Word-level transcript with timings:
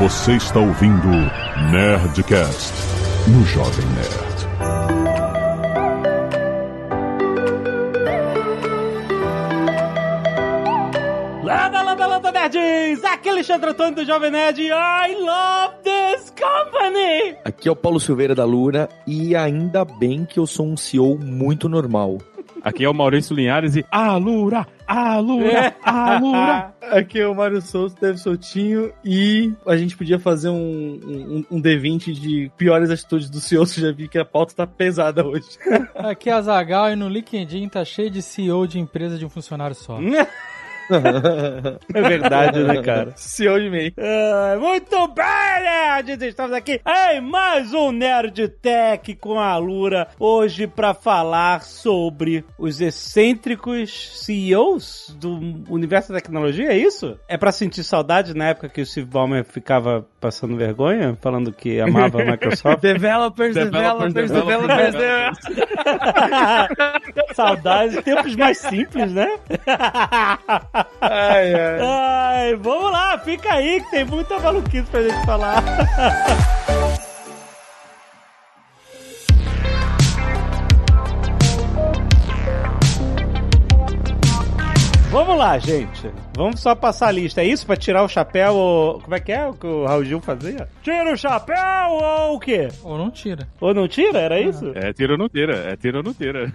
Você 0.00 0.32
está 0.32 0.58
ouvindo 0.58 1.08
Nerdcast 1.70 2.72
no 3.28 3.44
Jovem 3.44 3.84
Nerd. 3.88 4.30
Landa, 11.44 11.82
landa, 11.82 12.06
landa, 12.06 12.32
nerds! 12.32 13.04
Aqui 13.04 13.28
é 13.28 13.32
Alexandre 13.32 13.70
Antônio 13.72 13.96
do 13.96 14.04
Jovem 14.06 14.30
Nerd 14.30 14.62
I 14.62 15.16
love 15.16 15.74
this 15.84 16.30
company! 16.30 17.36
Aqui 17.44 17.68
é 17.68 17.70
o 17.70 17.76
Paulo 17.76 18.00
Silveira 18.00 18.34
da 18.34 18.46
Luna 18.46 18.88
e 19.06 19.36
ainda 19.36 19.84
bem 19.84 20.24
que 20.24 20.40
eu 20.40 20.46
sou 20.46 20.66
um 20.66 20.78
CEO 20.78 21.18
muito 21.18 21.68
normal. 21.68 22.16
Aqui 22.62 22.84
é 22.84 22.88
o 22.88 22.94
Maurício 22.94 23.36
Linhares 23.36 23.76
e 23.76 23.84
Alura, 23.90 24.66
Alura, 24.90 25.76
Alura. 25.84 26.74
Aqui 26.90 27.20
é 27.20 27.26
o 27.28 27.32
Mário 27.32 27.62
Souza, 27.62 27.94
Deve 28.00 28.18
Soltinho, 28.18 28.92
e 29.04 29.52
a 29.64 29.76
gente 29.76 29.96
podia 29.96 30.18
fazer 30.18 30.48
um, 30.48 30.54
um, 30.58 31.44
um 31.48 31.62
D20 31.62 32.12
de 32.12 32.50
piores 32.56 32.90
atitudes 32.90 33.30
do 33.30 33.40
CEO, 33.40 33.64
você 33.66 33.80
já 33.80 33.92
vi 33.92 34.08
que 34.08 34.18
a 34.18 34.24
pauta 34.24 34.52
tá 34.52 34.66
pesada 34.66 35.24
hoje. 35.24 35.46
Aqui 35.94 36.28
é 36.28 36.32
a 36.32 36.42
Zagal 36.42 36.90
e 36.90 36.96
no 36.96 37.08
LinkedIn 37.08 37.68
tá 37.68 37.84
cheio 37.84 38.10
de 38.10 38.20
CEO 38.20 38.66
de 38.66 38.80
empresa 38.80 39.16
de 39.16 39.24
um 39.24 39.30
funcionário 39.30 39.76
só. 39.76 40.00
É 41.94 42.02
verdade, 42.02 42.64
né, 42.64 42.82
cara? 42.82 43.12
CEO 43.16 43.58
de. 43.60 43.94
Ah, 43.96 44.56
muito 44.58 45.08
bem, 45.08 45.24
nerds! 45.62 46.22
Estamos 46.22 46.52
aqui 46.52 46.80
em 47.12 47.20
mais 47.20 47.72
um 47.72 47.92
Nerd 47.92 48.48
Tech 48.48 49.14
com 49.14 49.38
a 49.38 49.50
Alura, 49.50 50.08
hoje 50.18 50.66
para 50.66 50.92
falar 50.92 51.62
sobre 51.62 52.44
os 52.58 52.80
excêntricos 52.80 54.24
CEOs 54.24 55.14
do 55.16 55.38
universo 55.68 56.12
da 56.12 56.18
tecnologia, 56.18 56.72
é 56.72 56.76
isso? 56.76 57.16
É 57.28 57.36
para 57.36 57.52
sentir 57.52 57.84
saudade 57.84 58.34
na 58.34 58.48
época 58.48 58.68
que 58.68 58.80
o 58.80 58.86
Steve 58.86 59.06
Ballmer 59.06 59.44
ficava 59.44 60.04
passando 60.20 60.56
vergonha, 60.56 61.16
falando 61.20 61.52
que 61.52 61.80
amava 61.80 62.20
a 62.20 62.24
Microsoft? 62.24 62.80
Developers, 62.82 63.54
developers, 63.54 64.12
Developers, 64.12 64.92
developers. 64.92 65.38
Saudades, 67.34 68.02
tempos 68.02 68.34
mais 68.34 68.58
simples, 68.58 69.12
né? 69.12 69.38
Ai, 71.00 71.54
ai. 71.54 71.80
Ai, 71.80 72.56
vamos 72.56 72.92
lá, 72.92 73.18
fica 73.18 73.52
aí 73.54 73.80
que 73.82 73.90
tem 73.90 74.04
muita 74.04 74.38
maluquice 74.38 74.84
pra 74.90 75.02
gente 75.02 75.26
falar. 75.26 75.62
Vamos 85.10 85.36
lá, 85.36 85.58
gente. 85.58 86.08
Vamos 86.36 86.60
só 86.60 86.72
passar 86.74 87.08
a 87.08 87.12
lista. 87.12 87.40
É 87.40 87.44
isso? 87.44 87.66
Pra 87.66 87.74
tirar 87.76 88.04
o 88.04 88.08
chapéu 88.08 88.54
ou... 88.54 89.00
Como 89.00 89.12
é 89.14 89.18
que 89.18 89.32
é 89.32 89.44
o 89.44 89.52
que 89.54 89.66
o 89.66 89.84
Raul 89.84 90.04
Gil 90.04 90.20
fazia? 90.20 90.68
Tira 90.84 91.12
o 91.12 91.16
chapéu 91.16 91.56
ou 91.90 92.36
o 92.36 92.38
quê? 92.40 92.68
Ou 92.84 92.96
não 92.96 93.10
tira. 93.10 93.48
Ou 93.60 93.74
não 93.74 93.88
tira? 93.88 94.20
Era 94.20 94.40
isso? 94.40 94.70
É 94.72 94.92
tira 94.92 95.12
ou 95.14 95.18
não 95.18 95.28
tira, 95.28 95.72
é 95.72 95.76
tira 95.76 95.96
ou 95.98 96.04
não 96.04 96.14
tira. 96.14 96.52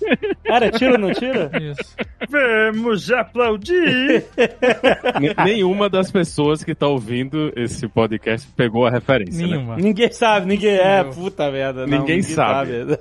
Era 0.46 0.70
tira 0.70 0.92
ou 0.92 0.98
não 0.98 1.12
tira? 1.12 1.50
Isso. 1.60 1.94
Vamos 2.30 3.12
aplaudir! 3.12 4.24
Nenhuma 5.44 5.90
das 5.90 6.10
pessoas 6.10 6.64
que 6.64 6.74
tá 6.74 6.86
ouvindo 6.88 7.52
esse 7.54 7.86
podcast 7.88 8.48
pegou 8.56 8.86
a 8.86 8.90
referência, 8.90 9.46
né? 9.46 9.52
Nenhuma. 9.54 9.76
Ninguém 9.76 10.10
sabe, 10.10 10.46
ninguém... 10.46 10.76
É, 10.78 11.04
Não. 11.04 11.10
puta 11.10 11.50
merda. 11.50 11.86
não, 11.86 11.98
Ninguém 11.98 12.22
sabe. 12.22 12.72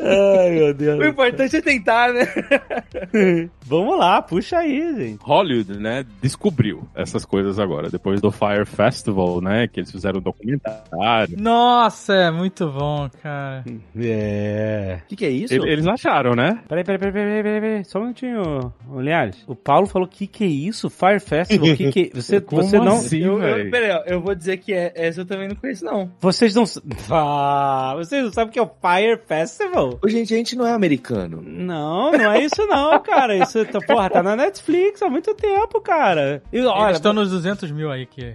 Ai, 0.00 0.50
meu 0.50 0.72
Deus. 0.74 0.98
o 1.00 1.04
importante 1.04 1.56
é 1.56 1.60
tentar, 1.60 1.91
né? 2.12 3.50
Vamos 3.66 3.98
lá, 3.98 4.20
puxa 4.22 4.58
aí, 4.58 4.94
gente. 4.96 5.18
Hollywood, 5.22 5.78
né, 5.78 6.04
descobriu 6.20 6.86
essas 6.94 7.24
coisas 7.24 7.58
agora, 7.58 7.88
depois 7.90 8.20
do 8.20 8.30
Fire 8.30 8.66
Festival, 8.66 9.40
né, 9.40 9.66
que 9.68 9.80
eles 9.80 9.90
fizeram 9.90 10.18
um 10.18 10.22
documentário. 10.22 11.36
Nossa, 11.38 12.14
é 12.14 12.30
muito 12.30 12.68
bom, 12.70 13.08
cara. 13.22 13.64
É. 13.96 14.98
O 15.04 15.08
que, 15.08 15.16
que 15.16 15.24
é 15.24 15.30
isso? 15.30 15.54
Ele- 15.54 15.70
Eles 15.72 15.86
acharam, 15.86 16.34
né? 16.34 16.60
Peraí, 16.68 16.84
peraí, 16.84 16.98
peraí, 16.98 17.12
peraí, 17.12 17.42
peraí, 17.42 17.60
peraí. 17.60 17.84
Só 17.84 17.98
um 17.98 18.02
minutinho, 18.02 18.72
Linhares. 18.98 19.42
O 19.46 19.54
Paulo 19.54 19.86
falou 19.86 20.06
que 20.08 20.26
que 20.26 20.44
é 20.44 20.48
isso? 20.48 20.90
Fire 20.90 21.20
Festival? 21.20 21.76
Que 21.76 21.92
que... 21.92 22.12
Você, 22.22 22.40
Como 22.40 22.62
você 22.62 22.78
não... 22.78 22.96
assim, 22.96 23.20
Eu, 23.20 23.34
eu, 23.34 23.38
velho? 23.38 23.70
peraí, 23.70 24.02
eu 24.06 24.20
vou 24.20 24.34
dizer 24.34 24.58
que 24.58 24.72
é, 24.72 24.92
essa 24.94 25.20
eu 25.22 25.24
também 25.26 25.48
não 25.48 25.56
conheço, 25.56 25.84
não. 25.84 26.10
Vocês 26.20 26.54
não... 26.54 26.64
Ah, 27.10 27.94
vocês 27.96 28.22
não 28.24 28.32
sabem 28.32 28.50
o 28.50 28.52
que 28.52 28.58
é 28.58 28.62
o 28.62 28.66
Fire 28.66 29.18
Festival? 29.26 29.98
Ô, 30.02 30.08
gente, 30.08 30.32
a 30.34 30.36
gente 30.36 30.56
não 30.56 30.66
é 30.66 30.72
americano. 30.72 31.42
Não, 31.44 31.81
não 32.12 32.32
é 32.32 32.44
isso 32.44 32.66
não, 32.66 32.98
cara. 33.00 33.36
Isso, 33.36 33.64
tá- 33.66 33.80
porra, 33.80 34.08
tá 34.10 34.22
na 34.22 34.36
Netflix 34.36 35.02
há 35.02 35.08
muito 35.08 35.34
tempo, 35.34 35.80
cara. 35.80 36.42
E, 36.52 36.58
Eles 36.58 36.68
olha, 36.68 36.92
estão 36.92 37.12
nos 37.12 37.30
200 37.30 37.70
mil 37.70 37.90
aí 37.90 38.06
que... 38.06 38.34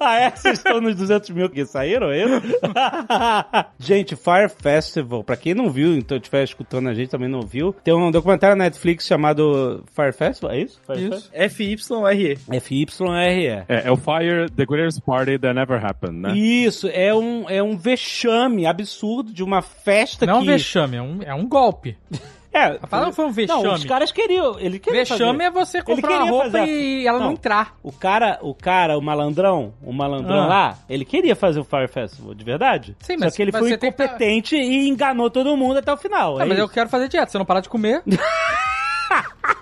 ah, 0.00 0.16
é? 0.20 0.30
Vocês 0.30 0.58
estão 0.58 0.80
nos 0.80 0.94
200 0.96 1.30
mil 1.30 1.48
que 1.48 1.64
saíram, 1.66 2.10
é 2.10 2.24
isso? 2.24 2.42
gente, 3.78 4.16
Fire 4.16 4.48
Festival, 4.48 5.22
pra 5.24 5.36
quem 5.36 5.54
não 5.54 5.70
viu, 5.70 5.96
então 5.96 6.16
estiver 6.16 6.44
escutando 6.44 6.88
a 6.88 6.94
gente 6.94 7.10
também 7.10 7.28
não 7.28 7.42
viu, 7.42 7.74
tem 7.84 7.94
um 7.94 8.10
documentário 8.10 8.56
na 8.56 8.64
Netflix 8.64 9.06
chamado 9.06 9.84
Fire 9.94 10.12
Festival, 10.12 10.52
é 10.52 10.60
isso? 10.60 10.80
Fire 10.86 11.08
Isso. 11.08 11.30
FYRE. 11.50 12.38
FYRE. 12.60 13.64
É, 13.68 13.86
é 13.86 13.90
o 13.90 13.96
Fire, 13.96 14.50
The 14.54 14.64
Greatest 14.64 15.00
Party 15.02 15.38
That 15.38 15.54
Never 15.54 15.84
Happened, 15.84 16.20
né? 16.20 16.36
Isso, 16.36 16.88
é 16.88 17.14
um, 17.14 17.48
é 17.48 17.62
um 17.62 17.76
vexame 17.76 18.66
absurdo 18.66 19.32
de 19.32 19.42
uma 19.42 19.62
festa 19.62 20.26
Não 20.26 20.34
é 20.34 20.36
um 20.38 20.40
que... 20.40 20.46
vexame, 20.48 20.96
é 20.96 21.02
um, 21.02 21.18
é 21.22 21.34
um 21.34 21.48
golpe. 21.48 21.96
É, 22.56 22.78
A 22.82 22.86
palavra 22.86 23.06
não 23.08 23.12
foi 23.12 23.24
um 23.26 23.28
Não, 23.28 23.34
vexame. 23.34 23.68
os 23.68 23.84
caras 23.84 24.10
queriam, 24.10 24.58
ele 24.58 24.78
queria 24.78 25.00
Vexame 25.00 25.32
fazer. 25.38 25.42
é 25.42 25.50
você 25.50 25.82
comprar 25.82 26.22
uma 26.22 26.30
roupa 26.30 26.44
fazer 26.46 26.58
a- 26.60 26.66
e 26.66 27.06
ela 27.06 27.18
não, 27.18 27.26
Não. 27.26 27.32
entrar. 27.34 27.74
O 27.82 27.92
cara, 27.92 28.38
o 28.40 28.54
cara, 28.54 28.96
o 28.96 29.02
malandrão, 29.02 29.74
o 29.82 29.92
malandrão 29.92 30.44
Ah. 30.44 30.46
lá, 30.46 30.78
ele 30.88 31.04
queria 31.04 31.36
fazer 31.36 31.60
o 31.60 31.64
Fire 31.64 31.86
Festival, 31.88 32.32
de 32.34 32.44
verdade. 32.44 32.96
Sim, 33.00 33.18
Só 33.18 33.24
mas 33.26 33.36
que 33.36 33.42
ele 33.42 33.52
você 33.52 33.58
foi 33.58 33.68
que- 33.76 33.86
incompetente 33.86 34.56
e 34.56 34.88
enganou 34.88 35.28
todo 35.30 35.54
mundo 35.56 35.78
até 35.78 35.92
o 35.92 35.96
final. 35.98 36.38
Ah, 36.38 36.42
é 36.42 36.44
mas 36.46 36.58
eu 36.58 36.64
isso. 36.64 36.72
quero 36.74 36.88
fazer 36.88 37.08
dieta, 37.08 37.30
se 37.30 37.36
eu 37.36 37.40
não 37.40 37.46
parar 37.46 37.60
de 37.60 37.68
comer... 37.68 38.02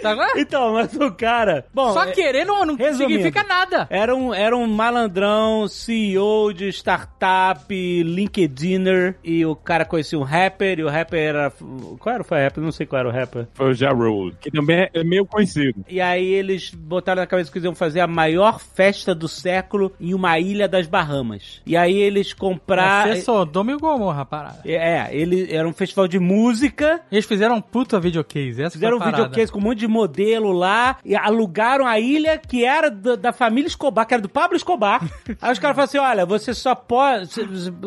Sabe? 0.00 0.20
é? 0.20 0.40
Então, 0.40 0.74
mas 0.74 0.94
o 0.94 1.10
cara... 1.12 1.64
Bom, 1.72 1.92
Só 1.92 2.04
é- 2.04 2.12
querer 2.12 2.44
não, 2.44 2.64
não 2.64 2.76
significa 2.94 3.42
nada. 3.42 3.86
Era 3.90 4.14
um, 4.14 4.32
era 4.34 4.56
um 4.56 4.66
malandrão, 4.66 5.66
CEO 5.68 6.52
de 6.52 6.68
startup, 6.68 7.64
LinkedIner, 8.02 9.16
e 9.22 9.44
o 9.44 9.54
cara 9.54 9.84
conhecia 9.84 10.18
um 10.18 10.22
rapper, 10.22 10.78
e 10.78 10.84
o 10.84 10.88
rapper 10.88 11.20
era... 11.20 11.50
Qual 11.98 12.14
era 12.14 12.22
o 12.22 12.26
rapper? 12.26 12.62
Não 12.62 12.72
sei 12.72 12.86
qual 12.86 13.00
era 13.00 13.08
o 13.08 13.12
rapper. 13.12 13.46
Foi 13.54 13.70
o 13.70 13.74
Ja 13.74 13.90
Rule, 13.90 14.34
que 14.40 14.50
também 14.50 14.80
é- 14.82 14.90
é 14.94 15.04
meio 15.04 15.24
conhecido. 15.26 15.84
E 15.88 16.00
aí 16.00 16.26
eles 16.26 16.70
botaram 16.74 17.20
na 17.20 17.26
cabeça 17.26 17.50
que 17.50 17.58
eles 17.58 17.64
iam 17.64 17.74
fazer 17.74 18.00
a 18.00 18.06
maior 18.06 18.58
festa 18.60 19.14
do 19.14 19.28
século 19.28 19.92
em 20.00 20.14
uma 20.14 20.38
ilha 20.38 20.68
das 20.68 20.86
Bahamas. 20.86 21.60
E 21.66 21.76
aí 21.76 21.96
eles 21.96 22.32
compraram... 22.32 23.14
Você 23.14 23.22
Sodoma 23.22 23.72
e 23.72 23.76
Gomorra, 23.76 24.24
parada. 24.24 24.60
É, 24.64 25.08
ele 25.14 25.52
era 25.52 25.66
um 25.68 25.72
festival 25.72 26.06
de 26.08 26.18
música. 26.18 27.00
Eles 27.10 27.24
fizeram 27.24 27.56
um 27.56 27.60
puta 27.60 27.98
videocase. 28.00 28.62
Essa 28.62 28.72
Fizeram 28.72 28.98
um 28.98 29.04
videocase 29.04 29.50
com 29.50 29.58
um 29.58 29.62
monte 29.62 29.78
de 29.78 29.85
modelo 29.88 30.52
lá 30.52 30.96
e 31.04 31.14
alugaram 31.14 31.86
a 31.86 31.98
ilha 31.98 32.38
que 32.38 32.64
era 32.64 32.90
da, 32.90 33.16
da 33.16 33.32
família 33.32 33.68
Escobar, 33.68 34.06
que 34.06 34.14
era 34.14 34.22
do 34.22 34.28
Pablo 34.28 34.56
Escobar. 34.56 35.02
Aí 35.40 35.52
os 35.52 35.58
caras 35.58 35.74
falaram 35.76 35.82
assim: 35.84 35.98
olha, 35.98 36.26
você 36.26 36.54
só 36.54 36.74
pode. 36.74 37.28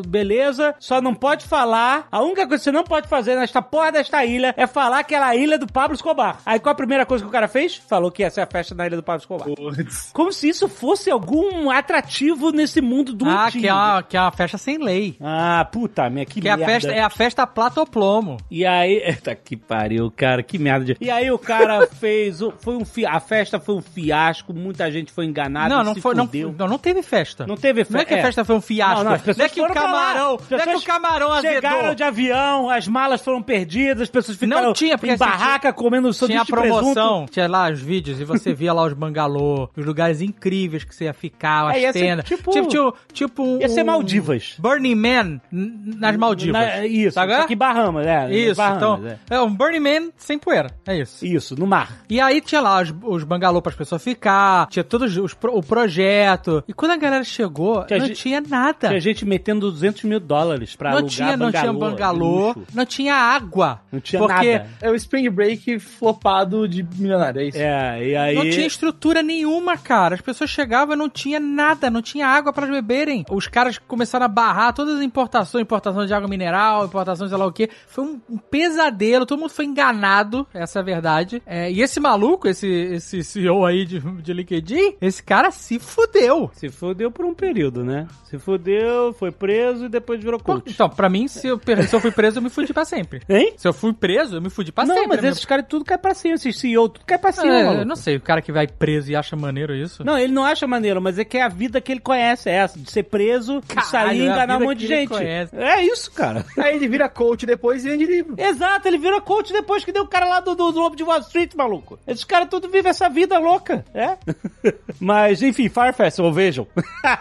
Beleza, 0.07 0.75
só 0.79 1.01
não 1.01 1.13
pode 1.13 1.45
falar. 1.45 2.07
A 2.11 2.21
única 2.21 2.47
coisa 2.47 2.59
que 2.59 2.63
você 2.63 2.71
não 2.71 2.83
pode 2.83 3.07
fazer 3.07 3.35
nesta 3.35 3.61
porra 3.61 3.91
desta 3.91 4.23
ilha 4.25 4.53
é 4.57 4.67
falar 4.67 5.03
que 5.03 5.15
era 5.15 5.27
a 5.27 5.35
ilha 5.35 5.57
do 5.57 5.67
Pablo 5.67 5.95
Escobar. 5.95 6.39
Aí 6.45 6.59
qual 6.59 6.71
a 6.73 6.75
primeira 6.75 7.05
coisa 7.05 7.23
que 7.23 7.29
o 7.29 7.31
cara 7.31 7.47
fez? 7.47 7.75
Falou 7.75 8.11
que 8.11 8.21
ia 8.23 8.29
ser 8.29 8.41
a 8.41 8.45
festa 8.45 8.73
na 8.75 8.85
ilha 8.87 8.97
do 8.97 9.03
Pablo 9.03 9.21
Escobar. 9.21 9.47
Putz. 9.47 10.11
Como 10.13 10.31
se 10.31 10.49
isso 10.49 10.67
fosse 10.67 11.09
algum 11.09 11.69
atrativo 11.69 12.51
nesse 12.51 12.81
mundo 12.81 13.13
do 13.13 13.27
Ah, 13.27 13.49
que 13.51 13.67
é, 13.67 13.73
uma, 13.73 14.03
que 14.03 14.17
é 14.17 14.21
uma 14.21 14.31
festa 14.31 14.57
sem 14.57 14.77
lei. 14.77 15.17
Ah, 15.21 15.67
puta, 15.71 16.09
minha 16.09 16.25
que, 16.25 16.41
Que 16.41 16.47
é 16.47 16.51
a 16.51 16.57
merda. 16.57 16.73
festa, 16.73 16.91
é 16.91 17.01
a 17.01 17.09
festa 17.09 17.47
platoplomo. 17.47 18.37
E 18.49 18.65
aí, 18.65 19.01
eita 19.05 19.35
que 19.35 19.55
pariu, 19.55 20.11
cara, 20.15 20.43
que 20.43 20.57
merda. 20.57 20.85
De... 20.85 20.97
E 21.01 21.09
aí 21.09 21.29
o 21.31 21.37
cara 21.37 21.88
fez, 21.95 22.41
o- 22.41 22.53
foi 22.59 22.75
um 22.75 22.85
fi... 22.85 23.05
a 23.05 23.19
festa 23.19 23.59
foi 23.59 23.75
um 23.75 23.81
fiasco, 23.81 24.53
muita 24.53 24.89
gente 24.91 25.11
foi 25.11 25.25
enganada, 25.25 25.73
não, 25.75 25.83
não 25.83 25.95
foi, 25.95 26.15
não, 26.15 26.29
não, 26.57 26.67
não 26.67 26.77
teve 26.77 27.01
festa. 27.01 27.45
Não 27.47 27.55
teve 27.55 27.81
festa. 27.83 27.93
Não 27.93 28.01
é 28.01 28.05
que 28.05 28.13
a 28.13 28.21
festa 28.21 28.45
foi 28.45 28.55
um 28.55 28.61
fiasco. 28.61 29.03
Não, 29.03 29.11
não, 29.11 29.17
Não, 29.37 29.45
é 29.45 29.49
que 29.49 29.61
o 29.61 29.67
camarão, 29.67 30.37
não 30.49 30.57
é 30.59 30.63
que 30.67 30.75
o 30.75 30.81
camarão 30.81 31.41
Chegaram 31.41 31.77
azedou. 31.77 31.95
de 31.95 32.03
avião, 32.03 32.69
as 32.69 32.87
malas 32.87 33.21
foram 33.21 33.41
perdidas, 33.41 34.01
as 34.03 34.09
pessoas 34.09 34.37
ficaram 34.37 34.63
Não 34.67 34.73
tinha, 34.73 34.97
porque 34.97 35.11
em 35.11 35.15
assim, 35.15 35.23
barraca 35.23 35.71
comendo 35.73 36.09
Tinha 36.09 36.13
sanduíche 36.13 36.39
a 36.41 36.43
de 36.43 36.51
presunto. 36.51 36.79
promoção, 36.93 37.25
tinha 37.29 37.47
lá 37.47 37.69
os 37.69 37.79
vídeos 37.81 38.19
e 38.19 38.23
você 38.23 38.53
via 38.53 38.73
lá 38.73 38.83
os 38.83 38.93
bangalô, 38.93 39.69
os 39.75 39.85
lugares 39.85 40.21
incríveis 40.21 40.83
que 40.83 40.93
você 40.95 41.05
ia 41.05 41.13
ficar, 41.13 41.69
as 41.69 41.75
É, 41.77 41.81
ia 41.81 41.93
ser 41.93 41.99
tendas. 41.99 42.25
tipo- 42.25 42.51
tipo, 42.51 42.67
tipo, 42.67 42.95
tipo 43.13 43.43
um, 43.43 43.59
Ia 43.59 43.69
ser 43.69 43.83
Maldivas. 43.83 44.55
Burning 44.59 44.95
Man 44.95 45.41
nas 45.51 46.15
Maldivas. 46.17 46.61
Na- 46.61 46.85
isso, 46.85 47.11
Sabe? 47.15 47.35
só 47.35 47.45
que 47.45 47.55
Bahamas, 47.55 48.05
é. 48.05 48.31
Isso, 48.31 48.55
Bahamas, 48.55 48.77
então, 48.77 49.07
é. 49.07 49.35
é 49.35 49.41
um 49.41 49.53
Burning 49.53 49.79
Man 49.79 50.09
sem 50.17 50.37
poeira, 50.37 50.69
é 50.85 50.97
isso. 50.99 51.25
Isso, 51.25 51.55
no 51.59 51.65
E 52.09 52.19
aí 52.19 52.41
tinha 52.41 52.61
lá 52.61 52.81
os, 52.81 52.93
os 53.03 53.23
bangalô 53.23 53.61
para 53.61 53.71
as 53.71 53.75
pessoas 53.77 54.03
ficar, 54.03 54.67
tinha 54.67 54.83
todos 54.83 55.15
os, 55.17 55.33
pro- 55.33 55.55
o 55.57 55.61
projeto. 55.63 56.63
E 56.67 56.73
quando 56.73 56.91
a 56.91 56.97
galera 56.97 57.23
chegou, 57.23 57.83
Tinha 57.85 57.99
não 57.99 58.07
gente- 58.07 58.17
tinha 58.21 58.41
nada. 58.41 58.87
Tinha 58.89 58.99
gente 58.99 59.25
metendo 59.25 59.69
200 59.71 60.03
mil 60.03 60.19
dólares 60.19 60.75
pra 60.75 60.89
Não 60.91 60.97
alugar 60.99 61.11
tinha, 61.15 61.37
não 61.37 61.51
tinha 61.51 61.63
bangalô, 61.73 61.79
bangalô, 61.91 62.47
luxo. 62.47 62.63
não 62.73 62.85
tinha 62.85 63.15
água. 63.15 63.81
Não 63.91 63.99
tinha 63.99 64.19
porque 64.21 64.53
nada. 64.57 64.69
É 64.81 64.89
o 64.89 64.95
Spring 64.95 65.29
Break 65.29 65.79
flopado 65.79 66.67
de 66.67 66.83
milionário, 66.97 67.41
é 67.41 67.45
isso? 67.45 67.57
É, 67.57 68.07
e 68.07 68.15
aí... 68.15 68.35
Não 68.35 68.49
tinha 68.49 68.65
estrutura 68.65 69.21
nenhuma, 69.21 69.77
cara. 69.77 70.15
As 70.15 70.21
pessoas 70.21 70.49
chegavam 70.49 70.95
e 70.95 70.97
não 70.97 71.09
tinha 71.09 71.39
nada, 71.39 71.89
não 71.89 72.01
tinha 72.01 72.27
água 72.27 72.51
pra 72.53 72.65
beberem. 72.65 73.25
Os 73.29 73.47
caras 73.47 73.77
começaram 73.77 74.25
a 74.25 74.29
barrar 74.29 74.73
todas 74.73 74.95
as 74.95 75.01
importações, 75.01 75.61
importação 75.61 76.05
de 76.05 76.13
água 76.13 76.27
mineral, 76.27 76.85
importação 76.85 77.25
de 77.25 77.29
sei 77.29 77.37
lá 77.39 77.45
o 77.45 77.51
quê. 77.51 77.69
Foi 77.87 78.03
um, 78.03 78.21
um 78.29 78.37
pesadelo, 78.37 79.25
todo 79.25 79.39
mundo 79.39 79.49
foi 79.51 79.65
enganado, 79.65 80.47
essa 80.53 80.79
é 80.79 80.81
a 80.81 80.85
verdade. 80.85 81.41
É, 81.45 81.68
e 81.69 81.81
esse 81.81 81.99
maluco, 81.99 82.47
esse, 82.47 82.67
esse 82.67 83.23
CEO 83.23 83.65
aí 83.65 83.85
de, 83.85 83.99
de 83.99 84.33
LinkedIn, 84.33 84.95
esse 85.01 85.21
cara 85.23 85.51
se 85.51 85.79
fudeu. 85.79 86.49
Se 86.53 86.69
fudeu 86.69 87.11
por 87.11 87.25
um 87.25 87.33
período, 87.33 87.83
né? 87.83 88.07
Se 88.25 88.37
fudeu, 88.37 89.13
foi 89.13 89.31
preso 89.31 89.85
e 89.85 89.89
depois 89.89 90.21
virou 90.23 90.39
Pô, 90.39 90.53
coach. 90.55 90.71
Então, 90.71 90.89
pra 90.89 91.09
mim, 91.09 91.27
se 91.27 91.47
eu, 91.47 91.59
se 91.87 91.95
eu 91.95 91.99
fui 91.99 92.11
preso, 92.11 92.37
eu 92.37 92.41
me 92.43 92.49
fudi 92.49 92.73
pra 92.73 92.85
sempre. 92.85 93.21
Hein? 93.29 93.53
Se 93.57 93.67
eu 93.67 93.73
fui 93.73 93.93
preso, 93.93 94.35
eu 94.37 94.41
me 94.41 94.49
fudi 94.49 94.71
pra 94.71 94.85
não, 94.85 94.95
sempre. 94.95 95.09
mas 95.09 95.21
né, 95.21 95.29
esses 95.29 95.45
caras 95.45 95.65
tudo 95.67 95.85
cai 95.85 95.97
pra 95.97 96.13
cima, 96.13 96.35
esses 96.35 96.57
CEO, 96.57 96.89
tudo 96.89 97.05
cai 97.05 97.17
pra 97.17 97.31
meu- 97.31 97.41
cima, 97.41 97.53
É, 97.53 97.63
maluco. 97.63 97.81
eu 97.83 97.85
não 97.87 97.95
sei, 97.95 98.15
o 98.17 98.21
cara 98.21 98.41
que 98.41 98.51
vai 98.51 98.67
preso 98.67 99.11
e 99.11 99.15
acha 99.15 99.35
maneiro 99.35 99.75
isso. 99.75 100.03
Não, 100.03 100.17
ele 100.17 100.33
não 100.33 100.43
acha 100.43 100.65
maneiro, 100.67 101.01
mas 101.01 101.17
é 101.19 101.23
que 101.25 101.37
é 101.37 101.41
a 101.43 101.47
vida 101.49 101.79
que 101.81 101.91
ele 101.91 101.99
conhece, 102.01 102.49
é 102.49 102.53
essa, 102.55 102.77
de 102.79 102.89
ser 102.91 103.03
preso, 103.03 103.61
Caralho, 103.67 103.87
sair 103.89 104.17
e 104.19 104.21
é 104.21 104.25
enganar 104.25 104.57
um 104.57 104.65
monte 104.65 104.79
de 104.79 104.87
gente. 104.87 105.13
É 105.53 105.83
isso, 105.83 106.11
cara. 106.11 106.45
Aí 106.57 106.75
ele 106.75 106.87
vira 106.87 107.07
coach 107.09 107.45
depois 107.45 107.85
e 107.85 107.89
vende 107.89 108.05
livro. 108.05 108.35
Exato, 108.37 108.87
ele 108.87 108.97
vira 108.97 109.19
coach 109.21 109.51
depois 109.53 109.83
que 109.83 109.91
deu 109.91 110.03
o 110.03 110.07
cara 110.07 110.27
lá 110.27 110.39
do, 110.39 110.55
do, 110.55 110.71
do 110.71 110.79
Lobo 110.79 110.95
de 110.95 111.03
Wall 111.03 111.19
Street, 111.19 111.53
maluco. 111.59 111.99
Esses 112.07 112.23
caras 112.23 112.49
tudo 112.49 112.69
vivem 112.69 112.89
essa 112.89 113.09
vida 113.09 113.37
louca, 113.37 113.85
é? 113.93 114.17
Mas, 114.99 115.41
enfim, 115.41 115.69
Fire 115.69 115.93
Festival, 115.93 116.33
vejam. 116.33 116.67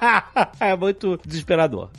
é 0.61 0.77
muito 0.77 1.21
desesperador. 1.27 1.91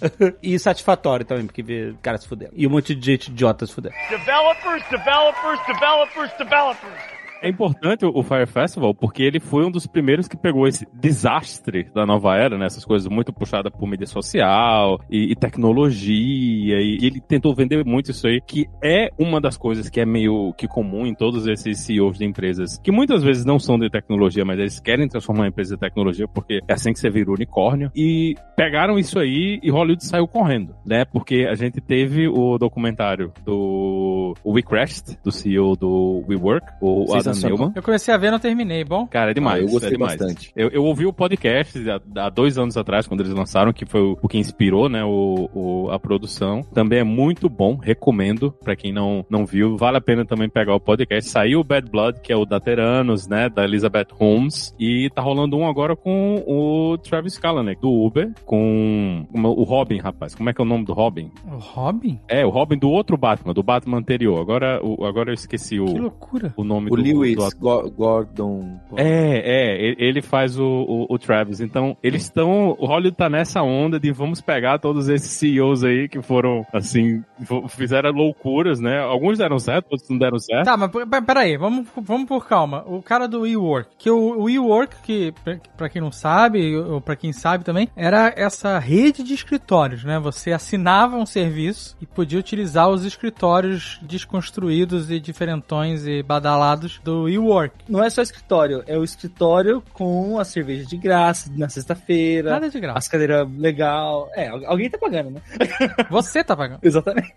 e 0.41 0.57
satisfatório 0.57 1.25
também, 1.25 1.45
porque 1.45 1.62
vê 1.62 1.89
o 1.91 1.97
cara 1.97 2.18
se 2.18 2.27
fudendo. 2.27 2.51
E 2.56 2.65
um 2.65 2.69
monte 2.69 2.95
de 2.95 3.06
gente 3.06 3.27
idiota 3.27 3.65
se 3.65 3.74
fudendo. 3.74 3.95
Developers, 4.09 4.83
developers, 4.89 5.59
developers, 5.68 6.31
developers. 6.38 7.19
É 7.41 7.50
importante 7.50 8.06
o 8.06 8.24
Fire 8.24 8.45
Festival 8.45 8.94
porque 8.94 9.24
ele 9.24 9.39
foi 9.39 9.65
um 9.65 9.71
dos 9.71 9.88
primeiros 9.88 10.27
que 10.27 10.36
pegou 10.36 10.68
esse 10.68 10.86
desastre 10.94 11.89
da 11.94 12.06
nova 12.06 12.36
era, 12.36 12.57
né? 12.57 12.65
Essas 12.65 12.83
coisas 12.83 13.07
muito 13.07 13.31
puxadas 13.31 13.71
por 13.71 13.88
mídia 13.88 14.07
social 14.07 15.00
e, 15.09 15.31
e 15.31 15.36
tecnologia. 15.36 16.81
E, 16.81 16.97
ele 17.01 17.21
tentou 17.21 17.56
vender 17.56 17.86
muito 17.86 18.12
isso 18.12 18.27
aí, 18.27 18.41
que 18.41 18.68
é 18.83 19.09
uma 19.18 19.39
das 19.39 19.57
coisas 19.57 19.89
que 19.89 20.00
é 20.00 20.06
meio 20.06 20.53
que 20.53 20.68
comum 20.68 21.06
em 21.06 21.15
todos 21.15 21.47
esses 21.47 21.80
CEOs 21.80 22.18
de 22.18 22.25
empresas, 22.25 22.77
que 22.83 22.91
muitas 22.91 23.24
vezes 23.24 23.45
não 23.45 23.59
são 23.59 23.80
de 23.80 23.89
tecnologia, 23.89 24.44
mas 24.44 24.59
eles 24.59 24.80
querem 24.80 25.07
transformar 25.07 25.45
a 25.45 25.47
empresa 25.47 25.75
de 25.75 25.80
tecnologia 25.80 26.27
porque 26.27 26.59
é 26.68 26.74
assim 26.74 26.92
que 26.92 27.00
você 27.00 27.09
vira 27.09 27.31
unicórnio. 27.31 27.92
E 27.95 28.35
pegaram 28.56 29.00
isso 29.00 29.18
aí 29.18 29.59
e 29.63 29.69
Hollywood 29.69 30.06
saiu 30.06 30.27
correndo, 30.27 30.75
né? 30.85 31.06
Porque 31.06 31.47
a 31.50 31.56
gente 31.56 31.80
teve 31.80 32.27
o 32.27 32.57
documentário 32.57 33.31
do 33.45 34.33
We 34.45 34.62
Crashed, 34.62 35.18
do 35.24 35.31
CEO 35.31 35.75
do 35.75 36.24
WeWork, 36.27 36.65
o 36.81 37.06
Newman. 37.33 37.71
Eu 37.75 37.83
comecei 37.83 38.13
a 38.13 38.17
ver, 38.17 38.31
não 38.31 38.39
terminei, 38.39 38.83
bom? 38.83 39.07
Cara, 39.07 39.31
é 39.31 39.33
demais. 39.33 39.59
Ah, 39.61 39.65
eu 39.65 39.69
gostei 39.71 39.89
é 39.89 39.91
demais. 39.93 40.17
bastante. 40.17 40.51
Eu, 40.55 40.69
eu 40.69 40.83
ouvi 40.83 41.05
o 41.05 41.13
podcast 41.13 41.79
há, 41.89 42.25
há 42.25 42.29
dois 42.29 42.57
anos 42.57 42.77
atrás, 42.77 43.07
quando 43.07 43.21
eles 43.21 43.33
lançaram, 43.33 43.71
que 43.73 43.85
foi 43.85 44.01
o, 44.01 44.17
o 44.21 44.27
que 44.27 44.37
inspirou, 44.37 44.89
né, 44.89 45.03
o, 45.03 45.49
o- 45.53 45.91
a 45.91 45.99
produção. 45.99 46.61
Também 46.73 46.99
é 46.99 47.03
muito 47.03 47.49
bom, 47.49 47.75
recomendo 47.75 48.51
pra 48.63 48.75
quem 48.75 48.91
não, 48.93 49.25
não 49.29 49.45
viu. 49.45 49.77
Vale 49.77 49.97
a 49.97 50.01
pena 50.01 50.25
também 50.25 50.49
pegar 50.49 50.75
o 50.75 50.79
podcast. 50.79 51.29
Saiu 51.29 51.59
o 51.59 51.63
Bad 51.63 51.89
Blood, 51.89 52.19
que 52.21 52.31
é 52.31 52.35
o 52.35 52.45
da 52.45 52.59
Teranos, 52.59 53.27
né, 53.27 53.49
da 53.49 53.63
Elizabeth 53.63 54.07
Holmes. 54.13 54.73
E 54.79 55.09
tá 55.13 55.21
rolando 55.21 55.57
um 55.57 55.67
agora 55.67 55.95
com 55.95 56.43
o 56.47 56.97
Travis 56.97 57.37
Kalanick, 57.37 57.81
do 57.81 57.89
Uber, 57.91 58.31
com 58.45 59.25
o 59.33 59.63
Robin, 59.63 59.97
rapaz. 59.99 60.35
Como 60.35 60.49
é 60.49 60.53
que 60.53 60.61
é 60.61 60.63
o 60.63 60.67
nome 60.67 60.85
do 60.85 60.93
Robin? 60.93 61.31
O 61.45 61.57
Robin? 61.57 62.19
É, 62.27 62.45
o 62.45 62.49
Robin 62.49 62.77
do 62.77 62.89
outro 62.89 63.17
Batman, 63.17 63.53
do 63.53 63.63
Batman 63.63 63.97
anterior. 63.97 64.39
Agora, 64.39 64.79
o, 64.83 65.05
agora 65.05 65.29
eu 65.29 65.33
esqueci 65.33 65.75
Que 65.75 65.81
o, 65.81 65.97
loucura. 66.01 66.53
o 66.57 66.63
nome 66.63 66.87
O 66.91 66.95
do, 66.95 67.01
Lewis 67.01 67.19
do 67.36 67.44
ator. 67.45 67.89
Gordon. 67.92 68.80
É, 68.95 69.88
é, 69.92 69.95
ele 69.98 70.21
faz 70.21 70.57
o, 70.60 70.66
o, 70.66 71.06
o 71.13 71.19
Travis. 71.19 71.60
Então, 71.62 71.95
eles 72.04 72.24
estão. 72.24 72.75
O 72.80 72.86
Hollywood 72.86 73.16
tá 73.18 73.30
nessa 73.30 73.62
onda 73.62 74.00
de 74.00 74.12
vamos 74.12 74.42
pegar 74.42 74.80
todos 74.80 75.10
esses 75.10 75.31
CEOs 75.31 75.83
aí 75.83 76.07
que 76.10 76.21
foram, 76.21 76.66
assim, 76.74 77.24
fizeram 77.69 78.12
loucuras, 78.12 78.80
né? 78.80 79.00
Alguns 79.00 79.38
deram 79.38 79.60
certo, 79.60 79.92
outros 79.92 80.10
não 80.10 80.18
deram 80.18 80.39
certo. 80.39 80.66
Tá, 80.66 80.77
mas 80.77 80.92
peraí, 81.25 81.57
vamos, 81.57 81.88
vamos 81.95 82.27
por 82.27 82.48
calma. 82.48 82.83
O 82.88 83.01
cara 83.01 83.27
do 83.27 83.42
WeWork, 83.42 83.89
que 83.98 84.10
o 84.10 84.44
WeWork, 84.44 84.95
que 85.04 85.33
pra- 85.44 85.57
pra 85.77 85.89
quem 85.89 86.01
não 86.01 86.12
sabe, 86.12 86.75
ou 86.75 87.00
pra 87.01 87.16
quem 87.16 87.31
sabe 87.33 87.63
também, 87.63 87.88
era 87.95 88.33
essa 88.36 88.77
rede 88.80 89.24
de 89.24 89.33
escritórios, 89.33 90.04
né? 90.04 90.19
Você 90.19 90.51
assinava 90.51 91.16
um 91.18 91.25
serviço 91.25 91.98
e 92.01 92.06
podia 92.06 92.39
utilizar 92.39 92.89
os 92.89 93.06
escritórios 93.06 94.00
desconstruídos 94.01 95.10
e 95.12 95.19
diferentões 95.19 96.06
e 96.07 96.21
badalados 96.24 97.00
do 97.09 97.23
WeWork. 97.23 97.73
Não 97.88 98.03
é 98.03 98.09
só 98.09 98.21
escritório, 98.21 98.83
é 98.88 98.97
o 98.97 99.03
escritório 99.03 99.83
com 99.94 100.38
a 100.39 100.45
cerveja 100.45 100.85
de 100.85 100.97
graça 100.97 101.51
na 101.56 101.67
sexta-feira. 101.69 102.51
Nada 102.51 102.69
de 102.69 102.79
graça. 102.79 103.00
As 103.00 103.07
cadeiras 103.07 103.47
legal. 103.57 104.29
É, 104.35 104.47
al- 104.47 104.65
alguém 104.65 104.89
tá 104.89 104.97
pagando, 104.97 105.31
né? 105.31 105.41
Você 106.09 106.44
tá 106.44 106.56
pagando. 106.56 106.79
Exatamente. 106.83 107.33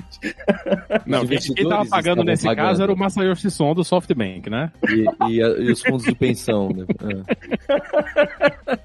Não, 1.06 1.26
quem, 1.26 1.38
quem 1.38 1.69
tava 1.69 1.86
pagando 1.86 2.22
nesse 2.24 2.44
pagando. 2.44 2.66
caso 2.66 2.82
era 2.82 2.92
o 2.92 2.96
Masayoshi 2.96 3.50
Son 3.50 3.74
do 3.74 3.84
SoftBank, 3.84 4.48
né? 4.50 4.70
E, 4.88 5.30
e 5.30 5.42
a- 5.42 5.48
e 5.48 5.70
os 5.72 5.80
fundos 5.82 6.04
de 6.04 6.14
pensão. 6.14 6.69
Né? 6.69 6.84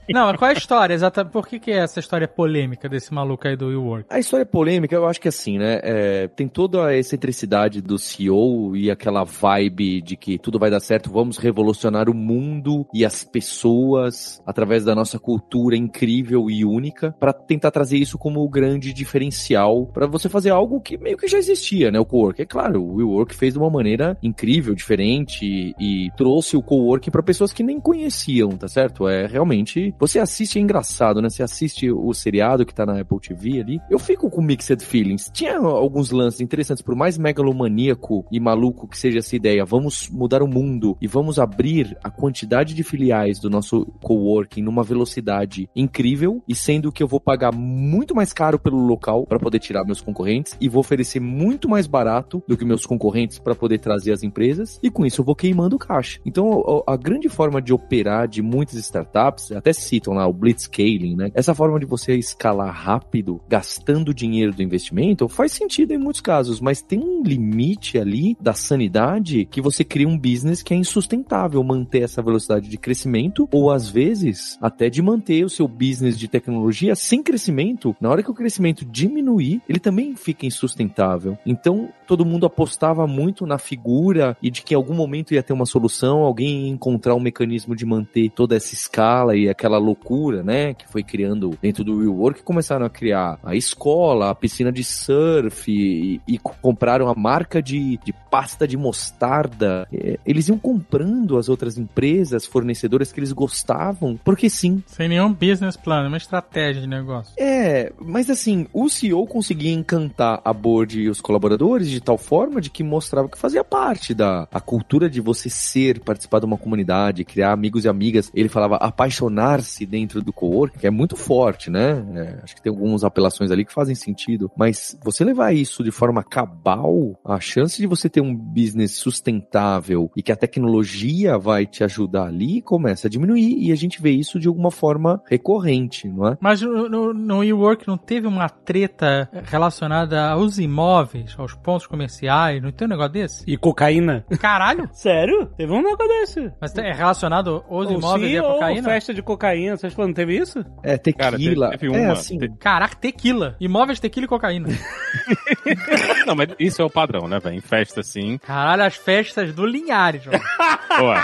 É. 0.07 0.13
Não, 0.13 0.27
mas 0.27 0.37
qual 0.37 0.49
é 0.49 0.53
a 0.53 0.57
história? 0.57 0.93
Exatamente. 0.93 1.31
Por 1.33 1.47
que, 1.47 1.59
que 1.59 1.71
é 1.71 1.77
essa 1.77 1.99
história 1.99 2.27
polêmica 2.27 2.87
desse 2.87 3.13
maluco 3.13 3.47
aí 3.47 3.55
do 3.55 3.67
WeWork? 3.67 4.05
A 4.09 4.19
história 4.19 4.43
é 4.43 4.45
polêmica, 4.45 4.95
eu 4.95 5.05
acho 5.07 5.19
que 5.19 5.27
assim, 5.27 5.57
né? 5.57 5.79
é, 5.83 6.27
tem 6.27 6.47
toda 6.47 6.85
a 6.85 6.95
excentricidade 6.95 7.81
do 7.81 7.97
CEO 7.97 8.75
e 8.75 8.89
aquela 8.89 9.23
vibe 9.23 10.01
de 10.01 10.15
que 10.15 10.37
tudo 10.37 10.57
vai 10.59 10.69
dar 10.69 10.76
certo, 10.79 11.11
vamos 11.11 11.37
revolucionar 11.37 12.09
o 12.09 12.13
mundo 12.13 12.85
e 12.93 13.05
as 13.05 13.23
pessoas 13.23 14.41
através 14.45 14.83
da 14.83 14.95
nossa 14.95 15.19
cultura 15.19 15.75
incrível 15.75 16.49
e 16.49 16.65
única 16.65 17.11
para 17.19 17.33
tentar 17.33 17.71
trazer 17.71 17.97
isso 17.97 18.17
como 18.17 18.41
o 18.41 18.49
grande 18.49 18.93
diferencial 18.93 19.85
para 19.87 20.07
você 20.07 20.29
fazer 20.29 20.49
algo 20.49 20.81
que 20.81 20.97
meio 20.97 21.17
que 21.17 21.27
já 21.27 21.37
existia, 21.37 21.91
né? 21.91 21.99
O 21.99 22.05
cowork. 22.05 22.41
É 22.41 22.45
claro, 22.45 22.81
o 22.83 22.95
WeWork 22.95 23.35
fez 23.35 23.53
de 23.53 23.59
uma 23.59 23.69
maneira 23.69 24.17
incrível, 24.21 24.75
diferente 24.75 25.75
e, 25.79 26.09
trouxe 26.15 26.57
o 26.57 26.61
coworking 26.61 27.11
para 27.11 27.21
pessoas 27.21 27.53
que 27.53 27.63
nem 27.63 27.79
conheciam, 27.79 28.49
tá 28.49 28.67
certo? 28.67 29.07
É 29.07 29.27
realmente, 29.27 29.93
você 29.99 30.19
assiste 30.19 30.57
é 30.57 30.61
engraçado, 30.61 31.21
né? 31.21 31.29
Você 31.29 31.43
assiste 31.43 31.91
o 31.91 32.13
seriado 32.13 32.65
que 32.65 32.73
tá 32.73 32.85
na 32.85 32.99
Apple 32.99 33.19
TV 33.19 33.61
ali. 33.61 33.79
Eu 33.89 33.99
fico 33.99 34.29
com 34.29 34.41
mixed 34.41 34.83
feelings. 34.83 35.29
Tinha 35.33 35.57
alguns 35.57 36.11
lances 36.11 36.41
interessantes, 36.41 36.83
por 36.83 36.95
mais 36.95 37.17
megalomaníaco 37.17 38.25
e 38.31 38.39
maluco 38.39 38.87
que 38.87 38.97
seja 38.97 39.19
essa 39.19 39.35
ideia, 39.35 39.65
vamos 39.65 40.09
mudar 40.09 40.41
o 40.41 40.47
mundo 40.47 40.66
e 41.01 41.07
vamos 41.07 41.39
abrir 41.39 41.97
a 42.03 42.09
quantidade 42.09 42.73
de 42.73 42.83
filiais 42.83 43.39
do 43.39 43.49
nosso 43.49 43.85
coworking 44.01 44.61
numa 44.61 44.83
velocidade 44.83 45.69
incrível 45.75 46.43
e 46.47 46.55
sendo 46.55 46.91
que 46.91 47.01
eu 47.01 47.07
vou 47.07 47.19
pagar 47.19 47.53
muito 47.53 48.13
mais 48.13 48.33
caro 48.33 48.59
pelo 48.59 48.77
local 48.77 49.25
para 49.25 49.39
poder 49.39 49.59
tirar 49.59 49.85
meus 49.85 50.01
concorrentes 50.01 50.57
e 50.59 50.67
vou 50.67 50.81
oferecer 50.81 51.19
muito 51.19 51.69
mais 51.69 51.87
barato 51.87 52.43
do 52.47 52.57
que 52.57 52.65
meus 52.65 52.85
concorrentes 52.85 53.39
para 53.39 53.55
poder 53.55 53.79
trazer 53.79 54.11
as 54.11 54.23
empresas 54.23 54.79
e 54.83 54.89
com 54.89 55.05
isso 55.05 55.21
eu 55.21 55.25
vou 55.25 55.35
queimando 55.35 55.77
caixa. 55.77 56.19
Então 56.25 56.83
a, 56.87 56.93
a 56.93 56.97
grande 56.97 57.29
forma 57.29 57.61
de 57.61 57.73
operar 57.73 58.27
de 58.27 58.41
muitas 58.41 58.75
startups, 58.75 59.51
até 59.51 59.71
citam 59.73 60.13
lá 60.13 60.27
o 60.27 60.33
blitzscaling, 60.33 61.15
né? 61.15 61.31
Essa 61.33 61.53
forma 61.53 61.79
de 61.79 61.85
você 61.85 62.15
escalar 62.15 62.73
rápido, 62.73 63.41
gastando 63.47 64.13
dinheiro 64.13 64.53
do 64.53 64.63
investimento, 64.63 65.27
faz 65.27 65.51
sentido 65.51 65.93
em 65.93 65.97
muitos 65.97 66.21
casos, 66.21 66.59
mas 66.59 66.81
tem 66.81 66.99
um 66.99 67.23
limite 67.23 67.97
ali 67.97 68.37
da 68.39 68.53
sanidade 68.53 69.45
que 69.45 69.61
você 69.61 69.83
cria 69.83 70.07
um 70.07 70.17
business 70.17 70.56
que 70.61 70.73
é 70.73 70.77
insustentável 70.77 71.63
manter 71.63 72.03
essa 72.03 72.21
velocidade 72.21 72.69
de 72.69 72.77
crescimento 72.77 73.47
ou 73.51 73.71
às 73.71 73.89
vezes 73.89 74.57
até 74.61 74.89
de 74.89 75.01
manter 75.01 75.43
o 75.43 75.49
seu 75.49 75.67
business 75.67 76.17
de 76.17 76.27
tecnologia 76.27 76.95
sem 76.95 77.23
crescimento. 77.23 77.95
Na 77.99 78.09
hora 78.09 78.21
que 78.21 78.31
o 78.31 78.33
crescimento 78.33 78.85
diminuir, 78.85 79.61
ele 79.67 79.79
também 79.79 80.15
fica 80.15 80.45
insustentável. 80.45 81.37
Então, 81.45 81.89
todo 82.05 82.25
mundo 82.25 82.45
apostava 82.45 83.07
muito 83.07 83.45
na 83.45 83.57
figura 83.57 84.37
e 84.41 84.49
de 84.51 84.61
que 84.61 84.73
em 84.73 84.77
algum 84.77 84.93
momento 84.93 85.33
ia 85.33 85.43
ter 85.43 85.53
uma 85.53 85.65
solução, 85.65 86.19
alguém 86.19 86.65
ia 86.65 86.69
encontrar 86.69 87.15
um 87.15 87.19
mecanismo 87.19 87.75
de 87.75 87.85
manter 87.85 88.29
toda 88.29 88.55
essa 88.55 88.73
escala 88.73 89.35
e 89.35 89.49
aquela 89.49 89.77
loucura, 89.77 90.43
né, 90.43 90.73
que 90.73 90.87
foi 90.87 91.03
criando 91.03 91.57
dentro 91.61 91.83
do 91.83 91.97
WeWork, 91.97 92.43
começaram 92.43 92.85
a 92.85 92.89
criar 92.89 93.39
a 93.43 93.55
escola, 93.55 94.29
a 94.29 94.35
piscina 94.35 94.71
de 94.71 94.83
surf 94.83 95.71
e, 95.71 96.21
e 96.27 96.37
compraram 96.37 97.07
a 97.07 97.15
marca 97.15 97.37
marca 97.37 97.61
de, 97.61 97.97
de 98.03 98.13
pasta 98.31 98.67
de 98.67 98.75
mostarda. 98.75 99.87
É, 99.93 100.19
eles 100.37 100.47
iam 100.49 100.57
comprando 100.57 101.37
as 101.37 101.49
outras 101.49 101.77
empresas, 101.77 102.45
fornecedoras 102.45 103.11
que 103.11 103.19
eles 103.19 103.31
gostavam, 103.31 104.19
porque 104.23 104.49
sim. 104.49 104.83
Sem 104.85 105.09
nenhum 105.09 105.33
business 105.33 105.75
plan, 105.75 106.07
uma 106.07 106.17
estratégia 106.17 106.81
de 106.81 106.87
negócio. 106.87 107.33
É, 107.37 107.91
mas 107.99 108.29
assim, 108.29 108.67
o 108.71 108.87
CEO 108.87 109.25
conseguia 109.25 109.73
encantar 109.73 110.39
a 110.45 110.53
board 110.53 111.01
e 111.01 111.09
os 111.09 111.19
colaboradores 111.19 111.89
de 111.89 111.99
tal 111.99 112.17
forma 112.17 112.61
de 112.61 112.69
que 112.69 112.83
mostrava 112.83 113.27
que 113.27 113.37
fazia 113.37 113.63
parte 113.63 114.13
da 114.13 114.47
a 114.51 114.61
cultura 114.61 115.09
de 115.09 115.19
você 115.19 115.49
ser, 115.49 115.99
participar 116.01 116.39
de 116.39 116.45
uma 116.45 116.57
comunidade, 116.57 117.25
criar 117.25 117.51
amigos 117.51 117.85
e 117.85 117.89
amigas. 117.89 118.31
Ele 118.33 118.49
falava 118.49 118.75
apaixonar-se 118.75 119.85
dentro 119.85 120.21
do 120.21 120.31
co-work, 120.31 120.77
que 120.77 120.85
é 120.85 120.91
muito 120.91 121.15
forte, 121.15 121.71
né? 121.71 122.05
É, 122.15 122.39
acho 122.43 122.55
que 122.55 122.61
tem 122.61 122.69
algumas 122.69 123.03
apelações 123.03 123.49
ali 123.49 123.65
que 123.65 123.73
fazem 123.73 123.95
sentido. 123.95 124.51
Mas 124.55 124.97
você 125.03 125.23
levar 125.23 125.53
isso 125.53 125.83
de 125.83 125.91
forma 125.91 126.23
cabal, 126.23 127.19
a 127.25 127.39
chance 127.39 127.81
de 127.81 127.87
você 127.87 128.07
ter 128.07 128.21
um 128.21 128.35
business 128.35 128.91
sustentável 128.91 130.11
e 130.15 130.21
que 130.27 130.31
a 130.33 130.35
tecnologia 130.35 131.37
vai 131.37 131.65
te 131.65 131.85
ajudar 131.85 132.25
ali 132.25 132.61
começa 132.61 133.07
a 133.07 133.09
diminuir. 133.09 133.55
E 133.65 133.71
a 133.71 133.75
gente 133.75 134.01
vê 134.01 134.11
isso 134.11 134.37
de 134.37 134.49
alguma 134.49 134.69
forma 134.69 135.21
recorrente, 135.25 136.05
não 136.09 136.27
é? 136.27 136.37
Mas 136.41 136.61
no, 136.61 136.89
no, 136.89 137.13
no 137.13 137.37
WeWork 137.39 137.87
não 137.87 137.97
teve 137.97 138.27
uma 138.27 138.49
treta 138.49 139.29
relacionada 139.45 140.29
aos 140.31 140.59
imóveis, 140.59 141.33
aos 141.37 141.53
pontos 141.53 141.87
comerciais? 141.87 142.61
Não 142.61 142.73
tem 142.73 142.85
um 142.87 142.89
negócio 142.89 143.13
desse? 143.13 143.43
E 143.47 143.55
cocaína? 143.55 144.25
Caralho! 144.37 144.89
Sério? 144.91 145.45
Teve 145.55 145.71
um 145.71 145.81
negócio 145.81 146.07
desse. 146.09 146.51
Mas 146.59 146.75
é 146.77 146.91
relacionado 146.91 147.63
aos 147.69 147.87
Ou 147.87 147.93
imóveis 147.93 148.27
sim, 148.31 148.33
e 148.35 148.37
a 148.37 148.43
ou 148.43 148.53
cocaína? 148.55 148.83
festa 148.83 149.13
de 149.13 149.21
cocaína. 149.23 149.77
Vocês 149.77 149.93
falam, 149.93 150.09
não 150.09 150.13
teve 150.15 150.37
isso? 150.37 150.59
É, 150.83 150.97
Cara, 150.97 151.37
tequila. 151.37 151.69
teve- 151.69 151.87
teve 151.87 151.95
é 151.97 152.03
uma- 152.03 152.11
assim. 152.11 152.37
te- 152.37 152.49
Caraca, 152.59 152.95
tequila. 152.97 153.55
Imóveis, 153.61 153.99
tequila 154.01 154.25
e 154.25 154.27
cocaína. 154.27 154.67
Não, 156.25 156.35
mas 156.35 156.49
isso 156.59 156.81
é 156.81 156.85
o 156.85 156.89
padrão, 156.89 157.27
né, 157.27 157.39
velho? 157.39 157.55
Em 157.55 157.61
festa, 157.61 158.01
assim. 158.01 158.37
Caralho, 158.39 158.83
as 158.83 158.95
festas 158.95 159.53
do 159.53 159.65
Linhares, 159.65 160.16
mano. 160.25 161.09
Ué, 161.09 161.21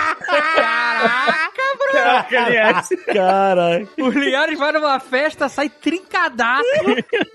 Caralho. 3.14 3.90
O 4.00 4.10
Linhares 4.10 4.58
vai 4.58 4.72
numa 4.72 5.00
festa, 5.00 5.50
sai 5.50 5.70
trincadaço 5.70 6.64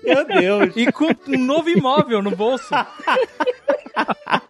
Meu 0.03 0.25
Deus. 0.25 0.73
e 0.75 0.91
com 0.91 1.07
um 1.27 1.37
novo 1.37 1.69
imóvel 1.69 2.21
no 2.21 2.31
bolso. 2.31 2.73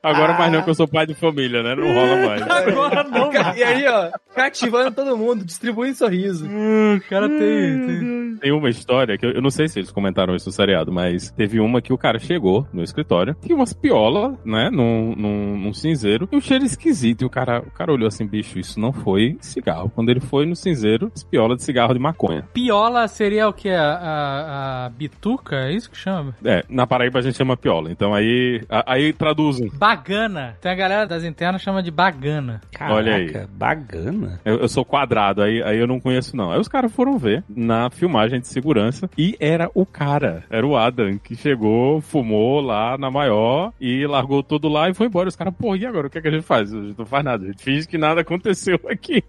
agora 0.02 0.34
mais 0.34 0.52
não 0.52 0.62
que 0.62 0.70
eu 0.70 0.76
sou 0.76 0.88
pai 0.88 1.06
de 1.06 1.14
família, 1.14 1.64
né? 1.64 1.76
Não 1.76 1.94
rola 1.94 2.28
mais. 2.28 2.42
Agora 2.42 3.04
não, 3.04 3.32
mano. 3.32 3.58
E 3.58 3.64
aí, 3.64 3.88
ó, 3.88 4.10
cativando 4.36 4.92
todo 4.92 5.18
mundo, 5.18 5.44
distribuindo 5.46 5.96
sorriso. 5.98 6.46
O 6.46 7.02
cara 7.10 7.28
tem, 7.28 7.38
tem... 7.38 8.30
Tem 8.40 8.52
uma 8.54 8.70
história 8.70 9.18
que 9.18 9.26
eu, 9.26 9.32
eu 9.32 9.42
não 9.42 9.50
sei 9.50 9.68
se 9.68 9.80
eles 9.80 9.92
comentaram 9.92 10.36
isso 10.36 10.48
no 10.48 10.54
seriado, 10.54 10.92
mas 10.92 11.30
teve 11.32 11.60
uma 11.60 11.82
que 11.82 11.92
o 11.92 11.98
cara 11.98 12.20
chegou 12.20 12.66
no 12.72 12.82
escritório, 12.84 13.36
tinha 13.42 13.56
umas 13.56 13.74
piolas, 13.74 14.38
né, 14.46 14.70
num, 14.72 15.14
num, 15.16 15.58
num 15.58 15.74
cinzeiro, 15.74 16.28
e 16.32 16.36
um 16.36 16.42
cheiro 16.42 16.64
esquisito. 16.64 16.99
E 17.04 17.16
o 17.26 17.30
cara, 17.30 17.60
o 17.60 17.72
cara 17.72 17.92
olhou 17.92 18.08
assim, 18.08 18.26
bicho, 18.26 18.60
isso 18.60 18.80
não 18.80 18.92
foi 18.92 19.38
cigarro. 19.42 19.92
Quando 19.94 20.10
ele 20.10 20.20
foi 20.20 20.46
no 20.46 20.56
cinzeiro, 20.56 21.12
as 21.16 21.24
piolas 21.24 21.58
de 21.58 21.64
cigarro 21.64 21.94
de 21.94 22.00
maconha. 22.00 22.44
Piola 22.54 23.08
seria 23.08 23.48
o 23.48 23.54
que? 23.54 23.70
A, 23.70 23.94
a, 23.94 24.86
a 24.86 24.90
bituca? 24.90 25.56
É 25.56 25.72
isso 25.74 25.90
que 25.90 25.98
chama? 25.98 26.36
É, 26.44 26.64
na 26.70 26.86
Paraíba 26.88 27.20
a 27.20 27.22
gente 27.22 27.38
chama 27.38 27.58
piola. 27.58 27.92
Então 27.92 28.14
aí, 28.14 28.62
a- 28.70 28.94
aí 28.94 29.14
traduzem. 29.14 29.70
Bagana. 29.74 30.56
Tem 30.62 30.72
a 30.72 30.76
galera 30.76 31.06
das 31.08 31.24
internas 31.24 31.62
chama 31.62 31.82
de 31.84 31.92
bagana. 31.92 32.62
Caraca, 32.72 32.96
Olha 32.96 33.16
aí. 33.16 33.34
bagana. 33.52 34.40
Eu, 34.46 34.58
eu 34.58 34.68
sou 34.70 34.84
quadrado, 34.86 35.42
aí, 35.42 35.62
aí 35.64 35.78
eu 35.78 35.88
não 35.88 36.00
conheço 36.00 36.36
não. 36.36 36.52
Aí 36.52 36.60
os 36.60 36.68
caras 36.68 36.92
foram 36.92 37.18
ver 37.18 37.44
na 37.50 37.90
filmagem 37.90 38.40
de 38.40 38.48
segurança 38.48 39.10
e 39.18 39.36
era 39.40 39.70
o 39.74 39.86
cara, 39.86 40.44
era 40.50 40.66
o 40.66 40.76
Adam, 40.78 41.18
que 41.18 41.36
chegou, 41.36 42.02
fumou 42.02 42.62
lá 42.62 42.98
na 42.98 43.10
maior 43.12 43.72
e 43.80 44.06
largou 44.08 44.42
tudo 44.44 44.68
lá 44.68 44.90
e 44.90 44.94
foi 44.94 45.08
embora. 45.08 45.30
Os 45.30 45.36
caras, 45.36 45.54
pô, 45.58 45.76
e 45.76 45.86
agora? 45.86 46.08
O 46.08 46.10
que, 46.10 46.18
é 46.18 46.22
que 46.22 46.28
a 46.28 46.32
gente 46.32 46.44
faz? 46.44 46.72
A 46.90 46.92
gente 46.92 47.00
não 47.00 47.06
faz 47.06 47.24
nada, 47.24 47.44
a 47.44 47.48
gente 47.48 47.64
finge 47.64 47.88
que 47.88 47.98
nada 47.98 48.22
aconteceu 48.22 48.80
aqui. 48.90 49.24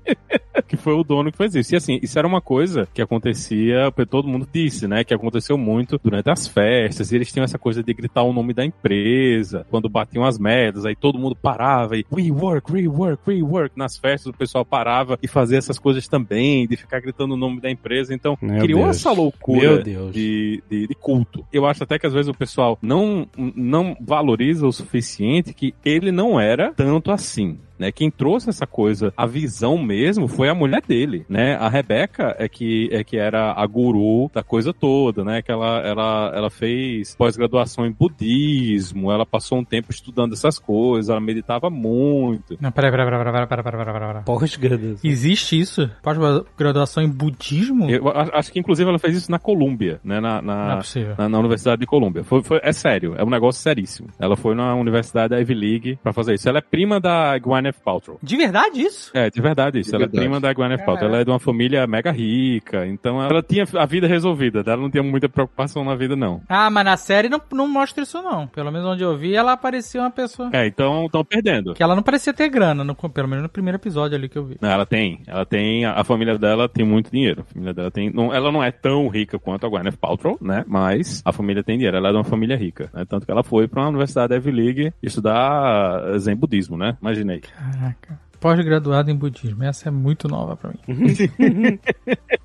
que 0.67 0.77
foi 0.77 0.95
o 0.95 1.03
dono 1.05 1.31
que 1.31 1.39
fez 1.39 1.55
isso. 1.55 1.75
E 1.75 1.77
assim, 1.77 1.99
isso 2.03 2.19
era 2.19 2.27
uma 2.27 2.41
coisa 2.41 2.89
que 2.93 3.03
acontecia, 3.03 3.93
todo 4.09 4.29
mundo 4.29 4.49
disse, 4.53 4.87
né, 4.87 5.05
que 5.05 5.15
aconteceu 5.15 5.59
muito 5.59 5.99
durante 6.03 6.31
as 6.31 6.47
festas, 6.47 7.13
e 7.13 7.17
eles 7.17 7.33
tinham 7.33 7.45
essa 7.45 7.59
coisa 7.59 7.83
de 7.83 7.93
gritar 7.93 8.23
o 8.23 8.33
nome 8.33 8.53
da 8.53 8.65
empresa, 8.65 9.67
quando 9.71 9.89
batiam 9.89 10.25
as 10.25 10.39
merdas, 10.39 10.85
aí 10.87 10.97
todo 10.97 11.19
mundo 11.19 11.37
parava 11.37 11.97
e 11.97 12.05
we 12.13 12.31
work, 12.31 12.73
we 12.73 12.89
work, 12.89 13.23
we 13.27 13.43
work. 13.43 13.77
Nas 13.77 13.97
festas 13.97 14.27
o 14.27 14.37
pessoal 14.37 14.65
parava 14.65 15.19
e 15.23 15.29
fazia 15.29 15.59
essas 15.59 15.79
coisas 15.79 16.07
também, 16.09 16.67
de 16.67 16.77
ficar 16.77 17.01
gritando 17.01 17.35
o 17.35 17.37
nome 17.37 17.61
da 17.61 17.71
empresa. 17.71 18.15
Então, 18.15 18.37
Meu 18.41 18.61
criou 18.61 18.85
Deus. 18.85 18.97
essa 18.97 19.13
loucura 19.13 19.61
Meu 19.61 19.83
Deus. 19.83 20.13
de, 20.13 20.63
de, 20.71 20.87
de 20.89 20.95
culto. 20.95 21.45
Eu 21.53 21.67
acho 21.67 21.83
até 21.83 21.99
que 21.99 22.07
às 22.07 22.13
vezes 22.13 22.29
o 22.29 22.35
pessoal 22.35 22.79
não, 22.83 23.27
não 23.37 23.97
valoriza 24.01 24.67
o 24.67 24.73
suficiente 24.73 25.53
que 25.53 25.75
ele 25.85 26.11
não 26.13 26.41
era 26.41 26.73
tanto 26.75 27.11
assim. 27.11 27.50
soon. 27.51 27.70
Né, 27.81 27.91
quem 27.91 28.11
trouxe 28.11 28.51
essa 28.51 28.67
coisa, 28.67 29.11
a 29.17 29.25
visão 29.25 29.79
mesmo, 29.79 30.29
foi 30.29 30.51
a 30.51 30.55
mulher 30.55 30.83
dele, 30.87 31.25
né? 31.29 31.57
A 31.57 31.67
Rebeca 31.69 32.37
é 32.39 32.47
que, 32.47 32.91
é 32.93 33.03
que 33.03 33.17
era 33.17 33.53
a 33.53 33.67
guru 33.67 34.31
da 34.35 34.43
coisa 34.43 34.71
toda, 34.75 35.25
né? 35.25 35.41
Que 35.41 35.51
ela, 35.51 35.79
ela, 35.81 36.33
ela 36.35 36.51
fez 36.51 37.15
pós-graduação 37.17 37.87
em 37.87 37.91
budismo, 37.91 39.11
ela 39.11 39.25
passou 39.25 39.59
um 39.59 39.65
tempo 39.65 39.91
estudando 39.91 40.35
essas 40.35 40.59
coisas, 40.59 41.09
ela 41.09 41.21
meditava 41.21 41.71
muito. 41.71 42.57
Não, 42.61 42.71
peraí, 42.71 42.91
peraí, 42.91 43.07
peraí, 43.07 43.25
peraí, 43.25 43.47
peraí, 43.47 43.63
peraí, 43.65 43.85
peraí, 43.85 44.09
peraí. 44.09 44.25
Pós-graduação. 44.25 44.99
Existe 45.11 45.59
isso? 45.59 45.91
Pós-graduação 46.03 47.03
em 47.03 47.09
budismo? 47.09 47.89
Eu 47.91 48.09
acho 48.35 48.53
que 48.53 48.59
inclusive 48.59 48.89
ela 48.89 48.99
fez 48.99 49.17
isso 49.17 49.31
na 49.31 49.39
Colômbia, 49.39 50.01
né? 50.05 50.21
Na, 50.21 50.43
na- 50.43 50.67
Não 50.67 50.73
é 50.73 50.77
possível. 50.77 51.15
na, 51.17 51.29
na 51.29 51.39
Universidade 51.39 51.81
de 51.81 51.87
Colômbia. 51.87 52.25
Foi, 52.25 52.43
foi- 52.43 52.61
é 52.63 52.73
sério, 52.73 53.15
é 53.17 53.25
um 53.25 53.31
negócio 53.31 53.63
seríssimo. 53.63 54.09
Ela 54.19 54.37
foi 54.37 54.55
na 54.55 54.75
Universidade 54.75 55.31
da 55.31 55.41
Ivy 55.41 55.55
League 55.55 55.99
pra 56.03 56.13
fazer 56.13 56.35
isso. 56.35 56.49
Ela 56.49 56.59
é 56.59 56.63
prima 56.63 57.01
da 57.01 57.39
Gwyneth 57.39 57.70
Paltrow. 57.85 58.19
De 58.23 58.37
verdade 58.37 58.81
isso? 58.81 59.11
É, 59.15 59.31
de 59.31 59.41
verdade 59.41 59.79
isso. 59.81 59.91
De 59.91 59.97
ela 59.97 60.05
verdade. 60.07 60.19
é 60.19 60.21
prima 60.29 60.41
da 60.41 60.53
Gwyneth 60.53 60.85
Paltrow. 60.85 61.09
Ela 61.09 61.21
é 61.21 61.25
de 61.25 61.31
uma 61.31 61.39
família 61.39 61.87
mega 61.87 62.11
rica, 62.11 62.87
então 62.87 63.23
ela 63.23 63.43
tinha 63.43 63.65
a 63.79 63.87
vida 63.87 64.07
resolvida. 64.07 64.63
Ela 64.67 64.77
não 64.77 64.91
tinha 64.91 65.03
muita 65.03 65.29
preocupação 65.29 65.85
na 65.85 65.95
vida, 65.95 66.15
não. 66.17 66.43
Ah, 66.49 66.71
mas 66.71 66.85
na 66.85 66.97
série 66.97 67.29
não, 67.29 67.41
não 67.53 67.69
mostra 67.69 68.03
isso 68.03 68.21
não. 68.23 68.47
Pelo 68.47 68.71
menos 68.71 68.87
onde 68.87 69.03
eu 69.03 69.17
vi, 69.17 69.35
ela 69.35 69.57
parecia 69.57 70.01
uma 70.01 70.11
pessoa... 70.11 70.51
É, 70.53 70.67
então 70.67 71.07
estão 71.07 71.25
perdendo. 71.25 71.75
Que 71.75 71.83
ela 71.83 71.95
não 71.95 72.03
parecia 72.03 72.33
ter 72.33 72.49
grana, 72.49 72.83
no- 72.85 72.95
pelo 72.95 73.29
menos 73.29 73.43
no 73.43 73.49
primeiro 73.49 73.77
episódio 73.77 74.17
ali 74.17 74.29
que 74.29 74.37
eu 74.39 74.45
vi. 74.45 74.57
Não, 74.61 74.69
ela 74.71 74.87
tem. 74.87 75.23
Ela 75.27 75.45
tem. 75.45 75.85
A, 75.85 76.01
a 76.01 76.05
família 76.05 76.39
dela 76.39 76.69
tem 76.69 76.85
muito 76.85 77.11
dinheiro. 77.11 77.43
A 77.43 77.53
família 77.53 77.75
dela 77.75 77.91
tem. 77.91 78.11
Não, 78.11 78.33
ela 78.35 78.51
não 78.53 78.63
é 78.63 78.71
tão 78.71 79.09
rica 79.09 79.39
quanto 79.39 79.67
a 79.67 79.69
Gwyneth 79.69 79.97
Paltrow, 80.01 80.39
né? 80.41 80.65
Mas 80.67 81.23
a 81.25 81.33
família 81.33 81.63
tem 81.63 81.77
dinheiro. 81.77 81.97
Ela 81.97 82.09
é 82.09 82.13
de 82.13 82.19
uma 82.19 82.25
família 82.25 82.57
rica. 82.57 82.91
Né? 82.93 83.05
Tanto 83.09 83.25
que 83.27 83.33
ela 83.33 83.43
foi 83.43 83.67
pra 83.69 83.83
uma 83.83 83.89
universidade 83.89 84.29
da 84.29 84.37
Ivy 84.37 84.51
League 84.51 84.93
estudar 85.03 86.19
Zen 86.19 86.37
budismo, 86.37 86.77
né? 86.77 86.97
Imaginei. 87.01 87.43
هناك. 87.61 88.30
Pós-graduado 88.41 89.11
em 89.11 89.15
budismo. 89.15 89.63
Essa 89.65 89.89
é 89.89 89.93
muito 89.93 90.27
nova 90.27 90.57
pra 90.57 90.71
mim. 90.71 90.79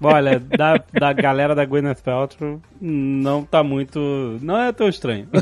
Olha, 0.02 0.40
da, 0.40 0.78
da 0.92 1.14
galera 1.14 1.56
da 1.56 1.66
Gwyneth 1.66 2.02
Paltrow, 2.04 2.62
não 2.80 3.44
tá 3.44 3.64
muito... 3.64 4.38
Não 4.42 4.58
é 4.58 4.72
tão 4.72 4.88
estranho. 4.88 5.28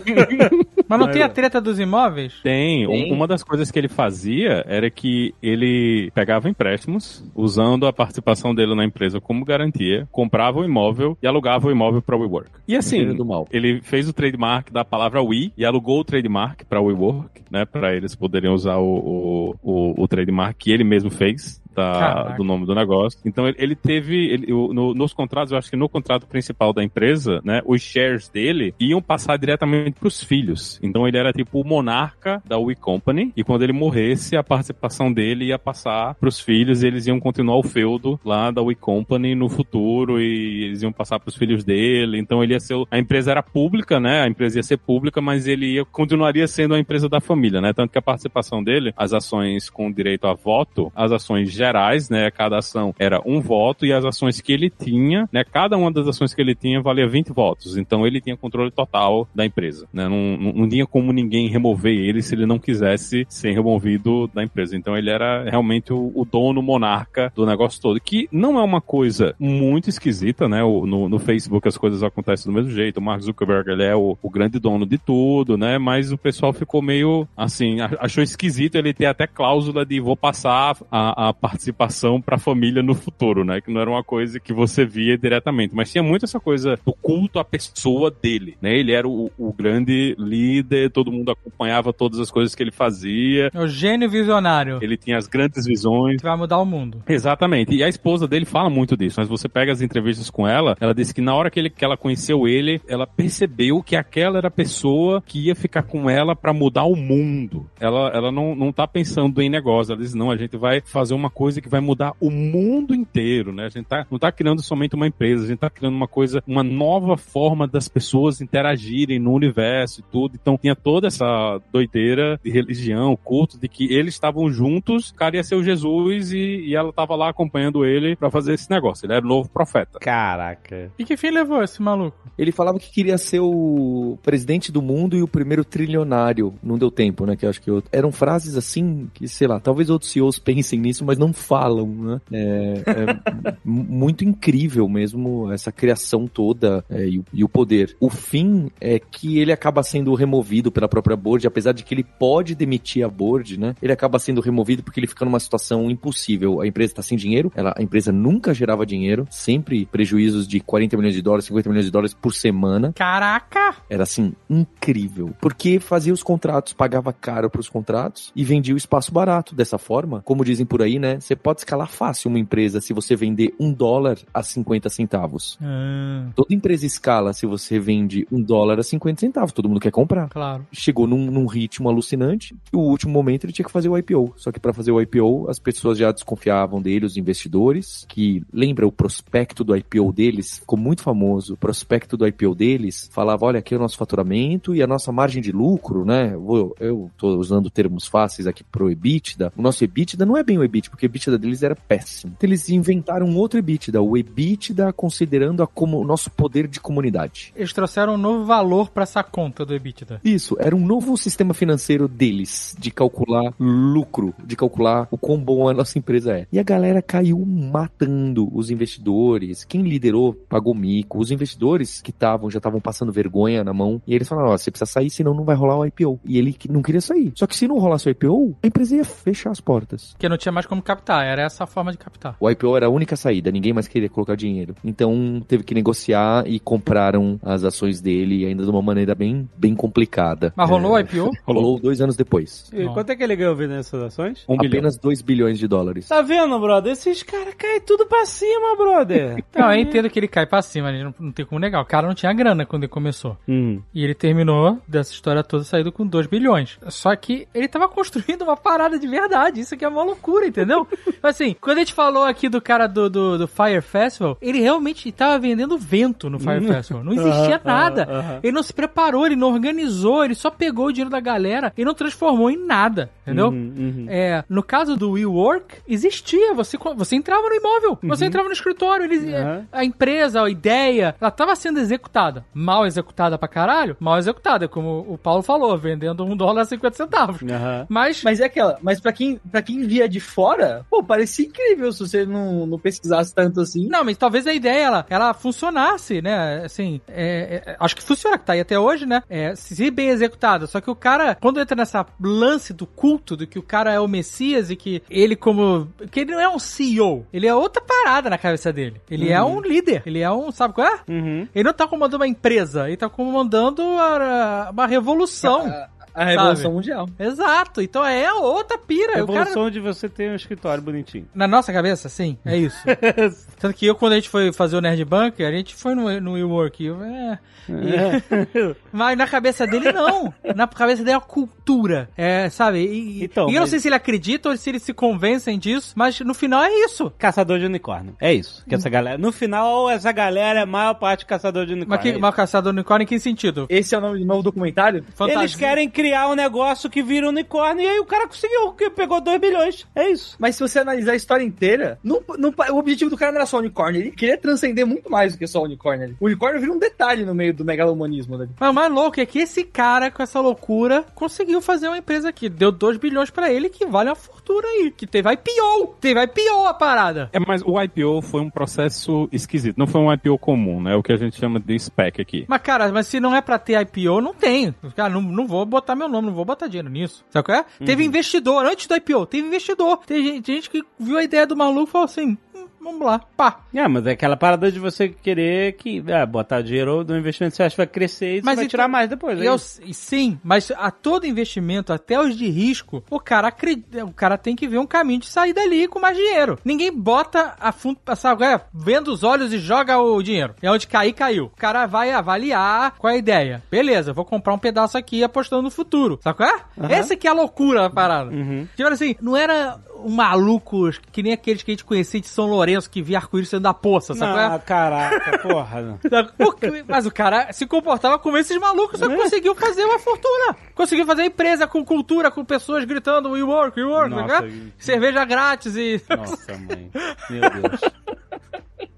Mas 0.88 1.00
não 1.00 1.08
Mas 1.08 1.14
tem 1.14 1.24
a 1.24 1.30
treta 1.30 1.60
dos 1.60 1.80
imóveis? 1.80 2.40
Tem. 2.44 2.86
Tem. 2.86 3.12
Uma 3.12 3.28
das 3.28 3.44
coisas 3.44 3.72
que 3.72 3.80
ele 3.80 3.88
fazia 3.88 4.64
era 4.68 4.90
que 4.90 5.34
ele 5.42 6.12
pegava 6.14 6.50
empréstimos, 6.50 7.24
usando 7.36 7.88
a 7.88 7.94
participação 7.94 8.54
dele 8.54 8.76
na 8.76 8.86
empresa 8.86 9.20
como 9.20 9.46
garantia, 9.46 10.08
comprava 10.12 10.60
o 10.60 10.66
imóvel 10.66 11.18
e 11.22 11.28
alugava 11.28 11.68
o 11.68 11.72
imóvel 11.72 12.02
para 12.02 12.16
o 12.16 12.20
WeWork. 12.20 12.50
E 12.68 12.76
assim, 12.76 13.00
Filho 13.00 13.16
do 13.16 13.26
mal. 13.26 13.48
ele 13.52 13.82
fez 13.82 14.08
o 14.08 14.14
trademark 14.14 14.72
da 14.72 14.86
palavra 14.86 15.22
We 15.24 15.52
e 15.58 15.66
alugou 15.66 16.00
o 16.00 16.04
trademark 16.04 16.64
para 16.66 16.80
o 16.82 16.86
WeWork, 16.86 17.42
né, 17.50 17.66
para 17.66 17.96
eles 17.96 18.16
poderem 18.16 18.52
usar 18.52 18.78
o, 18.78 18.86
o, 18.86 19.56
o, 19.64 20.04
o 20.04 20.08
trademark 20.08 20.43
que 20.52 20.72
ele 20.72 20.84
mesmo 20.84 21.12
fez. 21.12 21.63
Da, 21.74 21.92
Caraca. 21.94 22.38
do 22.38 22.44
nome 22.44 22.66
do 22.66 22.76
negócio. 22.76 23.20
Então 23.26 23.48
ele, 23.48 23.58
ele 23.60 23.76
teve, 23.76 24.28
ele, 24.28 24.48
no- 24.48 24.94
nos 24.94 25.14
contratos, 25.14 25.52
eu 25.52 25.58
acho 25.58 25.70
que 25.70 25.76
no 25.76 25.90
contrato 25.90 26.28
principal 26.28 26.72
da 26.74 26.84
empresa, 26.84 27.42
né, 27.44 27.62
os 27.66 27.82
shares 27.82 28.30
dele 28.30 28.74
iam 28.80 29.02
passar 29.02 29.38
diretamente 29.38 30.00
pros 30.00 30.24
filhos. 30.24 30.80
Então 30.84 31.08
ele 31.08 31.18
era 31.18 31.32
tipo 31.34 31.60
o 31.60 31.66
monarca 31.68 32.42
da 32.46 32.58
We 32.58 32.76
Company 32.76 33.32
e 33.36 33.44
quando 33.44 33.64
ele 33.64 33.74
morresse, 33.74 34.36
a 34.36 34.44
participação 34.44 35.12
dele 35.12 35.46
ia 35.46 35.58
passar 35.60 36.16
pros 36.16 36.40
filhos 36.40 36.84
e 36.84 36.88
eles 36.88 37.08
iam 37.08 37.20
continuar 37.20 37.58
o 37.58 37.64
feudo 37.64 38.20
lá 38.24 38.52
da 38.52 38.62
We 38.62 38.76
Company 38.76 39.34
no 39.36 39.50
futuro 39.50 40.20
e 40.22 40.66
eles 40.66 40.82
iam 40.84 40.92
passar 40.92 41.20
pros 41.20 41.36
filhos 41.36 41.64
dele. 41.64 42.20
Então 42.20 42.44
ele 42.44 42.54
ia 42.54 42.60
ser, 42.60 42.76
a 42.92 43.00
empresa 43.00 43.32
era 43.32 43.42
pública, 43.44 44.00
né, 44.00 44.22
a 44.22 44.28
empresa 44.28 44.60
ia 44.60 44.64
ser 44.64 44.78
pública, 44.78 45.22
mas 45.22 45.48
ele 45.48 45.74
ia, 45.74 45.86
continuaria 45.86 46.48
sendo 46.48 46.74
a 46.76 46.80
empresa 46.80 47.08
da 47.10 47.20
família, 47.20 47.60
né, 47.62 47.74
tanto 47.74 47.92
que 47.92 47.98
a 47.98 48.02
participação 48.02 48.64
dele, 48.64 48.94
as 48.98 49.14
ações 49.14 49.70
com 49.70 49.92
direito 49.92 50.28
a 50.28 50.34
voto, 50.34 50.92
as 50.96 51.12
ações 51.12 51.52
gerais, 51.64 52.10
né? 52.10 52.30
Cada 52.30 52.58
ação 52.58 52.94
era 53.00 53.22
um 53.26 53.40
voto 53.40 53.86
e 53.86 53.94
as 53.94 54.04
ações 54.04 54.42
que 54.42 54.52
ele 54.52 54.70
tinha, 54.70 55.30
né? 55.32 55.44
Cada 55.44 55.78
uma 55.78 55.92
das 55.92 56.08
ações 56.08 56.34
que 56.34 56.42
ele 56.42 56.54
tinha 56.54 56.82
valia 56.82 57.08
20 57.08 57.30
votos. 57.30 57.78
Então 57.78 58.06
ele 58.06 58.20
tinha 58.20 58.36
controle 58.36 58.70
total 58.70 59.28
da 59.34 59.46
empresa, 59.46 59.88
né? 59.94 60.08
Não, 60.10 60.38
não, 60.38 60.54
não 60.54 60.70
tinha 60.70 60.86
como 60.86 61.14
ninguém 61.14 61.48
remover 61.48 61.94
ele 61.94 62.22
se 62.22 62.36
ele 62.36 62.46
não 62.46 62.60
quisesse 62.60 63.26
ser 63.30 63.52
removido 63.52 64.28
da 64.34 64.44
empresa. 64.44 64.76
Então 64.76 64.98
ele 64.98 65.10
era 65.10 65.50
realmente 65.50 65.94
o, 65.94 66.12
o 66.14 66.26
dono 66.26 66.62
monarca 66.62 67.32
do 67.36 67.46
negócio 67.46 67.82
todo, 67.82 68.00
que 68.00 68.28
não 68.32 68.60
é 68.60 68.64
uma 68.64 68.82
coisa 68.82 69.34
muito 69.40 69.90
esquisita, 69.90 70.50
né? 70.50 70.64
O, 70.64 70.86
no, 70.86 71.08
no 71.08 71.20
Facebook 71.20 71.68
as 71.68 71.78
coisas 71.78 72.04
acontecem 72.04 72.52
do 72.52 72.56
mesmo 72.56 72.72
jeito. 72.72 72.98
O 72.98 73.02
Mark 73.02 73.22
Zuckerberg 73.22 73.72
ele 73.72 73.84
é 73.84 73.96
o, 73.96 74.18
o 74.22 74.30
grande 74.30 74.60
dono 74.60 74.86
de 74.86 74.98
tudo, 74.98 75.58
né? 75.58 75.78
Mas 75.78 76.12
o 76.12 76.18
pessoal 76.18 76.52
ficou 76.52 76.82
meio 76.82 77.26
assim, 77.38 77.78
achou 78.00 78.22
esquisito 78.22 78.76
ele 78.76 78.94
ter 78.94 79.06
até 79.06 79.26
cláusula 79.26 79.86
de 79.86 80.02
vou 80.02 80.18
passar 80.18 80.76
a, 80.92 81.30
a 81.30 81.34
participação 81.54 82.20
para 82.20 82.36
a 82.36 82.40
família 82.40 82.82
no 82.82 82.96
futuro, 82.96 83.44
né? 83.46 83.62
Que 83.62 83.72
não 83.72 83.80
era 83.80 83.90
uma 83.90 84.04
coisa 84.04 84.40
que 84.40 84.52
você 84.52 84.84
via 84.86 85.18
diretamente, 85.18 85.76
mas 85.76 85.92
tinha 85.92 86.04
muito 86.04 86.26
essa 86.26 86.40
coisa 86.40 86.78
do 86.84 86.94
culto 86.94 87.38
à 87.40 87.46
pessoa 87.46 88.10
dele, 88.12 88.58
né? 88.62 88.76
Ele 88.76 88.92
era 88.92 89.08
o, 89.08 89.32
o 89.38 89.54
grande 89.54 90.16
líder, 90.18 90.90
todo 90.92 91.12
mundo 91.12 91.32
acompanhava 91.32 91.94
todas 91.94 92.20
as 92.20 92.32
coisas 92.32 92.56
que 92.56 92.64
ele 92.64 92.72
fazia, 92.72 93.50
É 93.54 93.60
o 93.60 93.68
gênio 93.68 94.10
visionário. 94.10 94.80
ele 94.82 94.98
tinha 94.98 95.18
as 95.18 95.28
grandes 95.28 95.66
visões. 95.66 96.18
Que 96.18 96.24
vai 96.28 96.38
mudar 96.38 96.58
o 96.60 96.66
mundo. 96.66 97.02
Exatamente. 97.08 97.74
E 97.76 97.84
a 97.84 97.88
esposa 97.90 98.28
dele 98.28 98.46
fala 98.46 98.70
muito 98.70 98.98
disso, 98.98 99.20
mas 99.20 99.30
você 99.30 99.48
pega 99.48 99.72
as 99.72 99.82
entrevistas 99.82 100.30
com 100.30 100.48
ela, 100.48 100.76
ela 100.80 100.94
disse 100.94 101.14
que 101.14 101.22
na 101.22 101.36
hora 101.36 101.52
que, 101.52 101.60
ele, 101.60 101.70
que 101.70 101.86
ela 101.86 101.96
conheceu 101.98 102.48
ele, 102.48 102.82
ela 102.88 103.06
percebeu 103.06 103.84
que 103.84 103.96
aquela 103.96 104.38
era 104.40 104.48
a 104.48 104.52
pessoa 104.52 105.22
que 105.26 105.48
ia 105.48 105.56
ficar 105.56 105.84
com 105.84 106.10
ela 106.10 106.36
pra 106.36 106.52
mudar 106.54 106.84
o 106.86 106.96
mundo. 106.96 107.70
Ela, 107.80 108.10
ela 108.14 108.32
não, 108.32 108.56
não 108.56 108.72
tá 108.72 108.88
pensando 108.88 109.42
em 109.42 109.50
negócio, 109.50 109.94
ela 109.94 110.02
diz, 110.02 110.14
não, 110.14 110.32
a 110.32 110.38
gente 110.38 110.58
vai 110.58 110.82
fazer 110.82 111.14
uma 111.14 111.30
coisa 111.30 111.43
que 111.62 111.70
vai 111.70 111.82
mudar 111.82 112.14
o 112.20 112.30
mundo 112.30 112.94
inteiro, 112.94 113.52
né? 113.52 113.66
A 113.66 113.70
gente 113.70 113.86
tá, 113.86 114.06
não 114.10 114.20
tá 114.20 114.32
criando 114.32 114.62
somente 114.62 114.96
uma 114.96 115.08
empresa, 115.08 115.44
a 115.44 115.48
gente 115.48 115.60
tá 115.60 115.70
criando 115.70 115.96
uma 115.96 116.08
coisa, 116.08 116.44
uma 116.48 116.64
nova 116.64 117.18
forma 117.18 117.68
das 117.68 117.88
pessoas 117.88 118.42
interagirem 118.42 119.20
no 119.20 119.34
universo 119.34 120.02
e 120.02 120.04
tudo. 120.04 120.38
Então 120.40 120.58
tinha 120.58 120.76
toda 120.76 121.08
essa 121.08 121.60
doideira 121.72 122.40
de 122.44 122.52
religião, 122.52 123.16
culto, 123.16 123.60
de 123.60 123.68
que 123.68 123.94
eles 123.94 124.14
estavam 124.14 124.50
juntos, 124.52 125.10
o 125.10 125.16
cara 125.16 125.36
ia 125.36 125.44
ser 125.44 125.56
o 125.56 125.64
Jesus 125.64 126.32
e, 126.32 126.64
e 126.68 126.76
ela 126.76 126.94
tava 126.94 127.16
lá 127.16 127.30
acompanhando 127.30 127.86
ele 127.86 128.16
pra 128.16 128.30
fazer 128.32 128.54
esse 128.54 128.70
negócio. 128.70 129.06
Ele 129.06 129.14
era 129.14 129.26
o 129.26 129.28
novo 129.28 129.50
profeta. 129.50 130.00
Caraca. 130.00 130.92
E 130.98 131.04
que 131.04 131.18
fim 131.18 131.32
levou 131.32 131.64
esse 131.64 131.82
maluco? 131.82 132.18
Ele 132.38 132.52
falava 132.52 132.80
que 132.80 132.92
queria 132.92 133.18
ser 133.18 133.40
o 133.40 134.18
presidente 134.24 134.72
do 134.72 134.82
mundo 134.82 135.18
e 135.18 135.24
o 135.24 135.28
primeiro 135.28 135.66
trilionário. 135.66 136.54
Não 136.64 136.78
deu 136.78 136.90
tempo, 136.90 137.26
né? 137.26 137.36
Que 137.36 137.46
eu 137.46 137.50
acho 137.50 137.62
que 137.62 137.70
eu... 137.70 137.84
eram 137.92 138.12
frases 138.12 138.56
assim 138.56 139.10
que, 139.14 139.28
sei 139.28 139.48
lá, 139.48 139.60
talvez 139.60 139.90
outros 139.90 140.12
CEOs 140.12 140.40
pensem 140.40 140.80
nisso, 140.80 141.04
mas 141.06 141.18
não 141.18 141.33
falam, 141.34 141.88
né? 141.88 142.22
É, 142.32 142.84
é 142.86 143.54
muito 143.66 144.24
incrível 144.24 144.88
mesmo 144.88 145.52
essa 145.52 145.72
criação 145.72 146.28
toda 146.28 146.84
é, 146.90 147.08
e, 147.08 147.20
o- 147.20 147.26
e 147.34 147.44
o 147.44 147.50
poder. 147.50 147.96
O 148.00 148.10
fim 148.10 148.70
é 148.80 149.00
que 149.00 149.40
ele 149.40 149.52
acaba 149.52 149.84
sendo 149.84 150.14
removido 150.14 150.72
pela 150.72 150.88
própria 150.88 151.16
board, 151.18 151.46
apesar 151.48 151.72
de 151.74 151.84
que 151.84 151.94
ele 151.94 152.04
pode 152.04 152.56
demitir 152.56 153.04
a 153.06 153.10
board, 153.10 153.60
né? 153.60 153.76
Ele 153.82 153.92
acaba 153.92 154.20
sendo 154.20 154.42
removido 154.42 154.84
porque 154.84 155.00
ele 155.00 155.08
fica 155.08 155.26
numa 155.26 155.40
situação 155.40 155.90
impossível. 155.90 156.62
A 156.62 156.68
empresa 156.68 156.92
está 156.94 157.02
sem 157.02 157.18
dinheiro, 157.18 157.52
ela, 157.56 157.74
a 157.78 157.82
empresa 157.82 158.12
nunca 158.12 158.54
gerava 158.54 158.86
dinheiro, 158.86 159.28
sempre 159.30 159.86
prejuízos 159.86 160.48
de 160.48 160.60
40 160.60 160.96
milhões 160.98 161.16
de 161.16 161.22
dólares, 161.22 161.46
50 161.46 161.70
milhões 161.70 161.86
de 161.86 161.92
dólares 161.92 162.14
por 162.14 162.34
semana. 162.34 162.94
Caraca! 162.94 163.76
Era 163.90 164.04
assim, 164.04 164.34
incrível. 164.50 165.34
Porque 165.42 165.80
fazia 165.80 166.14
os 166.14 166.24
contratos, 166.24 166.74
pagava 166.74 167.12
caro 167.14 167.50
pros 167.50 167.70
contratos 167.70 168.32
e 168.36 168.44
vendia 168.44 168.74
o 168.74 168.78
espaço 168.78 169.12
barato. 169.14 169.56
Dessa 169.56 169.78
forma, 169.78 170.22
como 170.24 170.44
dizem 170.46 170.66
por 170.66 170.82
aí, 170.82 171.00
né? 171.00 171.20
Você 171.24 171.38
pode 171.38 171.62
escalar 171.62 171.88
fácil 171.88 172.30
uma 172.30 172.38
empresa 172.38 172.82
se 172.82 172.92
você 172.92 173.16
vender 173.16 173.56
um 173.58 173.72
dólar 173.72 174.18
a 174.34 174.44
50 174.44 174.90
centavos. 174.90 175.58
Ah, 175.62 176.28
Toda 176.36 176.54
empresa 176.54 176.86
escala 176.86 177.32
se 177.32 177.46
você 177.46 177.80
vende 177.80 178.28
um 178.30 178.42
dólar 178.42 178.78
a 178.78 178.84
50 178.84 179.22
centavos. 179.22 179.54
Todo 179.54 179.70
mundo 179.70 179.80
quer 179.80 179.92
comprar. 179.92 180.28
claro. 180.28 180.68
Chegou 180.74 181.08
num, 181.08 181.32
num 181.32 181.46
ritmo 181.46 181.88
alucinante. 181.88 182.54
E 182.74 182.76
o 182.76 182.82
último 182.82 183.14
momento 183.14 183.46
ele 183.46 183.54
tinha 183.54 183.66
que 183.66 183.72
fazer 183.72 183.88
o 183.88 183.98
IPO. 183.98 184.34
Só 184.36 184.52
que 184.52 184.60
para 184.60 184.74
fazer 184.74 184.92
o 184.92 185.00
IPO, 185.00 185.50
as 185.50 185.60
pessoas 185.60 185.98
já 185.98 186.12
desconfiavam 186.12 186.82
dele, 186.82 187.06
os 187.06 187.16
investidores, 187.16 188.06
que 188.10 188.44
lembra 188.52 188.86
o 188.86 188.92
prospecto 188.92 189.64
do 189.64 189.74
IPO 189.78 190.12
deles, 190.12 190.60
ficou 190.60 190.78
muito 190.78 191.04
famoso. 191.04 191.54
O 191.54 191.58
prospecto 191.58 192.18
do 192.18 192.28
IPO 192.28 192.54
deles 192.54 193.10
falava: 193.14 193.46
olha, 193.46 193.60
aqui 193.60 193.74
é 193.74 193.78
o 193.78 193.80
nosso 193.80 193.98
faturamento 193.98 194.76
e 194.76 194.84
a 194.84 194.88
nossa 194.88 195.10
margem 195.10 195.42
de 195.42 195.54
lucro, 195.54 196.04
né? 196.04 196.34
Eu, 196.34 196.76
eu 196.82 197.12
tô 197.18 197.38
usando 197.38 197.70
termos 197.70 198.08
fáceis 198.08 198.46
aqui 198.46 198.62
pro 198.62 198.92
EBITDA. 198.92 199.54
O 199.56 199.62
nosso 199.62 199.86
EBITDA 199.86 200.26
não 200.26 200.36
é 200.36 200.44
bem 200.44 200.58
o 200.58 200.64
EBITDA, 200.66 200.90
porque 200.90 201.13
EBITDA 201.14 201.38
deles 201.38 201.64
era 201.64 201.76
péssimo. 201.76 202.34
Então 202.36 202.50
eles 202.50 202.70
inventaram 202.70 203.28
um 203.28 203.38
outro 203.38 203.60
EBITDA, 203.60 204.02
o 204.02 204.18
EBITDA 204.18 204.92
considerando 204.92 205.62
a 205.62 205.68
como, 205.68 206.00
o 206.00 206.06
nosso 206.06 206.32
poder 206.32 206.68
de 206.68 206.80
comunidade. 206.80 207.54
Eles 207.56 207.74
trouxeram 207.74 208.16
um 208.16 208.18
novo 208.18 208.46
valor 208.46 208.90
pra 208.90 209.04
essa 209.04 209.24
conta 209.24 209.66
do 209.66 209.74
EBITDA. 209.74 210.22
Isso, 210.24 210.56
era 210.60 210.76
um 210.76 210.86
novo 210.86 211.16
sistema 211.18 211.54
financeiro 211.54 212.08
deles, 212.08 212.76
de 212.80 212.92
calcular 212.92 213.54
lucro, 213.60 214.34
de 214.44 214.56
calcular 214.56 215.08
o 215.12 215.18
quão 215.18 215.38
bom 215.38 215.70
a 215.70 215.74
nossa 215.74 215.98
empresa 215.98 216.38
é. 216.38 216.48
E 216.52 216.60
a 216.60 216.64
galera 216.64 217.02
caiu 217.02 217.40
matando 217.46 218.50
os 218.56 218.72
investidores. 218.72 219.64
Quem 219.64 219.82
liderou 219.84 220.34
pagou 220.34 220.74
mico. 220.74 221.20
Os 221.20 221.32
investidores 221.32 222.02
que 222.02 222.12
estavam, 222.12 222.50
já 222.50 222.58
estavam 222.58 222.80
passando 222.80 223.12
vergonha 223.12 223.64
na 223.64 223.74
mão. 223.74 224.02
E 224.08 224.14
eles 224.16 224.28
falaram: 224.28 224.50
ó, 224.50 224.58
você 224.58 224.72
precisa 224.72 224.90
sair, 224.90 225.10
senão 225.10 225.34
não 225.34 225.44
vai 225.44 225.56
rolar 225.56 225.78
o 225.78 225.86
IPO. 225.86 226.20
E 226.26 226.38
ele 226.38 226.56
não 226.70 226.82
queria 226.82 227.02
sair. 227.02 227.32
Só 227.36 227.46
que 227.46 227.56
se 227.56 227.68
não 227.68 227.80
rolasse 227.80 228.08
o 228.08 228.12
IPO, 228.12 228.58
a 228.64 228.68
empresa 228.68 228.96
ia 228.96 229.06
fechar 229.06 229.52
as 229.52 229.60
portas. 229.60 230.12
Porque 230.14 230.30
não 230.30 230.38
tinha 230.38 230.52
mais 230.52 230.66
como 230.66 230.82
captar, 230.82 231.03
era 231.12 231.44
essa 231.44 231.64
a 231.64 231.68
forma 231.68 231.92
de 231.92 231.98
captar. 231.98 232.36
O 232.40 232.50
IPO 232.50 232.78
era 232.78 232.86
a 232.88 232.90
única 232.90 233.16
saída, 233.16 233.52
ninguém 233.52 233.74
mais 233.74 233.88
queria 233.88 234.10
colocar 234.10 234.36
dinheiro. 234.36 234.76
Então 234.84 235.44
teve 235.48 235.64
que 235.64 235.74
negociar 235.74 236.44
e 236.48 236.60
compraram 236.60 237.40
as 237.44 237.64
ações 237.64 238.02
dele, 238.02 238.46
ainda 238.46 238.64
de 238.64 238.70
uma 238.70 238.82
maneira 238.82 239.14
bem, 239.16 239.50
bem 239.58 239.76
complicada. 239.76 240.54
Mas 240.56 240.70
rolou 240.70 240.94
o 240.94 240.98
É, 240.98 241.02
IPO? 241.02 241.30
Rolou 241.46 241.80
dois 241.80 242.00
anos 242.02 242.16
depois. 242.16 242.70
E 242.74 242.86
quanto 242.90 243.10
é 243.12 243.16
que 243.16 243.24
ele 243.24 243.36
ganhou 243.36 243.56
vendendo 243.56 243.80
essas 243.80 244.02
ações? 244.02 244.46
Um. 244.48 244.56
Apenas 244.56 244.98
2 244.98 245.22
bilhões 245.22 245.60
de 245.60 245.68
dólares. 245.68 246.08
Tá 246.08 246.22
vendo, 246.22 246.58
brother? 246.60 246.94
Esses 246.94 247.22
caras 247.24 247.54
caem 247.56 247.82
tudo 247.82 248.06
pra 248.06 248.26
cima, 248.26 248.76
brother. 248.78 249.44
Não, 249.56 249.72
eu 249.74 249.80
entendo 249.82 250.10
que 250.10 250.20
ele 250.20 250.28
cai 250.28 250.46
pra 250.46 250.62
cima, 250.62 250.92
não, 250.92 251.14
não 251.20 251.32
tem 251.32 251.46
como 251.46 251.60
negar. 251.60 251.82
O 251.82 251.86
cara 251.86 252.08
não 252.08 252.16
tinha 252.16 252.34
grana 252.34 252.66
quando 252.66 252.84
ele 252.84 252.92
começou. 252.92 253.38
Hum. 253.48 253.82
E 253.94 254.04
ele 254.04 254.14
terminou 254.16 254.80
dessa 254.88 255.12
história 255.14 255.44
toda 255.44 255.64
saindo 255.64 255.92
com 255.92 256.06
2 256.06 256.28
bilhões. 256.28 256.78
Só 256.88 257.16
que 257.16 257.48
ele 257.54 257.68
tava 257.68 257.88
construindo 257.90 258.42
uma 258.44 258.58
parada 258.58 258.98
de 258.98 259.08
verdade. 259.08 259.60
Isso 259.62 259.76
aqui 259.76 259.86
é 259.86 259.88
uma 259.88 260.04
loucura, 260.04 260.46
entendeu? 260.48 260.83
Assim, 261.22 261.56
quando 261.60 261.78
a 261.78 261.82
gente 261.82 261.94
falou 261.94 262.24
aqui 262.24 262.50
do 262.50 262.62
cara 262.62 262.88
do, 262.88 263.10
do, 263.10 263.38
do 263.38 263.48
Fire 263.48 263.82
Festival, 263.82 264.38
ele 264.42 264.60
realmente 264.60 265.12
tava 265.12 265.38
vendendo 265.40 265.78
vento 265.78 266.30
no 266.30 266.40
Fire 266.40 266.66
Festival. 266.68 267.04
Não 267.04 267.14
existia 267.14 267.62
nada. 267.64 268.40
Ele 268.44 268.54
não 268.54 268.64
se 268.64 268.74
preparou, 268.74 269.26
ele 269.26 269.36
não 269.36 269.52
organizou, 269.54 270.24
ele 270.24 270.36
só 270.36 270.50
pegou 270.50 270.88
o 270.88 270.92
dinheiro 270.92 271.10
da 271.10 271.20
galera 271.20 271.74
e 271.78 271.84
não 271.86 271.94
transformou 271.94 272.50
em 272.50 272.58
nada, 272.58 273.10
entendeu? 273.24 273.48
Uhum, 273.50 273.74
uhum. 273.78 274.06
É, 274.10 274.44
no 274.50 274.62
caso 274.64 274.96
do 274.96 275.12
WeWork, 275.12 275.78
existia. 275.88 276.54
Você, 276.54 276.78
você 276.96 277.16
entrava 277.16 277.48
no 277.48 277.56
imóvel, 277.56 277.98
você 278.04 278.26
entrava 278.26 278.48
no 278.48 278.54
escritório. 278.54 279.06
Ele, 279.06 279.24
Uhum. 279.34 279.66
A 279.72 279.86
empresa, 279.86 280.44
a 280.44 280.50
ideia, 280.50 281.16
ela 281.20 281.30
estava 281.30 281.56
sendo 281.56 281.80
executada. 281.80 282.46
Mal 282.54 282.86
executada 282.86 283.38
pra 283.38 283.48
caralho? 283.48 283.96
Mal 284.00 284.18
executada, 284.18 284.68
como 284.68 285.06
o 285.08 285.18
Paulo 285.18 285.42
falou, 285.42 285.78
vendendo 285.78 286.26
um 286.26 286.36
dólar 286.36 286.62
a 286.62 286.66
50 286.66 286.96
centavos. 286.98 287.42
Mas, 287.90 288.24
Mas 288.24 288.40
é 288.40 288.46
aquela, 288.46 288.78
mas 288.82 289.00
pra 289.00 289.12
quem, 289.12 289.40
pra 289.52 289.62
quem 289.62 289.86
via 289.86 290.08
de 290.08 290.20
fora, 290.20 290.73
pô, 290.90 291.04
parecia 291.04 291.46
incrível 291.46 291.92
se 291.92 292.00
você 292.00 292.26
não, 292.26 292.66
não 292.66 292.80
pesquisasse 292.80 293.34
tanto 293.34 293.62
assim. 293.62 293.88
Não, 293.88 294.04
mas 294.04 294.18
talvez 294.18 294.48
a 294.48 294.54
ideia 294.54 294.84
ela, 294.84 295.06
ela 295.10 295.34
funcionasse, 295.34 296.22
né? 296.22 296.64
Assim, 296.66 297.00
é, 297.08 297.62
é, 297.66 297.76
acho 297.80 297.96
que 297.96 298.04
funciona, 298.04 298.38
que 298.38 298.46
tá 298.46 298.54
aí 298.54 298.60
até 298.60 298.78
hoje, 298.80 299.06
né? 299.06 299.22
É, 299.30 299.56
se 299.56 299.90
bem 299.92 300.10
executada. 300.10 300.66
Só 300.68 300.80
que 300.82 300.90
o 300.90 300.96
cara, 300.96 301.36
quando 301.36 301.60
entra 301.60 301.76
nessa 301.76 302.06
lance 302.22 302.74
do 302.74 302.86
culto, 302.88 303.36
do 303.36 303.46
que 303.46 303.60
o 303.60 303.64
cara 303.64 303.92
é 303.92 304.00
o 304.00 304.08
Messias 304.08 304.70
e 304.70 304.76
que 304.76 305.02
ele, 305.10 305.36
como. 305.36 305.90
que 306.12 306.22
ele 306.22 306.32
não 306.32 306.40
é 306.40 306.50
um 306.50 306.60
CEO, 306.60 307.26
ele 307.34 307.48
é 307.48 307.54
outra 307.54 307.82
parada 307.82 308.30
na 308.30 308.38
cabeça 308.38 308.72
dele. 308.72 309.02
Ele 309.10 309.30
é 309.32 309.42
um 309.44 309.60
líder. 309.62 310.04
Ele 310.06 310.20
é 310.20 310.32
um. 310.32 310.52
Sabe 310.52 310.74
qual 310.74 310.88
é? 310.88 311.00
Uhum. 311.10 311.48
Ele 311.54 311.64
não 311.64 311.74
tá 311.74 311.88
comandando 311.88 312.18
uma 312.18 312.28
empresa, 312.28 312.88
ele 312.88 312.98
tá 312.98 313.10
comandando 313.10 313.82
a- 313.82 314.70
uma 314.72 314.88
revolução. 314.88 315.66
A 316.14 316.24
Revolução 316.26 316.64
Sabe? 316.64 316.74
Mundial. 316.76 317.10
Exato, 317.20 317.82
então 317.82 318.06
é 318.06 318.32
outra 318.34 318.78
pira. 318.78 319.24
O 319.24 319.28
cara, 319.28 319.42
Evolução 319.42 319.70
de 319.72 319.80
você 319.80 320.08
ter 320.08 320.30
um 320.32 320.36
escritório 320.36 320.84
bonitinho. 320.84 321.28
na 321.34 321.48
nossa 321.48 321.72
cabeça, 321.74 322.08
sim, 322.10 322.38
é 322.46 322.56
isso. 322.58 322.78
Tanto 323.60 323.76
que 323.76 323.86
eu, 323.86 323.96
quando 323.96 324.14
a 324.14 324.16
gente 324.16 324.30
foi 324.30 324.52
fazer 324.54 324.76
o 324.78 324.82
Nerd 324.82 325.04
Bunker, 325.06 325.48
a 325.48 325.52
gente 325.52 325.76
foi 325.76 325.96
no, 325.96 326.20
no 326.22 326.34
WeWork. 326.34 326.84
eu, 326.86 327.02
É, 327.04 327.40
e- 327.70 328.76
mas 328.92 329.18
na 329.18 329.26
cabeça 329.28 329.66
dele, 329.66 329.92
não. 329.92 330.34
Na 330.56 330.68
cabeça 330.68 331.04
dele 331.04 331.12
é 331.16 331.18
a 331.18 331.22
cultura. 331.22 332.10
É, 332.18 332.50
sabe? 332.50 332.80
E, 332.86 333.24
Então, 333.24 333.46
e 333.48 333.52
eu 333.52 333.56
não 333.56 333.62
mas- 333.62 333.70
sei 333.70 333.80
se 333.80 333.88
ele 333.88 333.96
acredita 333.96 334.50
ou 334.50 334.58
se 334.58 334.70
eles 334.70 334.84
se 334.84 334.94
convencem 334.94 335.58
disso, 335.58 335.94
mas 335.96 336.20
no 336.20 336.34
final 336.34 336.62
é 336.64 336.70
isso. 336.86 337.12
Caçador 337.18 337.60
de 337.60 337.66
unicórnio. 337.66 338.16
É 338.20 338.34
isso. 338.34 338.64
Que 338.68 338.76
essa 338.76 338.90
galera. 338.90 339.18
No 339.18 339.32
final, 339.32 339.90
essa 339.90 340.12
galera 340.12 340.60
é 340.60 340.64
a 340.64 340.66
maior 340.66 340.94
parte 340.96 341.26
caçador 341.26 341.66
de 341.66 341.72
Mas 341.74 341.78
unicórnio. 341.84 342.14
que, 342.14 342.18
É 342.18 342.22
mas 342.22 342.36
caçador 342.36 342.72
do 342.74 342.76
unicórnio 342.78 343.04
em 343.04 343.08
que 343.08 343.20
sentido? 343.20 343.66
Esse 343.70 343.96
é 343.96 343.98
o 343.98 344.02
nome 344.02 344.20
do 344.20 344.26
novo 344.26 344.44
documentário? 344.44 345.04
Fantasia. 345.16 345.42
Eles 345.42 345.56
querem 345.56 345.90
criar 345.90 346.03
um 346.12 346.36
negócio 346.36 346.90
que 346.90 347.02
vira 347.02 347.26
um 347.26 347.30
unicórnio 347.30 347.84
e 347.84 347.88
aí 347.88 348.00
o 348.00 348.06
cara 348.06 348.28
conseguiu, 348.28 348.74
que 348.74 348.90
pegou 348.90 349.22
2 349.22 349.40
bilhões. 349.40 349.86
É 349.96 350.10
isso. 350.10 350.36
Mas 350.40 350.56
se 350.56 350.62
você 350.62 350.80
analisar 350.80 351.14
a 351.14 351.16
história 351.16 351.44
inteira, 351.44 352.00
não, 352.04 352.22
não, 352.38 352.54
o 352.72 352.78
objetivo 352.78 353.10
do 353.10 353.18
cara 353.18 353.32
não 353.32 353.40
era 353.40 353.46
só 353.46 353.58
unicórnio. 353.58 354.02
Ele 354.02 354.12
queria 354.12 354.38
transcender 354.38 354.86
muito 354.86 355.10
mais 355.10 355.34
do 355.34 355.40
que 355.40 355.48
só 355.48 355.62
unicórnio. 355.64 356.06
ali. 356.06 356.16
O 356.20 356.26
unicórnio 356.26 356.60
vira 356.60 356.72
um 356.72 356.80
detalhe 356.80 357.26
no 357.26 357.34
meio 357.34 357.54
do 357.54 357.66
megalomanismo 357.66 358.38
dele. 358.38 358.52
Mas 358.60 358.70
o 358.70 358.74
mais 358.74 358.92
louco 358.92 359.20
é 359.20 359.26
que 359.26 359.40
esse 359.40 359.64
cara, 359.64 360.12
com 360.12 360.22
essa 360.24 360.40
loucura, 360.40 361.06
conseguiu 361.16 361.62
fazer 361.62 361.88
uma 361.88 361.98
empresa 361.98 362.32
que 362.32 362.50
deu 362.50 362.72
2 362.72 362.98
bilhões 362.98 363.30
pra 363.30 363.52
ele, 363.52 363.70
que 363.70 363.86
vale 363.86 364.10
uma 364.10 364.16
fortuna 364.16 364.68
aí. 364.68 364.92
Que 364.96 365.08
teve 365.08 365.32
IPO. 365.32 365.96
Teve 366.00 366.24
IPO 366.24 366.68
a 366.68 366.74
parada. 366.74 367.30
É, 367.32 367.40
mas 367.40 367.62
o 367.64 367.82
IPO 367.82 368.22
foi 368.22 368.42
um 368.42 368.50
processo 368.50 369.28
esquisito. 369.32 369.78
Não 369.78 369.88
foi 369.88 370.02
um 370.02 370.12
IPO 370.12 370.38
comum, 370.38 370.82
né? 370.82 370.96
O 370.96 371.04
que 371.04 371.14
a 371.14 371.18
gente 371.18 371.40
chama 371.40 371.60
de 371.60 371.78
SPEC 371.78 372.22
aqui. 372.22 372.46
Mas, 372.48 372.62
cara, 372.62 372.92
mas 372.92 373.08
se 373.08 373.20
não 373.20 373.36
é 373.36 373.42
pra 373.42 373.60
ter 373.60 373.80
IPO, 373.82 374.22
não 374.22 374.34
tem. 374.34 374.74
Cara, 374.96 375.10
não, 375.10 375.22
não 375.22 375.48
vou 375.48 375.66
botar 375.66 375.93
meu 375.96 376.08
nome, 376.08 376.28
não 376.28 376.34
vou 376.36 376.46
botar 376.46 376.68
dinheiro 376.68 376.90
nisso. 376.90 377.24
Sabe 377.30 377.46
qual 377.46 377.58
é? 377.60 377.66
Teve 377.86 378.04
investidor, 378.04 378.66
antes 378.66 378.88
do 378.88 378.96
IPO, 378.96 379.26
teve 379.26 379.48
investidor. 379.48 379.98
Tem 380.06 380.24
gente, 380.24 380.42
tem 380.44 380.56
gente 380.56 380.70
que 380.70 380.84
viu 381.00 381.18
a 381.18 381.24
ideia 381.24 381.46
do 381.48 381.56
maluco 381.56 381.90
e 381.90 381.92
falou 381.92 382.06
assim, 382.06 382.38
"Hum, 382.53 382.53
vamos 382.84 383.02
lá, 383.06 383.20
pá. 383.38 383.62
É, 383.74 383.88
mas 383.88 384.06
é 384.08 384.12
aquela 384.12 384.36
parada 384.38 384.72
de 384.72 384.80
você 384.80 385.10
querer 385.10 385.74
que, 385.74 386.04
é, 386.08 386.26
botar 386.26 386.62
dinheiro 386.62 387.04
do 387.04 387.18
investimento, 387.18 387.56
você 387.56 387.64
acha 387.64 387.72
que 387.76 387.78
vai 387.78 387.88
crescer 387.88 388.36
e 388.38 388.40
você 388.42 388.46
Mas 388.46 388.56
vai 388.56 388.66
então- 388.66 388.70
tirar 388.70 388.88
mais 388.88 389.10
depois. 389.10 389.40
É 389.42 389.48
eu- 389.48 389.58
sim, 389.58 390.40
mas 390.44 390.72
a 390.78 390.92
todo 390.92 391.26
investimento, 391.26 391.92
até 391.94 392.20
os 392.20 392.38
de 392.38 392.48
risco, 392.50 393.04
o 393.10 393.20
cara 393.20 393.48
acredita, 393.48 394.06
o 394.06 394.14
cara 394.14 394.38
tem 394.38 394.56
que 394.56 394.68
ver 394.68 394.78
um 394.80 394.86
caminho 394.86 395.20
de 395.22 395.28
sair 395.28 395.54
dali 395.54 395.88
com 395.88 396.00
mais 396.00 396.18
dinheiro. 396.18 396.58
Ninguém 396.66 396.92
bota 396.92 397.56
a 397.60 397.72
fundo, 397.72 398.00
sabe, 398.16 398.44
é, 398.46 398.62
venda 398.74 399.12
os 399.12 399.24
olhos 399.24 399.54
e 399.54 399.58
joga 399.60 399.98
o 400.00 400.22
dinheiro. 400.22 400.56
É 400.62 400.70
onde 400.70 400.88
cair, 400.88 401.14
caiu. 401.14 401.46
O 401.46 401.50
cara 401.50 401.86
vai 401.86 402.12
avaliar 402.12 402.96
qual 402.98 403.12
é 403.12 403.16
a 403.16 403.20
ideia. 403.20 403.64
Beleza, 403.72 404.14
vou 404.14 404.26
comprar 404.26 404.54
um 404.54 404.58
pedaço 404.60 404.98
aqui 404.98 405.24
apostando 405.24 405.62
no 405.64 405.72
futuro. 405.72 406.20
Sabe 406.22 406.38
qual 406.38 406.50
é? 406.50 406.94
Essa 406.94 407.16
que 407.16 407.28
é 407.28 407.30
a 407.30 407.34
loucura 407.34 407.82
da 407.84 407.90
parada. 407.90 408.32
Tipo 408.76 408.90
assim, 408.90 409.16
não 409.22 409.36
era 409.38 409.78
um 410.04 410.10
maluco 410.10 410.90
que 411.12 411.24
nem 411.24 411.34
aqueles 411.34 411.64
que 411.64 411.72
a 411.72 411.74
gente 411.74 411.86
conhecia 411.86 412.20
de 412.20 412.28
São 412.28 412.46
Lourenço 412.46 412.90
que 412.90 413.02
via 413.02 413.18
arco-íris 413.18 413.50
saindo 413.50 413.64
da 413.64 413.74
poça, 413.74 414.14
sabe 414.14 414.40
é? 414.40 414.50
Não, 414.50 414.60
caraca, 414.60 415.38
porra. 415.40 416.00
Mas 416.88 417.06
o 417.06 417.12
cara 417.12 417.52
se 417.54 417.66
comportava 417.66 418.20
como 418.20 418.38
esses 418.38 418.58
malucos, 418.58 419.00
só 419.00 419.08
que 419.08 419.16
conseguiu 419.16 419.56
fazer 419.56 419.86
uma 419.86 420.00
fortuna. 420.00 420.56
Conseguiu 420.76 421.06
fazer 421.06 421.26
empresa 421.26 421.68
com 421.68 421.84
cultura, 421.86 422.30
com 422.32 422.44
pessoas 422.44 422.84
gritando 422.86 423.32
we 423.32 423.44
work, 423.44 423.80
we 423.80 423.86
work, 423.86 424.10
Nossa, 424.10 424.28
sabe? 424.36 424.48
e- 424.50 424.74
cerveja 424.78 425.26
grátis 425.26 425.76
e... 425.76 426.02
Nossa, 426.10 426.54
mãe. 426.58 426.92
Meu 427.30 427.50
Deus. 427.50 427.82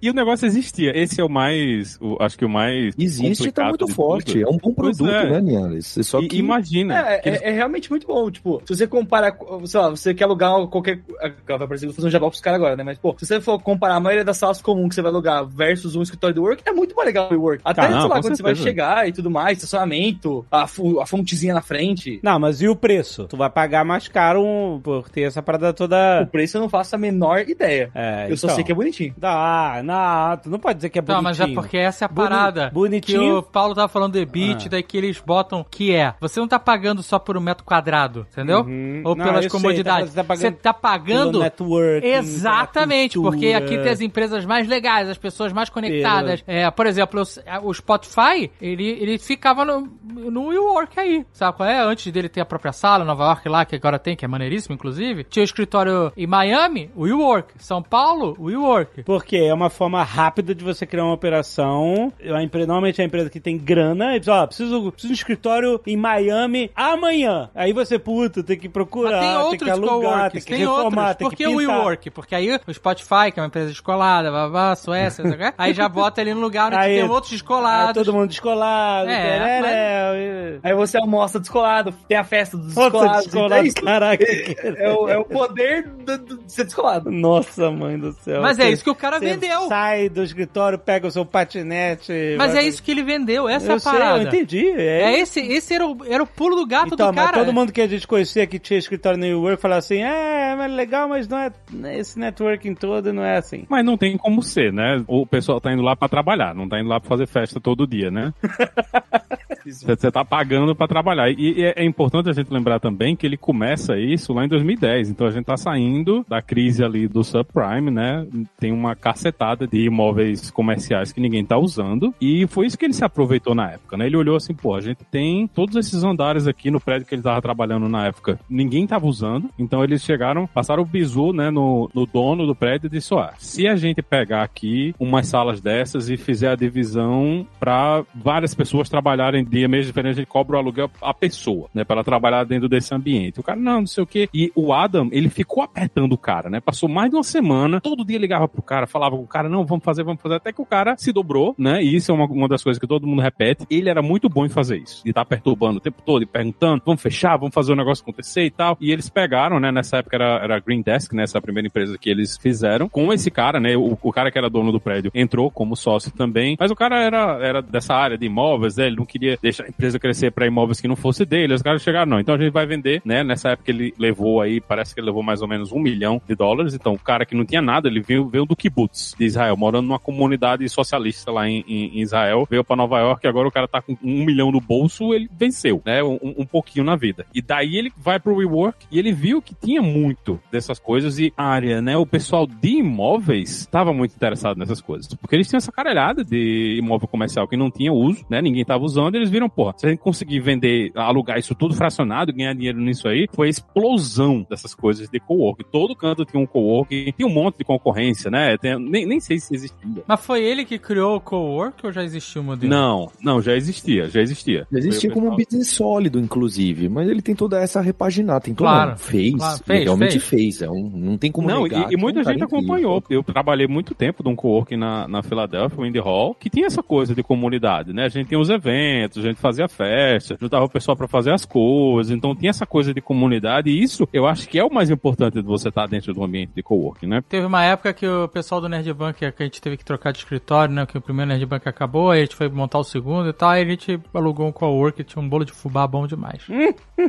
E 0.05 0.09
o 0.09 0.13
negócio 0.13 0.45
existia. 0.45 0.91
Esse 0.95 1.19
é 1.19 1.23
o 1.23 1.29
mais, 1.29 1.97
o- 1.99 2.15
acho 2.21 2.37
que 2.37 2.45
o 2.45 2.49
mais 2.49 2.93
Existe 2.97 3.47
e 3.47 3.51
tá 3.51 3.69
muito 3.69 3.87
forte. 3.87 4.33
tudo. 4.33 4.43
É 4.43 4.47
um 4.53 4.57
bom 4.57 4.71
produto, 4.71 5.07
é. 5.09 5.29
né, 5.31 5.39
Linhares? 5.39 5.97
Só 6.03 6.19
E- 6.19 6.27
que 6.27 6.37
imagina. 6.37 6.95
É, 6.99 7.17
que 7.19 7.29
eles- 7.29 7.41
é, 7.41 7.49
é 7.49 7.51
realmente 7.51 7.89
muito 7.89 8.05
bom. 8.05 8.29
Tipo, 8.29 8.61
se 8.65 8.75
você 8.75 8.85
compara, 8.85 9.35
sei 9.65 9.79
lá, 9.79 9.89
você 9.89 10.13
quer 10.13 10.25
alugar 10.25 10.51
qualquer. 10.67 10.99
Vai 11.47 11.57
parecer 11.67 11.79
que 11.79 11.85
eu 11.85 11.87
vou 11.89 11.95
fazer 11.95 12.07
um 12.07 12.11
jabá 12.11 12.27
pros 12.27 12.39
caras 12.39 12.59
agora, 12.59 12.75
né? 12.75 12.83
Mas, 12.83 12.97
pô, 12.99 13.15
se 13.17 13.25
você 13.25 13.41
for 13.41 13.59
comparar 13.61 13.95
a 13.95 13.99
maioria 13.99 14.23
das 14.23 14.37
salas 14.37 14.61
comuns 14.61 14.89
que 14.89 14.95
você 14.95 15.01
vai 15.01 15.11
alugar 15.11 15.43
versus 15.45 15.95
um 15.95 16.01
escritório 16.03 16.35
do 16.35 16.43
Work, 16.43 16.61
é 16.65 16.71
muito 16.71 16.95
mais 16.95 17.07
legal 17.07 17.27
o 17.33 17.41
Work. 17.41 17.61
Até, 17.65 17.81
Ah, 17.81 17.89
não, 17.89 18.01
sei 18.01 18.09
lá, 18.09 18.21
quando 18.21 18.35
você 18.37 18.43
vai 18.43 18.55
certeza. 18.55 18.63
chegar 18.69 19.07
e 19.09 19.11
tudo 19.11 19.31
mais, 19.31 19.57
estacionamento, 19.57 20.45
a, 20.51 20.63
a 20.65 21.05
fontezinha 21.07 21.53
na 21.55 21.61
frente. 21.61 22.19
Não, 22.21 22.39
mas 22.39 22.61
e 22.61 22.67
o 22.67 22.75
preço? 22.75 23.25
Tu 23.27 23.35
vai 23.37 23.49
pagar 23.49 23.83
mais 23.83 24.07
caro 24.07 24.79
por 24.83 25.09
ter 25.09 25.21
essa 25.21 25.41
parada 25.41 25.69
O 25.69 25.73
toda. 25.73 26.27
preço 26.31 26.57
eu 26.57 26.61
não 26.61 26.69
faço 26.69 26.95
a 26.95 26.97
menor 26.99 27.39
ideia. 27.49 27.89
É, 27.95 28.27
eu 28.29 28.37
só 28.37 28.47
então. 28.47 28.55
sei 28.55 28.63
que 28.63 28.71
é 28.71 28.75
bonitinho. 28.75 29.13
Dá, 29.17 29.81
não, 29.83 29.94
tu 30.41 30.49
não 30.49 30.59
pode 30.59 30.75
dizer 30.75 30.89
que 30.89 30.99
é 30.99 31.01
bonitinho. 31.01 31.17
Não, 31.17 31.29
mas 31.29 31.39
é 31.39 31.47
porque 31.53 31.77
essa 31.77 32.05
é 32.05 32.07
a 32.07 32.09
parada. 32.09 32.69
bonitinho. 32.73 33.19
Que 33.19 33.31
o 33.31 33.43
Paulo 33.43 33.73
tava 33.75 33.87
falando 33.87 34.13
do 34.13 34.19
EBIT, 34.19 34.65
Ah. 34.67 34.69
daí 34.71 34.83
que 34.83 34.97
eles 34.97 35.19
botam 35.19 35.65
que 35.69 35.93
é. 35.93 36.13
Você 36.19 36.39
não 36.39 36.47
tá 36.47 36.59
pagando 36.59 37.01
só 37.03 37.17
por 37.19 37.37
um 37.37 37.41
metro 37.41 37.63
quadrado, 37.65 38.25
entendeu? 38.31 38.61
Uhum. 38.61 39.01
Ou 39.05 39.15
Não, 39.15 39.25
pelas 39.25 39.43
eu 39.45 39.49
sei, 39.49 39.59
comodidades. 39.59 40.13
tá- 40.13 40.23
você 40.23 40.35
Você 40.35 40.51
tá 40.51 40.57
tá 40.71 40.73
pagando 40.73 41.05
pagando. 41.05 41.31
pelo 41.31 41.43
networking, 41.43 42.07
Exatamente, 42.07 43.19
porque 43.19 43.47
aqui 43.53 43.77
tem 43.77 43.89
as 43.89 44.01
empresas 44.01 44.45
mais 44.45 44.67
legais, 44.67 45.09
as 45.09 45.17
pessoas 45.17 45.51
mais 45.53 45.69
conectadas. 45.69 46.43
É, 46.47 46.69
por 46.71 46.85
exemplo, 46.87 47.21
o, 47.21 47.69
o 47.69 47.73
Spotify, 47.73 48.51
ele, 48.61 48.87
ele 48.89 49.17
ficava 49.17 49.65
no, 49.65 49.87
no 50.03 50.47
WeWork 50.47 50.99
aí, 50.99 51.25
sabe 51.31 51.57
qual 51.57 51.67
é? 51.69 51.79
Antes 51.81 52.11
dele 52.11 52.29
ter 52.29 52.41
a 52.41 52.45
própria 52.45 52.71
sala, 52.71 53.03
Nova 53.03 53.25
York 53.25 53.47
lá, 53.49 53.65
que 53.65 53.75
agora 53.75 53.99
tem, 53.99 54.15
que 54.15 54.23
é 54.25 54.27
maneiríssimo, 54.27 54.75
inclusive. 54.75 55.23
Tinha 55.25 55.41
o 55.43 55.45
escritório 55.45 56.11
em 56.15 56.27
Miami, 56.27 56.89
WeWork. 56.95 57.53
São 57.57 57.81
Paulo, 57.81 58.35
WeWork. 58.39 59.03
Porque 59.03 59.37
é 59.37 59.53
uma 59.53 59.69
forma 59.75 60.03
rápida 60.03 60.55
de 60.55 60.63
você 60.63 60.85
criar 60.85 61.03
uma 61.03 61.13
operação. 61.13 62.11
A 62.33 62.41
empresa, 62.41 62.65
normalmente 62.67 62.99
é 62.99 63.03
a 63.03 63.07
empresa 63.07 63.29
que 63.29 63.39
tem 63.39 63.57
grana. 63.57 64.15
E 64.15 64.19
diz, 64.19 64.27
ó, 64.29 64.47
preciso, 64.47 64.91
preciso 64.91 65.13
de 65.13 65.13
um 65.13 65.21
escritório 65.21 65.79
em 65.85 65.95
Miami 65.97 66.71
amanhã. 66.75 67.49
Aí 67.53 67.71
você, 67.73 67.99
puta, 67.99 68.41
tem 68.43 68.57
que 68.57 68.67
procurar, 68.69 69.11
Mas 69.11 69.19
tem 69.21 69.29
tem, 69.29 69.37
outros 69.45 69.63
que 69.63 69.69
alugar, 69.69 70.31
tem 70.31 70.41
que 70.41 70.47
tem 70.47 70.57
reformar, 70.57 70.85
outros. 71.09 71.15
tem 71.17 71.27
Por 71.29 71.35
que 71.35 71.43
que 71.43 71.47
o. 71.49 71.55
WeWork? 71.57 72.09
Porque 72.09 72.33
aí 72.35 72.49
o 72.67 72.73
Spotify, 72.73 73.31
que 73.31 73.39
é 73.39 73.43
uma 73.43 73.47
empresa 73.47 73.67
descolada, 73.67 74.31
blá, 74.31 74.49
blá, 74.49 74.75
Suécia, 74.75 75.23
é? 75.23 75.53
aí 75.57 75.73
já 75.73 75.87
bota 75.87 76.21
ele 76.21 76.33
no 76.33 76.41
lugar 76.41 76.67
onde 76.67 76.77
Aí- 76.77 76.95
tem 77.01 77.09
outros 77.09 77.31
Ah, 77.31 77.35
descolados. 77.35 78.03
todo 78.03 78.13
mundo 78.15 78.29
descolado, 78.29 79.09
É, 79.09 79.21
tereré, 79.21 80.59
Aí 80.63 80.73
você 80.73 80.97
almoça 80.97 81.39
descolado, 81.39 81.91
tem 82.07 82.17
a 82.17 82.23
festa 82.23 82.57
dos 82.57 82.75
Nossa, 82.75 82.89
descolados. 82.91 83.25
descolado, 83.25 83.53
é 83.55 83.67
isso. 83.67 83.75
caraca. 83.83 84.23
É, 84.25 84.91
o, 84.93 85.09
é 85.09 85.17
o 85.17 85.25
poder 85.25 85.87
do- 85.87 86.17
do- 86.17 86.37
de 86.43 86.51
ser 86.51 86.63
descolado. 86.65 87.11
Nossa, 87.11 87.69
mãe 87.71 87.97
do 87.97 88.13
céu. 88.13 88.41
Mas 88.41 88.59
é 88.59 88.69
isso 88.69 88.83
que 88.83 88.89
o 88.89 88.95
cara 88.95 89.19
você 89.19 89.25
Sai 89.67 90.09
do 90.09 90.23
escritório, 90.23 90.77
pega 90.79 91.07
o 91.07 91.11
seu 91.11 91.25
patinete. 91.25 92.13
Mas 92.37 92.53
vai- 92.53 92.63
é 92.63 92.67
isso 92.67 92.81
que 92.83 92.91
ele 92.91 93.03
vendeu, 93.03 93.47
essa 93.49 93.67
é 93.67 93.71
Eu 93.71 93.75
a 93.75 93.79
sei, 93.79 93.91
parada. 93.91 94.23
eu 94.23 94.27
entendi. 94.27 94.67
É, 94.69 95.13
É 95.13 95.19
esse, 95.19 95.39
esse 95.39 95.73
era 95.73 95.85
o, 95.85 95.97
era 96.07 96.23
o 96.23 96.27
pulo 96.27 96.55
do 96.55 96.65
gato 96.65 96.93
Então, 96.93 97.11
do 97.11 97.15
cara. 97.15 97.37
todo 97.39 97.53
mundo 97.53 97.71
que 97.71 97.81
a 97.81 97.87
gente 97.87 98.07
conhecia 98.07 98.45
que 98.47 98.59
tinha 98.59 98.77
escritório 98.79 99.17
no 99.19 99.41
Work 99.41 99.61
falava 99.61 99.79
assim: 99.79 100.01
é, 100.01 100.55
mas 100.55 100.71
legal, 100.71 101.07
mas 101.09 101.27
não 101.27 101.37
é. 101.37 101.51
Esse 101.97 102.17
networking 102.19 102.73
todo 102.75 103.11
não 103.13 103.23
é 103.23 103.37
assim. 103.37 103.65
Mas 103.69 103.83
não 103.85 103.97
tem 103.97 104.17
como 104.17 104.41
ser, 104.41 104.71
né? 104.73 105.03
O 105.07 105.25
pessoal 105.25 105.59
tá 105.61 105.71
indo 105.73 105.81
lá 105.81 105.95
pra 105.95 106.07
trabalhar, 106.09 106.53
não 106.55 106.67
tá 106.67 106.79
indo 106.79 106.89
lá 106.89 106.99
pra 106.99 107.09
fazer 107.09 107.27
festa 107.27 107.59
todo 107.59 107.87
dia, 107.87 108.09
né? 108.11 108.33
Você 109.71 110.11
tá 110.11 110.25
pagando 110.25 110.75
pra 110.75 110.87
trabalhar. 110.87 111.29
E, 111.29 111.59
e 111.59 111.63
é 111.63 111.85
é 111.85 111.87
importante 111.87 112.29
a 112.29 112.33
gente 112.33 112.51
lembrar 112.51 112.79
também 112.79 113.15
que 113.15 113.25
ele 113.25 113.37
começa 113.37 113.97
isso 113.97 114.33
lá 114.33 114.43
em 114.43 114.47
2010. 114.47 115.09
Então 115.09 115.27
a 115.27 115.31
gente 115.31 115.45
tá 115.45 115.55
saindo 115.55 116.25
da 116.27 116.41
crise 116.41 116.83
ali 116.83 117.07
do 117.07 117.23
subprime, 117.23 117.91
né? 117.91 118.25
Tem 118.59 118.71
uma 118.71 118.95
cacetada 118.95 119.67
de 119.67 119.85
imóveis 119.85 120.49
comerciais 120.49 121.11
que 121.13 121.21
ninguém 121.21 121.45
tá 121.45 121.57
usando. 121.57 122.13
E 122.19 122.47
foi 122.47 122.65
isso 122.65 122.77
que 122.77 122.85
ele 122.85 122.93
se 122.93 123.05
aproveitou 123.05 123.53
na 123.53 123.71
época, 123.71 123.97
né? 123.97 124.07
Ele 124.07 124.17
olhou 124.17 124.35
assim, 124.35 124.53
pô, 124.53 124.73
a 124.73 124.81
gente 124.81 125.03
tem 125.11 125.47
todos 125.47 125.75
esses 125.75 126.03
andares 126.03 126.47
aqui 126.47 126.71
no 126.71 126.79
prédio 126.79 127.07
que 127.07 127.13
ele 127.13 127.21
tava 127.21 127.41
trabalhando 127.41 127.87
na 127.87 128.07
época. 128.07 128.39
Ninguém 128.49 128.87
tava 128.87 129.05
usando. 129.05 129.49
Então 129.59 129.83
eles 129.83 130.01
chegaram, 130.01 130.47
passaram 130.47 130.81
o 130.81 130.85
bizu, 130.85 131.33
né, 131.33 131.51
no, 131.51 131.89
no 131.93 132.05
dono 132.05 132.47
do 132.47 132.55
prédio 132.55 132.87
e 132.87 132.89
disse, 132.89 133.13
ó, 133.13 133.29
se 133.37 133.67
a 133.67 133.75
gente 133.75 134.01
pegar 134.01 134.43
aqui 134.43 134.95
umas 134.99 135.27
salas 135.27 135.61
dessas 135.61 136.09
e 136.09 136.17
fizer 136.17 136.49
a 136.49 136.55
divisão 136.55 137.45
para 137.59 138.03
várias 138.13 138.55
pessoas 138.55 138.89
trabalharem 138.89 139.43
dia 139.55 139.67
mês 139.67 139.85
diferente, 139.85 140.13
a 140.13 140.17
gente 140.17 140.27
cobra 140.27 140.57
o 140.57 140.59
aluguel 140.59 140.89
a 141.01 141.13
pessoa, 141.13 141.69
né, 141.73 141.83
para 141.83 141.97
ela 141.97 142.03
trabalhar 142.03 142.43
dentro 142.43 142.67
desse 142.67 142.93
ambiente. 142.93 143.39
O 143.39 143.43
cara, 143.43 143.59
não, 143.59 143.79
não 143.81 143.87
sei 143.87 144.03
o 144.03 144.07
quê. 144.07 144.29
E 144.33 144.51
o 144.55 144.73
Adam, 144.73 145.09
ele 145.11 145.29
ficou 145.29 145.63
apertando 145.63 146.13
o 146.13 146.17
cara, 146.17 146.49
né? 146.49 146.59
Passou 146.59 146.89
mais 146.89 147.09
de 147.09 147.15
uma 147.15 147.23
semana, 147.23 147.79
todo 147.79 148.05
dia 148.05 148.17
ligava 148.17 148.47
pro 148.47 148.61
cara, 148.61 148.87
falava 148.87 149.15
com 149.15 149.23
o 149.23 149.27
cara, 149.27 149.49
não, 149.49 149.65
vamos 149.65 149.83
fazer, 149.83 150.03
vamos 150.03 150.21
fazer, 150.21 150.35
até 150.35 150.51
que 150.51 150.61
o 150.61 150.65
cara 150.65 150.95
se 150.97 151.11
dobrou, 151.11 151.55
né? 151.57 151.83
E 151.83 151.95
isso 151.95 152.11
é 152.11 152.15
uma, 152.15 152.25
uma 152.25 152.47
das 152.47 152.63
coisas 152.63 152.79
que 152.79 152.87
todo 152.87 153.07
mundo 153.07 153.21
repete. 153.21 153.65
Ele 153.69 153.89
era 153.89 154.01
muito 154.01 154.29
bom 154.29 154.45
em 154.45 154.49
fazer 154.49 154.77
isso. 154.77 155.01
E 155.05 155.13
tá 155.13 155.23
perturbando 155.23 155.77
o 155.77 155.81
tempo 155.81 156.01
todo 156.05 156.23
e 156.23 156.25
perguntando, 156.25 156.81
vamos 156.85 157.01
fechar, 157.01 157.37
vamos 157.37 157.53
fazer 157.53 157.73
o 157.73 157.75
negócio 157.75 158.01
acontecer 158.01 158.43
e 158.43 158.51
tal. 158.51 158.77
E 158.79 158.91
eles 158.91 159.09
pegaram, 159.09 159.59
né? 159.59 159.71
Nessa 159.71 159.97
época 159.97 160.15
era, 160.15 160.43
era 160.43 160.59
Green 160.59 160.81
Desk, 160.81 161.13
né? 161.13 161.23
Essa 161.23 161.41
primeira 161.41 161.67
empresa 161.67 161.97
que 161.97 162.09
eles 162.09 162.37
fizeram. 162.37 162.89
Com 162.89 163.11
esse 163.13 163.31
cara, 163.31 163.59
né? 163.59 163.75
O, 163.75 163.97
o 164.01 164.11
cara 164.11 164.31
que 164.31 164.37
era 164.37 164.49
dono 164.49 164.71
do 164.71 164.79
prédio 164.79 165.11
entrou 165.13 165.49
como 165.49 165.75
sócio 165.75 166.11
também. 166.11 166.55
Mas 166.59 166.71
o 166.71 166.75
cara 166.75 167.01
era, 167.01 167.39
era 167.41 167.61
dessa 167.61 167.93
área 167.93 168.17
de 168.17 168.25
imóveis, 168.25 168.77
né? 168.77 168.87
Ele 168.87 168.97
não 168.97 169.05
queria 169.05 169.37
deixar 169.45 169.65
a 169.65 169.69
empresa 169.69 169.99
crescer 169.99 170.31
para 170.31 170.47
imóveis 170.47 170.81
que 170.81 170.87
não 170.87 170.95
fosse 170.95 171.23
dele. 171.23 171.53
Os 171.53 171.61
caras 171.61 171.81
chegaram, 171.81 172.09
não. 172.09 172.19
Então 172.19 172.35
a 172.35 172.37
gente 172.37 172.51
vai 172.51 172.65
vender, 172.65 173.01
né? 173.05 173.23
Nessa 173.23 173.49
época 173.49 173.71
ele 173.71 173.93
levou 173.97 174.41
aí, 174.41 174.59
parece 174.59 174.93
que 174.93 174.99
ele 174.99 175.07
levou 175.07 175.21
mais 175.21 175.41
ou 175.41 175.47
menos 175.47 175.71
um 175.71 175.79
milhão 175.79 176.21
de 176.27 176.35
dólares. 176.35 176.73
Então 176.73 176.93
o 176.93 176.99
cara 176.99 177.25
que 177.25 177.35
não 177.35 177.45
tinha 177.45 177.61
nada, 177.61 177.87
ele 177.87 178.01
veio, 178.01 178.27
veio 178.27 178.45
do 178.45 178.55
kibbutz 178.55 179.15
de 179.17 179.25
Israel, 179.25 179.55
morando 179.55 179.87
numa 179.87 179.99
comunidade 179.99 180.67
socialista 180.67 181.31
lá 181.31 181.47
em, 181.47 181.63
em 181.67 182.01
Israel. 182.01 182.47
Veio 182.49 182.63
para 182.63 182.75
Nova 182.75 182.99
York 182.99 183.25
agora 183.27 183.47
o 183.47 183.51
cara 183.51 183.67
tá 183.67 183.81
com 183.81 183.95
um 184.03 184.25
milhão 184.25 184.51
no 184.51 184.59
bolso, 184.59 185.13
ele 185.13 185.29
venceu, 185.37 185.81
né? 185.85 186.03
Um, 186.03 186.17
um 186.21 186.45
pouquinho 186.45 186.83
na 186.83 186.95
vida. 186.95 187.25
E 187.33 187.41
daí 187.41 187.75
ele 187.75 187.91
vai 187.97 188.19
pro 188.19 188.35
WeWork 188.35 188.87
e 188.91 188.97
ele 188.97 189.11
viu 189.11 189.41
que 189.41 189.53
tinha 189.53 189.81
muito 189.81 190.39
dessas 190.51 190.79
coisas 190.79 191.19
e 191.19 191.31
área, 191.37 191.81
né? 191.81 191.95
O 191.97 192.05
pessoal 192.05 192.47
de 192.47 192.79
imóveis 192.79 193.59
estava 193.59 193.93
muito 193.93 194.15
interessado 194.15 194.57
nessas 194.57 194.81
coisas. 194.81 195.13
Porque 195.13 195.35
eles 195.35 195.47
tinham 195.47 195.57
essa 195.57 195.71
caralhada 195.71 196.23
de 196.23 196.77
imóvel 196.79 197.07
comercial 197.07 197.47
que 197.47 197.57
não 197.57 197.69
tinha 197.69 197.93
uso, 197.93 198.25
né? 198.29 198.41
Ninguém 198.41 198.65
tava 198.65 198.83
usando, 198.83 199.15
eles 199.15 199.29
viram, 199.35 199.49
pô, 199.49 199.73
se 199.77 199.85
a 199.85 199.89
gente 199.89 199.99
conseguir 199.99 200.39
vender, 200.39 200.91
alugar 200.95 201.37
isso 201.37 201.53
tudo 201.53 201.75
fracionado, 201.75 202.31
ganhar 202.33 202.53
dinheiro 202.53 202.79
nisso 202.79 203.07
aí, 203.07 203.27
foi 203.33 203.47
a 203.47 203.49
explosão 203.49 204.45
dessas 204.49 204.73
coisas 204.73 205.09
de 205.09 205.19
co-work. 205.19 205.63
Todo 205.71 205.95
canto 205.95 206.23
tinha 206.25 206.41
um 206.41 206.45
co-work, 206.45 207.11
tinha 207.11 207.27
um 207.27 207.33
monte 207.33 207.57
de 207.57 207.63
concorrência, 207.63 208.31
né? 208.31 208.57
Tem- 208.57 208.79
nem, 208.79 209.05
nem 209.05 209.19
sei 209.19 209.37
se 209.39 209.53
existia. 209.53 210.03
Mas 210.07 210.25
foi 210.25 210.43
ele 210.43 210.63
que 210.65 210.77
criou 210.79 211.17
o 211.17 211.21
co-work 211.21 211.85
ou 211.85 211.91
já 211.91 212.03
existiu 212.03 212.41
o 212.41 212.45
modelo? 212.45 212.69
Não, 212.73 213.11
não, 213.21 213.41
já 213.41 213.55
existia, 213.55 214.07
já 214.09 214.21
existia. 214.21 214.65
Já 214.71 214.79
existia 214.79 215.11
como 215.11 215.31
um 215.31 215.35
business 215.35 215.69
sólido, 215.69 216.19
inclusive, 216.19 216.87
mas 216.89 217.07
ele 217.09 217.21
tem 217.21 217.35
toda 217.35 217.59
essa 217.59 217.81
repaginar, 217.81 218.41
tem 218.41 218.53
toda 218.53 218.69
Claro, 218.69 218.97
fez, 218.97 219.35
claro, 219.35 219.55
ele 219.55 219.63
fez, 219.65 219.83
realmente 219.83 220.19
fez. 220.19 220.23
fez, 220.57 220.61
é 220.61 220.69
um, 220.69 220.89
não 220.93 221.17
tem 221.17 221.31
como 221.31 221.47
Não, 221.47 221.63
negar 221.63 221.89
e, 221.89 221.91
e 221.91 221.95
é 221.95 221.97
um 221.97 222.01
muita 222.01 222.23
gente 222.23 222.41
incrível. 222.43 222.59
acompanhou. 222.59 223.03
Eu 223.09 223.23
trabalhei 223.23 223.67
muito 223.67 223.93
tempo 223.93 224.23
num 224.23 224.35
coworking 224.35 224.77
na, 224.77 225.07
na 225.07 225.21
Filadélfia, 225.21 225.79
o 225.79 225.85
Indie 225.85 225.99
Hall, 225.99 226.33
que 226.35 226.49
tinha 226.49 226.67
essa 226.67 226.81
coisa 226.81 227.13
de 227.13 227.21
comunidade, 227.23 227.93
né? 227.93 228.05
A 228.05 228.09
gente 228.09 228.27
tinha 228.27 228.39
os 228.39 228.49
eventos, 228.49 229.23
a 229.23 229.24
gente 229.29 229.41
fazia 229.41 229.67
festa, 229.67 230.37
juntava 230.39 230.65
o 230.65 230.69
pessoal 230.69 230.95
pra 230.95 231.07
fazer 231.07 231.31
as 231.33 231.45
coisas, 231.45 232.11
então 232.15 232.35
tinha 232.35 232.49
essa 232.49 232.65
coisa 232.65 232.93
de 232.93 233.01
comunidade, 233.01 233.69
e 233.69 233.81
isso 233.81 234.07
eu 234.13 234.25
acho 234.25 234.47
que 234.47 234.59
é 234.59 234.63
o 234.63 234.73
mais 234.73 234.89
importante 234.89 235.35
de 235.35 235.41
você 235.41 235.69
estar 235.69 235.87
dentro 235.87 236.13
do 236.13 236.23
ambiente 236.23 236.51
de 236.55 236.63
coworking, 236.63 237.07
né? 237.07 237.23
Teve 237.27 237.45
uma 237.45 237.63
época 237.63 237.93
que 237.93 238.07
o 238.07 238.27
pessoal 238.27 238.61
do 238.61 238.69
Nerd 238.69 238.91
Bunker, 238.93 239.33
que 239.33 239.43
a 239.43 239.45
gente 239.45 239.61
teve 239.61 239.77
que 239.77 239.85
trocar 239.85 240.11
de 240.11 240.19
escritório, 240.19 240.73
né? 240.73 240.85
Que 240.85 240.97
o 240.97 241.01
primeiro 241.01 241.29
Nerd 241.29 241.45
Bunker 241.45 241.69
acabou, 241.69 242.11
aí 242.11 242.19
a 242.19 242.23
gente 242.25 242.35
foi 242.35 242.49
montar 242.49 242.79
o 242.79 242.83
segundo 242.83 243.29
e 243.29 243.33
tal, 243.33 243.49
aí 243.49 243.63
a 243.63 243.65
gente 243.69 243.99
alugou 244.13 244.47
um 244.47 244.51
co-work, 244.51 245.03
tinha 245.03 245.21
um 245.21 245.27
bolo 245.27 245.45
de 245.45 245.51
fubá 245.51 245.85
bom 245.87 246.07
demais. 246.07 246.41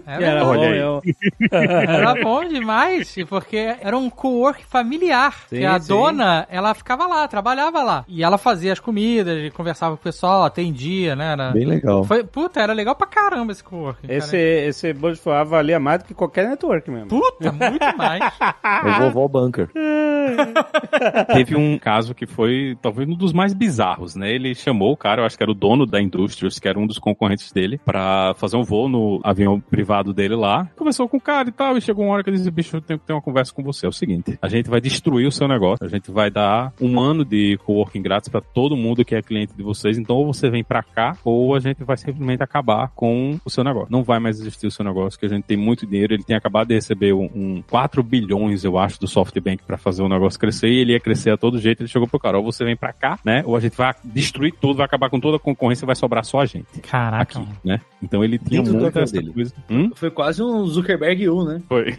Era, 0.07 0.25
Era 0.27 0.45
bom, 0.45 0.55
eu- 0.65 1.03
era 1.51 2.15
bom 2.23 2.45
demais, 2.45 3.15
porque 3.29 3.57
era 3.81 3.97
um 3.97 4.11
co-work 4.11 4.65
familiar. 4.65 5.35
Sim, 5.49 5.57
que 5.59 5.65
a 5.65 5.79
sim. 5.79 5.89
dona, 5.89 6.47
ela 6.51 6.75
ficava 6.75 7.07
lá, 7.07 7.27
trabalhava 7.29 7.83
lá. 7.83 8.05
E 8.09 8.23
ela 8.23 8.39
fazia 8.39 8.73
as 8.73 8.81
comidas, 8.81 9.53
conversava 9.53 9.97
com 9.97 10.01
o 10.01 10.05
pessoal, 10.05 10.45
atendia, 10.45 11.15
né? 11.17 11.33
Era... 11.33 11.51
Bem 11.51 11.65
legal. 11.67 11.96
Foi, 12.05 12.25
puta, 12.25 12.61
era 12.61 12.73
legal 12.73 12.95
pra 12.95 13.07
caramba 13.07 13.53
esse 13.53 13.63
co-work. 13.63 14.03
cara. 14.03 14.15
Esse, 14.15 14.37
esse 14.37 14.93
bolo 14.93 15.15
de 15.15 15.21
fubá 15.21 15.45
valia 15.45 15.79
mais 15.79 16.01
do 16.03 16.07
que 16.07 16.15
qualquer 16.15 16.49
network 16.49 16.91
mesmo. 16.91 17.09
Puta, 17.09 17.53
muito 17.53 17.87
mais. 17.97 18.23
É 18.43 19.07
o 19.07 19.11
vovó 19.11 19.29
bunker. 19.29 19.71
Teve 21.33 21.57
um 21.57 21.79
caso 21.79 22.15
que 22.15 22.27
foi 22.27 22.77
talvez 22.81 23.09
um 23.09 23.15
dos 23.15 23.33
mais 23.33 23.55
bizarros, 23.55 24.15
né? 24.17 24.31
Ele 24.33 24.55
chamou 24.55 24.93
o 24.93 24.97
cara, 24.97 25.23
eu 25.23 25.27
acho 25.27 25.37
que 25.37 25.43
era 25.43 25.51
o 25.51 25.55
dono 25.55 25.87
da 25.87 26.01
Indústrias, 26.01 26.59
que 26.59 26.69
era 26.69 26.79
um 26.79 26.87
dos 26.87 26.99
concorrentes 26.99 27.53
dele, 27.53 27.81
pra 27.85 28.35
fazer 28.37 28.57
um 28.57 28.63
voo 28.63 28.89
no 28.89 29.21
avião 29.23 29.61
privado 29.61 30.13
dele 30.13 30.35
lá. 30.35 30.69
Conversou 30.77 31.09
com 31.09 31.17
o 31.17 31.21
cara 31.21 31.49
e 31.49 31.53
tal, 31.53 31.77
e 31.77 31.81
chegou 31.81 32.05
uma 32.05 32.15
hora 32.15 32.25
que 32.25 32.31
ele 32.31 32.37
disse: 32.39 32.51
bicho, 32.51 32.77
eu 32.77 32.81
tenho 32.81 32.99
que 32.99 33.07
ter 33.07 33.13
uma 33.13 33.23
conversa 33.23 33.53
com 33.53 33.63
você. 33.63 33.87
É 33.87 33.89
o 33.89 33.93
seguinte: 33.93 34.39
a 34.41 34.49
gente 34.49 34.69
vai 34.69 34.81
destruir 34.81 35.27
o 35.27 35.33
seu 35.33 35.47
negócio, 35.49 35.85
a 35.85 35.89
gente 35.89 36.11
vai 36.11 36.31
dar 36.31 36.73
um 36.81 37.01
ano 37.01 37.25
de 37.25 37.59
coworking 37.65 38.03
grátis 38.03 38.29
pra 38.29 38.41
todo 38.41 38.77
mundo 38.77 39.05
que 39.05 39.15
é 39.15 39.23
cliente 39.23 39.55
de 39.55 39.63
vocês. 39.63 39.99
Então, 39.99 40.17
ou 40.17 40.27
você 40.27 40.51
vem 40.51 40.65
pra 40.65 40.83
cá, 40.83 41.17
ou 41.25 41.55
a 41.55 41.61
gente 41.61 41.85
vai 41.87 41.97
simplesmente 41.97 42.43
acabar 42.43 42.91
com 42.95 43.39
o 43.45 43.51
seu 43.51 43.63
negócio. 43.65 43.89
Não 43.91 44.03
vai 44.03 44.19
mais 44.19 44.41
existir 44.41 44.67
o 44.67 44.71
seu 44.71 44.85
negócio, 44.85 45.19
que 45.19 45.27
a 45.27 45.29
gente 45.29 45.45
tem 45.45 45.57
muito 45.57 45.87
dinheiro. 45.87 46.15
Ele 46.15 46.23
tem 46.25 46.37
acabado 46.37 46.69
de 46.69 46.75
receber 46.75 47.13
um, 47.13 47.31
um 47.35 47.63
4 47.71 48.03
bilhões, 48.03 48.65
eu 48.65 48.79
acho, 48.79 49.01
do 49.01 49.07
SoftBank 49.07 49.63
pra 49.65 49.77
fazer 49.79 50.03
o 50.03 50.09
negócio 50.09 50.39
crescer 50.39 50.69
e 50.69 50.81
ele 50.81 50.93
ia 50.93 51.01
crescer 51.01 51.31
a 51.31 51.37
todo 51.37 51.59
jeito. 51.59 51.83
Ele 51.83 51.89
chegou 51.89 52.09
pro 52.09 52.19
cara: 52.19 52.39
ou 52.39 52.45
você 52.45 52.65
vem 52.65 52.77
pra 52.77 52.93
cá, 52.93 53.19
né? 53.25 53.43
Ou 53.47 53.57
a 53.57 53.61
gente 53.61 53.77
vai 53.77 53.95
destruir 54.05 54.53
tudo, 54.61 54.77
vai 54.79 54.87
acabar 54.87 55.09
com 55.09 55.21
toda 55.21 55.37
a 55.37 55.41
concorrência 55.41 55.85
e 55.85 55.87
vai 55.87 55.95
sobrar 55.97 56.25
só 56.25 56.41
a 56.41 56.47
gente 56.47 56.67
Caraca. 56.81 57.23
aqui, 57.23 57.39
mano. 57.39 57.57
né? 57.65 57.81
Então 58.03 58.25
ele 58.25 58.39
tinha 58.39 58.63
Dentro 58.63 58.79
muita 58.81 59.01
essa 59.01 59.13
dele. 59.13 59.33
coisa. 59.33 59.55
Hum? 59.71 59.91
Foi 59.95 60.11
quase 60.11 60.43
um 60.43 60.65
Zuckerberg 60.67 61.29
U, 61.29 61.45
né? 61.45 61.63
Foi. 61.69 61.87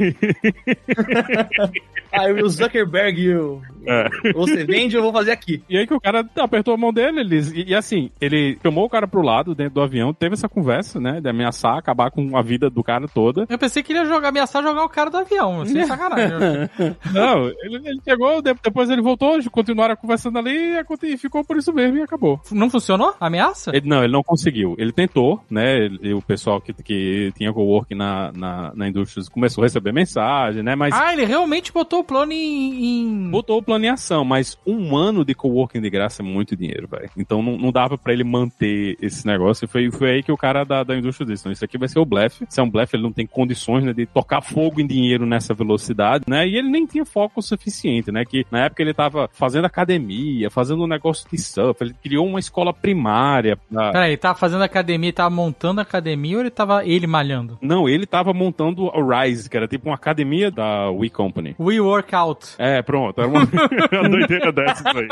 Aí 2.11 2.33
o 2.41 2.49
Zuckerberg 2.49 3.33
U. 3.35 3.61
É. 3.85 4.07
Você 4.33 4.63
vende, 4.65 4.95
eu 4.95 5.01
vou 5.03 5.13
fazer 5.13 5.31
aqui. 5.31 5.61
E 5.69 5.77
aí 5.77 5.87
que 5.87 5.93
o 5.93 5.99
cara 5.99 6.27
apertou 6.37 6.73
a 6.73 6.77
mão 6.77 6.91
dele, 6.91 7.21
eles, 7.21 7.51
e, 7.51 7.65
e 7.69 7.75
assim, 7.75 8.09
ele 8.19 8.57
chamou 8.61 8.85
o 8.85 8.89
cara 8.89 9.07
pro 9.07 9.21
lado 9.21 9.55
dentro 9.55 9.75
do 9.77 9.83
avião, 9.83 10.13
teve 10.13 10.33
essa 10.33 10.49
conversa, 10.49 10.99
né? 10.99 11.21
De 11.21 11.29
ameaçar, 11.29 11.77
acabar 11.77 12.09
com 12.11 12.35
a 12.35 12.41
vida 12.41 12.69
do 12.69 12.83
cara 12.83 13.07
toda. 13.07 13.45
Eu 13.49 13.57
pensei 13.57 13.83
que 13.83 13.91
ele 13.93 13.99
ia 13.99 14.05
jogar, 14.05 14.29
ameaçar 14.29 14.63
jogar 14.63 14.83
o 14.83 14.89
cara 14.89 15.09
do 15.09 15.17
avião, 15.17 15.65
sem 15.65 15.85
sacanagem. 15.85 16.37
Não, 17.13 17.47
ele, 17.47 17.75
ele 17.89 18.01
chegou, 18.03 18.41
de- 18.41 18.53
depois 18.63 18.89
ele 18.89 19.01
voltou, 19.01 19.37
continuaram 19.51 19.95
conversando 19.95 20.37
ali 20.39 20.75
e 21.03 21.17
ficou 21.17 21.43
por 21.43 21.57
isso 21.57 21.71
mesmo 21.73 21.97
e 21.97 22.01
acabou. 22.01 22.39
Não 22.51 22.69
funcionou? 22.69 23.13
a 23.19 23.27
Ameaça? 23.27 23.71
Ele, 23.75 23.87
não, 23.87 24.03
ele 24.03 24.11
não 24.13 24.23
conseguiu. 24.23 24.75
Ele 24.77 24.91
tentou, 24.91 25.41
né? 25.49 25.85
ele- 25.85 26.13
o 26.13 26.21
pessoal 26.21 26.59
que, 26.59 26.73
que 26.73 27.31
tinha 27.37 27.53
coworking 27.53 27.95
na, 27.95 28.31
na, 28.33 28.71
na 28.75 28.87
indústria 28.87 29.23
começou 29.31 29.63
a 29.63 29.65
receber 29.67 29.91
mensagem, 29.93 30.63
né? 30.63 30.75
Mas 30.75 30.93
Ah, 30.93 31.13
ele 31.13 31.25
realmente 31.25 31.71
botou 31.71 31.99
o 31.99 32.03
plano 32.03 32.31
em. 32.31 33.01
em- 33.01 33.29
botou 33.29 33.57
o 33.59 33.63
plano 33.63 33.85
em 33.85 33.89
ação, 33.89 34.23
mas 34.25 34.57
um 34.65 34.95
ano 34.95 35.23
de 35.23 35.33
coworking 35.35 35.81
de 35.81 35.89
graça 35.89 36.21
é 36.21 36.25
muito 36.25 36.55
dinheiro, 36.55 36.87
velho. 36.87 37.09
Então 37.17 37.41
não, 37.41 37.57
não 37.57 37.71
dava 37.71 37.97
pra 37.97 38.13
ele 38.13 38.23
manter 38.23 38.97
esse 39.01 39.25
negócio. 39.27 39.66
Foi, 39.67 39.91
foi 39.91 40.11
aí 40.11 40.23
que 40.23 40.31
o 40.31 40.37
cara 40.37 40.63
da, 40.63 40.83
da 40.83 40.95
indústria 40.95 41.27
disse: 41.27 41.45
não, 41.45 41.51
isso 41.51 41.63
aqui 41.63 41.77
vai 41.77 41.87
ser 41.87 41.99
o 41.99 42.05
blefe. 42.05 42.45
Se 42.49 42.59
é 42.59 42.63
um 42.63 42.69
blefe, 42.69 42.95
ele 42.95 43.03
não 43.03 43.11
tem 43.11 43.25
condições 43.25 43.83
né, 43.83 43.93
de 43.93 44.05
tocar 44.05 44.41
fogo 44.41 44.81
em 44.81 44.87
dinheiro 44.87 45.25
nessa 45.25 45.53
velocidade, 45.53 46.25
né? 46.27 46.47
E 46.47 46.55
ele 46.55 46.69
nem 46.69 46.85
tinha 46.85 47.05
foco 47.05 47.41
suficiente, 47.41 48.11
né? 48.11 48.23
Que 48.25 48.45
na 48.51 48.65
época 48.65 48.81
ele 48.81 48.93
tava 48.93 49.29
fazendo 49.33 49.65
academia, 49.65 50.49
fazendo 50.49 50.83
um 50.83 50.87
negócio 50.87 51.27
de 51.29 51.37
surf, 51.37 51.83
ele 51.83 51.95
criou 52.01 52.25
uma 52.25 52.39
escola 52.39 52.73
primária. 52.73 53.57
Pra... 53.71 53.91
Peraí, 53.91 54.09
ele 54.11 54.17
tava 54.17 54.37
fazendo 54.37 54.63
academia, 54.63 55.13
tava 55.13 55.29
montando 55.29 55.81
academia 55.81 56.37
ou 56.37 56.41
ele 56.41 56.51
tava 56.51 56.85
ele 56.85 57.07
malhando? 57.07 57.57
Não, 57.61 57.87
ele 57.87 58.05
tava 58.05 58.33
montando 58.33 58.85
o 58.85 59.09
Rise, 59.09 59.49
que 59.49 59.57
era 59.57 59.67
tipo 59.67 59.89
uma 59.89 59.95
academia 59.95 60.49
da 60.49 60.89
We 60.91 61.09
Company. 61.09 61.55
We 61.59 61.79
Workout. 61.79 62.55
É, 62.57 62.81
pronto, 62.81 63.19
era 63.19 63.29
uma, 63.29 63.41
uma 63.91 64.09
doideira 64.09 64.51
dessa 64.51 64.87
isso 64.87 64.97
aí. 64.97 65.07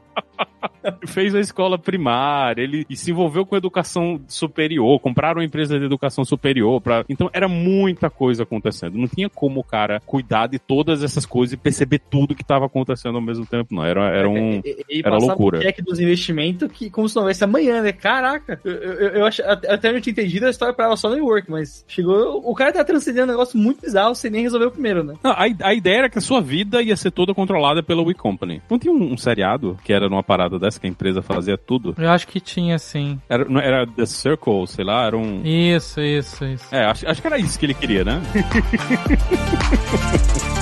Fez 1.07 1.35
a 1.35 1.41
escola 1.41 1.79
primária, 1.79 2.63
ele 2.63 2.87
e 2.89 2.97
se 2.97 3.11
envolveu 3.11 3.45
com 3.45 3.57
educação 3.57 4.21
superior, 4.29 4.99
compraram 5.01 5.41
uma 5.41 5.45
empresa 5.45 5.79
de 5.79 5.85
educação 5.85 6.25
superior. 6.25 6.81
Pra... 6.81 7.05
Então 7.09 7.31
era 7.33 7.49
muita 7.49 8.11
coisa 8.11 8.43
acontecendo. 8.43 8.97
Não 8.97 9.09
tinha 9.09 9.29
como 9.29 9.61
o 9.61 9.65
cara 9.65 10.01
cuidar 10.07 10.47
de 10.47 10.59
todas 10.59 11.03
essas 11.03 11.27
coisas 11.27 11.53
e 11.55 11.57
perceber 11.57 12.01
tudo 12.11 12.35
que 12.35 12.43
estava 12.43 12.67
acontecendo 12.67 13.17
ao 13.17 13.23
mesmo 13.23 13.47
tempo, 13.47 13.75
não. 13.75 13.85
Era, 13.85 14.05
era 14.11 14.29
um. 14.29 14.61
E, 14.65 14.85
e 14.89 14.99
Era 15.01 15.11
passava 15.11 15.33
loucura. 15.33 15.61
cheque 15.61 15.83
dos 15.83 16.01
investimentos 16.01 16.71
que, 16.73 16.91
como 16.91 17.09
se 17.09 17.17
não 17.17 17.23
houvesse 17.23 17.45
amanhã, 17.45 17.83
né? 17.83 17.93
Caraca, 17.93 18.61
eu, 18.65 18.73
eu, 18.73 19.09
eu 19.09 19.27
acho, 19.27 19.43
até 19.43 19.93
não 19.93 20.01
tinha 20.01 20.13
entendido 20.13 20.47
a 20.47 20.51
história 20.51 20.75
pra 20.75 20.87
ela 20.87 20.97
só 20.97 21.09
no 21.09 21.25
work, 21.25 21.51
mas 21.51 21.85
chegou. 21.89 22.43
O 22.45 22.55
cara 22.55 22.73
tá 22.73 22.85
transcendendo 22.85 23.25
um 23.25 23.31
negócio 23.31 23.59
muito 23.59 23.81
bizarro 23.81 24.15
sem 24.15 24.31
nem 24.31 24.43
resolver 24.43 24.67
o 24.67 24.71
primeiro, 24.71 25.03
né? 25.03 25.15
Não, 25.23 25.33
a, 25.33 25.47
a 25.63 25.75
ideia 25.75 25.99
era 25.99 26.11
que 26.11 26.19
a 26.19 26.23
sua 26.23 26.41
vida 26.41 26.83
ia 26.83 26.97
ser 26.97 27.11
toda 27.11 27.35
controlada 27.35 27.83
pela 27.83 28.03
We 28.03 28.15
Company. 28.15 28.63
Não 28.71 28.79
tinha 28.79 28.93
um, 28.93 29.13
um 29.13 29.17
seriado 29.17 29.79
que 29.85 29.93
era 29.93 30.09
numa 30.09 30.23
parada 30.23 30.59
dessa 30.69 30.81
que 30.81 30.87
a 30.87 30.91
empresa 30.91 31.23
fazia 31.23 31.57
tudo? 31.59 31.95
Eu 31.99 32.11
acho 32.11 32.27
que 32.27 32.41
tinha 32.41 32.79
sim. 32.79 33.21
Era, 33.29 33.45
não- 33.45 33.61
era 33.61 33.87
The 33.87 34.07
Circle, 34.07 34.67
sei 34.67 34.85
lá, 34.85 35.07
era 35.07 35.17
um. 35.17 35.43
Isso, 35.45 36.01
isso, 36.01 36.45
isso. 36.45 36.75
É, 36.75 36.85
acho, 36.85 37.09
acho 37.09 37.21
que 37.21 37.27
era 37.27 37.39
isso 37.39 37.59
que 37.59 37.67
ele 37.67 37.75
queria, 37.75 38.05
né? 38.05 38.21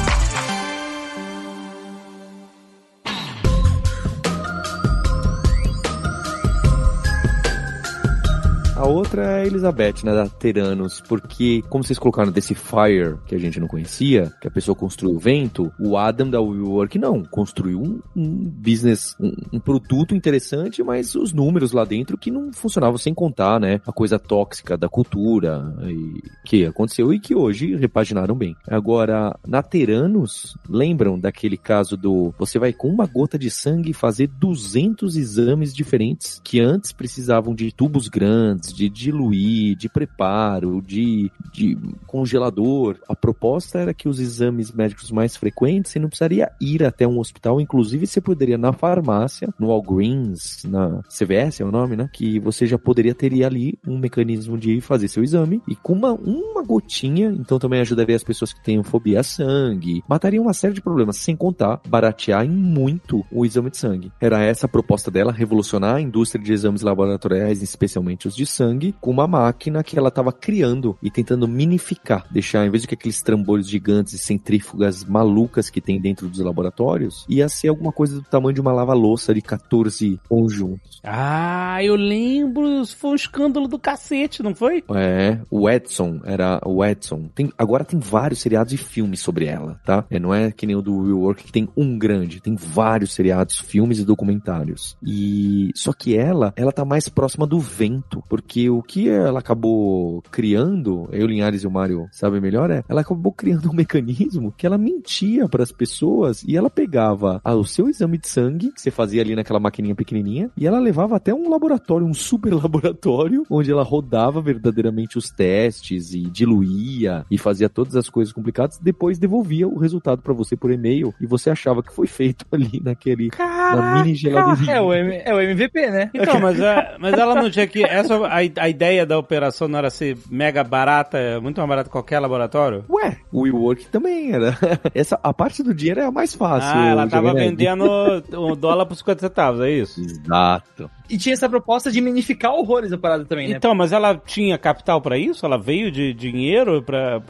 A 8.86 8.88
outra 8.88 9.22
é 9.24 9.42
a 9.42 9.44
Elizabeth, 9.44 10.04
né, 10.04 10.14
da 10.14 10.28
Teranos, 10.28 11.00
porque, 11.00 11.60
como 11.68 11.82
vocês 11.82 11.98
colocaram 11.98 12.30
desse 12.30 12.54
Fire, 12.54 13.16
que 13.26 13.34
a 13.34 13.38
gente 13.38 13.58
não 13.58 13.66
conhecia, 13.66 14.32
que 14.40 14.46
a 14.46 14.50
pessoa 14.50 14.76
construiu 14.76 15.16
o 15.16 15.18
vento, 15.18 15.72
o 15.76 15.96
Adam 15.96 16.30
da 16.30 16.40
WeWork 16.40 16.96
não, 16.96 17.24
construiu 17.24 17.82
um, 17.82 18.00
um 18.14 18.44
business, 18.48 19.16
um, 19.18 19.32
um 19.54 19.58
produto 19.58 20.14
interessante, 20.14 20.84
mas 20.84 21.16
os 21.16 21.32
números 21.32 21.72
lá 21.72 21.84
dentro 21.84 22.16
que 22.16 22.30
não 22.30 22.52
funcionavam 22.52 22.96
sem 22.96 23.12
contar, 23.12 23.58
né, 23.58 23.80
a 23.84 23.90
coisa 23.90 24.20
tóxica 24.20 24.76
da 24.76 24.88
cultura 24.88 25.74
e 25.82 26.22
que 26.44 26.64
aconteceu 26.64 27.12
e 27.12 27.18
que 27.18 27.34
hoje 27.34 27.74
repaginaram 27.74 28.36
bem. 28.36 28.54
Agora, 28.68 29.36
na 29.44 29.64
Teranos, 29.64 30.56
lembram 30.68 31.18
daquele 31.18 31.56
caso 31.56 31.96
do 31.96 32.32
você 32.38 32.56
vai 32.56 32.72
com 32.72 32.86
uma 32.86 33.06
gota 33.06 33.36
de 33.36 33.50
sangue 33.50 33.92
fazer 33.92 34.28
200 34.28 35.16
exames 35.16 35.74
diferentes 35.74 36.40
que 36.44 36.60
antes 36.60 36.92
precisavam 36.92 37.52
de 37.52 37.72
tubos 37.72 38.06
grandes, 38.06 38.75
de 38.76 38.88
diluir, 38.88 39.76
de 39.76 39.88
preparo, 39.88 40.82
de, 40.82 41.30
de 41.52 41.76
congelador. 42.06 42.96
A 43.08 43.16
proposta 43.16 43.78
era 43.78 43.94
que 43.94 44.08
os 44.08 44.20
exames 44.20 44.70
médicos 44.70 45.10
mais 45.10 45.36
frequentes 45.36 45.92
você 45.92 45.98
não 45.98 46.08
precisaria 46.08 46.50
ir 46.60 46.84
até 46.84 47.06
um 47.06 47.18
hospital, 47.18 47.60
inclusive 47.60 48.06
você 48.06 48.20
poderia 48.20 48.58
na 48.58 48.72
farmácia, 48.72 49.48
no 49.58 49.68
Walgreens, 49.68 50.64
na 50.64 51.02
CVS 51.08 51.60
é 51.60 51.64
o 51.64 51.72
nome, 51.72 51.96
né? 51.96 52.10
Que 52.12 52.38
você 52.38 52.66
já 52.66 52.78
poderia 52.78 53.14
ter 53.14 53.32
ali 53.44 53.78
um 53.86 53.98
mecanismo 53.98 54.56
de 54.56 54.80
fazer 54.80 55.08
seu 55.08 55.22
exame 55.22 55.62
e 55.68 55.74
com 55.74 55.92
uma, 55.92 56.12
uma 56.12 56.62
gotinha, 56.62 57.28
então 57.28 57.58
também 57.58 57.80
ajudaria 57.80 58.14
as 58.14 58.22
pessoas 58.22 58.52
que 58.52 58.62
têm 58.62 58.82
fobia 58.82 59.20
a 59.20 59.22
sangue, 59.22 60.02
mataria 60.08 60.40
uma 60.40 60.52
série 60.52 60.74
de 60.74 60.80
problemas, 60.80 61.16
sem 61.16 61.34
contar 61.34 61.80
baratear 61.88 62.44
em 62.44 62.50
muito 62.50 63.24
o 63.30 63.44
exame 63.44 63.70
de 63.70 63.78
sangue. 63.78 64.12
Era 64.20 64.42
essa 64.42 64.66
a 64.66 64.68
proposta 64.68 65.10
dela, 65.10 65.32
revolucionar 65.32 65.96
a 65.96 66.00
indústria 66.00 66.42
de 66.42 66.52
exames 66.52 66.82
laboratoriais, 66.82 67.62
especialmente 67.62 68.28
os 68.28 68.36
de 68.36 68.44
sangue, 68.44 68.65
com 69.00 69.10
uma 69.10 69.26
máquina 69.26 69.82
que 69.82 69.98
ela 69.98 70.10
tava 70.10 70.32
criando 70.32 70.96
e 71.02 71.10
tentando 71.10 71.46
minificar, 71.48 72.26
deixar, 72.30 72.66
em 72.66 72.70
vez 72.70 72.82
de 72.82 72.88
que 72.88 72.94
aqueles 72.94 73.22
trambolhos 73.22 73.68
gigantes 73.68 74.14
e 74.14 74.18
centrífugas 74.18 75.04
malucas 75.04 75.70
que 75.70 75.80
tem 75.80 76.00
dentro 76.00 76.28
dos 76.28 76.40
laboratórios, 76.40 77.24
ia 77.28 77.48
ser 77.48 77.68
alguma 77.68 77.92
coisa 77.92 78.16
do 78.16 78.22
tamanho 78.22 78.54
de 78.54 78.60
uma 78.60 78.72
lava-louça 78.72 79.34
de 79.34 79.42
14 79.42 80.20
conjuntos. 80.28 81.00
Ah, 81.04 81.82
eu 81.82 81.96
lembro. 81.96 82.84
Foi 82.86 83.10
um 83.10 83.14
escândalo 83.14 83.68
do 83.68 83.78
cacete, 83.78 84.42
não 84.42 84.54
foi? 84.54 84.82
É, 84.94 85.38
o 85.50 85.68
Edson 85.68 86.20
era 86.24 86.60
o 86.64 86.84
Edson. 86.84 87.28
Tem, 87.34 87.52
agora 87.56 87.84
tem 87.84 87.98
vários 87.98 88.40
seriados 88.40 88.72
e 88.72 88.76
filmes 88.76 89.20
sobre 89.20 89.46
ela, 89.46 89.80
tá? 89.84 90.04
É, 90.10 90.18
não 90.18 90.34
é 90.34 90.50
que 90.50 90.66
nem 90.66 90.76
o 90.76 90.82
do 90.82 90.96
Will 90.96 91.20
Work 91.20 91.44
que 91.44 91.52
tem 91.52 91.68
um 91.76 91.98
grande, 91.98 92.40
tem 92.40 92.56
vários 92.56 93.12
seriados, 93.12 93.58
filmes 93.58 93.98
e 93.98 94.04
documentários. 94.04 94.96
E 95.02 95.70
só 95.74 95.92
que 95.92 96.16
ela, 96.16 96.52
ela 96.56 96.72
tá 96.72 96.84
mais 96.84 97.08
próxima 97.08 97.46
do 97.46 97.58
vento, 97.58 98.22
porque 98.28 98.55
o 98.70 98.82
que 98.82 99.08
ela 99.08 99.38
acabou 99.40 100.22
criando, 100.30 101.08
eu, 101.12 101.26
Linhares 101.26 101.62
e 101.62 101.66
o 101.66 101.70
Mário 101.70 102.08
sabem 102.10 102.40
melhor, 102.40 102.70
é 102.70 102.82
ela 102.88 103.00
acabou 103.02 103.32
criando 103.32 103.70
um 103.70 103.74
mecanismo 103.74 104.52
que 104.56 104.66
ela 104.66 104.78
mentia 104.78 105.48
para 105.48 105.62
as 105.62 105.72
pessoas 105.72 106.42
e 106.46 106.56
ela 106.56 106.70
pegava 106.70 107.40
ah, 107.44 107.54
o 107.54 107.64
seu 107.64 107.88
exame 107.88 108.18
de 108.18 108.28
sangue, 108.28 108.70
que 108.72 108.80
você 108.80 108.90
fazia 108.90 109.22
ali 109.22 109.34
naquela 109.34 109.60
maquininha 109.60 109.94
pequenininha, 109.94 110.50
e 110.56 110.66
ela 110.66 110.78
levava 110.78 111.16
até 111.16 111.34
um 111.34 111.48
laboratório, 111.50 112.06
um 112.06 112.14
super 112.14 112.52
laboratório, 112.54 113.44
onde 113.50 113.70
ela 113.70 113.82
rodava 113.82 114.40
verdadeiramente 114.40 115.18
os 115.18 115.30
testes 115.30 116.12
e 116.14 116.22
diluía 116.22 117.24
e 117.30 117.36
fazia 117.38 117.68
todas 117.68 117.96
as 117.96 118.08
coisas 118.08 118.32
complicadas, 118.32 118.78
depois 118.78 119.18
devolvia 119.18 119.66
o 119.68 119.78
resultado 119.78 120.22
para 120.22 120.32
você 120.32 120.56
por 120.56 120.70
e-mail 120.70 121.14
e 121.20 121.26
você 121.26 121.50
achava 121.50 121.82
que 121.82 121.92
foi 121.92 122.06
feito 122.06 122.44
ali 122.52 122.80
naquele 122.82 123.30
na 123.38 124.02
mini 124.02 124.14
geladeirinha. 124.14 124.72
É 124.76 124.80
o, 124.80 124.92
M- 124.92 125.22
é 125.24 125.34
o 125.34 125.40
MVP, 125.40 125.90
né? 125.90 126.10
Então, 126.14 126.40
mas, 126.40 126.60
a- 126.60 126.96
mas 126.98 127.14
ela 127.14 127.34
não 127.34 127.50
tinha 127.50 127.66
que. 127.66 127.84
Essa, 127.84 128.16
a, 128.26 128.45
a 128.58 128.68
ideia 128.68 129.04
da 129.06 129.18
operação 129.18 129.68
não 129.68 129.78
era 129.78 129.90
ser 129.90 130.16
mega 130.30 130.62
barata, 130.64 131.40
muito 131.40 131.58
mais 131.58 131.68
barata 131.68 131.88
que 131.88 131.92
qualquer 131.92 132.18
laboratório? 132.20 132.84
Ué, 132.90 133.16
o 133.32 133.42
WeWork 133.42 133.86
também 133.88 134.32
era. 134.32 134.56
Essa, 134.94 135.18
a 135.22 135.32
parte 135.32 135.62
do 135.62 135.74
dinheiro 135.74 136.00
é 136.00 136.04
a 136.06 136.10
mais 136.12 136.34
fácil. 136.34 136.70
ah, 136.72 136.86
ela 136.86 137.08
tava 137.08 137.28
Jovem 137.28 137.48
vendendo 137.50 137.84
o 138.32 138.54
dólar 138.56 138.86
por 138.86 138.94
50 138.96 139.20
centavos, 139.20 139.60
é 139.60 139.70
isso? 139.70 140.00
Exato. 140.00 140.90
E 141.08 141.16
tinha 141.16 141.34
essa 141.34 141.48
proposta 141.48 141.90
de 141.90 142.00
minificar 142.00 142.52
horrores 142.52 142.92
a 142.92 142.98
parada 142.98 143.24
também, 143.24 143.48
né? 143.48 143.54
Então, 143.56 143.74
mas 143.76 143.92
ela 143.92 144.16
tinha 144.16 144.58
capital 144.58 145.00
pra 145.00 145.16
isso? 145.16 145.46
Ela 145.46 145.56
veio 145.56 145.90
de 145.92 146.12
dinheiro 146.12 146.82
pra. 146.82 147.22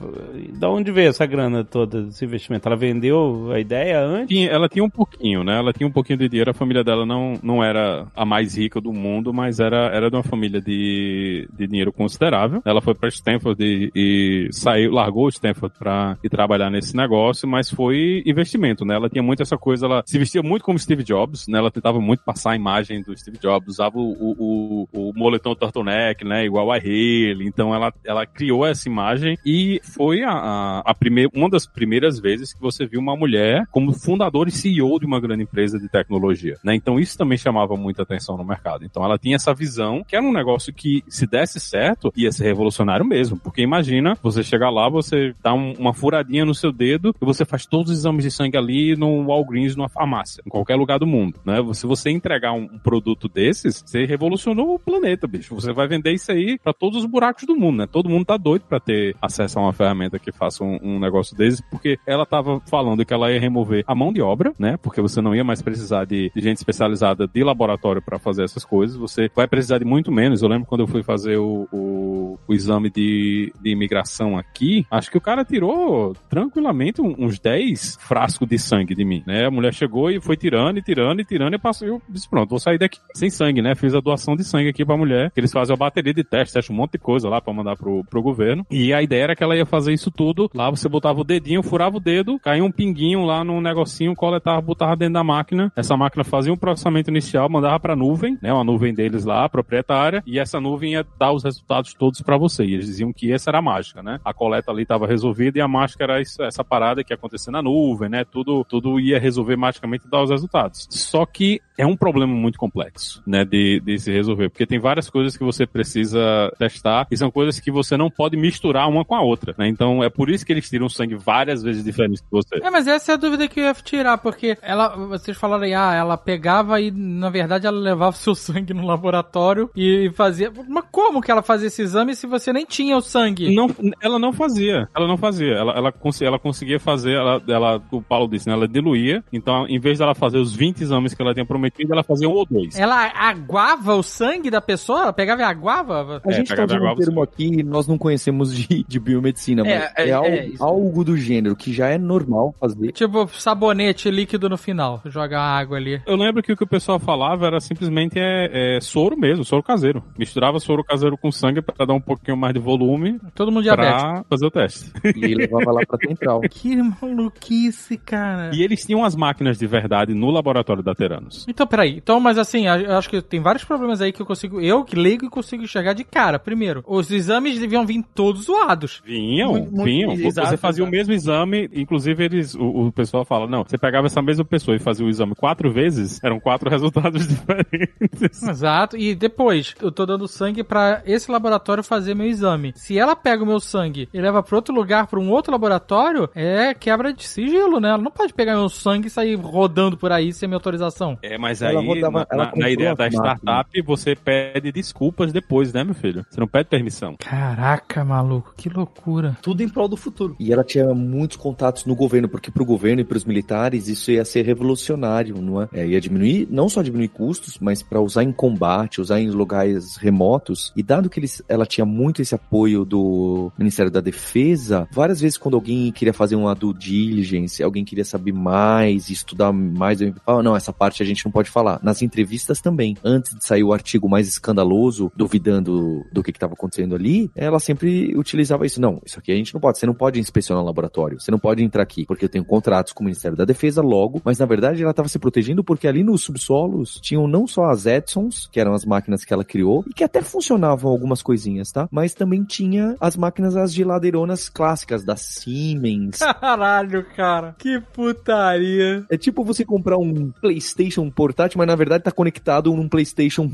Da 0.55 0.71
onde 0.71 0.91
veio 0.91 1.11
essa 1.11 1.27
grana 1.27 1.63
toda, 1.63 2.07
esse 2.09 2.25
investimento? 2.25 2.67
Ela 2.67 2.77
vendeu 2.77 3.51
a 3.53 3.61
ideia 3.61 4.01
antes? 4.01 4.29
Tinha- 4.35 4.49
ela 4.51 4.67
tinha 4.67 4.83
um 4.83 4.89
pouquinho, 4.89 5.45
né? 5.45 5.59
Ela 5.59 5.75
tinha 5.75 5.87
um 5.87 5.93
pouquinho 5.93 6.19
de 6.19 6.27
dinheiro. 6.27 6.51
A 6.51 6.55
família 6.55 6.83
dela 6.83 7.05
não, 7.05 7.35
não 7.43 7.63
era 7.63 8.07
a 8.17 8.25
mais 8.25 8.57
rica 8.57 8.81
do 8.81 8.95
mundo, 8.95 9.33
mas 9.35 9.61
era, 9.61 9.91
era 9.95 10.09
de 10.09 10.17
uma 10.17 10.23
família 10.23 10.59
de, 10.61 11.06
de 11.53 11.67
dinheiro 11.67 11.93
considerável. 11.93 12.61
Ela 12.65 12.81
foi 12.81 12.95
para 12.95 13.09
Stanford 13.09 13.63
e, 13.63 13.91
e 13.95 14.49
saiu, 14.53 14.93
largou 14.93 15.29
Stanford 15.29 15.75
para 15.79 16.19
ir 16.23 16.29
trabalhar 16.29 16.71
nesse 16.71 16.97
negócio, 16.97 17.49
mas 17.49 17.71
foi 17.71 18.23
investimento, 18.27 18.85
né? 18.85 18.95
Ela 18.95 19.09
tinha 19.09 19.23
muito 19.23 19.43
essa 19.43 19.57
coisa, 19.57 19.87
ela 19.87 20.03
se 20.07 20.19
vestia 20.19 20.43
muito 20.43 20.65
como 20.65 20.79
Steve 20.79 21.03
Jobs, 21.03 21.47
né? 21.49 21.59
Ela 21.59 21.71
tentava 21.71 22.01
muito 22.01 22.25
passar 22.25 22.53
a 22.53 22.57
imagem 22.57 23.03
do 23.03 23.17
Steve 23.17 23.39
Jobs, 23.39 23.69
usava 23.69 23.99
o, 23.99 24.13
o, 24.13 24.89
o, 24.93 25.11
o 25.11 25.13
moletom 25.15 25.55
turtleneck, 25.55 26.25
né? 26.25 26.45
Igual 26.45 26.73
a 26.73 26.79
ele. 26.79 27.47
Então 27.47 27.75
ela, 27.75 27.93
ela 28.05 28.27
criou 28.27 28.67
essa 28.67 28.89
imagem 28.89 29.37
e 29.45 29.81
foi 29.83 30.23
a, 30.23 30.31
a, 30.31 30.79
a 30.81 30.95
primeira, 30.95 31.31
uma 31.35 31.49
das 31.49 31.67
primeiras 31.67 32.19
vezes 32.19 32.53
que 32.53 32.61
você 32.61 32.87
viu 32.87 33.01
uma 33.01 33.17
mulher 33.17 33.65
como 33.71 33.93
fundadora 33.93 34.49
e 34.49 34.53
CEO 34.53 34.99
de 34.99 35.07
uma 35.07 35.21
grande 35.21 35.43
empresa 35.43 35.79
de 35.79 35.89
tecnologia, 35.89 36.57
né? 36.65 36.75
Então 36.75 36.99
isso 36.99 37.17
também 37.17 37.39
chamava 37.39 37.77
muita 37.77 38.03
atenção 38.03 38.37
no 38.37 38.45
mercado. 38.45 38.85
Então 38.85 39.05
ela 39.05 39.19
tinha 39.19 39.37
essa 39.37 39.55
visão 39.55 40.05
que 40.05 40.17
era 40.17 40.25
um 40.25 40.33
negócio 40.33 40.73
que, 40.73 40.96
se 41.09 41.27
desse 41.27 41.59
certo, 41.61 42.13
ia 42.17 42.31
ser 42.33 42.45
revolucionário 42.45 43.05
mesmo. 43.05 43.37
Porque 43.39 43.63
imagina 43.63 44.17
você 44.23 44.43
chegar 44.43 44.71
lá, 44.71 44.89
você 44.89 45.35
dá 45.43 45.53
um- 45.55 45.73
uma 45.79 45.93
furadinha 45.95 46.45
no 46.45 46.55
seu 46.55 46.73
dedo 46.73 47.15
e 47.21 47.25
você 47.25 47.45
faz 47.45 47.67
todos 47.67 47.91
os 47.93 47.99
exames 47.99 48.25
de 48.25 48.31
sangue 48.31 48.57
ali 48.57 48.97
no 48.97 49.27
Walgreens, 49.27 49.77
numa 49.77 49.89
farmácia, 49.89 50.43
em 50.47 50.51
qualquer 50.51 50.77
lugar 50.77 50.99
do 50.99 51.07
mundo, 51.07 51.39
né? 51.45 51.57
Se 51.73 51.87
você 51.87 52.11
entregar 52.11 52.53
um, 52.53 52.65
um 52.73 52.79
produto 52.79 53.29
desses, 53.29 53.83
você 53.85 54.05
revolucionou 54.05 54.75
o 54.75 54.79
planeta, 54.79 55.27
bicho. 55.27 55.55
Você 55.55 55.73
vai 55.73 55.87
vender 55.89 56.13
isso 56.13 56.31
aí 56.33 56.59
pra 56.59 56.73
todos 56.73 56.99
os 57.01 57.07
buracos 57.07 57.45
do 57.47 57.57
mundo, 57.57 57.79
né? 57.79 57.87
Todo 57.87 58.09
mundo 58.09 58.25
tá 58.25 58.37
doido 58.37 58.63
pra 58.69 58.81
ter 58.81 59.15
acesso 59.21 59.59
a 59.59 59.63
uma 59.63 59.73
ferramenta 59.73 60.19
que 60.19 60.33
faça 60.33 60.63
um, 60.65 60.79
um 60.83 60.99
negócio 60.99 61.37
desses, 61.37 61.61
porque 61.71 61.99
ela 62.07 62.27
tava 62.27 62.61
falando 62.69 63.05
que 63.05 63.13
ela 63.15 63.31
ia 63.33 63.41
remover 63.41 63.85
a 63.87 63.95
mão 63.95 64.13
de 64.13 64.21
obra, 64.21 64.53
né? 64.59 64.77
Porque 64.77 65.01
você 65.01 65.21
não 65.21 65.35
ia 65.35 65.45
mais 65.45 65.63
precisar 65.63 66.05
de, 66.05 66.31
de 66.35 66.41
gente 66.43 66.57
especializada 66.59 67.27
de 67.27 67.43
laboratório 67.45 68.03
pra 68.03 68.19
fazer 68.19 68.45
essas 68.45 68.65
coisas. 68.65 68.97
Você 68.97 69.31
vai 69.35 69.47
precisar 69.47 69.79
de 69.79 69.85
muito 69.85 70.11
menos. 70.13 70.43
Eu 70.43 70.49
lembro 70.49 70.67
quando 70.67 70.76
eu 70.83 70.87
fui 70.87 71.03
fazer 71.03 71.37
o, 71.37 71.69
o, 71.73 72.39
o 72.47 72.55
exame 72.55 72.91
de, 72.91 73.53
de 73.61 73.71
imigração 73.71 74.37
aqui, 74.37 74.87
acho 74.91 75.11
que 75.11 75.19
o 75.19 75.21
cara 75.21 75.45
tirou 75.45 76.15
tranquilamente 76.29 77.01
uns 77.01 77.39
10 77.39 77.99
frascos 78.01 78.49
de 78.49 78.59
sangue 78.59 78.95
de 78.95 79.05
mim, 79.05 79.23
né? 79.27 79.47
A 79.47 79.51
mulher 79.51 79.73
chegou 79.73 80.11
e 80.11 80.21
foi 80.21 80.37
tirando 80.37 80.79
e 80.79 80.83
tirando 80.83 81.21
e 81.21 81.25
tirando 81.25 81.55
e 81.55 81.59
passou. 81.59 81.89
Eu 81.89 82.03
disse, 82.09 82.29
pronto, 82.29 82.51
vou 82.51 82.59
sair 82.59 82.79
daqui 82.79 82.99
sem 83.15 83.31
sangue, 83.31 83.63
né? 83.63 83.75
Fiz 83.75 83.95
a 83.95 84.01
doação 84.01 84.37
de 84.37 84.45
sangue 84.45 84.69
aqui 84.69 84.85
pra 84.85 84.97
mulher. 84.97 85.31
que 85.31 85.41
Eles 85.41 85.53
fazem 85.53 85.75
a 85.75 85.77
bateria 85.77 86.13
de 86.13 86.25
teste, 86.25 86.55
teste 86.55 86.73
um 86.73 86.77
monte 86.77 86.93
de 86.93 86.99
coisa 86.99 87.29
lá 87.29 87.41
pra 87.41 87.53
mandar 87.53 87.77
pro, 87.77 88.05
pro 88.05 88.23
governo. 88.23 88.67
E 88.71 88.93
a 88.93 89.03
ideia 89.03 89.25
era 89.25 89.37
que 89.37 89.43
ela 89.43 89.57
ia 89.57 89.67
fazer 89.67 89.93
isso 89.93 90.11
tudo. 90.11 90.51
Lá 90.55 90.71
você 90.71 90.89
botava 90.89 91.21
o 91.21 91.25
dedinho, 91.25 91.63
furava 91.63 91.97
o 91.97 92.01
dedo, 92.01 92.39
caía 92.39 92.65
um 92.65 92.71
pinguinho 92.71 93.25
lá 93.25 93.45
num 93.45 93.61
negocinho, 93.61 94.15
coletava, 94.15 94.61
botava 94.61 94.97
dentro 94.97 95.15
da 95.15 95.25
máquina. 95.25 95.73
Essa 95.77 95.97
máquina 95.97 96.25
fazia 96.25 96.53
um 96.53 96.57
processamento 96.57 97.11
inicial, 97.11 97.49
mandava 97.49 97.79
pra 97.81 97.97
nuvem, 97.97 98.39
né? 98.43 98.53
Uma 98.53 98.65
nuvem 98.65 98.95
deles 98.95 99.25
lá, 99.25 99.49
proprietária, 99.49 100.23
e 100.27 100.39
essa 100.39 100.61
nuvem 100.67 100.93
ia 100.93 101.07
dar 101.19 101.33
os 101.33 101.45
resultados 101.45 101.95
todos 101.95 102.21
pra 102.23 102.37
você. 102.37 102.65
E 102.65 102.75
eles 102.75 102.87
diziam 102.87 103.13
que 103.13 103.33
essa 103.33 103.51
era 103.51 103.59
a 103.59 103.63
mágica, 103.63 104.03
né? 104.03 104.21
A 104.25 104.35
coleta 104.35 104.71
ali 104.71 104.83
estava 104.83 105.07
resolvida 105.07 105.59
e 105.59 105.61
a 105.61 105.69
mágica 105.69 106.05
era 106.05 106.21
isso- 106.21 106.43
essa 106.43 106.65
parada 106.65 107.03
que 107.03 107.13
ia 107.13 107.17
acontecer 107.17 107.51
na 107.51 107.63
nuvem, 107.63 108.09
né? 108.09 108.25
Tudo, 108.25 108.65
tudo 108.65 108.99
ia 109.01 109.19
resolver 109.19 109.57
magicamente 109.57 110.07
e 110.07 110.11
dar 110.11 110.23
os 110.23 110.31
resultados. 110.31 110.87
Só 110.91 111.25
que 111.25 111.61
é 111.79 111.87
um 111.87 111.97
problema 111.97 112.33
muito 112.35 112.59
complexo, 112.59 113.23
né? 113.27 113.45
De, 113.45 113.81
de 113.81 113.99
se 113.99 114.11
resolver, 114.13 114.49
porque 114.51 114.67
tem 114.67 114.79
várias 114.79 115.09
coisas 115.11 115.37
que 115.37 115.45
você 115.45 115.67
precisa 115.67 116.53
testar 116.59 117.07
e 117.11 117.17
são 117.17 117.31
coisas 117.31 117.61
que 117.61 117.71
você 117.71 117.97
não 117.97 118.11
pode 118.11 118.37
misturar 118.37 118.89
uma 118.89 119.05
com 119.05 119.15
a 119.15 119.23
outra, 119.23 119.55
né? 119.59 119.69
Então 119.69 120.03
é 120.03 120.09
por 120.11 120.31
isso 120.31 120.45
que 120.45 120.53
eles 120.53 120.69
tiram 120.69 120.89
sangue 120.89 121.15
várias 121.15 121.63
vezes 121.63 121.85
diferente 121.85 122.21
de 122.23 122.29
você. 122.31 122.57
É, 122.63 122.71
mas 122.71 122.87
essa 122.87 123.13
é 123.13 123.15
a 123.15 123.19
dúvida 123.19 123.47
que 123.49 123.61
eu 123.61 123.65
ia 123.65 123.75
tirar, 123.75 124.19
porque 124.19 124.57
ela, 124.63 124.89
vocês 124.97 125.37
falaram 125.37 125.65
aí, 125.65 125.75
ah, 125.75 125.95
ela 125.95 126.17
pegava 126.17 126.81
e, 126.81 126.91
na 126.91 127.31
verdade, 127.31 127.67
ela 127.67 127.79
levava 127.79 128.13
seu 128.17 128.35
sangue 128.35 128.73
no 128.75 128.87
laboratório 128.87 129.71
e 129.77 130.11
fazia. 130.15 130.51
Mas 130.69 130.85
como 130.91 131.21
que 131.21 131.31
ela 131.31 131.43
fazia 131.43 131.69
esse 131.69 131.83
exame 131.83 132.15
se 132.15 132.27
você 132.27 132.53
nem 132.53 132.65
tinha 132.65 132.97
o 132.97 133.01
sangue? 133.01 133.55
Não, 133.55 133.69
ela 134.01 134.19
não 134.19 134.33
fazia. 134.33 134.89
Ela 134.95 135.07
não 135.07 135.17
fazia. 135.17 135.53
Ela, 135.53 135.73
ela, 135.73 135.95
ela 136.23 136.39
conseguia 136.39 136.79
fazer, 136.81 137.13
ela, 137.15 137.43
ela, 137.49 137.83
o 137.91 138.01
Paulo 138.03 138.29
disse, 138.29 138.49
né? 138.49 138.55
Ela 138.55 138.69
diluía. 138.69 139.23
Então, 139.33 139.67
em 139.69 139.79
vez 139.79 139.99
dela 139.99 140.15
fazer 140.15 140.39
os 140.39 140.55
20 140.55 140.81
exames 140.81 141.15
que 141.15 141.23
ela 141.23 141.35
tinha 141.35 141.47
prometido, 141.47 141.93
ela 141.93 142.03
fazia 142.03 142.29
um 142.29 142.33
ou 142.33 142.47
dois. 142.49 142.79
Ela 142.79 143.13
aguava 143.15 143.95
o 143.95 144.03
sangue 144.03 144.51
da 144.51 144.61
pessoa? 144.61 145.03
Ela 145.03 145.13
pegava 145.13 145.43
e 145.43 145.45
aguava? 145.45 146.23
A 146.25 146.31
É, 146.31 146.33
gente 146.35 146.55
tá 146.55 146.65
usando 146.65 146.85
um 146.85 146.95
termo 146.97 147.23
aqui 147.23 147.63
nós 147.63 147.87
não 147.87 147.99
conhecemos 147.99 148.55
de, 148.55 148.85
de 148.87 148.99
biomedicina, 149.01 149.63
mas 149.63 149.73
É, 149.73 149.93
é, 149.97 150.09
é, 150.09 150.13
algo, 150.13 150.29
é, 150.29 150.51
algo 150.61 151.05
do 151.05 151.17
gênero 151.17 151.57
que 151.57 151.73
já 151.73 151.89
é 151.89 151.99
normal 151.99 152.55
fazer. 152.61 152.93
Tipo, 152.93 153.29
sabonete 153.29 154.11
líquido 154.11 154.49
no 154.49 154.57
final. 154.57 155.01
Joga 155.07 155.41
água 155.41 155.77
ali. 155.77 156.01
Eu 156.07 156.17
lembro 156.17 156.43
que 156.43 156.53
o 156.53 156.57
que 156.57 156.65
o 156.65 156.67
pessoal 156.67 156.99
falava 156.99 157.47
era 157.47 157.61
simplesmente 157.61 158.19
é, 158.19 158.77
é 158.77 158.81
soro 158.81 159.17
mesmo, 159.17 159.45
soro 159.45 159.63
caseiro. 159.63 160.03
Misturava 160.47 160.61
soro 160.61 160.85
caseiro 160.85 161.17
com 161.19 161.31
sangue 161.33 161.61
pra 161.61 161.85
dar 161.85 161.95
um 161.95 162.01
pouquinho 162.01 162.37
mais 162.37 162.55
de 162.55 162.61
volume 162.61 163.19
Todo 163.35 163.51
mundo 163.51 163.65
diabético. 163.65 163.99
pra 163.99 164.25
fazer 164.31 164.47
o 164.47 164.51
teste. 164.51 164.93
E 165.17 165.35
levava 165.35 165.73
lá 165.73 165.81
pra 165.87 165.99
central. 165.99 166.41
Que 166.49 166.77
maluquice, 166.77 167.97
cara. 167.99 168.51
E 168.55 168.63
eles 168.63 168.85
tinham 168.85 169.05
as 169.05 169.15
máquinas 169.17 169.59
de 169.59 169.67
verdade 169.67 170.15
no 170.15 170.31
laboratório 170.31 170.83
da 170.83 170.95
Teranos. 170.95 171.45
Então, 171.49 171.67
peraí. 171.67 171.97
Então, 171.97 172.21
mas 172.21 172.39
assim, 172.39 172.67
eu 172.67 172.97
acho 172.97 173.09
que 173.11 173.21
tem 173.21 173.41
vários 173.41 173.65
problemas 173.65 174.01
aí 174.01 174.13
que 174.13 174.23
eu 174.23 174.27
consigo. 174.27 174.61
Eu 174.61 174.85
que 174.85 174.97
leigo 174.97 175.25
e 175.27 175.31
consigo 175.31 175.63
enxergar 175.65 175.93
de 175.93 176.05
cara. 176.05 176.39
Primeiro, 176.39 176.83
os 176.87 177.11
exames 177.11 177.59
deviam 177.59 177.85
vir 177.85 178.05
todos 178.15 178.45
zoados. 178.45 179.03
Vinham, 179.05 179.53
Muito, 179.53 179.73
muito- 179.73 179.85
vinham. 179.85 180.13
exato, 180.13 180.49
você 180.49 180.57
fazia 180.57 180.83
exato. 180.83 180.89
o 180.89 180.97
mesmo 180.97 181.13
exame, 181.13 181.69
inclusive 181.75 182.25
eles, 182.25 182.55
o, 182.55 182.87
o 182.87 182.93
pessoal 182.93 183.25
fala, 183.25 183.47
não, 183.47 183.65
você 183.65 183.77
pegava 183.79 184.07
essa 184.07 184.23
mesma 184.23 184.45
pessoa 184.45 184.77
e 184.77 184.81
fazia 184.81 185.05
o 185.05 185.09
exame 185.09 185.35
quatro 185.35 185.71
vezes, 185.73 186.23
eram 186.23 186.39
quatro 186.41 186.69
resultados 186.71 187.27
diferentes. 187.27 188.43
Exato. 188.43 188.97
E 188.97 189.15
depois, 189.15 189.75
eu 189.81 189.91
tô 189.91 190.07
dando 190.07 190.29
sangue 190.37 190.63
pra 190.63 191.03
esse 191.07 191.31
laboratório 191.31 191.83
fazer 191.83 192.15
meu 192.15 192.27
exame. 192.27 192.73
Se 192.77 192.99
ela 192.99 193.17
pega 193.17 193.43
o 193.43 193.47
meu 193.47 193.61
sangue 193.61 194.09
e 194.13 194.21
leva 194.21 194.43
pra 194.43 194.57
outro 194.57 194.75
lugar, 194.75 195.07
pra 195.07 195.19
um 195.21 195.31
outro 195.31 195.53
laboratório, 195.53 196.29
é 196.35 196.75
quebra 196.75 197.13
de 197.13 197.25
sigilo, 197.25 197.81
né? 197.81 197.89
Ela 197.89 197.99
não 198.03 198.11
pode 198.11 198.33
pegar 198.35 198.55
meu 198.57 198.69
sangue 198.69 199.07
e 199.09 199.11
sair 199.11 199.35
rodando 199.37 199.97
por 199.97 200.13
aí 200.13 200.33
sem 200.33 200.49
minha 200.49 200.57
autorização. 200.57 201.19
É, 201.23 201.39
mas 201.39 201.63
Ela 201.63 201.81
aí, 201.81 201.87
rodava- 201.87 202.27
na, 202.33 202.53
na- 202.55 202.71
ideia 202.71 202.95
da 202.95 203.09
startup, 203.09 203.83
você 203.83 204.15
pede 204.15 204.71
desculpas 204.73 205.33
depois, 205.33 205.73
né, 205.73 205.83
meu 205.85 205.95
filho? 205.95 206.25
Você 206.29 206.39
não 206.41 206.47
pede 206.49 206.69
permissão. 206.69 207.17
Caraca, 207.19 208.05
maluco, 208.05 208.53
que 208.57 208.69
loucura. 208.69 209.37
Tudo 209.43 209.63
em 209.63 209.69
prol 209.69 209.89
do 209.89 209.97
futuro. 209.97 210.37
E 210.39 210.53
ela 210.53 210.65
tinha 210.65 210.93
muitos 210.95 211.37
contatos 211.37 211.85
no 211.85 211.95
governo, 211.95 212.29
porque 212.29 212.51
pro 212.51 212.65
governo 212.65 213.01
e 213.01 213.05
pros 213.05 213.25
militares 213.25 213.89
isso 213.89 214.11
ia 214.11 214.25
ser 214.25 214.45
revolucionário, 214.45 215.41
não 215.41 215.63
é? 215.63 215.69
É, 215.73 215.87
ia 215.87 216.01
diminuir, 216.01 216.47
não 216.51 216.69
só 216.69 216.83
diminuir 216.83 217.09
custos, 217.09 217.59
mas 217.61 217.83
para 217.83 218.01
usar 218.01 218.23
em 218.25 218.33
combate, 218.33 219.01
usar 219.01 219.21
em 219.21 219.31
lugares 219.31 219.97
remotos, 219.97 220.26
contratos. 220.27 220.73
E 220.77 220.83
dado 220.83 221.09
que 221.09 221.21
eles, 221.21 221.43
ela 221.49 221.67
tinha 221.67 221.85
muito 221.85 222.23
esse 222.23 222.35
apoio 222.35 222.85
do 222.85 223.53
Ministério 223.59 223.91
da 223.91 224.01
Defesa, 224.01 224.89
várias 224.93 225.21
vezes 225.21 225.39
quando 225.39 225.55
alguém 225.55 225.93
queria 225.93 226.13
fazer 226.13 226.37
uma 226.37 226.55
due 226.55 226.75
diligence, 226.75 227.63
alguém 227.63 227.85
queria 227.85 228.05
saber 228.05 228.33
mais, 228.33 229.11
estudar 229.11 229.53
mais, 229.53 230.01
eu 230.01 230.15
falava, 230.25 230.43
não, 230.43 230.57
essa 230.57 230.73
parte 230.73 231.03
a 231.03 231.07
gente 231.07 231.25
não 231.25 231.33
pode 231.33 231.51
falar. 231.51 231.81
Nas 231.83 232.03
entrevistas 232.03 232.61
também, 232.61 232.97
antes 233.05 233.35
de 233.35 233.45
sair 233.45 233.63
o 233.63 233.73
artigo 233.73 234.09
mais 234.09 234.29
escandaloso, 234.29 235.11
duvidando 235.17 236.05
do 236.13 236.23
que 236.23 236.31
estava 236.31 236.55
acontecendo 236.55 236.95
ali, 236.95 237.31
ela 237.35 237.59
sempre 237.59 238.17
utilizava 238.17 238.67
isso. 238.67 238.81
Não, 238.81 239.01
isso 239.05 239.19
aqui 239.19 239.33
a 239.33 239.37
gente 239.37 239.55
não 239.55 239.61
pode. 239.61 239.79
Você 239.79 239.87
não 239.87 239.95
pode 239.95 240.19
inspecionar 240.19 240.63
o 240.63 240.67
laboratório. 240.67 241.21
Você 241.21 241.31
não 241.31 241.39
pode 241.39 241.63
entrar 241.63 241.83
aqui, 241.83 242.05
porque 242.07 242.25
eu 242.25 242.29
tenho 242.29 242.45
contratos 242.45 242.93
com 242.93 243.03
o 243.03 243.05
Ministério 243.05 243.37
da 243.37 243.45
Defesa 243.45 243.83
logo, 243.83 244.21
mas 244.25 244.39
na 244.39 244.47
verdade 244.47 244.83
ela 244.83 244.91
estava 244.91 245.09
se 245.09 245.19
protegendo 245.19 245.63
porque 245.63 245.87
ali 245.87 246.03
nos 246.03 246.23
subsolos 246.23 246.99
tinham 247.01 247.27
não 247.27 247.47
só 247.47 247.67
as 247.67 247.87
Edsons, 247.87 248.49
que 248.51 248.61
eram 248.61 248.75
as 248.75 248.85
máquinas 248.85 249.25
que 249.25 249.33
ela 249.33 249.45
criou, 249.45 249.85
e 249.89 249.93
que 249.93 250.05
até 250.05 250.16
funcionavam 250.23 250.91
algumas 250.91 251.23
coisinhas, 251.23 251.71
tá? 251.73 251.89
Mas 251.91 252.15
também 252.15 252.43
tinha 252.45 252.97
as 253.01 253.17
máquinas, 253.17 253.57
as 253.57 253.73
geladeironas 253.73 254.49
clássicas 254.49 255.05
da 255.05 255.17
Siemens. 255.17 256.19
Caralho, 256.41 257.05
cara. 257.17 257.55
Que 257.59 257.81
putaria. 257.93 259.05
É 259.11 259.17
tipo 259.17 259.45
você 259.45 259.65
comprar 259.65 259.99
um 259.99 260.31
PlayStation 260.41 261.09
portátil, 261.11 261.59
mas 261.59 261.67
na 261.67 261.75
verdade 261.77 262.05
tá 262.05 262.11
conectado 262.13 262.73
num 262.75 262.89
PlayStation 262.89 263.51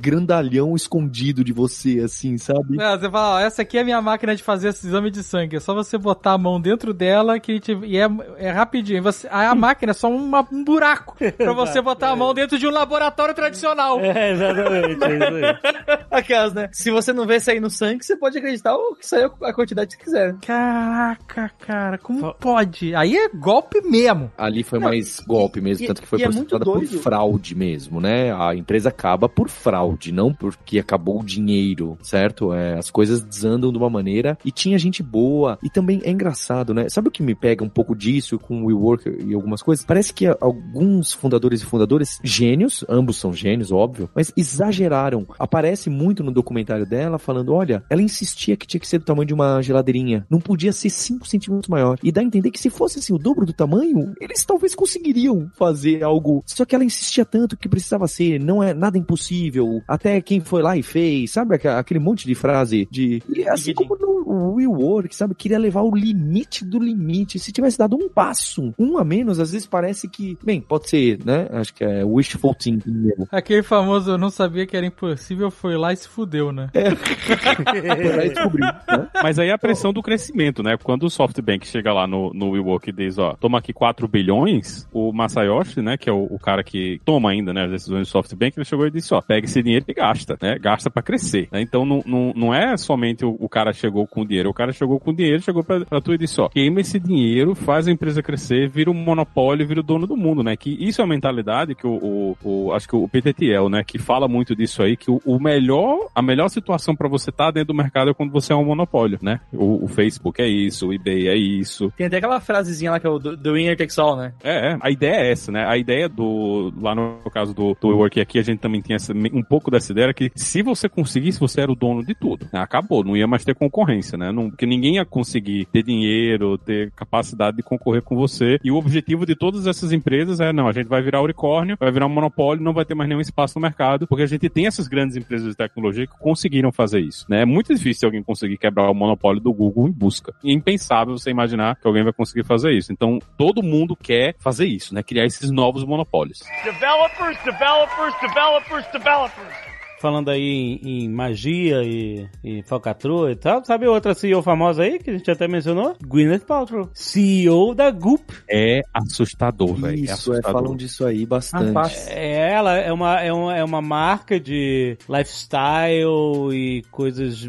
grandalhão 0.00 0.74
escondido 0.74 1.42
de 1.44 1.52
você, 1.52 2.00
assim, 2.00 2.38
sabe? 2.38 2.80
É, 2.80 2.96
você 2.98 3.10
fala, 3.10 3.36
ó, 3.36 3.38
essa 3.40 3.62
aqui 3.62 3.78
é 3.78 3.80
a 3.82 3.84
minha 3.84 4.00
máquina 4.02 4.34
de 4.34 4.42
fazer 4.42 4.68
esse 4.68 4.86
exame 4.86 5.10
de 5.10 5.22
sangue. 5.22 5.56
É 5.56 5.60
só 5.60 5.74
você 5.74 5.96
botar 5.98 6.32
a 6.32 6.38
mão 6.38 6.60
dentro 6.60 6.92
dela 6.94 7.38
que 7.38 7.60
e 7.84 7.96
é, 7.98 8.08
é 8.38 8.50
rapidinho. 8.50 9.02
Você, 9.02 9.26
a, 9.28 9.50
a 9.50 9.54
máquina 9.54 9.90
é 9.90 9.94
só 9.94 10.08
uma- 10.10 10.46
um 10.52 10.64
buraco 10.64 11.16
pra 11.36 11.52
você 11.52 11.80
botar 11.82 12.10
a 12.10 12.16
mão 12.16 12.32
dentro 12.34 12.58
de 12.58 12.66
um 12.66 12.70
laboratório 12.70 13.34
tradicional. 13.34 14.00
É, 14.00 14.32
exatamente, 14.32 15.04
é 15.04 15.14
isso 15.14 15.24
aí. 15.34 15.89
Aquelas, 16.10 16.52
né? 16.54 16.68
Se 16.72 16.90
você 16.90 17.12
não 17.12 17.26
vê 17.26 17.40
sair 17.40 17.60
no 17.60 17.70
sangue, 17.70 18.04
você 18.04 18.16
pode 18.16 18.38
acreditar 18.38 18.74
ou 18.74 18.94
que 18.94 19.06
saiu 19.06 19.32
a 19.42 19.52
quantidade 19.52 19.96
que 19.96 20.04
quiser. 20.04 20.34
Caraca, 20.40 21.50
cara, 21.58 21.98
como 21.98 22.34
pode? 22.34 22.94
Aí 22.94 23.16
é 23.16 23.28
golpe 23.28 23.80
mesmo. 23.82 24.30
Ali 24.36 24.62
foi 24.62 24.78
mais 24.78 25.20
golpe 25.20 25.60
mesmo, 25.60 25.84
e- 25.84 25.86
tanto 25.86 26.02
que 26.02 26.08
foi 26.08 26.20
é 26.20 26.24
processada 26.24 26.64
por 26.64 26.78
doido. 26.78 26.98
fraude 27.00 27.54
mesmo, 27.54 28.00
né? 28.00 28.32
A 28.32 28.54
empresa 28.54 28.88
acaba 28.88 29.28
por 29.28 29.48
fraude, 29.48 30.12
não 30.12 30.32
porque 30.32 30.78
acabou 30.78 31.20
o 31.20 31.24
dinheiro, 31.24 31.96
certo? 32.02 32.52
É, 32.52 32.78
as 32.78 32.90
coisas 32.90 33.22
desandam 33.22 33.70
de 33.72 33.78
uma 33.78 33.90
maneira 33.90 34.36
e 34.44 34.50
tinha 34.50 34.78
gente 34.78 35.02
boa. 35.02 35.58
E 35.62 35.70
também 35.70 36.00
é 36.04 36.10
engraçado, 36.10 36.72
né? 36.74 36.88
Sabe 36.88 37.08
o 37.08 37.10
que 37.10 37.22
me 37.22 37.34
pega 37.34 37.64
um 37.64 37.68
pouco 37.68 37.94
disso 37.94 38.38
com 38.38 38.62
o 38.62 38.66
WeWork 38.66 39.08
e 39.26 39.34
algumas 39.34 39.62
coisas? 39.62 39.84
Parece 39.84 40.12
que 40.12 40.26
alguns 40.40 41.12
fundadores 41.12 41.62
e 41.62 41.64
fundadoras, 41.64 42.18
gênios, 42.22 42.84
ambos 42.88 43.16
são 43.16 43.32
gênios, 43.32 43.70
óbvio, 43.72 44.08
mas 44.14 44.32
exageraram. 44.36 45.26
Aparece 45.38 45.69
muito 45.90 46.24
no 46.24 46.32
documentário 46.32 46.86
dela 46.86 47.18
falando: 47.18 47.52
olha, 47.52 47.82
ela 47.88 48.02
insistia 48.02 48.56
que 48.56 48.66
tinha 48.66 48.80
que 48.80 48.88
ser 48.88 48.98
do 48.98 49.04
tamanho 49.04 49.26
de 49.26 49.34
uma 49.34 49.60
geladeirinha. 49.62 50.26
Não 50.28 50.40
podia 50.40 50.72
ser 50.72 50.90
5 50.90 51.26
centímetros 51.26 51.68
maior. 51.68 51.98
E 52.02 52.10
dá 52.10 52.20
a 52.20 52.24
entender 52.24 52.50
que 52.50 52.60
se 52.60 52.70
fosse 52.70 52.98
assim 52.98 53.12
o 53.12 53.18
dobro 53.18 53.46
do 53.46 53.52
tamanho, 53.52 54.14
eles 54.20 54.44
talvez 54.44 54.74
conseguiriam 54.74 55.50
fazer 55.54 56.02
algo. 56.02 56.42
Só 56.46 56.64
que 56.64 56.74
ela 56.74 56.84
insistia 56.84 57.24
tanto 57.24 57.56
que 57.56 57.68
precisava 57.68 58.06
ser, 58.08 58.40
não 58.40 58.62
é 58.62 58.74
nada 58.74 58.98
impossível. 58.98 59.82
Até 59.86 60.20
quem 60.20 60.40
foi 60.40 60.62
lá 60.62 60.76
e 60.76 60.82
fez, 60.82 61.32
sabe 61.32 61.54
aquele 61.54 62.00
monte 62.00 62.26
de 62.26 62.34
frase 62.34 62.88
de. 62.90 63.22
E 63.28 63.48
assim 63.48 63.74
como 63.74 63.96
no 63.96 64.54
WeWork, 64.54 65.14
sabe? 65.14 65.34
Queria 65.34 65.58
levar 65.58 65.82
o 65.82 65.94
limite 65.94 66.64
do 66.64 66.78
limite. 66.78 67.38
Se 67.38 67.52
tivesse 67.52 67.78
dado 67.78 67.96
um 67.96 68.08
passo, 68.08 68.74
um 68.78 68.98
a 68.98 69.04
menos, 69.04 69.38
às 69.38 69.52
vezes 69.52 69.66
parece 69.66 70.08
que. 70.08 70.36
Bem, 70.42 70.60
pode 70.60 70.88
ser, 70.88 71.18
né? 71.24 71.48
Acho 71.50 71.74
que 71.74 71.84
é 71.84 72.04
wishful 72.04 72.54
thinking 72.54 72.90
mesmo. 72.90 73.28
Aquele 73.30 73.62
famoso, 73.62 74.12
eu 74.12 74.18
não 74.18 74.30
sabia 74.30 74.66
que 74.66 74.76
era 74.76 74.86
impossível, 74.86 75.50
foi 75.60 75.76
lá 75.76 75.92
e 75.92 75.96
se 75.96 76.08
fudeu, 76.08 76.50
né? 76.52 76.68
Foi 76.74 78.16
lá 78.16 78.24
e 78.24 78.28
descobriu, 78.30 78.64
né? 78.66 79.08
Mas 79.22 79.38
aí 79.38 79.48
é 79.48 79.52
a 79.52 79.58
pressão 79.58 79.92
do 79.92 80.02
crescimento, 80.02 80.62
né? 80.62 80.76
Quando 80.82 81.04
o 81.04 81.10
SoftBank 81.10 81.66
chega 81.66 81.92
lá 81.92 82.06
no, 82.06 82.32
no 82.34 82.50
WeWork 82.50 82.88
e 82.88 82.92
diz, 82.92 83.18
ó, 83.18 83.34
toma 83.34 83.58
aqui 83.58 83.72
4 83.72 84.06
bilhões, 84.08 84.88
o 84.92 85.12
Masayoshi, 85.12 85.80
né, 85.82 85.96
que 85.96 86.08
é 86.08 86.12
o, 86.12 86.24
o 86.30 86.38
cara 86.38 86.62
que 86.64 87.00
toma 87.04 87.30
ainda, 87.30 87.52
né, 87.52 87.64
as 87.64 87.70
decisões 87.70 88.08
do 88.08 88.10
SoftBank, 88.10 88.58
ele 88.58 88.64
chegou 88.64 88.86
e 88.86 88.90
disse, 88.90 89.12
ó, 89.14 89.20
pega 89.20 89.46
esse 89.46 89.62
dinheiro 89.62 89.84
e 89.88 89.94
gasta, 89.94 90.36
né? 90.40 90.58
Gasta 90.58 90.90
pra 90.90 91.02
crescer, 91.02 91.48
né? 91.52 91.60
Então 91.60 91.84
não, 91.84 92.02
não, 92.06 92.32
não 92.34 92.54
é 92.54 92.76
somente 92.76 93.24
o, 93.24 93.36
o 93.38 93.48
cara 93.48 93.72
chegou 93.72 94.06
com 94.06 94.24
dinheiro, 94.24 94.50
o 94.50 94.54
cara 94.54 94.72
chegou 94.72 94.98
com 94.98 95.12
dinheiro, 95.14 95.42
chegou 95.42 95.62
pra, 95.62 95.84
pra 95.84 96.00
tu 96.00 96.12
e 96.14 96.18
disse, 96.18 96.40
ó, 96.40 96.48
queima 96.48 96.80
esse 96.80 96.98
dinheiro, 96.98 97.54
faz 97.54 97.86
a 97.88 97.92
empresa 97.92 98.22
crescer, 98.22 98.68
vira 98.68 98.90
um 98.90 98.94
monopólio, 98.94 99.66
vira 99.66 99.80
o 99.80 99.84
dono 99.84 100.06
do 100.06 100.16
mundo, 100.16 100.42
né? 100.42 100.56
Que 100.56 100.70
isso 100.80 101.00
é 101.00 101.04
uma 101.04 101.14
mentalidade 101.14 101.74
que 101.74 101.86
o, 101.86 102.36
o, 102.42 102.66
o- 102.68 102.72
acho 102.72 102.88
que 102.88 102.96
o 102.96 103.08
Peter 103.08 103.34
Thiel, 103.34 103.68
né, 103.68 103.82
que 103.84 103.98
fala 103.98 104.26
muito 104.28 104.54
disso 104.54 104.82
aí, 104.82 104.96
que 104.96 105.10
o, 105.10 105.20
o 105.24 105.38
melhor, 105.54 106.08
a 106.14 106.22
melhor 106.22 106.48
situação 106.48 106.94
pra 106.94 107.08
você 107.08 107.30
estar 107.30 107.50
dentro 107.50 107.68
do 107.68 107.74
mercado 107.74 108.10
é 108.10 108.14
quando 108.14 108.30
você 108.32 108.52
é 108.52 108.56
um 108.56 108.64
monopólio, 108.64 109.18
né? 109.22 109.40
O, 109.52 109.84
o 109.84 109.88
Facebook 109.88 110.40
é 110.40 110.46
isso, 110.48 110.88
o 110.88 110.92
eBay 110.94 111.28
é 111.28 111.36
isso, 111.36 111.92
Tem 111.96 112.06
até 112.06 112.18
aquela 112.18 112.40
frasezinha 112.40 112.90
lá 112.90 113.00
que 113.00 113.06
é 113.06 113.10
o 113.10 113.18
do, 113.18 113.36
do 113.36 113.54
winner 113.54 113.76
takes 113.76 113.98
all, 113.98 114.16
né? 114.16 114.32
é, 114.42 114.72
é, 114.72 114.78
a 114.80 114.90
ideia 114.90 115.16
é 115.16 115.30
essa, 115.32 115.50
né? 115.52 115.64
A 115.66 115.76
ideia 115.76 116.08
do. 116.08 116.72
Lá 116.80 116.94
no 116.94 117.18
caso 117.32 117.52
do, 117.54 117.76
do 117.80 117.88
WeWork 117.88 118.20
aqui, 118.20 118.38
a 118.38 118.42
gente 118.42 118.58
também 118.60 118.80
tinha 118.80 118.96
essa- 118.96 119.12
um 119.12 119.42
pouco 119.42 119.70
dessa 119.70 119.92
ideia 119.92 120.12
que 120.14 120.30
se 120.34 120.62
você 120.62 120.88
conseguisse, 120.88 121.38
você 121.40 121.60
era 121.60 121.70
o 121.72 121.74
dono 121.74 122.04
de 122.04 122.14
tudo. 122.14 122.46
né? 122.52 122.60
Acabou, 122.60 123.04
não 123.04 123.16
ia 123.16 123.26
mais 123.26 123.44
ter 123.44 123.54
concorrência, 123.54 124.16
né? 124.16 124.30
Não, 124.32 124.50
porque 124.50 124.66
ninguém 124.66 124.96
ia 124.96 125.04
conseguir 125.04 125.66
ter 125.66 125.82
dinheiro, 125.82 126.56
ter 126.58 126.90
capacidade 126.92 127.56
de 127.56 127.62
concorrer 127.62 128.02
com 128.02 128.16
você. 128.16 128.58
E 128.64 128.70
o 128.70 128.76
objetivo 128.76 129.26
de 129.26 129.34
todas 129.34 129.66
essas 129.66 129.92
empresas 129.92 130.40
é: 130.40 130.52
não, 130.52 130.68
a 130.68 130.72
gente 130.72 130.86
vai 130.88 131.02
virar 131.02 131.22
unicórnio, 131.22 131.76
vai 131.78 131.90
virar 131.90 132.06
um 132.06 132.10
monopólio, 132.10 132.62
não 132.62 132.72
vai 132.72 132.84
ter 132.84 132.94
mais 132.94 133.08
nenhum 133.08 133.20
espaço 133.20 133.58
no 133.58 133.62
mercado, 133.62 134.06
porque 134.06 134.22
a 134.22 134.26
gente 134.26 134.48
tem 134.48 134.66
essas 134.66 134.88
grandes 134.88 135.16
empresas 135.16 135.39
de 135.48 135.54
tecnologia 135.54 136.06
que 136.06 136.18
conseguiram 136.18 136.72
fazer 136.72 137.00
isso, 137.00 137.26
né? 137.28 137.42
É 137.42 137.44
muito 137.44 137.74
difícil 137.74 138.06
alguém 138.06 138.22
conseguir 138.22 138.58
quebrar 138.58 138.90
o 138.90 138.94
monopólio 138.94 139.40
do 139.40 139.52
Google 139.52 139.88
em 139.88 139.92
busca. 139.92 140.34
É 140.44 140.52
impensável 140.52 141.16
você 141.16 141.30
imaginar 141.30 141.76
que 141.76 141.86
alguém 141.86 142.04
vai 142.04 142.12
conseguir 142.12 142.44
fazer 142.44 142.72
isso. 142.72 142.92
Então, 142.92 143.18
todo 143.36 143.62
mundo 143.62 143.96
quer 143.96 144.34
fazer 144.38 144.66
isso, 144.66 144.94
né? 144.94 145.02
Criar 145.02 145.24
esses 145.24 145.50
novos 145.50 145.84
monopólios. 145.84 146.40
Developers, 146.64 147.38
developers, 147.44 148.14
developers, 148.20 148.86
developers. 148.92 149.69
Falando 150.00 150.30
aí 150.30 150.40
em, 150.82 151.04
em 151.04 151.08
magia 151.10 151.82
e, 151.84 152.26
e 152.42 152.62
falcatrua 152.62 153.30
e 153.32 153.36
tal, 153.36 153.62
sabe 153.64 153.86
outra 153.86 154.14
CEO 154.14 154.42
famosa 154.42 154.82
aí 154.82 154.98
que 154.98 155.10
a 155.10 155.12
gente 155.12 155.30
até 155.30 155.46
mencionou? 155.46 155.94
Gwyneth 156.02 156.40
Paltrow, 156.46 156.88
CEO 156.94 157.74
da 157.74 157.90
Goop. 157.90 158.22
É 158.50 158.80
assustador, 158.94 159.74
velho. 159.74 159.92
É 159.92 159.94
Isso, 160.00 160.10
é, 160.10 160.14
assustador. 160.14 160.52
falam 160.62 160.74
disso 160.76 161.04
aí 161.04 161.26
bastante. 161.26 161.66
Rapaz. 161.66 162.08
É, 162.08 162.50
ela 162.52 162.76
é 162.76 162.90
uma, 162.92 163.20
é, 163.20 163.30
uma, 163.32 163.56
é 163.58 163.62
uma 163.64 163.82
marca 163.82 164.40
de 164.40 164.96
lifestyle 165.08 166.50
e 166.54 166.82
coisas 166.90 167.46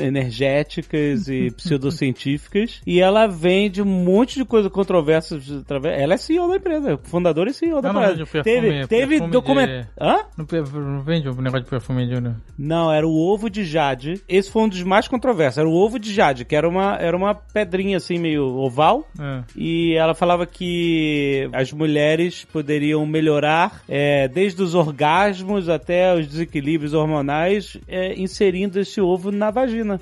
energéticas 0.00 1.28
e 1.28 1.50
pseudocientíficas. 1.56 2.80
E 2.86 3.00
ela 3.00 3.26
vende 3.26 3.82
um 3.82 3.86
monte 3.86 4.38
de 4.38 4.44
coisa 4.44 4.70
controversa. 4.70 5.38
através- 5.60 6.00
Ela 6.00 6.14
é 6.14 6.16
CEO 6.16 6.48
da 6.48 6.56
empresa, 6.56 6.98
fundadora 7.04 7.50
e 7.50 7.54
CEO 7.54 7.80
da 7.80 7.92
não 7.92 8.00
empresa. 8.00 8.12
vende 8.18 8.22
o 8.22 8.26
perfume- 8.26 8.60
Teve, 8.70 8.86
teve 8.86 9.06
perfume 9.08 9.30
documento. 9.32 9.68
de- 9.70 9.88
Hã? 10.00 10.16
Não, 10.36 10.80
não 10.80 11.02
vende 11.02 11.28
o 11.28 11.34
negócio 11.40 11.64
de 11.64 11.70
perfume 11.72 12.06
de 12.06 12.20
né? 12.20 12.34
Não, 12.58 12.92
era 12.92 13.06
o 13.06 13.16
ovo 13.16 13.48
de 13.48 13.64
jade. 13.64 14.22
Esse 14.28 14.50
foi 14.50 14.62
um 14.62 14.68
dos 14.68 14.82
mais 14.82 15.08
controversos. 15.08 15.56
Era 15.56 15.68
o 15.68 15.72
ovo 15.72 15.98
de 15.98 16.12
jade, 16.12 16.44
que 16.44 16.54
era 16.54 16.68
uma, 16.68 16.96
era 16.96 17.16
uma 17.16 17.34
pedrinha 17.34 17.96
assim, 17.96 18.18
meio 18.18 18.44
oval. 18.44 19.08
É. 19.18 19.42
E 19.56 19.94
ela 19.94 20.14
falava 20.14 20.44
que 20.44 21.48
as 21.52 21.72
mulheres 21.72 22.44
poderiam 22.44 23.06
melhorar 23.06 23.82
é, 23.88 24.28
desde 24.28 24.62
os 24.62 24.74
orgasmos 24.74 25.70
até 25.70 26.14
os 26.14 26.26
desequilíbrios 26.26 26.92
hormonais, 26.92 27.78
é, 27.88 28.14
inserindo 28.20 28.78
esse 28.78 29.00
ovo 29.00 29.32
na 29.32 29.50
vagina. 29.50 29.98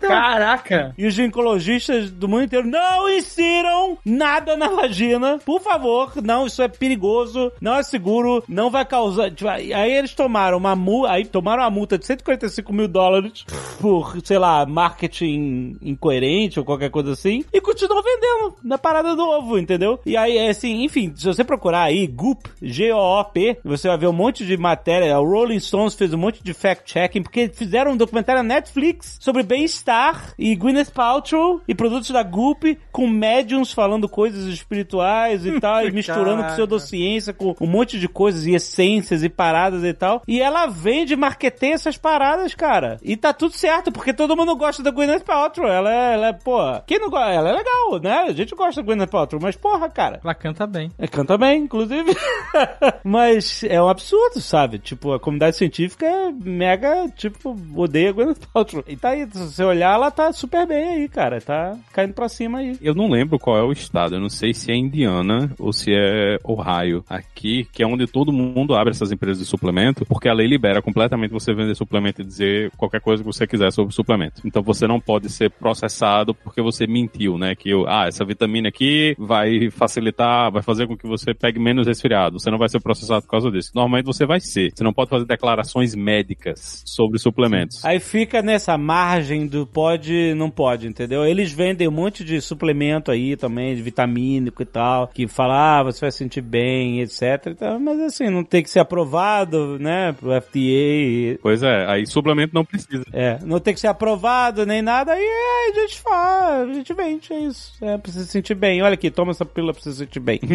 Caraca! 0.00 0.94
E 0.96 1.06
os 1.06 1.14
ginecologistas 1.14 2.10
do 2.10 2.28
mundo 2.28 2.44
inteiro 2.44 2.66
não 2.66 3.08
insiram 3.10 3.98
nada 4.04 4.56
na 4.56 4.68
vagina. 4.68 5.38
Por 5.44 5.60
favor, 5.60 6.12
não, 6.22 6.46
isso 6.46 6.62
é 6.62 6.68
perigoso, 6.68 7.52
não 7.60 7.76
é 7.76 7.82
seguro, 7.82 8.42
não 8.48 8.70
vai 8.70 8.84
causar. 8.84 9.30
tipo, 9.30 9.48
aí 9.48 9.92
eles 9.92 10.14
tomaram 10.14 10.56
uma 10.58 10.74
multa, 10.74 11.12
aí 11.12 11.24
tomaram 11.24 11.62
uma 11.62 11.70
multa 11.70 11.98
de 11.98 12.06
145 12.06 12.72
mil 12.72 12.88
dólares 12.88 13.44
por, 13.80 14.16
sei 14.24 14.38
lá, 14.38 14.64
marketing 14.66 15.76
incoerente 15.82 16.58
ou 16.58 16.64
qualquer 16.64 16.90
coisa 16.90 17.12
assim, 17.12 17.44
e 17.52 17.60
continuam 17.60 18.02
vendendo 18.02 18.56
na 18.62 18.78
parada 18.78 19.14
do 19.14 19.22
ovo, 19.22 19.58
entendeu? 19.58 20.00
E 20.04 20.16
aí, 20.16 20.38
assim, 20.48 20.84
enfim, 20.84 21.12
se 21.14 21.26
você 21.26 21.44
procurar 21.44 21.82
aí, 21.82 22.06
Goop, 22.06 22.48
G-O-O-P, 22.62 23.58
você 23.64 23.88
vai 23.88 23.98
ver 23.98 24.06
um 24.08 24.12
monte 24.12 24.44
de 24.44 24.56
matéria. 24.56 25.18
O 25.18 25.24
Rolling 25.24 25.60
Stones 25.60 25.94
fez 25.94 26.12
um 26.12 26.18
monte 26.18 26.42
de 26.42 26.54
fact-checking, 26.54 27.22
porque 27.22 27.48
fizeram 27.48 27.92
um 27.92 27.96
documentário 27.96 28.42
na 28.42 28.54
Netflix 28.54 29.18
sobre 29.20 29.42
bem-estar 29.50 30.32
e 30.38 30.54
Gwyneth 30.54 30.92
Paltrow 30.94 31.60
e 31.66 31.74
produtos 31.74 32.10
da 32.10 32.22
Goop 32.22 32.78
com 32.92 33.08
médiums 33.08 33.72
falando 33.72 34.08
coisas 34.08 34.46
espirituais 34.46 35.44
e 35.44 35.58
tal, 35.58 35.84
e 35.84 35.90
misturando 35.92 36.44
pseudociência 36.44 37.32
com 37.32 37.56
um 37.60 37.66
monte 37.66 37.98
de 37.98 38.08
coisas 38.08 38.46
e 38.46 38.54
essências 38.54 39.24
e 39.24 39.28
paradas 39.28 39.82
e 39.82 39.92
tal. 39.92 40.22
E 40.28 40.40
ela 40.40 40.68
vende, 40.68 41.16
marketeia 41.16 41.74
essas 41.74 41.98
paradas, 41.98 42.54
cara. 42.54 42.98
E 43.02 43.16
tá 43.16 43.32
tudo 43.32 43.52
certo, 43.52 43.90
porque 43.90 44.14
todo 44.14 44.36
mundo 44.36 44.54
gosta 44.54 44.84
da 44.84 44.92
Gwyneth 44.92 45.24
Paltrow. 45.24 45.68
Ela 45.68 45.92
é, 45.92 46.14
ela 46.14 46.26
é 46.28 46.32
pô, 46.32 46.58
quem 46.86 47.00
não 47.00 47.10
gosta? 47.10 47.30
Ela 47.30 47.50
é 47.50 47.52
legal, 47.52 48.00
né? 48.00 48.26
A 48.28 48.32
gente 48.32 48.54
gosta 48.54 48.80
da 48.80 48.86
Gwyneth 48.86 49.08
Paltrow, 49.08 49.42
mas 49.42 49.56
porra, 49.56 49.88
cara. 49.88 50.20
Ela 50.22 50.34
canta 50.34 50.64
bem. 50.64 50.92
É, 50.96 51.08
canta 51.08 51.36
bem, 51.36 51.64
inclusive. 51.64 52.16
Mas 53.02 53.64
é 53.64 53.80
um 53.80 53.88
absurdo, 53.88 54.40
sabe? 54.40 54.78
Tipo, 54.78 55.12
a 55.12 55.20
comunidade 55.20 55.56
científica 55.56 56.06
é 56.06 56.30
mega, 56.30 57.08
tipo, 57.16 57.56
odeia 57.74 58.12
Gwyneth 58.12 58.46
Paltrow. 58.52 58.84
E 58.86 58.96
tá 58.96 59.10
aí, 59.10 59.26
se 59.46 59.54
você 59.54 59.64
olhar, 59.64 59.94
ela 59.94 60.10
tá 60.10 60.32
super 60.32 60.66
bem 60.66 60.88
aí, 60.88 61.08
cara. 61.08 61.40
Tá 61.40 61.76
caindo 61.92 62.14
pra 62.14 62.28
cima 62.28 62.58
aí. 62.58 62.76
Eu 62.80 62.94
não 62.94 63.08
lembro 63.08 63.38
qual 63.38 63.56
é 63.56 63.62
o 63.62 63.72
estado, 63.72 64.14
eu 64.14 64.20
não 64.20 64.28
sei 64.28 64.52
se 64.52 64.70
é 64.70 64.76
Indiana 64.76 65.50
ou 65.58 65.72
se 65.72 65.92
é 65.92 66.38
Ohio, 66.44 67.04
aqui, 67.08 67.66
que 67.72 67.82
é 67.82 67.86
onde 67.86 68.06
todo 68.06 68.32
mundo 68.32 68.74
abre 68.74 68.90
essas 68.90 69.12
empresas 69.12 69.38
de 69.38 69.44
suplemento, 69.44 70.04
porque 70.06 70.28
a 70.28 70.34
lei 70.34 70.46
libera 70.46 70.82
completamente 70.82 71.30
você 71.30 71.54
vender 71.54 71.74
suplemento 71.74 72.22
e 72.22 72.24
dizer 72.24 72.70
qualquer 72.76 73.00
coisa 73.00 73.22
que 73.22 73.26
você 73.26 73.46
quiser 73.46 73.70
sobre 73.72 73.94
suplemento. 73.94 74.42
Então 74.44 74.62
você 74.62 74.86
não 74.86 75.00
pode 75.00 75.30
ser 75.30 75.50
processado 75.50 76.34
porque 76.34 76.60
você 76.60 76.86
mentiu, 76.86 77.38
né? 77.38 77.54
Que, 77.54 77.70
ah, 77.86 78.06
essa 78.06 78.24
vitamina 78.24 78.68
aqui 78.68 79.14
vai 79.18 79.70
facilitar, 79.70 80.50
vai 80.50 80.62
fazer 80.62 80.86
com 80.86 80.96
que 80.96 81.06
você 81.06 81.32
pegue 81.32 81.58
menos 81.58 81.86
resfriado. 81.86 82.38
Você 82.38 82.50
não 82.50 82.58
vai 82.58 82.68
ser 82.68 82.80
processado 82.80 83.22
por 83.22 83.30
causa 83.30 83.50
disso. 83.50 83.70
Normalmente 83.74 84.06
você 84.06 84.26
vai 84.26 84.40
ser. 84.40 84.72
Você 84.74 84.84
não 84.84 84.92
pode 84.92 85.10
fazer 85.10 85.24
declarações 85.24 85.94
médicas 85.94 86.82
sobre 86.86 87.18
suplementos. 87.18 87.84
Aí 87.84 88.00
fica 88.00 88.42
nessa 88.42 88.76
margem 88.76 89.29
do 89.46 89.66
pode, 89.66 90.34
não 90.34 90.50
pode, 90.50 90.86
entendeu? 90.86 91.24
Eles 91.24 91.52
vendem 91.52 91.88
um 91.88 91.92
monte 91.92 92.24
de 92.24 92.40
suplemento 92.40 93.10
aí 93.10 93.36
também, 93.36 93.74
de 93.74 93.82
vitamínico 93.82 94.62
e 94.62 94.66
tal, 94.66 95.08
que 95.08 95.28
fala, 95.28 95.80
ah, 95.80 95.82
você 95.84 96.00
vai 96.00 96.10
se 96.10 96.18
sentir 96.18 96.40
bem, 96.40 97.00
etc. 97.00 97.22
e 97.46 97.54
tal. 97.54 97.78
Mas 97.78 98.00
assim, 98.00 98.28
não 98.28 98.44
tem 98.44 98.62
que 98.62 98.70
ser 98.70 98.80
aprovado, 98.80 99.78
né, 99.78 100.12
pro 100.12 100.30
FDA. 100.40 101.38
Pois 101.42 101.62
é, 101.62 101.86
aí 101.86 102.06
suplemento 102.06 102.54
não 102.54 102.64
precisa. 102.64 103.04
É, 103.12 103.38
não 103.44 103.60
tem 103.60 103.74
que 103.74 103.80
ser 103.80 103.88
aprovado 103.88 104.66
nem 104.66 104.82
nada, 104.82 105.12
aí 105.12 105.22
é, 105.22 105.70
a 105.70 105.80
gente 105.80 106.00
fala, 106.00 106.62
a 106.64 106.72
gente 106.72 106.92
vende, 106.94 107.32
é 107.32 107.40
isso. 107.40 107.72
É, 107.80 107.96
precisa 107.98 108.24
se 108.24 108.30
sentir 108.32 108.54
bem. 108.54 108.82
Olha 108.82 108.94
aqui, 108.94 109.10
toma 109.10 109.30
essa 109.32 109.44
pílula 109.44 109.72
pra 109.72 109.82
você 109.82 109.92
se 109.92 109.98
sentir 109.98 110.20
bem. 110.20 110.40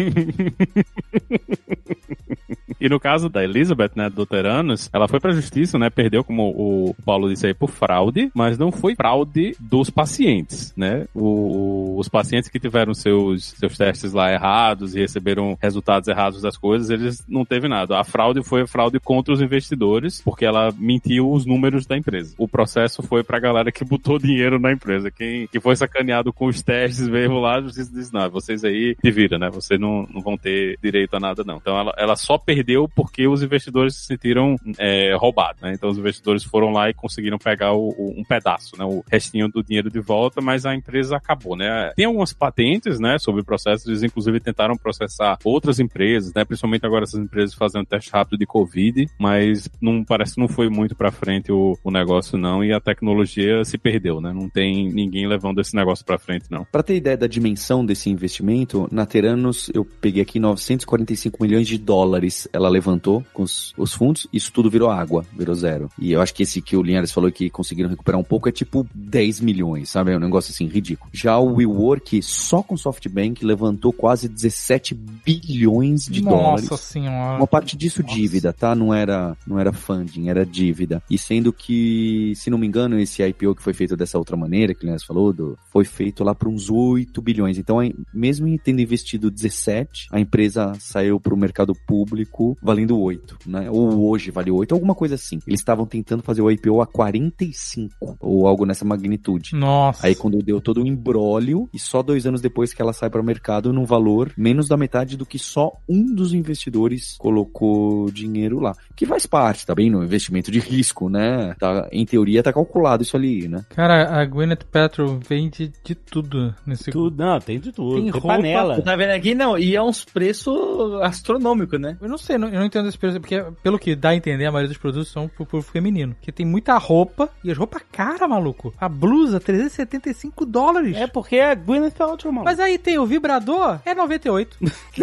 E 2.86 2.88
no 2.88 3.00
caso 3.00 3.28
da 3.28 3.42
Elizabeth, 3.42 3.90
né, 3.96 4.08
do 4.08 4.24
Teranos, 4.24 4.88
ela 4.92 5.08
foi 5.08 5.18
pra 5.18 5.32
justiça, 5.32 5.76
né, 5.76 5.90
perdeu, 5.90 6.22
como 6.22 6.50
o 6.50 6.94
Paulo 7.04 7.28
disse 7.28 7.48
aí, 7.48 7.52
por 7.52 7.68
fraude, 7.68 8.30
mas 8.32 8.56
não 8.56 8.70
foi 8.70 8.94
fraude 8.94 9.56
dos 9.58 9.90
pacientes, 9.90 10.72
né? 10.76 11.04
O, 11.12 11.96
os 11.98 12.08
pacientes 12.08 12.48
que 12.48 12.60
tiveram 12.60 12.94
seus, 12.94 13.54
seus 13.58 13.76
testes 13.76 14.12
lá 14.12 14.32
errados 14.32 14.94
e 14.94 15.00
receberam 15.00 15.58
resultados 15.60 16.08
errados 16.08 16.40
das 16.40 16.56
coisas, 16.56 16.88
eles 16.88 17.24
não 17.28 17.44
teve 17.44 17.66
nada. 17.66 17.98
A 17.98 18.04
fraude 18.04 18.40
foi 18.44 18.62
a 18.62 18.66
fraude 18.68 19.00
contra 19.00 19.34
os 19.34 19.42
investidores, 19.42 20.22
porque 20.24 20.44
ela 20.44 20.72
mentiu 20.78 21.28
os 21.28 21.44
números 21.44 21.86
da 21.86 21.96
empresa. 21.96 22.36
O 22.38 22.46
processo 22.46 23.02
foi 23.02 23.24
pra 23.24 23.40
galera 23.40 23.72
que 23.72 23.84
botou 23.84 24.16
dinheiro 24.20 24.60
na 24.60 24.70
empresa. 24.70 25.10
Quem 25.10 25.48
que 25.48 25.58
foi 25.58 25.74
sacaneado 25.74 26.32
com 26.32 26.46
os 26.46 26.62
testes 26.62 27.08
mesmo 27.08 27.40
lá, 27.40 27.56
a 27.56 27.62
justiça 27.62 27.90
disse, 27.92 28.14
não, 28.14 28.30
vocês 28.30 28.62
aí 28.62 28.96
se 29.00 29.10
viram, 29.10 29.40
né? 29.40 29.50
Vocês 29.50 29.80
não, 29.80 30.06
não 30.14 30.20
vão 30.20 30.38
ter 30.38 30.78
direito 30.80 31.16
a 31.16 31.18
nada, 31.18 31.42
não. 31.44 31.56
Então 31.56 31.76
ela, 31.76 31.92
ela 31.98 32.14
só 32.14 32.38
perdeu 32.38 32.75
porque 32.94 33.26
os 33.26 33.42
investidores 33.42 33.94
se 33.96 34.04
sentiram 34.06 34.56
é, 34.78 35.14
roubados, 35.16 35.62
né? 35.62 35.72
Então 35.74 35.88
os 35.88 35.98
investidores 35.98 36.44
foram 36.44 36.70
lá 36.70 36.90
e 36.90 36.94
conseguiram 36.94 37.38
pegar 37.38 37.72
o, 37.72 37.88
o- 37.90 38.14
um 38.18 38.24
pedaço, 38.24 38.76
né? 38.78 38.84
O 38.84 39.02
restinho 39.10 39.48
do 39.48 39.62
dinheiro 39.62 39.90
de 39.90 40.00
volta, 40.00 40.40
mas 40.40 40.66
a 40.66 40.74
empresa 40.74 41.16
acabou, 41.16 41.56
né? 41.56 41.92
Tem 41.96 42.04
algumas 42.04 42.32
patentes, 42.32 42.98
né? 43.00 43.18
Sobre 43.18 43.40
o 43.40 43.44
processo, 43.44 43.88
eles 43.88 44.02
inclusive 44.02 44.38
tentaram 44.40 44.76
processar 44.76 45.38
outras 45.44 45.80
empresas, 45.80 46.32
né? 46.34 46.44
Principalmente 46.44 46.84
agora 46.84 47.04
essas 47.04 47.20
empresas 47.20 47.54
fazendo 47.54 47.86
teste 47.86 48.10
rápido 48.12 48.38
de 48.38 48.46
Covid, 48.46 49.06
mas 49.18 49.68
não 49.80 50.04
parece 50.04 50.34
que 50.34 50.40
não 50.40 50.48
foi 50.48 50.68
muito 50.68 50.94
pra 50.94 51.10
frente 51.10 51.50
o, 51.52 51.78
o 51.84 51.90
negócio, 51.90 52.36
não, 52.38 52.62
e 52.64 52.72
a 52.72 52.80
tecnologia 52.80 53.64
se 53.64 53.78
perdeu, 53.78 54.20
né? 54.20 54.32
Não 54.32 54.48
tem 54.48 54.90
ninguém 54.92 55.26
levando 55.26 55.60
esse 55.60 55.74
negócio 55.74 56.04
pra 56.04 56.18
frente, 56.18 56.46
não. 56.50 56.64
Pra 56.70 56.82
ter 56.82 56.96
ideia 56.96 57.16
da 57.16 57.26
dimensão 57.26 57.84
desse 57.84 58.10
investimento, 58.10 58.88
na 58.90 59.06
Teranos 59.06 59.70
eu 59.74 59.84
peguei 59.84 60.22
aqui 60.22 60.38
945 60.38 61.42
milhões 61.42 61.66
de 61.68 61.78
dólares 61.78 62.48
ela 62.52 62.65
levantou 62.68 63.24
com 63.32 63.42
os, 63.42 63.72
os 63.76 63.94
fundos, 63.94 64.26
isso 64.32 64.52
tudo 64.52 64.70
virou 64.70 64.90
água, 64.90 65.24
virou 65.36 65.54
zero. 65.54 65.90
E 65.98 66.12
eu 66.12 66.20
acho 66.20 66.34
que 66.34 66.42
esse 66.42 66.60
que 66.60 66.76
o 66.76 66.82
Linhares 66.82 67.12
falou 67.12 67.30
que 67.30 67.50
conseguiram 67.50 67.88
recuperar 67.88 68.20
um 68.20 68.24
pouco 68.24 68.48
é 68.48 68.52
tipo 68.52 68.86
10 68.94 69.40
milhões, 69.40 69.90
sabe? 69.90 70.12
É 70.12 70.16
um 70.16 70.20
negócio 70.20 70.52
assim 70.52 70.66
ridículo. 70.66 71.10
Já 71.12 71.38
o 71.38 71.54
WeWork, 71.54 72.22
só 72.22 72.62
com 72.62 72.76
SoftBank, 72.76 73.44
levantou 73.44 73.92
quase 73.92 74.28
17 74.28 74.94
bilhões 74.94 76.04
de 76.04 76.20
dólares. 76.20 76.68
Nossa 76.68 76.82
senhora. 76.82 77.38
Uma 77.38 77.46
parte 77.46 77.76
disso 77.76 78.02
Nossa. 78.02 78.14
dívida, 78.14 78.52
tá? 78.52 78.74
Não 78.74 78.92
era, 78.92 79.36
não 79.46 79.58
era 79.58 79.72
funding, 79.72 80.28
era 80.28 80.44
dívida. 80.44 81.02
E 81.10 81.18
sendo 81.18 81.52
que, 81.52 82.32
se 82.36 82.50
não 82.50 82.58
me 82.58 82.66
engano, 82.66 82.98
esse 82.98 83.22
IPO 83.22 83.54
que 83.54 83.62
foi 83.62 83.72
feito 83.72 83.96
dessa 83.96 84.18
outra 84.18 84.36
maneira, 84.36 84.74
que 84.74 84.80
o 84.80 84.84
Linhares 84.84 85.04
falou, 85.04 85.32
do, 85.32 85.58
foi 85.72 85.84
feito 85.84 86.22
lá 86.22 86.34
para 86.34 86.48
uns 86.48 86.70
8 86.70 87.20
bilhões. 87.22 87.58
Então, 87.58 87.78
mesmo 88.12 88.46
tendo 88.58 88.80
investido 88.80 89.30
17, 89.30 90.08
a 90.10 90.20
empresa 90.20 90.72
saiu 90.78 91.18
para 91.20 91.34
o 91.34 91.36
mercado 91.36 91.74
público 91.86 92.45
valendo 92.62 92.98
8, 92.98 93.38
né? 93.46 93.70
Ou 93.70 94.08
hoje 94.08 94.30
vale 94.30 94.50
8, 94.50 94.74
alguma 94.74 94.94
coisa 94.94 95.14
assim. 95.14 95.38
Eles 95.46 95.60
estavam 95.60 95.86
tentando 95.86 96.22
fazer 96.22 96.42
o 96.42 96.50
IPO 96.50 96.80
a 96.80 96.86
45, 96.86 98.16
ou 98.20 98.46
algo 98.46 98.64
nessa 98.64 98.84
magnitude. 98.84 99.54
Nossa. 99.54 100.06
Aí 100.06 100.14
quando 100.14 100.42
deu 100.42 100.60
todo 100.60 100.82
o 100.82 100.86
embrólio, 100.86 101.68
e 101.72 101.78
só 101.78 102.02
dois 102.02 102.26
anos 102.26 102.40
depois 102.40 102.72
que 102.72 102.82
ela 102.82 102.92
sai 102.92 103.10
para 103.10 103.20
o 103.20 103.24
mercado 103.24 103.72
num 103.72 103.84
valor 103.84 104.32
menos 104.36 104.68
da 104.68 104.76
metade 104.76 105.16
do 105.16 105.26
que 105.26 105.38
só 105.38 105.72
um 105.88 106.14
dos 106.14 106.32
investidores 106.32 107.16
colocou 107.18 108.10
dinheiro 108.10 108.58
lá. 108.58 108.74
Que 108.94 109.06
faz 109.06 109.26
parte, 109.26 109.66
tá 109.66 109.74
bem, 109.74 109.90
no 109.90 110.02
investimento 110.02 110.50
de 110.50 110.58
risco, 110.58 111.08
né? 111.08 111.54
Tá, 111.58 111.88
em 111.92 112.04
teoria 112.04 112.42
tá 112.42 112.52
calculado 112.52 113.02
isso 113.02 113.16
ali, 113.16 113.46
né? 113.48 113.64
Cara, 113.70 114.20
a 114.20 114.24
Gwyneth 114.24 114.64
Paltrow 114.70 115.18
vende 115.28 115.72
de 115.84 115.94
tudo 115.94 116.54
nesse 116.66 116.90
Tudo, 116.90 117.16
não, 117.16 117.38
tem 117.38 117.60
de 117.60 117.72
tudo. 117.72 117.96
Tem 117.96 118.06
Tem, 118.06 118.10
roupa, 118.10 118.28
panela. 118.28 118.82
Tá 118.82 118.96
vendo 118.96 119.10
aqui? 119.10 119.34
Não, 119.34 119.58
e 119.58 119.74
é 119.74 119.82
uns 119.82 120.04
preços 120.04 120.56
astronômicos, 121.02 121.80
né? 121.80 121.96
Eu 122.00 122.08
não 122.08 122.18
sei, 122.18 122.35
não- 122.38 122.48
eu 122.48 122.58
não 122.58 122.64
entendo 122.66 122.88
esse 122.88 122.98
preço, 122.98 123.20
porque 123.20 123.42
pelo 123.62 123.78
que 123.78 123.94
dá 123.94 124.10
a 124.10 124.14
entender, 124.16 124.46
a 124.46 124.52
maioria 124.52 124.68
dos 124.68 124.78
produtos 124.78 125.08
são 125.10 125.28
pro 125.28 125.44
público 125.46 125.70
feminino. 125.72 126.14
Porque 126.14 126.32
tem 126.32 126.46
muita 126.46 126.76
roupa, 126.78 127.28
e 127.44 127.50
as 127.50 127.56
roupas 127.58 127.82
cara, 127.92 128.26
maluco. 128.28 128.72
A 128.78 128.88
blusa, 128.88 129.38
375 129.40 130.44
dólares. 130.46 130.96
É 130.96 131.06
porque 131.06 131.36
é 131.36 131.54
Gwyneth 131.54 131.92
Paltrow, 131.92 132.32
mano. 132.32 132.44
Mas 132.44 132.58
aí 132.60 132.78
tem 132.78 132.98
o 132.98 133.06
vibrador, 133.06 133.78
é 133.84 133.94
98. 133.94 134.56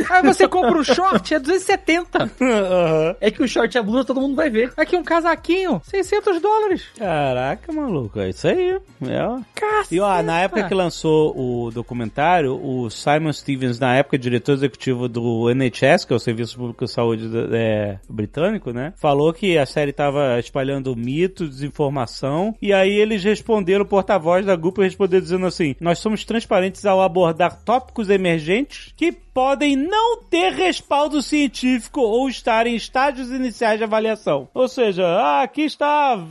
aí 0.10 0.22
você 0.24 0.48
compra 0.48 0.78
o 0.78 0.84
short, 0.84 1.34
é 1.34 1.40
270. 1.40 2.32
Aham. 2.42 3.16
É 3.22 3.32
que 3.32 3.42
o 3.44 3.48
short 3.48 3.76
e 3.76 3.80
a 3.80 3.84
blusa 3.84 4.06
todo 4.06 4.22
mundo 4.22 4.36
vai 4.36 4.50
ver. 4.50 4.72
Aqui 4.78 4.96
um 4.96 5.04
casaquinho, 5.04 5.82
600 5.86 6.42
dólares. 6.42 6.84
Caraca, 6.98 7.72
maluco, 7.72 8.20
é 8.20 8.30
isso 8.30 8.48
aí. 8.48 8.80
É. 9.02 9.44
Caceta. 9.56 9.94
E 9.96 10.00
ó, 10.00 10.22
na 10.22 10.40
época 10.42 10.64
que 10.68 10.74
lançou 10.74 11.34
o 11.38 11.72
documentário, 11.72 12.54
o 12.64 12.90
Simon 12.90 13.32
Stevens, 13.34 13.80
na 13.80 13.96
época 13.96 14.18
diretor 14.18 14.54
executivo 14.54 15.08
do 15.08 15.50
NHS, 15.50 16.06
que 16.06 16.14
é 16.14 16.16
o 16.16 16.20
Serviço 16.20 16.58
Público 16.58 16.86
de 16.86 16.92
Saúde 16.92 17.23
do- 17.28 17.56
é, 17.56 18.00
britânico, 18.10 18.72
né? 18.72 18.94
Falou 18.98 19.34
que 19.34 19.58
a 19.58 19.66
série 19.66 19.92
tava 19.94 20.40
espalhando 20.40 20.96
mito, 20.96 21.48
desinformação, 21.48 22.56
e 22.62 22.74
aí 22.74 22.92
eles 22.94 23.24
responderam, 23.24 23.84
o 23.84 23.88
porta-voz 23.88 24.46
da 24.46 24.56
Google 24.56 24.84
respondeu 24.84 25.20
dizendo 25.22 25.46
assim, 25.46 25.76
nós 25.80 26.00
somos 26.00 26.24
transparentes 26.26 26.86
ao 26.86 27.02
abordar 27.02 27.64
tópicos 27.64 28.10
emergentes 28.10 28.94
que 28.96 29.12
podem 29.12 29.76
não 29.76 30.22
ter 30.24 30.54
respaldo 30.54 31.22
científico 31.22 32.02
ou 32.02 32.30
estar 32.30 32.68
em 32.68 32.76
estágios 32.76 33.32
iniciais 33.32 33.80
de 33.80 33.84
avaliação. 33.84 34.48
Ou 34.54 34.68
seja, 34.68 35.06
ah, 35.06 35.42
aqui 35.42 35.62
está 35.64 36.24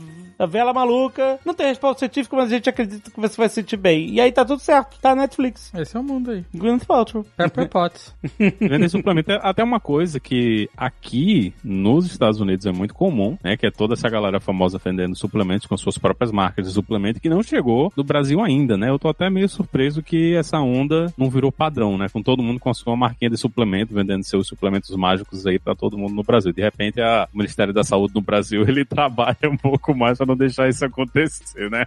a 0.43 0.47
vela 0.47 0.73
maluca, 0.73 1.39
não 1.45 1.53
tem 1.53 1.67
respaldo 1.67 1.99
científico, 1.99 2.35
mas 2.35 2.51
a 2.51 2.55
gente 2.55 2.69
acredita 2.69 3.09
que 3.11 3.19
você 3.19 3.35
vai 3.37 3.49
se 3.49 3.55
sentir 3.55 3.77
bem. 3.77 4.09
E 4.09 4.21
aí 4.21 4.31
tá 4.31 4.43
tudo 4.45 4.59
certo, 4.59 4.97
tá 5.01 5.15
na 5.15 5.23
Netflix. 5.23 5.71
Esse 5.75 5.95
é 5.95 5.99
o 5.99 6.03
mundo 6.03 6.31
aí. 6.31 6.43
Gwyneth 6.53 6.85
Paltrow. 6.85 7.25
Pepper 7.37 7.69
Potts. 7.69 8.13
Vender 8.59 8.89
suplemento 8.89 9.31
é 9.31 9.39
até 9.41 9.63
uma 9.63 9.79
coisa 9.79 10.19
que 10.19 10.69
aqui 10.77 11.53
nos 11.63 12.05
Estados 12.05 12.39
Unidos 12.39 12.65
é 12.65 12.71
muito 12.71 12.93
comum, 12.93 13.37
né? 13.43 13.55
Que 13.57 13.67
é 13.67 13.71
toda 13.71 13.93
essa 13.93 14.09
galera 14.09 14.39
famosa 14.39 14.77
vendendo 14.83 15.15
suplementos 15.15 15.65
com 15.67 15.77
suas 15.77 15.97
próprias 15.97 16.31
marcas 16.31 16.65
de 16.67 16.71
suplemento 16.73 17.19
que 17.21 17.29
não 17.29 17.41
chegou 17.43 17.91
do 17.95 18.03
Brasil 18.03 18.41
ainda, 18.41 18.77
né? 18.77 18.89
Eu 18.89 18.99
tô 18.99 19.09
até 19.09 19.29
meio 19.29 19.47
surpreso 19.49 20.03
que 20.03 20.35
essa 20.35 20.59
onda 20.59 21.11
não 21.17 21.29
virou 21.29 21.51
padrão, 21.51 21.97
né? 21.97 22.07
Com 22.11 22.21
todo 22.21 22.43
mundo 22.43 22.59
com 22.59 22.69
a 22.69 22.73
sua 22.73 22.95
marquinha 22.95 23.29
de 23.29 23.37
suplemento, 23.37 23.93
vendendo 23.93 24.23
seus 24.23 24.47
suplementos 24.47 24.95
mágicos 24.95 25.45
aí 25.45 25.57
pra 25.59 25.75
todo 25.75 25.97
mundo 25.97 26.13
no 26.13 26.23
Brasil. 26.23 26.51
De 26.53 26.61
repente, 26.61 27.01
a- 27.01 27.27
o 27.33 27.37
Ministério 27.37 27.73
da 27.73 27.83
Saúde 27.83 28.13
no 28.15 28.21
Brasil, 28.21 28.63
ele 28.67 28.85
trabalha 28.85 29.37
um 29.49 29.57
pouco 29.57 29.95
mais 29.95 30.17
pra 30.17 30.25
não 30.33 30.37
deixar 30.37 30.67
isso 30.67 30.83
acontecer, 30.83 31.69
né? 31.69 31.85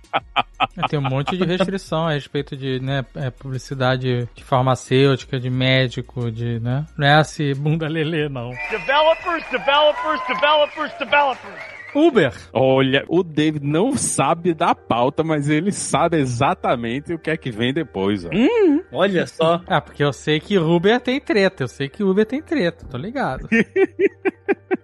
É, 0.76 0.88
Tem 0.88 0.99
um 0.99 1.03
monte 1.03 1.36
de 1.36 1.44
restrição 1.44 2.07
a 2.07 2.12
respeito 2.12 2.57
de 2.57 2.80
né, 2.80 3.05
é, 3.14 3.30
publicidade 3.30 4.28
de 4.34 4.44
farmacêutica, 4.44 5.38
de 5.38 5.51
médico, 5.51 6.30
de, 6.30 6.61
né? 6.61 6.86
Não 6.97 7.07
é 7.07 7.14
assim, 7.14 7.55
bunda 7.55 7.88
lelê, 7.88 8.28
não. 8.28 8.51
Developers, 8.70 9.44
developers, 9.51 10.20
developers, 10.26 10.92
developers. 10.99 11.76
Uber. 11.94 12.32
Olha, 12.53 13.05
o 13.09 13.22
David 13.22 13.64
não 13.66 13.97
sabe 13.97 14.53
da 14.53 14.74
pauta, 14.74 15.24
mas 15.24 15.49
ele 15.49 15.72
sabe 15.72 16.18
exatamente 16.18 17.14
o 17.14 17.18
que 17.18 17.30
é 17.30 17.36
que 17.38 17.51
vem 17.51 17.72
depois, 17.72 18.24
ó. 18.26 18.28
Olha 18.92 19.26
só. 19.26 19.62
Ah, 19.66 19.80
porque 19.80 20.05
eu 20.05 20.12
sei 20.12 20.38
que 20.38 20.59
Uber 20.59 21.01
tem 21.01 21.18
treta. 21.18 21.64
Eu 21.64 21.68
sei 21.68 21.88
que 21.88 22.05
Uber 22.05 22.26
tem 22.26 22.42
treta, 22.42 22.86
tô 22.86 22.99
ligado. 22.99 23.49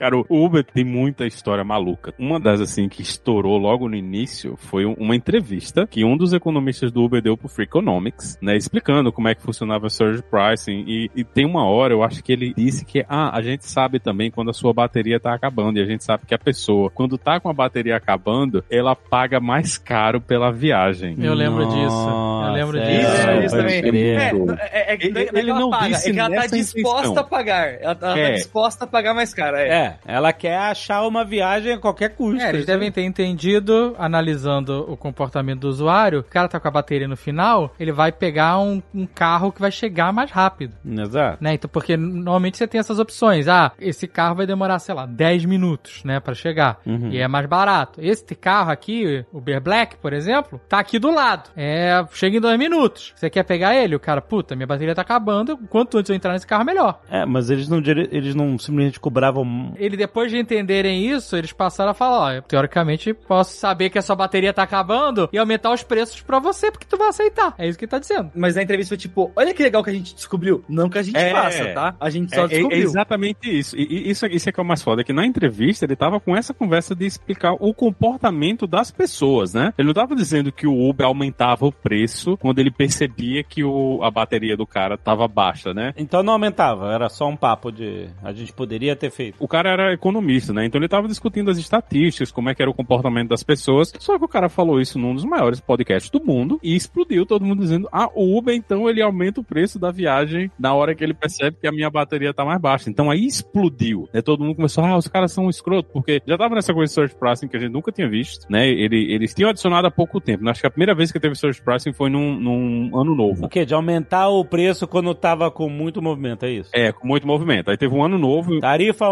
Cara, 0.00 0.16
o 0.16 0.24
Uber 0.30 0.64
tem 0.64 0.82
muita 0.84 1.26
história 1.26 1.62
maluca. 1.62 2.14
Uma 2.18 2.40
das, 2.40 2.58
assim, 2.60 2.88
que 2.88 3.02
estourou 3.02 3.58
logo 3.58 3.86
no 3.86 3.94
início 3.94 4.56
foi 4.56 4.86
um- 4.86 4.94
uma 4.94 5.14
entrevista 5.14 5.86
que 5.86 6.02
um 6.04 6.16
dos 6.16 6.32
economistas 6.32 6.90
do 6.90 7.02
Uber 7.04 7.20
deu 7.20 7.36
pro 7.36 7.48
Freakonomics, 7.50 8.38
né, 8.40 8.56
explicando 8.56 9.12
como 9.12 9.28
é 9.28 9.34
que 9.34 9.42
funcionava 9.42 9.86
o 9.86 9.90
surge 9.90 10.22
pricing. 10.22 10.84
E, 10.88 11.10
e 11.14 11.22
tem 11.22 11.44
uma 11.44 11.64
hora, 11.66 11.92
eu 11.92 12.02
acho 12.02 12.24
que 12.24 12.32
ele 12.32 12.54
disse 12.56 12.82
que, 12.84 13.04
ah, 13.08 13.36
a 13.36 13.42
gente 13.42 13.66
sabe 13.66 14.00
também 14.00 14.30
quando 14.30 14.48
a 14.48 14.54
sua 14.54 14.72
bateria 14.72 15.20
tá 15.20 15.34
acabando. 15.34 15.78
E 15.78 15.82
a 15.82 15.84
gente 15.84 16.02
sabe 16.02 16.24
que 16.26 16.34
a 16.34 16.38
pessoa, 16.38 16.90
quando 16.90 17.18
tá 17.18 17.38
com 17.38 17.50
a 17.50 17.52
bateria 17.52 17.94
acabando, 17.96 18.64
ela 18.70 18.96
paga 18.96 19.38
mais 19.38 19.76
caro 19.76 20.18
pela 20.18 20.50
viagem. 20.50 21.14
Eu 21.18 21.34
lembro 21.34 21.66
disso. 21.66 22.08
Eu 22.46 22.52
lembro 22.52 22.78
Nossa, 22.78 22.90
disso. 22.90 23.28
é, 23.28 23.44
isso 23.44 23.56
também. 23.56 23.74
É, 23.84 24.32
é, 24.72 24.92
é, 24.94 24.96
que 24.96 25.06
Ele- 25.08 25.12
não 25.14 25.20
é 25.20 25.40
ele 25.40 25.50
ela 25.50 25.60
não 25.60 25.70
paga, 25.70 25.88
disse 25.88 26.08
é 26.08 26.12
que 26.14 26.18
ela 26.18 26.34
tá 26.34 26.46
disposta 26.46 27.00
intenção. 27.06 27.18
a 27.18 27.24
pagar. 27.24 27.68
Ela, 27.80 27.98
ela 28.00 28.18
É. 28.18 28.28
tá 28.28 28.34
disposta 28.36 28.84
a 28.84 28.86
pagar 28.86 29.12
mais 29.14 29.34
caro. 29.34 29.56
É. 29.56 29.89
É, 30.04 30.14
ela 30.14 30.32
quer 30.32 30.56
achar 30.58 31.06
uma 31.06 31.24
viagem 31.24 31.72
a 31.72 31.78
qualquer 31.78 32.10
custo. 32.14 32.40
É, 32.42 32.48
eles 32.50 32.66
devem 32.66 32.90
ter 32.90 33.02
entendido, 33.02 33.94
analisando 33.98 34.84
o 34.90 34.96
comportamento 34.96 35.60
do 35.60 35.68
usuário, 35.68 36.20
o 36.20 36.24
cara 36.24 36.48
tá 36.48 36.60
com 36.60 36.68
a 36.68 36.70
bateria 36.70 37.08
no 37.08 37.16
final, 37.16 37.74
ele 37.78 37.92
vai 37.92 38.12
pegar 38.12 38.58
um, 38.58 38.82
um 38.94 39.06
carro 39.06 39.52
que 39.52 39.60
vai 39.60 39.70
chegar 39.70 40.12
mais 40.12 40.30
rápido. 40.30 40.74
Exato. 40.84 41.38
Né? 41.42 41.54
Então, 41.54 41.70
porque 41.72 41.96
normalmente 41.96 42.56
você 42.58 42.66
tem 42.66 42.78
essas 42.78 42.98
opções. 42.98 43.48
Ah, 43.48 43.72
esse 43.78 44.06
carro 44.06 44.34
vai 44.36 44.46
demorar, 44.46 44.78
sei 44.78 44.94
lá, 44.94 45.06
10 45.06 45.44
minutos, 45.44 46.04
né, 46.04 46.20
pra 46.20 46.34
chegar. 46.34 46.78
Uhum. 46.86 47.08
E 47.10 47.18
é 47.18 47.26
mais 47.28 47.46
barato. 47.46 48.00
Esse 48.02 48.34
carro 48.34 48.70
aqui, 48.70 49.24
o 49.32 49.38
Uber 49.38 49.60
Black, 49.60 49.96
por 49.96 50.12
exemplo, 50.12 50.60
tá 50.68 50.78
aqui 50.78 50.98
do 50.98 51.10
lado. 51.10 51.50
É, 51.56 52.04
chega 52.12 52.36
em 52.36 52.40
2 52.40 52.58
minutos. 52.58 53.12
Você 53.16 53.30
quer 53.30 53.44
pegar 53.44 53.74
ele? 53.74 53.94
O 53.96 54.00
cara, 54.00 54.20
puta, 54.20 54.54
minha 54.54 54.66
bateria 54.66 54.94
tá 54.94 55.02
acabando. 55.02 55.56
Quanto 55.68 55.98
antes 55.98 56.10
eu 56.10 56.16
entrar 56.16 56.32
nesse 56.32 56.46
carro, 56.46 56.64
melhor. 56.64 57.00
É, 57.10 57.24
mas 57.24 57.50
eles 57.50 57.68
não, 57.68 57.80
dire- 57.80 58.08
eles 58.12 58.34
não 58.34 58.58
simplesmente 58.58 59.00
cobravam. 59.00 59.72
Ele, 59.80 59.96
depois 59.96 60.30
de 60.30 60.38
entenderem 60.38 61.06
isso, 61.06 61.36
eles 61.36 61.52
passaram 61.52 61.90
a 61.90 61.94
falar, 61.94 62.38
ó, 62.38 62.40
teoricamente 62.42 63.12
posso 63.14 63.56
saber 63.56 63.90
que 63.90 63.98
a 63.98 64.02
sua 64.02 64.14
bateria 64.16 64.52
tá 64.52 64.62
acabando 64.62 65.28
e 65.32 65.38
aumentar 65.38 65.72
os 65.72 65.82
preços 65.82 66.20
pra 66.20 66.38
você, 66.38 66.70
porque 66.70 66.86
tu 66.88 66.96
vai 66.96 67.08
aceitar. 67.08 67.54
É 67.58 67.66
isso 67.68 67.78
que 67.78 67.84
ele 67.84 67.90
tá 67.90 67.98
dizendo. 67.98 68.30
Mas 68.34 68.56
na 68.56 68.62
entrevista 68.62 68.90
foi 68.90 68.98
tipo, 68.98 69.32
olha 69.34 69.54
que 69.54 69.62
legal 69.62 69.82
que 69.82 69.90
a 69.90 69.92
gente 69.92 70.14
descobriu. 70.14 70.64
Não 70.68 70.88
que 70.88 70.98
a 70.98 71.02
gente 71.02 71.16
É. 71.16 71.30
faça, 71.32 71.66
tá? 71.72 71.94
A 71.98 72.10
gente 72.10 72.32
É, 72.32 72.36
só 72.36 72.42
é- 72.42 72.44
é 72.44 72.48
descobriu. 72.48 72.82
exatamente 72.82 73.58
isso. 73.58 73.76
E, 73.76 73.82
e 73.82 74.10
isso, 74.10 74.26
isso 74.26 74.48
é 74.48 74.52
que 74.52 74.60
é 74.60 74.62
o 74.62 74.66
mais 74.66 74.82
foda, 74.82 75.00
é 75.00 75.04
que 75.04 75.12
na 75.12 75.24
entrevista 75.26 75.84
ele 75.84 75.96
tava 75.96 76.20
com 76.20 76.36
essa 76.36 76.52
conversa 76.52 76.94
de 76.94 77.06
explicar 77.06 77.52
o 77.54 77.72
comportamento 77.74 78.66
das 78.66 78.90
pessoas, 78.90 79.54
né? 79.54 79.72
Ele 79.78 79.86
não 79.86 79.94
tava 79.94 80.14
dizendo 80.14 80.50
que 80.52 80.66
o 80.66 80.88
Uber 80.88 81.06
aumentava 81.06 81.66
o 81.66 81.72
preço 81.72 82.36
quando 82.36 82.58
ele 82.58 82.70
percebia 82.70 83.42
que 83.42 83.62
o, 83.64 84.02
a 84.02 84.10
bateria 84.10 84.56
do 84.56 84.66
cara 84.66 84.96
tava 84.98 85.26
baixa, 85.28 85.72
né? 85.72 85.92
Então 85.96 86.22
não 86.22 86.32
aumentava, 86.34 86.92
era 86.92 87.08
só 87.08 87.28
um 87.28 87.36
papo 87.36 87.70
de. 87.70 88.08
A 88.22 88.32
gente 88.32 88.52
poderia 88.52 88.94
ter 88.96 89.10
feito. 89.10 89.36
O 89.38 89.48
cara 89.48 89.69
era 89.70 89.92
economista, 89.92 90.52
né? 90.52 90.66
Então 90.66 90.80
ele 90.80 90.88
tava 90.88 91.08
discutindo 91.08 91.50
as 91.50 91.58
estatísticas, 91.58 92.30
como 92.30 92.48
é 92.48 92.54
que 92.54 92.62
era 92.62 92.70
o 92.70 92.74
comportamento 92.74 93.28
das 93.28 93.42
pessoas. 93.42 93.92
Só 93.98 94.18
que 94.18 94.24
o 94.24 94.28
cara 94.28 94.48
falou 94.48 94.80
isso 94.80 94.98
num 94.98 95.14
dos 95.14 95.24
maiores 95.24 95.60
podcasts 95.60 96.10
do 96.10 96.24
mundo 96.24 96.58
e 96.62 96.74
explodiu 96.74 97.24
todo 97.26 97.44
mundo 97.44 97.60
dizendo: 97.60 97.88
"Ah, 97.92 98.08
o 98.14 98.36
Uber 98.36 98.54
então 98.54 98.88
ele 98.88 99.02
aumenta 99.02 99.40
o 99.40 99.44
preço 99.44 99.78
da 99.78 99.90
viagem 99.90 100.50
na 100.58 100.74
hora 100.74 100.94
que 100.94 101.04
ele 101.04 101.14
percebe 101.14 101.56
que 101.60 101.66
a 101.66 101.72
minha 101.72 101.90
bateria 101.90 102.34
tá 102.34 102.44
mais 102.44 102.60
baixa". 102.60 102.90
Então 102.90 103.10
aí 103.10 103.24
explodiu, 103.24 104.08
né? 104.12 104.22
Todo 104.22 104.44
mundo 104.44 104.56
começou: 104.56 104.84
"Ah, 104.84 104.96
os 104.96 105.08
caras 105.08 105.32
são 105.32 105.46
um 105.46 105.50
escroto", 105.50 105.90
porque 105.92 106.20
já 106.26 106.36
tava 106.36 106.54
nessa 106.54 106.72
coisa 106.72 106.88
de 106.90 106.94
search 106.94 107.14
pricing 107.16 107.48
que 107.48 107.56
a 107.56 107.60
gente 107.60 107.72
nunca 107.72 107.92
tinha 107.92 108.08
visto, 108.08 108.46
né? 108.50 108.68
Ele, 108.68 109.12
eles 109.12 109.34
tinham 109.34 109.50
adicionado 109.50 109.86
há 109.86 109.90
pouco 109.90 110.20
tempo. 110.20 110.48
Acho 110.48 110.60
que 110.60 110.66
a 110.66 110.70
primeira 110.70 110.94
vez 110.94 111.12
que 111.12 111.20
teve 111.20 111.34
search 111.34 111.62
pricing 111.62 111.92
foi 111.92 112.10
num, 112.10 112.38
num 112.38 112.98
ano 112.98 113.14
novo. 113.14 113.46
O 113.46 113.48
quê? 113.48 113.64
De 113.64 113.74
aumentar 113.74 114.28
o 114.28 114.44
preço 114.44 114.86
quando 114.86 115.14
tava 115.14 115.50
com 115.50 115.68
muito 115.68 116.02
movimento, 116.02 116.44
é 116.44 116.50
isso? 116.50 116.70
É, 116.72 116.92
com 116.92 117.06
muito 117.06 117.26
movimento. 117.26 117.70
Aí 117.70 117.76
teve 117.76 117.94
um 117.94 118.02
ano 118.02 118.18
novo, 118.18 118.58
Tarifa 118.60 119.08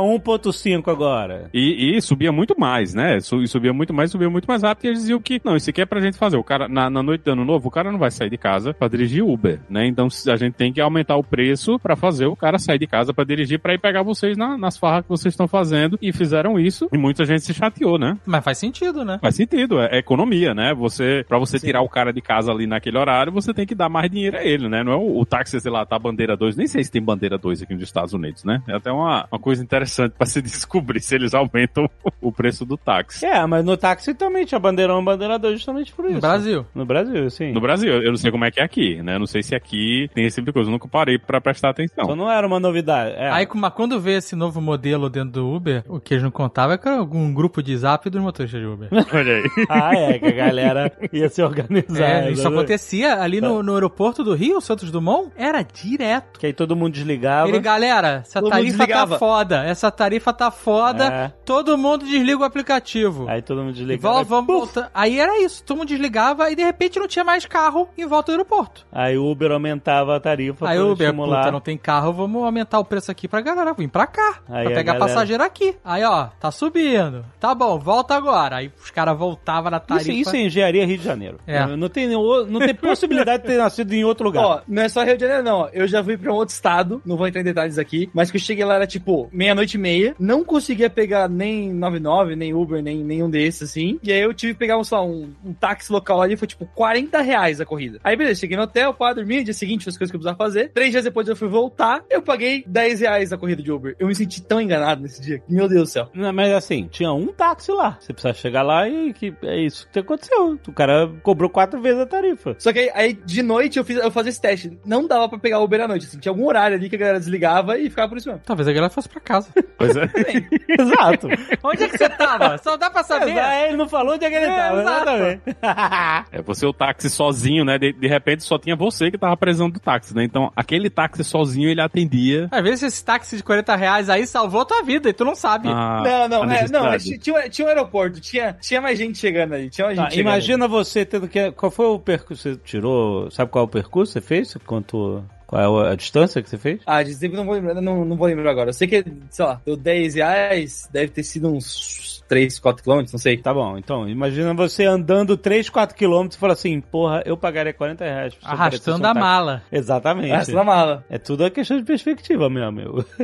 1.5 0.51 0.91
agora. 0.91 1.49
E, 1.53 1.97
e 1.97 2.01
subia 2.03 2.33
muito 2.33 2.59
mais, 2.59 2.95
né? 2.95 3.21
Su- 3.21 3.43
E 3.43 3.49
subia 3.49 3.73
muito 3.73 3.93
mais, 3.95 4.11
subia 4.11 4.29
muito 4.31 4.47
mais 4.47 4.63
rápido. 4.63 4.85
E 4.85 4.89
eles 4.89 5.01
diziam 5.01 5.21
que, 5.21 5.41
não, 5.45 5.57
isso 5.57 5.71
aqui 5.71 5.81
é 5.81 5.87
pra 5.87 6.01
gente 6.01 6.17
fazer. 6.19 6.37
O 6.37 6.45
cara, 6.45 6.69
na, 6.69 6.89
na 6.91 7.03
noite 7.03 7.23
do 7.25 7.33
ano 7.33 7.45
novo, 7.45 7.69
o 7.69 7.71
cara 7.71 7.91
não 7.93 7.99
vai 7.99 8.11
sair 8.11 8.31
de 8.31 8.37
casa 8.39 8.73
pra 8.75 8.89
dirigir 8.89 9.23
Uber, 9.25 9.61
né? 9.69 9.87
Então 9.87 10.09
a 10.29 10.37
gente 10.37 10.55
tem 10.55 10.73
que 10.73 10.81
aumentar 10.81 11.17
o 11.17 11.25
preço 11.25 11.79
pra 11.79 11.97
fazer 11.97 12.27
o 12.27 12.37
cara 12.37 12.59
sair 12.59 12.79
de 12.79 12.87
casa 12.87 13.13
pra 13.15 13.25
dirigir, 13.25 13.59
pra 13.59 13.75
ir 13.75 13.79
pegar 13.79 14.03
vocês 14.03 14.37
na- 14.37 14.57
nas 14.59 14.77
farras 14.77 15.03
que 15.03 15.09
vocês 15.09 15.33
estão 15.33 15.47
fazendo. 15.49 15.99
E 16.01 16.13
fizeram 16.13 16.59
isso. 16.59 16.89
E 16.93 16.99
muita 16.99 17.25
gente 17.25 17.43
se 17.45 17.55
chateou, 17.55 17.99
né? 17.99 18.17
Mas 18.27 18.45
faz 18.45 18.59
sentido, 18.59 19.05
né? 19.05 19.19
Faz 19.21 19.35
sentido, 19.35 19.81
é, 19.81 19.97
é 19.97 19.99
economia, 19.99 20.55
né? 20.55 20.75
Você, 20.75 21.25
pra 21.29 21.39
você 21.39 21.59
tirar 21.59 21.83
o 21.83 21.89
cara 21.89 22.13
de 22.13 22.21
casa 22.21 22.51
ali 22.53 22.67
naquele 22.67 22.99
horário, 22.99 23.33
você 23.33 23.53
tem 23.53 23.67
que 23.67 23.75
dar 23.75 23.89
mais 23.89 24.11
dinheiro 24.11 24.37
a 24.37 24.45
ele, 24.45 24.69
né? 24.69 24.83
Não 24.83 24.93
é 24.93 24.97
o, 24.97 25.19
o 25.21 25.27
táxi, 25.27 25.61
sei 25.61 25.71
lá, 25.71 25.85
tá 25.85 25.99
bandeira 25.99 26.37
2. 26.37 26.57
Nem 26.57 26.67
sei 26.67 26.83
se 26.85 26.91
tem 26.91 27.03
bandeira 27.03 27.37
2 27.39 27.63
aqui 27.63 27.75
nos 27.75 27.83
Estados 27.83 28.13
Unidos, 28.15 28.45
né? 28.45 28.63
É 28.69 28.75
até 28.77 28.91
uma, 28.91 29.27
uma 29.31 29.39
coisa 29.39 29.63
interessante 29.63 30.13
pra 30.17 30.27
se 30.33 30.43
descobrir 30.43 31.01
se 31.01 31.15
eles 31.15 31.35
aumentam 31.35 31.89
o 32.21 32.33
preço 32.33 32.65
do 32.65 32.77
táxi. 32.77 33.25
É, 33.27 33.45
mas 33.47 33.65
no 33.65 33.77
táxi 33.77 34.15
também 34.15 34.45
tinha 34.45 34.59
bandeira 34.59 34.97
1 34.97 35.05
bandeira 35.05 35.39
2 35.39 35.55
justamente 35.55 35.93
por 35.93 36.05
isso. 36.05 36.15
No 36.15 36.21
Brasil. 36.21 36.67
No 36.75 36.87
Brasil, 36.87 37.31
sim. 37.31 37.53
No 37.53 37.61
Brasil, 37.61 37.93
eu 38.03 38.11
não 38.11 38.17
sei 38.17 38.31
como 38.31 38.45
é 38.45 38.51
que 38.51 38.61
é 38.61 38.65
aqui, 38.65 39.03
né? 39.03 39.17
Eu 39.17 39.21
não 39.21 39.27
sei 39.27 39.43
se 39.43 39.55
aqui 39.55 40.09
tem 40.15 40.25
esse 40.25 40.37
tipo 40.37 40.47
de 40.47 40.53
coisa. 40.53 40.69
Eu 40.69 40.73
nunca 40.73 40.89
parei 40.89 41.19
pra 41.19 41.41
prestar 41.41 41.71
atenção. 41.71 42.05
Então 42.05 42.17
não 42.17 42.31
era 42.31 42.47
uma 42.47 42.61
novidade. 42.61 43.15
É. 43.17 43.31
Aí, 43.31 43.47
mas 43.55 43.73
quando 43.73 44.01
vê 44.01 44.17
esse 44.17 44.37
novo 44.37 44.61
modelo 44.61 45.09
dentro 45.09 45.31
do 45.31 45.49
Uber, 45.49 45.85
o 45.89 46.01
que 46.01 46.15
eles 46.15 46.23
não 46.23 46.31
contavam 46.31 46.75
é 46.75 46.79
que 46.79 46.87
era 46.87 46.99
algum 46.99 47.33
grupo 47.33 47.63
de 47.63 47.77
zap 47.77 48.09
dos 48.09 48.21
motoristas 48.21 48.61
de 48.61 48.67
Uber. 48.67 48.89
Olha 49.13 49.37
aí. 49.37 49.45
Ah, 49.69 49.95
é, 49.95 50.19
que 50.19 50.27
a 50.27 50.33
galera 50.33 50.93
ia 51.13 51.29
se 51.29 51.43
organizar. 51.43 52.27
É, 52.27 52.31
isso 52.31 52.49
né? 52.49 52.57
acontecia 52.57 53.21
ali 53.21 53.41
no, 53.41 53.63
no 53.63 53.75
aeroporto 53.75 54.23
do 54.23 54.35
Rio, 54.35 54.61
Santos 54.61 54.91
Dumont, 54.91 55.31
era 55.37 55.63
direto. 55.63 56.39
Que 56.39 56.47
aí 56.47 56.53
todo 56.53 56.77
mundo 56.77 56.93
desligava. 56.93 57.49
Ele, 57.49 57.61
galera, 57.61 58.23
essa 58.27 58.41
Todo 58.41 58.51
tarifa 58.51 58.87
tá 58.87 59.07
foda, 59.19 59.65
essa 59.65 59.91
tarifa 59.91 60.18
tá 60.33 60.51
foda, 60.51 61.05
É. 61.07 61.33
todo 61.45 61.77
mundo 61.79 62.05
desliga 62.05 62.39
o 62.41 62.45
aplicativo. 62.45 63.27
Aí 63.29 63.43
todo 63.43 63.59
mundo 63.63 63.71
E 63.71 63.79
desligava. 63.79 64.23
vol- 64.23 64.43
vamos. 64.45 64.71
Aí 64.95 65.19
era 65.19 65.43
isso, 65.43 65.63
todo 65.65 65.79
mundo 65.79 65.89
desligava 65.89 66.51
e 66.51 66.57
de 66.57 66.63
repente 66.63 66.99
não 66.99 67.07
tinha 67.09 67.25
mais 67.25 67.45
carro 67.47 67.89
em 67.97 68.07
volta 68.07 68.33
do 68.33 68.37
aeroporto. 68.37 68.87
Aí 68.93 69.17
o 69.17 69.31
Uber 69.31 69.51
aumentava 69.53 70.17
a 70.17 70.21
tarifa 70.21 70.69
Aí 70.69 70.79
o 70.79 70.93
Uber, 70.93 71.07
estimular. 71.09 71.41
puta, 71.41 71.53
não 71.53 71.61
tem 71.61 71.77
carro, 71.77 72.13
vamos 72.13 72.43
aumentar 72.45 72.79
o 72.79 72.85
preço 72.85 73.11
aqui 73.11 73.27
pra 73.29 73.41
galera 73.41 73.73
vir 73.73 73.89
pra 73.89 74.07
cá. 74.07 74.41
Aí 74.49 74.65
pra 74.67 74.75
pegar 74.75 74.93
galera- 74.95 75.07
passageiro 75.07 75.43
aqui. 75.43 75.77
Aí, 75.85 76.05
ó, 76.05 76.27
tá 76.41 76.51
subindo. 76.51 77.25
Tá 77.41 77.55
bom, 77.55 77.79
volta 77.79 78.15
agora. 78.15 78.57
Aí 78.57 78.71
os 78.83 78.91
caras 78.91 79.17
voltavam 79.19 79.71
na 79.71 79.81
tarifa. 79.81 80.11
Isso, 80.11 80.21
isso 80.29 80.37
é 80.37 80.41
engenharia 80.41 80.87
Rio 80.87 80.99
de 80.99 81.05
Janeiro. 81.05 81.39
É. 81.47 81.65
Não, 81.67 81.89
tem, 81.89 82.09
não 82.09 82.59
tem 82.59 82.75
possibilidade 82.75 83.43
de 83.43 83.49
ter 83.49 83.59
nascido 83.59 83.93
em 83.93 84.05
outro 84.05 84.25
lugar. 84.25 84.45
Ó, 84.45 84.61
não 84.67 84.83
é 84.83 84.89
só 84.89 85.03
Rio 85.05 85.17
de 85.17 85.21
Janeiro, 85.23 85.43
não. 85.45 85.69
Eu 85.73 85.87
já 85.87 86.03
fui 86.03 86.17
pra 86.17 86.33
um 86.33 86.37
outro 86.37 86.55
estado, 86.55 87.01
não 87.05 87.17
vou 87.17 87.27
entrar 87.27 87.41
em 87.41 87.45
detalhes 87.45 87.79
aqui, 87.79 88.09
mas 88.13 88.31
que 88.31 88.37
eu 88.37 88.41
cheguei 88.41 88.65
lá 88.65 88.75
era 88.75 88.87
tipo 88.87 89.29
meia-noite 89.33 89.77
e 89.77 89.81
meia, 89.81 90.08
não 90.19 90.45
conseguia 90.45 90.91
pegar 90.91 91.29
nem 91.29 91.73
99, 91.73 92.37
nem 92.37 92.55
Uber, 92.55 92.83
nem 92.83 93.03
nenhum 93.03 93.31
desses, 93.31 93.71
assim. 93.71 93.99
E 94.03 94.13
aí 94.13 94.21
eu 94.21 94.35
tive 94.35 94.53
que 94.55 94.59
pegar, 94.59 94.79
um, 94.79 94.85
sei 94.85 94.99
lá, 94.99 95.05
um, 95.05 95.33
um 95.45 95.53
táxi 95.53 95.93
local 95.93 96.21
ali, 96.23 96.37
foi 96.37 96.49
tipo 96.49 96.67
40 96.75 97.21
reais 97.21 97.61
a 97.61 97.67
corrida. 97.67 97.99
Aí 98.03 98.17
beleza, 98.17 98.41
cheguei 98.41 98.57
no 98.57 98.63
hotel, 98.65 98.95
pá, 98.95 99.13
dormi, 99.13 99.45
dia 99.45 99.55
seguinte, 99.55 99.85
fiz 99.85 99.95
as 99.95 99.99
coisas 99.99 100.11
que 100.11 100.17
eu 100.17 100.21
precisava 100.21 100.39
fazer. 100.39 100.71
Três 100.73 100.91
dias 100.91 101.05
depois 101.05 101.29
eu 101.29 101.37
fui 101.37 101.49
voltar, 101.49 102.05
eu 102.11 102.23
paguei 102.23 102.65
10 102.67 103.01
reais 103.01 103.33
a 103.33 103.39
corrida 103.39 103.63
de 103.63 103.71
Uber. 103.71 103.95
Eu 103.99 104.07
me 104.07 104.15
senti 104.15 104.43
tão 104.43 104.61
enganado 104.61 105.03
nesse 105.03 105.21
dia. 105.21 105.43
Meu 105.49 105.69
Deus 105.69 105.83
do 105.83 105.93
céu. 105.93 106.09
Não, 106.15 106.33
mas 106.33 106.53
assim, 106.53 106.89
tinha 106.91 107.13
um 107.13 107.29
táxi 107.29 107.73
lá. 107.73 107.97
Você 108.01 108.13
precisa 108.13 108.35
chegar 108.35 108.63
lá 108.63 108.89
e 108.89 109.13
que 109.13 109.35
é 109.43 109.61
isso 109.61 109.89
que 109.93 109.99
aconteceu. 109.99 110.59
O 110.67 110.73
cara 110.73 111.11
cobrou 111.23 111.51
quatro 111.51 111.81
vezes 111.81 112.01
a 112.01 112.07
tarifa. 112.07 112.57
Só 112.59 112.73
que 112.73 112.79
aí, 112.79 112.91
aí, 112.95 113.13
de 113.13 113.43
noite 113.43 113.79
eu 113.79 113.85
fiz 113.85 113.99
eu 113.99 114.11
fazia 114.11 114.31
esse 114.31 114.41
teste. 114.41 114.79
Não 114.85 115.07
dava 115.07 115.29
pra 115.29 115.39
pegar 115.39 115.61
Uber 115.61 115.81
à 115.81 115.89
noite, 115.89 116.07
assim. 116.07 116.19
Tinha 116.19 116.33
algum 116.33 116.47
horário 116.47 116.77
ali 116.77 116.89
que 116.89 116.97
a 116.97 116.99
galera 116.99 117.19
desligava 117.19 117.79
e 117.79 117.91
ficava 117.91 118.09
por 118.09 118.19
isso 118.19 118.29
mesmo. 118.29 118.43
Talvez 118.45 118.69
a 118.69 118.73
galera 118.73 118.93
fosse 118.93 119.09
pra 119.09 119.21
casa. 119.21 119.49
Pois 119.77 119.97
é. 120.03 120.83
Exato. 120.83 121.29
Onde 121.63 121.85
é 121.85 121.89
que 121.89 121.99
você 121.99 122.09
tava? 122.09 122.59
Só 122.59 122.77
dá 122.77 122.91
pra 122.91 123.03
saber. 123.03 123.31
Exato, 123.33 123.55
Ele 123.67 123.77
não 123.77 123.89
falou 123.89 124.15
onde 124.15 124.25
é 124.25 124.31
que 124.31 124.37
ele 124.37 124.47
É, 124.47 124.57
tava. 124.57 124.81
exato. 124.81 125.11
Exatamente. 125.11 125.43
É 126.33 126.43
você 126.43 126.67
o 126.67 126.73
táxi 126.73 127.09
sozinho, 127.11 127.65
né? 127.65 127.79
De, 127.79 127.93
de 127.93 128.07
repente 128.07 128.43
só 128.43 128.59
tinha 128.59 128.77
você 128.77 129.11
que 129.11 129.19
tava 129.19 129.37
precisando 129.37 129.73
do 129.75 129.81
táxi, 129.81 130.15
né? 130.15 130.25
Então 130.25 130.51
aquele 130.55 130.91
táxi 130.91 131.25
sozinho 131.25 131.69
ele 131.69 131.81
atendia. 131.81 132.49
Às 132.51 132.63
vezes 132.63 132.83
esse 132.83 133.05
táxi 133.05 133.37
de 133.37 133.43
40 133.43 133.75
reais 133.77 134.09
aí 134.11 134.27
salvou 134.27 134.61
a 134.63 134.65
tua 134.65 134.83
vida 134.83 135.09
e 135.09 135.13
tu 135.13 135.25
não 135.25 135.35
sabe. 135.35 135.69
a- 135.69 136.03
não, 136.29 136.29
não, 136.45 136.53
é, 136.53 136.69
não, 136.69 136.85
mas 136.85 137.05
tinha, 137.05 137.49
tinha, 137.49 137.67
um 137.67 137.69
aeroporto, 137.69 138.21
tinha, 138.21 138.57
tinha 138.61 138.81
mais 138.81 138.99
gente 138.99 139.19
chegando 139.19 139.55
ali, 139.55 139.71
tinha 139.71 139.87
mais 139.87 139.97
gente 139.97 140.05
Tá, 140.07 140.11
chegando 140.11 140.27
imagina 140.33 140.69
você 140.69 141.05
tendo 141.05 141.29
que. 141.29 141.51
Qual 141.53 141.71
foi 141.71 141.87
o 141.87 141.99
percurso? 141.99 142.43
Você 142.43 142.57
tirou. 142.57 143.31
Sabe 143.31 143.51
qual 143.51 143.65
é 143.65 143.67
o 143.67 143.71
percurso 143.71 144.13
que 144.13 144.21
você 144.21 144.27
fez? 144.27 144.57
Quanto. 144.67 145.25
Qual 145.49 145.87
é 145.87 145.93
a 145.93 145.95
distância 145.95 146.43
que 146.43 146.51
você 146.51 146.59
fez? 146.59 146.83
Ah, 146.85 147.03
de 147.03 147.15
sempre 147.15 147.39
não 147.39 147.47
vou 147.47 147.55
lembrar, 147.55 147.81
não, 147.81 148.05
não 148.05 148.19
vou 148.19 148.27
lembrar 148.27 148.51
agora. 148.51 148.69
Eu 148.69 148.75
sei 148.75 148.87
que, 148.87 149.03
sei 149.31 149.47
lá, 149.47 149.59
deu 149.65 149.79
10 149.79 150.17
reais, 150.17 150.87
deve 150.93 151.09
ter 151.09 151.23
sido 151.23 151.49
uns 151.49 152.23
3, 152.29 152.59
4 152.59 152.83
quilômetros, 152.83 153.15
não 153.15 153.19
sei. 153.19 153.39
Tá 153.39 153.55
bom, 153.55 153.79
então, 153.79 154.07
imagina 154.07 154.53
você 154.53 154.85
andando 154.85 155.39
3, 155.39 155.71
4 155.71 155.97
quilômetros 155.97 156.37
e 156.37 156.39
falar 156.39 156.53
assim, 156.53 156.83
porra, 156.83 157.23
eu 157.25 157.35
pagaria 157.35 157.73
40 157.73 158.05
reais. 158.05 158.35
Arrastando 158.45 159.07
a 159.07 159.15
mala. 159.15 159.63
Exatamente. 159.73 160.33
Essa 160.33 160.53
na 160.53 160.63
mala. 160.63 161.03
É 161.09 161.17
tudo 161.17 161.47
a 161.47 161.51
questão 161.51 161.79
de 161.79 161.85
perspectiva, 161.85 162.51
meu 162.51 162.65
amigo. 162.65 163.03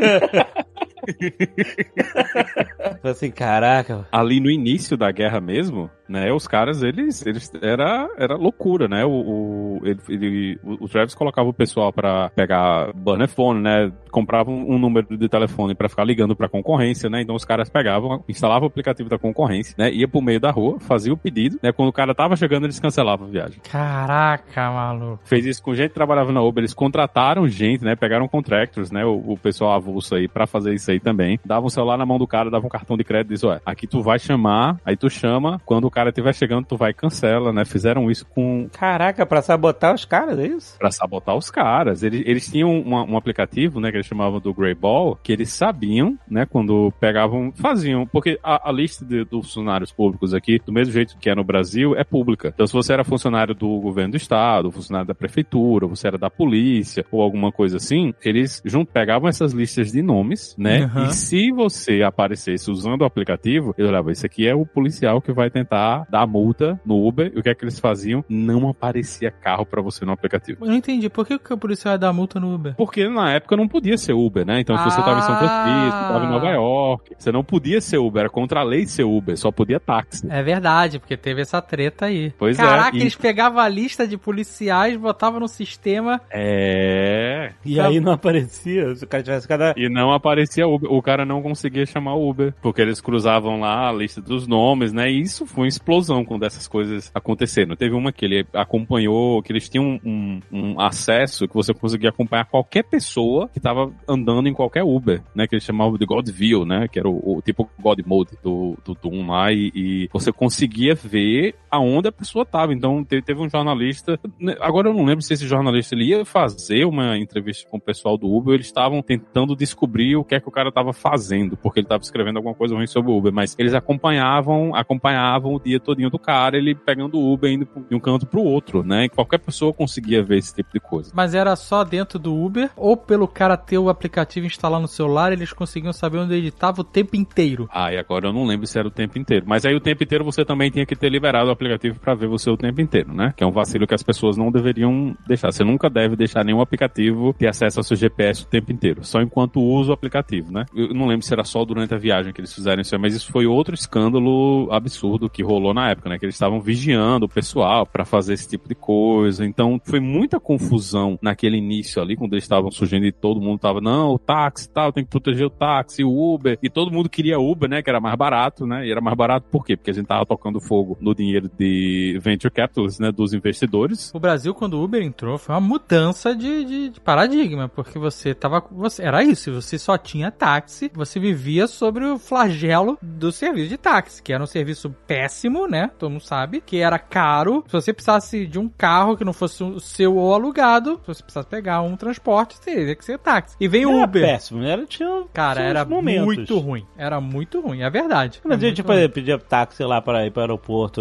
Falei 3.03 3.13
assim, 3.13 3.31
caraca. 3.31 4.09
Ali 4.11 4.41
no 4.41 4.51
início 4.51 4.97
da 4.97 5.13
guerra 5.13 5.43
mesmo, 5.43 5.91
né, 6.09 6.33
os 6.33 6.47
caras, 6.47 6.83
eles, 6.83 7.25
eles 7.27 7.51
era, 7.63 8.09
era 8.19 8.37
loucura, 8.37 8.89
né? 8.89 9.05
O, 9.05 9.11
o, 9.11 9.81
ele, 9.85 9.99
ele- 10.09 10.59
o 10.63 10.85
o 10.85 10.89
Travis 10.89 11.15
colocava 11.15 11.49
o 11.49 11.53
pessoal 11.55 11.93
pra 11.93 12.31
pegar 12.31 12.93
banner 12.95 13.29
phone, 13.29 13.61
né? 13.61 13.91
Compravam 14.11 14.55
um 14.55 14.79
número 14.79 15.17
de 15.17 15.29
telefone 15.29 15.75
pra 15.75 15.89
ficar 15.89 16.05
ligando 16.05 16.37
pra 16.37 16.49
concorrência, 16.49 17.09
né? 17.09 17.23
Então 17.23 17.35
os 17.35 17.45
caras 17.45 17.69
pegavam, 17.71 18.23
instalavam 18.29 18.65
o 18.65 18.67
aplicativo 18.71 19.09
da 19.09 19.19
concorrência, 19.19 19.75
né? 19.79 19.91
Ia 19.93 20.07
pro 20.07 20.21
meio 20.21 20.39
da 20.41 20.51
rua, 20.51 20.79
fazia 20.81 21.13
o 21.13 21.17
pedido, 21.17 21.59
né? 21.63 21.73
Quando 21.73 21.89
o 21.89 21.93
cara 21.93 22.15
tava 22.15 22.37
chegando, 22.37 22.65
eles 22.65 22.79
cancelavam 22.79 23.27
a 23.27 23.31
viagem. 23.31 23.61
Caraca, 23.71 24.71
maluco. 24.71 25.21
Fez 25.25 25.47
isso 25.47 25.63
com 25.63 25.75
gente 25.75 25.89
que 25.91 25.95
trabalhava 25.95 26.33
na 26.33 26.43
Uber, 26.43 26.61
eles 26.63 26.75
contrataram 26.75 27.49
gente, 27.49 27.85
né? 27.85 27.97
Pegaram 27.97 28.29
contractors, 28.29 28.91
né? 28.91 29.05
O, 29.05 29.33
o 29.33 29.39
pessoal 29.39 29.73
avulso 29.73 30.15
aí 30.15 30.29
pra 30.29 30.47
fazer 30.47 30.75
isso 30.75 30.91
aí 30.91 31.01
também. 31.01 31.39
Davam 31.45 31.67
um 31.67 31.71
celular 31.71 31.97
na 31.97 32.05
mão 32.07 32.19
do 32.19 32.27
cara, 32.27 32.51
davam 32.51 32.67
um 32.67 32.71
cartão 32.71 32.97
de 32.97 33.05
crédito 33.05 33.31
e 33.31 33.35
disse, 33.35 33.47
ué, 33.47 33.61
aqui 33.65 33.87
tu 33.87 34.03
vai 34.03 34.19
chamar, 34.19 34.79
aí 34.85 34.97
tu 34.97 35.09
chama, 35.09 35.61
quando 35.65 35.87
o 35.87 35.91
cara 35.95 36.11
estiver 36.11 36.35
chegando, 36.35 36.67
tu 36.67 36.77
vai 36.77 36.91
e 36.91 36.95
cancela, 36.95 37.53
né? 37.53 37.65
Fizeram 37.65 38.11
isso 38.11 38.27
com 38.27 38.69
Caraca, 38.73 39.25
pra 39.25 39.41
sabotar 39.41 39.95
os 39.95 40.05
caras, 40.05 40.39
é 40.39 40.47
isso? 40.47 40.77
Pra 40.79 40.91
sabotar 40.91 41.37
os 41.37 41.51
caras. 41.51 42.03
Eles, 42.03 42.23
eles 42.27 42.47
tinham 42.51 42.79
uma- 42.81 43.05
um 43.05 43.17
aplicativo, 43.17 43.81
né, 43.81 43.91
que 43.91 43.97
eles 43.97 44.07
chamavam 44.07 44.41
do 44.41 44.53
Grey 44.53 44.75
Ball, 44.75 45.19
que 45.23 45.33
eles 45.33 45.51
sabiam, 45.53 46.19
né, 46.29 46.45
quando 46.47 46.93
pegavam, 47.01 47.53
faziam, 47.55 48.07
porque 48.07 48.39
a, 48.43 48.69
a 48.69 48.73
lista 48.73 49.05
de- 49.05 49.25
dos 49.25 49.47
funcionários 49.47 49.93
públicos 49.93 50.35
aqui, 50.35 50.61
do 50.65 50.73
mesmo 50.73 50.93
jeito 50.93 51.17
que 51.19 51.31
é 51.31 51.35
no 51.35 51.45
Brasil, 51.45 51.95
é 51.97 52.03
pública. 52.05 52.51
Então, 52.55 52.67
se 52.67 52.73
você 52.73 52.93
era 52.93 53.05
funcionário 53.05 53.55
do 53.55 53.79
governo 53.81 54.13
do 54.13 54.17
estado, 54.17 54.71
funcionário 54.73 55.07
da 55.09 55.15
prefeitura, 55.15 55.87
você 55.87 56.09
era 56.09 56.19
da 56.19 56.29
polícia, 56.31 57.05
ou 57.11 57.23
alguma 57.23 57.53
coisa 57.53 57.77
assim, 57.77 58.13
eles 58.25 58.61
junto 58.65 58.93
pegavam 58.93 59.29
essas 59.29 59.53
listas 59.53 59.93
de 59.93 60.03
nomes, 60.03 60.55
né, 60.59 60.85
Aham. 60.85 61.05
e 61.09 61.15
se 61.15 61.53
você 61.53 62.03
aparecesse 62.03 62.71
usando 62.71 63.03
o 63.03 63.05
aplicativo, 63.05 63.75
eles 63.79 63.89
olhavam, 63.91 64.11
esse 64.11 64.27
aqui 64.27 64.47
é 64.49 64.55
o 64.55 64.67
policial 64.67 65.21
que 65.21 65.33
vai 65.33 65.51
tentar 65.51 65.84
dar 66.09 66.27
multa 66.27 66.79
no 66.85 67.07
Uber, 67.07 67.33
e 67.35 67.39
o 67.39 67.43
que 67.43 67.49
é 67.49 67.55
que 67.55 67.65
eles 67.65 67.79
faziam? 67.79 68.25
Não 68.29 68.69
aparecia 68.69 69.31
carro 69.31 69.65
pra 69.67 69.81
você 69.83 70.05
no 70.05 70.13
aplicativo. 70.13 70.65
Eu 70.65 70.69
não 70.69 70.77
entendi. 70.77 71.09
Por 71.09 71.27
que, 71.27 71.39
que 71.39 71.53
o 71.53 71.59
policial 71.59 71.95
ia 71.95 71.99
dar 71.99 72.13
multa 72.13 72.39
no 72.41 72.55
Uber? 72.55 72.75
Porque 72.77 73.09
na 73.09 73.33
época 73.33 73.57
não 73.57 73.69
podia 73.69 73.97
ser 73.97 74.13
Uber, 74.13 74.45
né? 74.47 74.61
Então 74.61 74.77
se 74.79 74.85
você 74.85 75.01
tava 75.03 75.19
em 75.19 75.23
São 75.23 75.37
Francisco, 75.39 75.97
Ah. 75.99 76.09
tava 76.13 76.25
em 76.25 76.29
Nova 76.31 76.49
York, 76.51 77.13
você 77.19 77.31
não 77.33 77.45
podia 77.45 77.81
ser 77.81 77.99
Uber, 77.99 78.21
era 78.21 78.31
contra 78.31 78.61
a 78.61 78.63
lei 78.65 78.87
ser 78.87 79.05
Uber, 79.05 79.37
só 79.37 79.51
podia 79.51 79.79
táxi. 79.81 80.27
É 80.31 80.43
verdade, 80.43 80.99
porque 80.99 81.17
teve 81.17 81.43
essa 81.43 81.61
treta 81.63 82.07
aí. 82.07 82.33
Pois 82.39 82.59
é, 82.59 82.63
Caraca, 82.63 82.97
e- 82.97 83.01
eles 83.01 83.15
pegavam 83.15 83.61
a 83.61 83.69
lista 83.69 84.07
de 84.07 84.17
policiais, 84.17 84.97
botavam 84.97 85.41
no 85.41 85.49
sistema. 85.49 86.21
É. 86.33 87.53
E 87.65 87.79
aí 87.81 88.01
não 88.01 88.13
aparecia. 88.13 88.95
Se 88.95 89.05
o 89.05 89.09
cara 89.09 89.23
tivesse 89.23 89.47
cada. 89.49 89.75
E 89.77 89.89
não 89.89 90.13
aparecia 90.13 90.67
Uber. 90.67 90.91
O 90.93 91.03
cara 91.03 91.25
não 91.25 91.43
conseguia 91.43 91.85
chamar 91.87 92.15
Uber. 92.15 92.55
Porque 92.63 92.81
eles 92.83 93.01
cruzavam 93.01 93.61
lá 93.61 93.89
a 93.89 93.93
lista 93.93 94.21
dos 94.21 94.47
nomes, 94.47 94.93
né? 94.93 95.11
E 95.11 95.21
isso 95.21 95.47
foi 95.47 95.69
explosão 95.75 96.25
quando 96.25 96.45
essas 96.45 96.67
coisas 96.67 97.11
aconteceram. 97.15 97.77
Teve 97.77 97.95
uma 97.95 98.13
que 98.13 98.25
ele 98.25 98.47
acompanhou, 98.53 99.43
que 99.43 99.53
eles 99.53 99.69
tinham 99.69 100.01
um, 100.05 100.41
um 100.53 100.81
acesso 100.81 101.47
que 101.49 101.55
você 101.55 101.73
conseguia 101.73 102.11
acompanhar 102.11 102.45
qualquer 102.47 102.85
pessoa 102.85 103.49
que 103.49 103.61
tava 103.61 103.93
andando 104.09 104.49
em 104.49 104.55
qualquer 104.55 104.83
Uber, 104.83 105.23
né? 105.35 105.47
Que 105.47 105.55
eles 105.55 105.65
chamavam 105.65 105.97
de 105.99 106.07
God 106.07 106.29
View, 106.29 106.65
né? 106.65 106.89
Que 106.89 106.99
era 106.99 107.09
o, 107.09 107.37
o 107.39 107.43
tipo 107.43 107.69
God 107.81 108.01
Mode 108.07 108.33
do, 108.43 108.77
do 108.85 108.95
Doom 108.95 109.27
lá. 109.27 109.53
E, 109.53 109.71
e 109.75 110.09
você 110.13 110.33
conseguia 110.33 110.95
ver 110.95 111.55
aonde 111.71 112.09
a 112.09 112.13
pessoa 112.13 112.45
tava. 112.45 112.73
Então 112.73 113.05
te- 113.05 113.23
teve 113.23 113.41
um 113.41 113.49
jornalista. 113.49 114.19
né, 114.39 114.55
Agora 114.61 114.89
eu 114.89 114.95
não 114.95 115.05
lembro 115.05 115.23
se 115.23 115.35
esse 115.35 115.47
jornalista 115.47 115.95
ele 115.95 116.07
ia 116.07 116.25
fazer 116.25 116.85
uma 116.85 117.17
entrevista 117.19 117.69
com 117.69 117.77
o 117.77 117.81
pessoal 117.81 118.17
do 118.17 118.27
Uber. 118.29 118.55
Eles 118.55 118.67
estavam 118.67 119.03
tentando 119.03 119.57
descobrir 119.57 120.17
o 120.17 120.25
que 120.25 120.35
é 120.35 120.41
que 120.41 120.49
o 120.49 120.53
cara 120.53 120.71
tava 120.73 120.93
fazendo, 120.93 121.57
porque 121.57 121.81
ele 121.81 121.87
tava 121.87 122.03
escrevendo 122.03 122.37
alguma 122.37 122.55
coisa 122.55 122.75
ruim 122.75 122.87
sobre 122.87 123.11
o 123.11 123.17
Uber. 123.17 123.33
Mas 123.33 123.55
eles 123.59 123.75
acompanhavam, 123.75 124.75
acompanhavam 124.75 125.59
dia 125.65 125.81
todinho 125.81 126.11
do 126.11 126.19
cara, 126.19 126.57
ele 126.57 126.75
pegando 126.75 127.19
o 127.19 127.33
Uber 127.33 127.51
indo 127.51 127.67
de 127.89 127.95
um 127.95 128.01
canto 128.01 128.27
pro 128.27 128.43
outro, 128.43 128.83
né? 128.83 129.05
E 129.05 129.09
qualquer 129.09 129.39
pessoa 129.39 129.73
conseguia 129.73 130.23
ver 130.23 130.39
esse 130.39 130.55
tipo 130.55 130.71
de 130.73 130.81
coisa. 130.81 131.11
Mas 131.15 131.35
era 131.35 131.57
só 131.57 131.83
dentro 131.85 132.19
do 132.19 132.35
Uber, 132.35 132.71
ou 132.77 132.97
pelo 132.97 133.27
cara 133.27 133.57
ter 133.57 133.79
o 133.79 133.89
aplicativo 133.89 134.47
instalar 134.47 134.81
no 134.81 134.89
celular, 134.89 135.33
eles 135.33 135.53
conseguiam 135.53 135.93
saber 135.93 136.19
onde 136.19 136.35
ele 136.35 136.49
estava 136.49 136.83
o 136.83 136.85
tempo 136.85 137.17
inteiro. 137.17 137.69
Ah, 137.73 137.93
e 137.93 137.99
agora 137.99 138.29
eu 138.29 138.33
não 138.33 138.47
lembro 138.47 138.67
se 138.67 138.79
era 138.79 138.89
o 138.89 138.91
tempo 138.91 139.19
inteiro. 139.19 139.45
Mas 139.49 139.65
aí 139.65 139.75
o 139.75 139.81
tempo 139.81 140.03
inteiro 140.03 140.25
você 140.25 140.45
também 140.45 140.71
tinha 140.71 140.87
que 140.87 140.95
ter 140.95 141.09
liberado 141.09 141.49
o 141.49 141.53
aplicativo 141.53 141.99
pra 141.99 142.15
ver 142.15 142.29
você 142.29 142.51
o 142.51 142.57
tempo 142.57 142.81
inteiro, 142.81 143.13
né? 143.13 143.33
Que 143.37 143.43
é 143.43 143.47
um 143.47 143.53
vacilo 143.53 143.87
que 143.87 143.95
as 143.95 144.03
pessoas 144.03 144.37
não 144.37 144.51
deveriam 144.51 145.17
deixar. 145.27 145.51
Você 145.51 145.65
nunca 145.65 145.89
deve 145.89 146.17
deixar 146.17 146.45
nenhum 146.45 146.61
aplicativo 146.61 147.35
ter 147.35 147.49
acesso 147.49 147.81
ao 147.81 147.85
seu 147.85 147.97
GPS 147.97 148.45
o 148.45 148.47
tempo 148.47 148.73
inteiro. 148.73 149.05
Só 149.05 149.21
enquanto 149.21 149.61
usa 149.61 149.91
o 149.91 149.95
aplicativo, 149.95 150.53
né? 150.53 150.65
Eu 150.75 150.95
não 150.95 151.07
lembro 151.07 151.25
se 151.25 151.33
era 151.33 151.45
só 151.45 151.65
durante 151.65 151.95
a 151.95 151.99
viagem 151.99 152.33
que 152.33 152.41
eles 152.41 152.53
fizeram 152.53 152.81
isso, 152.81 152.99
mas 152.99 153.15
isso 153.15 153.33
foi 153.33 153.47
outro 153.47 153.75
escândalo 153.75 154.69
absurdo 154.71 155.31
que 155.31 155.43
rolou 155.43 155.54
na 155.75 155.91
época, 155.91 156.09
né? 156.09 156.19
Que 156.19 156.25
eles 156.25 156.35
estavam 156.35 156.61
vigiando 156.61 157.27
o 157.27 157.29
pessoal 157.29 157.87
pra 157.87 158.05
fazer 158.05 158.35
esse 158.35 158.49
tipo 158.49 158.69
de 158.69 158.75
coisa. 158.75 159.45
Então 159.45 159.81
foi 159.85 160.01
muita 160.01 160.41
confusão 160.41 161.19
naquele 161.23 161.57
início 161.59 162.01
ali, 162.03 162.17
quando 162.17 162.33
eles 162.35 162.45
estavam 162.45 162.71
surgindo 162.71 163.07
e 163.07 163.13
todo 163.13 163.41
mundo 163.41 163.59
tava, 163.59 163.81
não, 163.81 164.15
o 164.15 164.19
táxi 164.19 164.69
tal, 164.69 164.93
tem 164.93 165.05
que 165.05 165.11
proteger 165.11 165.47
o 165.47 165.51
táxi, 165.51 166.03
o 166.05 166.35
Uber. 166.35 166.59
E 166.63 166.69
todo 166.71 166.91
mundo 166.91 167.09
queria 167.09 167.39
Uber, 167.39 167.69
né? 167.69 167.83
Que 167.83 167.91
era 167.91 168.01
mais 168.01 168.17
barato, 168.17 168.67
né? 168.67 168.87
E 168.87 168.91
era 168.91 169.01
mais 169.01 169.17
barato 169.17 169.47
por 169.51 169.65
quê? 169.65 169.77
Porque 169.77 169.91
a 169.91 169.95
gente 169.95 170.07
tava 170.07 170.25
tocando 170.27 170.61
fogo 170.61 170.97
no 171.01 171.15
dinheiro 171.15 171.51
de 171.59 172.19
venture 172.23 172.53
capitalists, 172.53 172.99
né? 173.01 173.11
Dos 173.13 173.33
investidores. 173.33 174.11
O 174.15 174.19
Brasil, 174.21 174.55
quando 174.55 174.75
o 174.75 174.85
Uber 174.85 175.03
entrou, 175.03 175.39
foi 175.39 175.55
uma 175.55 175.61
mudança 175.61 176.35
de, 176.35 176.65
de- 176.65 176.89
de 176.91 177.01
paradigma, 177.01 177.69
porque 177.69 177.99
você 177.99 178.35
tava. 178.35 178.63
Você, 178.73 179.03
era 179.03 179.23
isso, 179.23 179.53
você 179.53 179.79
só 179.79 179.97
tinha 179.99 180.31
táxi, 180.31 180.91
você 180.95 181.19
vivia 181.21 181.67
sobre 181.67 182.05
o 182.05 182.19
flagelo 182.19 182.99
do 183.03 183.31
serviço 183.33 183.69
de 183.69 183.77
táxi, 183.77 184.23
que 184.23 184.33
era 184.33 184.43
um 184.43 184.47
serviço 184.47 184.91
péssimo, 185.07 185.44
né? 185.69 185.91
Todo 185.99 186.11
mundo 186.11 186.23
sabe, 186.23 186.61
que 186.61 186.79
era 186.81 186.99
caro. 186.99 187.65
Se 187.67 187.73
você 187.73 187.93
precisasse 187.93 188.47
de 188.47 188.59
um 188.59 188.69
carro 188.69 189.17
que 189.17 189.25
não 189.25 189.33
fosse 189.33 189.63
o 189.63 189.81
seu 189.81 190.17
ou 190.17 190.35
alugado, 190.35 191.01
se 191.03 191.07
você 191.09 191.23
precisasse 191.23 191.49
pegar 191.49 191.81
um 191.83 191.97
transporte, 191.97 192.61
teria 192.61 192.95
que 192.95 193.05
ser 193.05 193.19
táxi. 193.19 193.57
E 193.61 193.69
vem 193.69 193.87
o 193.87 193.91
Era 193.97 194.05
Uber. 194.05 194.23
péssimo, 194.23 194.61
né? 194.61 194.71
Era, 194.73 194.87
tinha, 194.87 195.25
Cara, 195.33 195.63
era 195.63 195.85
momentos. 195.85 196.25
muito 196.27 196.59
ruim. 196.59 196.87
Era 196.97 197.21
muito 197.21 197.61
ruim, 197.61 197.83
é 197.83 197.91
verdade. 197.91 198.41
Mas 198.45 198.63
É 198.63 198.67
a 198.67 198.69
gente 198.69 198.83
ruim. 198.83 199.09
pedia 199.09 199.39
táxi 199.39 199.83
lá 199.85 200.01
para 200.01 200.27
ir 200.27 200.31
para 200.31 200.41
o 200.41 200.43
aeroporto 200.43 201.01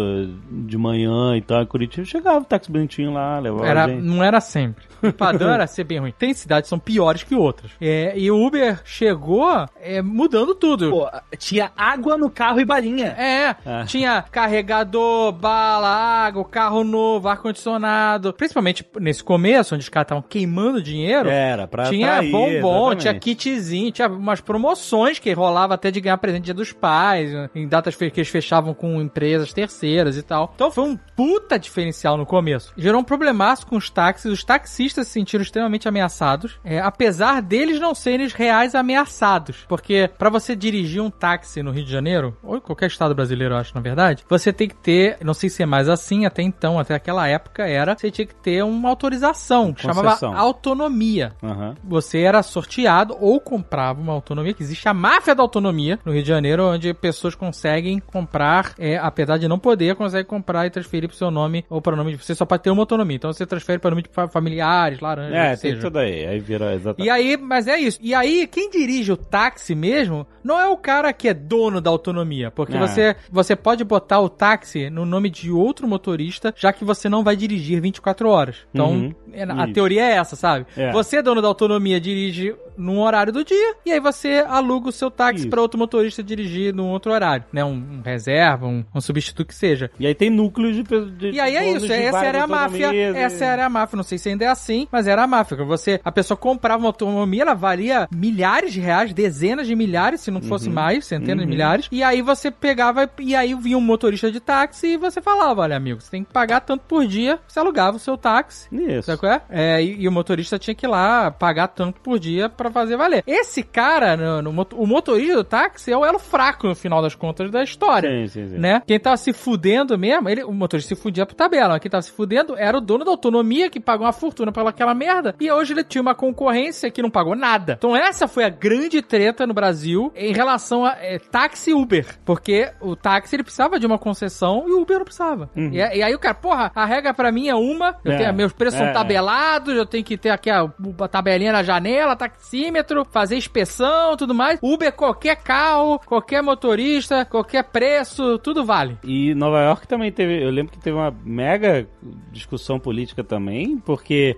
de 0.50 0.76
manhã 0.78 1.36
e 1.36 1.42
tal, 1.42 1.62
em 1.62 1.66
Curitiba. 1.66 2.04
Chegava 2.06 2.38
o 2.40 2.44
táxi 2.44 2.70
bonitinho 2.70 3.12
lá, 3.12 3.38
levava 3.38 3.66
Era, 3.66 3.84
a 3.84 3.88
gente. 3.88 4.02
não 4.02 4.22
era 4.22 4.40
sempre. 4.40 4.84
O 5.02 5.12
padrão 5.12 5.50
era 5.50 5.66
ser 5.66 5.84
bem 5.84 5.98
ruim. 5.98 6.12
Tem 6.16 6.32
cidades 6.32 6.66
que 6.66 6.70
são 6.70 6.78
piores 6.78 7.22
que 7.22 7.34
outras. 7.34 7.70
É, 7.80 8.16
e 8.18 8.30
o 8.30 8.46
Uber 8.46 8.80
chegou 8.84 9.44
é, 9.80 10.00
mudando 10.00 10.54
tudo. 10.54 10.90
Pô, 10.90 11.08
tinha 11.38 11.70
água 11.76 12.16
no 12.16 12.30
carro 12.30 12.60
e 12.60 12.64
balinha. 12.64 13.08
É, 13.08 13.54
Ah. 13.66 13.84
tinha 13.86 14.22
carregador, 14.34 15.30
bala, 15.30 15.88
água, 15.88 16.44
carro 16.44 16.82
novo, 16.82 17.28
ar-condicionado. 17.28 18.32
Principalmente 18.32 18.84
nesse 19.00 19.22
começo, 19.22 19.76
onde 19.76 19.84
os 19.84 19.88
caras 19.88 20.06
estavam 20.06 20.24
queimando 20.28 20.82
dinheiro. 20.82 21.28
Era, 21.28 21.68
pra 21.68 21.84
Tinha 21.84 22.14
atrair, 22.14 22.32
bombom, 22.32 22.96
tinha 22.96 23.12
exatamente. 23.12 23.22
kitzinho, 23.22 23.92
tinha 23.92 24.08
umas 24.08 24.40
promoções 24.40 25.20
que 25.20 25.32
rolava 25.32 25.74
até 25.74 25.88
de 25.92 26.00
ganhar 26.00 26.18
presente 26.18 26.46
dia 26.46 26.54
dos 26.54 26.72
pais, 26.72 27.30
em 27.54 27.68
datas 27.68 27.94
que 27.94 28.04
eles 28.04 28.28
fechavam 28.28 28.74
com 28.74 29.00
empresas 29.00 29.52
terceiras 29.52 30.16
e 30.16 30.22
tal. 30.22 30.50
Então 30.52 30.68
foi 30.68 30.82
um 30.82 30.96
puta 30.96 31.56
diferencial 31.56 32.16
no 32.16 32.26
começo. 32.26 32.72
Gerou 32.76 33.00
um 33.00 33.04
problemaço 33.04 33.64
com 33.68 33.76
os 33.76 33.88
táxis, 33.88 34.32
os 34.32 34.42
taxistas 34.42 35.06
se 35.06 35.12
sentiram 35.12 35.42
extremamente 35.42 35.86
ameaçados, 35.86 36.58
é, 36.64 36.80
apesar 36.80 37.40
deles 37.40 37.78
não 37.78 37.94
serem 37.94 38.26
os 38.26 38.32
reais 38.32 38.74
ameaçados. 38.74 39.64
Porque 39.68 40.10
pra 40.18 40.28
você 40.28 40.56
dirigir 40.56 41.00
um 41.00 41.10
táxi 41.10 41.62
no 41.62 41.70
Rio 41.70 41.84
de 41.84 41.92
Janeiro, 41.92 42.36
ou 42.42 42.56
em 42.56 42.60
qualquer 42.60 42.86
estado 42.88 43.14
brasileiro, 43.14 43.54
eu 43.54 43.58
acho, 43.58 43.72
na 43.76 43.80
verdade, 43.80 44.23
você 44.28 44.52
tem 44.52 44.68
que 44.68 44.74
ter, 44.76 45.18
não 45.22 45.34
sei 45.34 45.48
se 45.50 45.62
é 45.62 45.66
mais 45.66 45.88
assim, 45.88 46.24
até 46.26 46.42
então, 46.42 46.78
até 46.78 46.94
aquela 46.94 47.26
época 47.28 47.66
era, 47.66 47.96
você 47.96 48.10
tinha 48.10 48.26
que 48.26 48.34
ter 48.34 48.62
uma 48.64 48.88
autorização, 48.88 49.72
que 49.72 49.82
chamava 49.82 50.18
autonomia 50.36 51.32
Aham. 51.42 51.74
você 51.82 52.20
era 52.20 52.42
sorteado 52.42 53.16
ou 53.20 53.40
comprava 53.40 54.00
uma 54.00 54.12
autonomia, 54.12 54.54
que 54.54 54.62
existe 54.62 54.88
a 54.88 54.94
máfia 54.94 55.34
da 55.34 55.42
autonomia 55.42 55.98
no 56.04 56.12
Rio 56.12 56.22
de 56.22 56.28
Janeiro, 56.28 56.64
onde 56.66 56.94
pessoas 56.94 57.34
conseguem 57.34 57.98
comprar, 57.98 58.74
é, 58.78 58.96
apesar 58.96 59.38
de 59.38 59.48
não 59.48 59.58
poder, 59.58 59.94
conseguem 59.94 60.24
comprar 60.26 60.66
e 60.66 60.70
transferir 60.70 61.08
pro 61.08 61.16
seu 61.18 61.30
nome 61.30 61.64
ou 61.68 61.80
para 61.82 61.94
o 61.94 61.96
nome 61.96 62.12
de. 62.12 62.18
Você 62.24 62.34
só 62.34 62.44
pode 62.46 62.62
ter 62.62 62.70
uma 62.70 62.82
autonomia, 62.82 63.16
então 63.16 63.32
você 63.32 63.44
transfere 63.46 63.78
para 63.78 63.88
o 63.88 63.90
nome 63.90 64.02
de 64.02 64.08
fa- 64.10 64.28
familiares, 64.28 65.00
laranja, 65.00 65.36
É, 65.36 65.56
tem 65.56 65.78
tudo 65.78 65.98
aí. 65.98 66.26
Aí 66.26 66.38
vira 66.38 66.74
exatamente. 66.74 67.06
E 67.06 67.10
aí, 67.10 67.36
mas 67.36 67.66
é 67.66 67.78
isso. 67.78 67.98
E 68.00 68.14
aí, 68.14 68.46
quem 68.46 68.70
dirige 68.70 69.12
o 69.12 69.16
táxi 69.16 69.74
mesmo, 69.74 70.26
não 70.42 70.58
é 70.58 70.68
o 70.68 70.76
cara 70.76 71.12
que 71.12 71.28
é 71.28 71.34
dono 71.34 71.80
da 71.80 71.90
autonomia. 71.90 72.50
Porque 72.50 72.76
É. 72.76 72.80
você, 72.80 73.16
você 73.30 73.54
pode 73.56 73.84
botar 73.84 74.03
o 74.20 74.28
táxi 74.28 74.88
no 74.90 75.04
nome 75.04 75.30
de 75.30 75.50
outro 75.50 75.86
motorista, 75.88 76.52
já 76.56 76.72
que 76.72 76.84
você 76.84 77.08
não 77.08 77.24
vai 77.24 77.36
dirigir 77.36 77.80
24 77.80 78.28
horas. 78.28 78.56
Então, 78.72 78.90
Uhum. 78.90 79.14
é, 79.32 79.42
a 79.44 79.64
Isso. 79.64 79.72
teoria 79.72 80.02
é 80.02 80.12
essa, 80.16 80.36
sabe? 80.36 80.66
É. 80.76 80.92
Você, 80.92 81.20
dono 81.22 81.40
da 81.42 81.48
autonomia, 81.48 82.00
dirige 82.00 82.54
num 82.76 83.00
horário 83.00 83.32
do 83.32 83.44
dia, 83.44 83.74
e 83.84 83.92
aí 83.92 84.00
você 84.00 84.44
aluga 84.46 84.88
o 84.88 84.92
seu 84.92 85.10
táxi 85.10 85.48
para 85.48 85.60
outro 85.60 85.78
motorista 85.78 86.22
dirigir 86.22 86.74
num 86.74 86.88
outro 86.88 87.12
horário, 87.12 87.44
né? 87.52 87.64
Um, 87.64 87.98
um 87.98 88.02
reserva, 88.04 88.66
um, 88.66 88.84
um 88.94 89.00
substituto 89.00 89.46
que 89.46 89.54
seja. 89.54 89.90
E 89.98 90.06
aí 90.06 90.14
tem 90.14 90.30
núcleos 90.30 90.76
de... 90.76 90.82
de 91.10 91.30
E 91.30 91.40
aí 91.40 91.56
é 91.56 91.72
isso, 91.72 91.92
essa 91.92 92.24
era 92.24 92.44
a 92.44 92.46
máfia, 92.46 92.94
essa 93.16 93.44
era 93.44 93.66
a 93.66 93.68
máfia, 93.68 93.96
não 93.96 94.04
sei 94.04 94.18
se 94.18 94.28
ainda 94.28 94.44
é 94.44 94.48
assim, 94.48 94.86
mas 94.90 95.06
era 95.06 95.22
a 95.22 95.26
máfia, 95.26 95.56
você, 95.64 96.00
a 96.04 96.12
pessoa 96.12 96.36
comprava 96.36 96.82
uma 96.82 96.88
autonomia, 96.88 97.42
ela 97.42 97.54
valia 97.54 98.08
milhares 98.12 98.72
de 98.72 98.80
reais, 98.80 99.12
dezenas 99.12 99.66
de 99.66 99.74
milhares, 99.74 100.20
se 100.20 100.30
não 100.30 100.40
fosse 100.42 100.68
mais, 100.70 101.06
centenas 101.06 101.44
de 101.44 101.50
milhares, 101.50 101.88
e 101.90 102.02
aí 102.02 102.22
você 102.22 102.50
pegava, 102.50 103.08
e 103.18 103.34
aí 103.34 103.54
vinha 103.54 103.78
um 103.78 103.80
motorista 103.80 104.30
de 104.30 104.40
táxi 104.40 104.88
e 104.88 104.96
você 104.96 105.20
falava, 105.20 105.62
olha 105.62 105.76
amigo, 105.76 106.00
você 106.00 106.10
tem 106.10 106.24
que 106.24 106.32
pagar 106.32 106.60
tanto 106.60 106.84
por 106.86 107.06
dia, 107.06 107.38
você 107.46 107.58
alugava 107.58 107.96
o 107.96 108.00
seu 108.00 108.16
táxi, 108.16 108.68
Isso. 108.72 109.06
Sabe 109.06 109.18
qual 109.18 109.32
é? 109.32 109.42
É, 109.48 109.82
e, 109.82 110.02
e 110.02 110.08
o 110.08 110.12
motorista 110.12 110.58
tinha 110.58 110.74
que 110.74 110.86
ir 110.86 110.88
lá 110.88 111.30
pagar 111.30 111.68
tanto 111.68 112.00
por 112.00 112.18
dia 112.18 112.48
pra 112.48 112.63
fazer 112.70 112.96
valer. 112.96 113.22
Esse 113.26 113.62
cara, 113.62 114.16
no, 114.16 114.42
no 114.42 114.66
o 114.74 114.86
motorista 114.86 115.34
do 115.36 115.44
táxi 115.44 115.92
é 115.92 115.96
o 115.96 116.04
elo 116.04 116.18
fraco, 116.18 116.66
no 116.66 116.74
final 116.74 117.02
das 117.02 117.14
contas, 117.14 117.50
da 117.50 117.62
história. 117.62 118.08
Sim, 118.10 118.26
sim, 118.28 118.48
sim. 118.48 118.58
Né? 118.58 118.82
Quem 118.86 118.98
tava 118.98 119.16
se 119.16 119.32
fudendo 119.32 119.98
mesmo, 119.98 120.28
ele, 120.28 120.42
o 120.44 120.52
motorista 120.52 120.94
se 120.94 121.00
fudia 121.00 121.26
pro 121.26 121.34
tabela, 121.34 121.70
mas 121.70 121.80
quem 121.80 121.90
tava 121.90 122.02
se 122.02 122.10
fudendo 122.12 122.56
era 122.56 122.78
o 122.78 122.80
dono 122.80 123.04
da 123.04 123.10
autonomia 123.10 123.68
que 123.68 123.80
pagou 123.80 124.06
uma 124.06 124.12
fortuna 124.12 124.52
pela 124.52 124.70
aquela 124.70 124.94
merda. 124.94 125.34
E 125.40 125.50
hoje 125.50 125.72
ele 125.72 125.84
tinha 125.84 126.02
uma 126.02 126.14
concorrência 126.14 126.90
que 126.90 127.02
não 127.02 127.10
pagou 127.10 127.34
nada. 127.36 127.74
Então 127.78 127.94
essa 127.94 128.26
foi 128.26 128.44
a 128.44 128.48
grande 128.48 129.02
treta 129.02 129.46
no 129.46 129.54
Brasil 129.54 130.12
em 130.16 130.32
relação 130.32 130.84
a 130.84 130.96
é, 131.00 131.18
táxi 131.18 131.70
e 131.70 131.74
Uber. 131.74 132.06
Porque 132.24 132.70
o 132.80 132.96
táxi 132.96 133.36
ele 133.36 133.42
precisava 133.42 133.78
de 133.78 133.86
uma 133.86 133.98
concessão 133.98 134.64
e 134.68 134.72
o 134.72 134.80
Uber 134.82 134.98
não 134.98 135.04
precisava. 135.04 135.50
E, 135.56 135.76
e 135.76 136.02
aí 136.02 136.14
o 136.14 136.18
cara, 136.18 136.34
porra, 136.34 136.72
a 136.74 136.84
regra 136.84 137.12
pra 137.14 137.30
mim 137.30 137.48
é 137.48 137.54
uma, 137.54 137.96
eu 138.04 138.12
É, 138.12 138.18
tenho, 138.18 138.34
meus 138.34 138.52
preços 138.52 138.78
são 138.78 138.88
é. 138.88 138.92
tabelados, 138.92 139.74
eu 139.74 139.86
tenho 139.86 140.04
que 140.04 140.16
ter 140.16 140.30
aqui 140.30 140.50
a, 140.50 140.62
a 140.62 141.08
tabelinha 141.08 141.52
na 141.52 141.62
janela, 141.62 142.16
taxímetro, 142.54 143.04
fazer 143.10 143.36
inspeção, 143.36 144.16
tudo 144.16 144.34
mais. 144.34 144.60
Uber, 144.62 144.92
qualquer 144.92 145.36
carro, 145.36 145.98
qualquer 145.98 146.42
motorista, 146.42 147.24
qualquer 147.24 147.64
preço, 147.64 148.38
tudo 148.38 148.64
vale. 148.64 148.96
E 149.02 149.34
Nova 149.34 149.60
York 149.60 149.88
também 149.88 150.12
teve, 150.12 150.42
eu 150.42 150.50
lembro 150.50 150.72
que 150.72 150.78
teve 150.78 150.96
uma 150.96 151.12
mega 151.24 151.86
discussão 152.30 152.78
política 152.78 153.24
também, 153.24 153.78
porque 153.78 154.36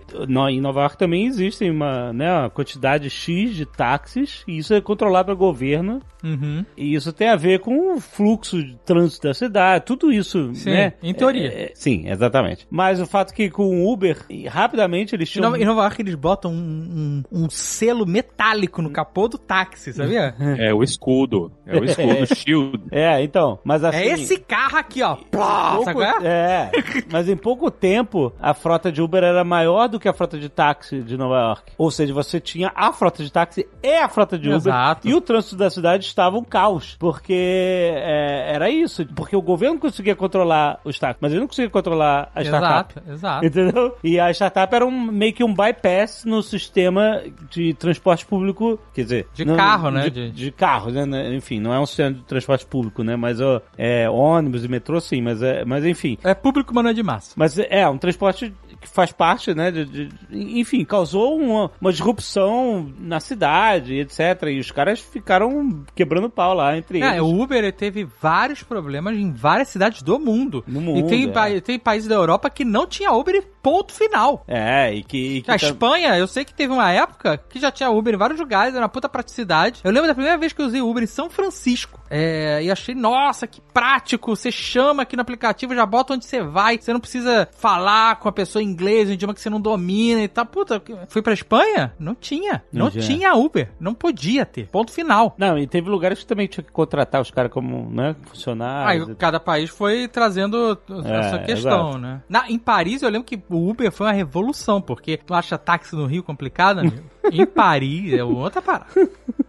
em 0.49 0.61
Nova 0.61 0.81
York 0.81 0.97
também 0.97 1.27
existem 1.27 1.71
uma, 1.71 2.13
né, 2.13 2.33
uma 2.33 2.51
quantidade 2.51 3.11
X 3.11 3.55
de 3.55 3.67
táxis, 3.67 4.43
e 4.49 4.59
isso 4.59 4.73
é 4.73 4.81
controlado 4.81 5.27
pelo 5.27 5.39
governo, 5.39 6.01
Uhum. 6.27 6.65
e 6.77 6.95
isso 6.95 7.13
tem 7.13 7.29
a 7.29 7.37
ver 7.37 7.61
com 7.61 7.95
o 7.95 8.01
fluxo 8.01 8.63
de 8.63 8.75
trânsito 8.85 9.29
da 9.29 9.35
cidade, 9.35 9.85
tudo 9.85 10.13
isso, 10.13 10.53
Sim, 10.55 10.71
né? 10.71 10.93
em 11.03 11.15
teoria. 11.15 11.49
É, 11.49 11.63
é, 11.65 11.73
sim, 11.75 12.09
exatamente. 12.09 12.67
Mas 12.71 13.01
o 13.01 13.07
fato 13.07 13.33
que 13.33 13.49
com 13.51 13.65
o 13.85 13.93
Uber, 13.93 14.19
e 14.29 14.47
rapidamente 14.49 15.15
eles 15.15 15.29
Em 15.29 15.33
tinham... 15.33 15.51
Nova, 15.51 15.63
em 15.63 15.65
Nova 15.65 15.83
York 15.83 16.03
eles 16.03 16.15
botam 16.15 16.51
um, 16.53 17.23
um- 17.33 17.45
um 17.45 17.51
selo 17.51 18.07
metálico 18.07 18.83
no 18.83 18.91
capô 18.91 19.29
do 19.29 19.39
táxi, 19.39 19.93
sabia? 19.93 20.35
É 20.59 20.73
o 20.75 20.83
escudo. 20.83 21.53
É 21.67 21.77
o 21.79 21.85
escudo, 21.85 22.23
o 22.23 22.27
shield. 22.35 22.83
É, 22.91 23.23
então, 23.23 23.59
mas 23.65 23.85
assim... 23.85 23.99
É 23.99 24.07
esse 24.09 24.39
carro 24.39 24.77
aqui, 24.79 25.03
ó. 25.03 25.17
Plá, 25.31 25.71
pouco- 25.77 25.85
sabe 25.85 25.97
qual 26.01 26.23
é? 26.23 26.27
é, 26.27 26.71
mas 27.13 27.29
em 27.29 27.37
pouco 27.37 27.71
tempo 27.71 28.33
a 28.41 28.53
frota 28.55 28.91
de 28.91 29.01
Uber 29.03 29.23
era 29.23 29.45
maior 29.45 29.89
do 29.89 30.01
que 30.01 30.09
a 30.09 30.13
frota 30.13 30.39
de 30.39 30.49
táxi 30.49 31.03
de 31.03 31.17
Nova 31.17 31.37
York. 31.39 31.73
Ou 31.79 31.91
seja, 31.91 32.13
você 32.13 32.41
tinha 32.41 32.73
a 32.75 32.93
frota 32.93 33.23
de 33.23 33.31
táxi 33.31 33.67
e 33.83 33.95
a 33.97 34.09
frota 34.09 34.39
de 34.39 34.49
Uber. 34.49 34.57
Exato. 34.57 35.09
E 35.09 35.15
o 35.15 35.21
trânsito 35.21 35.57
da 35.57 35.71
cidade 35.71 36.05
estava 36.17 36.39
um 36.39 36.43
caos. 36.45 36.97
Porque 36.99 37.35
é, 37.35 38.53
era 38.55 38.71
isso. 38.71 39.05
Porque 39.15 39.37
o 39.37 39.43
governo 39.43 39.79
conseguia 39.79 40.17
controlar 40.17 40.81
os 40.85 40.99
táxis, 40.99 41.19
mas 41.21 41.31
ele 41.33 41.41
não 41.41 41.47
conseguia 41.47 41.71
controlar 41.71 42.31
a 42.35 42.43
startup. 42.43 42.95
Exato, 42.99 43.13
exato. 43.13 43.47
Entendeu? 43.47 43.97
E 44.03 44.19
a 44.19 44.31
startup 44.31 44.75
era 44.75 44.85
um, 44.87 44.91
meio 45.13 45.33
que 45.33 45.45
um 45.45 45.53
bypass 45.55 46.25
no 46.25 46.43
sistema 46.43 47.23
de 47.51 47.75
transporte 47.75 48.25
público, 48.25 48.79
quer 48.95 49.03
dizer... 49.03 49.29
De 49.35 49.45
não- 49.45 49.57
carro, 49.57 49.91
né? 49.91 50.09
De, 50.11 50.31
De- 50.31 50.31
de 50.31 50.51
carro, 50.51 50.91
né? 50.91 51.05
né? 51.05 51.35
Enfim, 51.35 51.61
não 51.61 51.73
é 51.73 51.79
um 51.79 51.87
sistema 51.87 52.13
de 52.13 52.23
transporte 52.23 52.65
público, 52.65 53.03
né? 53.03 53.15
Mas 53.17 53.41
ó, 53.41 53.61
é 53.77 54.09
ônibus 54.09 54.65
e 54.65 54.69
metrô 54.69 55.01
sim, 55.01 55.21
mas, 55.21 55.43
é, 55.43 55.65
mas 55.65 55.85
enfim. 55.85 56.17
É 56.25 56.35
público, 56.35 56.75
mas 56.75 56.85
não 56.85 56.91
é 56.91 56.95
de 56.95 57.03
massa. 57.03 57.33
Mas 57.37 57.59
é 57.59 57.87
um 57.89 57.99
transporte 57.99 58.53
que 58.81 58.89
faz 58.89 59.13
parte, 59.13 59.55
né? 59.55 59.71
de- 59.71 59.85
de- 59.85 60.09
enfim, 60.31 60.85
causou 60.85 61.37
uma, 61.39 61.71
uma 61.81 61.93
disrupção 61.93 62.93
na 62.99 63.21
cidade, 63.21 63.95
etc. 63.99 64.43
E 64.49 64.59
os 64.59 64.71
caras 64.71 65.01
ficaram 65.01 65.85
quebrando 65.95 66.29
pau 66.31 66.55
lá 66.55 66.77
entre 66.77 67.03
É, 67.03 67.11
eles. 67.17 67.21
o 67.23 67.43
Uber 67.43 67.73
teve 67.73 68.07
vários 68.21 68.63
problemas 68.63 69.17
em 69.17 69.33
várias 69.33 69.69
cidades 69.69 70.03
do 70.03 70.19
mundo. 70.19 70.65
No 70.67 70.81
e 70.81 70.83
mundo, 70.85 71.09
tem, 71.09 71.31
é. 71.35 71.61
tem 71.61 71.79
países 71.79 72.09
da 72.09 72.15
Europa 72.15 72.51
que 72.51 72.65
não 72.65 72.87
tinha 72.87 73.13
Uber 73.13 73.35
e 73.35 73.43
ponto 73.63 73.93
final. 73.93 74.45
É, 74.47 74.95
e 74.95 75.03
que. 75.03 75.17
e 75.39 75.43
que 75.43 75.51
A 75.51 75.59
tá- 75.59 75.67
Espanha, 75.67 76.17
eu 76.17 76.27
sei 76.27 76.45
que 76.45 76.55
teve 76.55 76.73
uma 76.73 76.91
época 76.91 77.39
que 77.49 77.59
já 77.59 77.71
tinha 77.71 77.91
Uber 77.91 78.15
em 78.15 78.19
vários 78.19 78.39
lugares, 78.41 78.75
era 78.75 78.83
uma 78.83 78.89
puta 78.89 79.09
praticidade. 79.09 79.81
Eu 79.85 79.91
lembro 79.91 80.09
da 80.09 80.15
primeira 80.15 80.39
vez 80.39 80.53
que 80.53 80.61
eu 80.63 80.67
usei 80.67 80.81
Uber 80.81 81.03
em 81.03 81.07
São 81.07 81.29
Francisco. 81.31 82.01
É, 82.09 82.63
e 82.63 82.71
achei, 82.71 82.95
nossa, 82.95 83.47
que 83.47 83.61
prático. 83.73 84.35
Você 84.37 84.51
chama 84.53 85.03
aqui 85.03 85.17
no 85.17 85.23
aplicativo, 85.23 85.75
já 85.75 85.85
bota 85.85 86.15
onde 86.15 86.25
você 86.25 86.41
vai. 86.43 86.79
Você 86.81 86.93
não 86.93 87.01
precisa 87.01 87.49
falar 87.59 88.17
com 88.17 88.29
a 88.29 88.33
pessoa 88.33 88.63
inglês, 88.67 89.09
um 89.09 89.13
idioma 89.13 89.33
que 89.35 89.41
você 89.41 89.49
não 89.51 89.61
domina 89.61 90.21
e 90.23 90.29
tal. 90.29 90.45
Puta, 90.47 90.83
fui 91.09 91.23
pra 91.23 91.33
Espanha? 91.33 91.93
Não 91.99 92.15
tinha. 92.15 92.63
Não, 92.73 92.87
Não 92.87 92.91
tinha. 92.91 93.35
Uber. 93.35 93.71
Não 93.81 93.95
podia 93.95 94.45
ter. 94.47 94.67
Ponto 94.69 94.93
final. 94.93 95.35
Não, 95.39 95.59
e 95.59 95.67
teve 95.67 95.89
lugares 95.89 96.19
que 96.21 96.27
também 96.27 96.47
tinha 96.47 96.65
que 96.65 96.73
contratar 96.73 97.21
os 97.21 97.31
caras 97.31 97.51
como, 97.53 97.89
né, 97.91 98.15
funcionários. 98.25 99.09
Aí 99.09 99.15
cada 99.15 99.39
país 99.41 99.71
foi 99.71 100.09
trazendo 100.09 100.79
essa 100.89 101.37
É, 101.37 101.45
questão, 101.45 101.81
exato. 101.91 101.99
né? 101.99 102.23
Na, 102.29 102.51
em 102.51 102.59
Paris, 102.59 103.03
eu 103.03 103.09
lembro 103.11 103.27
que 103.27 103.41
o 103.49 103.69
Uber 103.71 103.91
foi 103.93 104.07
uma 104.07 104.13
revolução, 104.13 104.81
porque 104.81 105.17
tu 105.17 105.35
acha 105.35 105.57
táxi 105.59 105.95
no 105.97 106.07
Rio 106.07 106.23
complicado, 106.23 106.81
amigo? 106.81 106.97
Em 107.33 107.47
Paris, 107.47 108.13
é 108.13 108.23
outra 108.25 108.61
parada. 108.63 108.87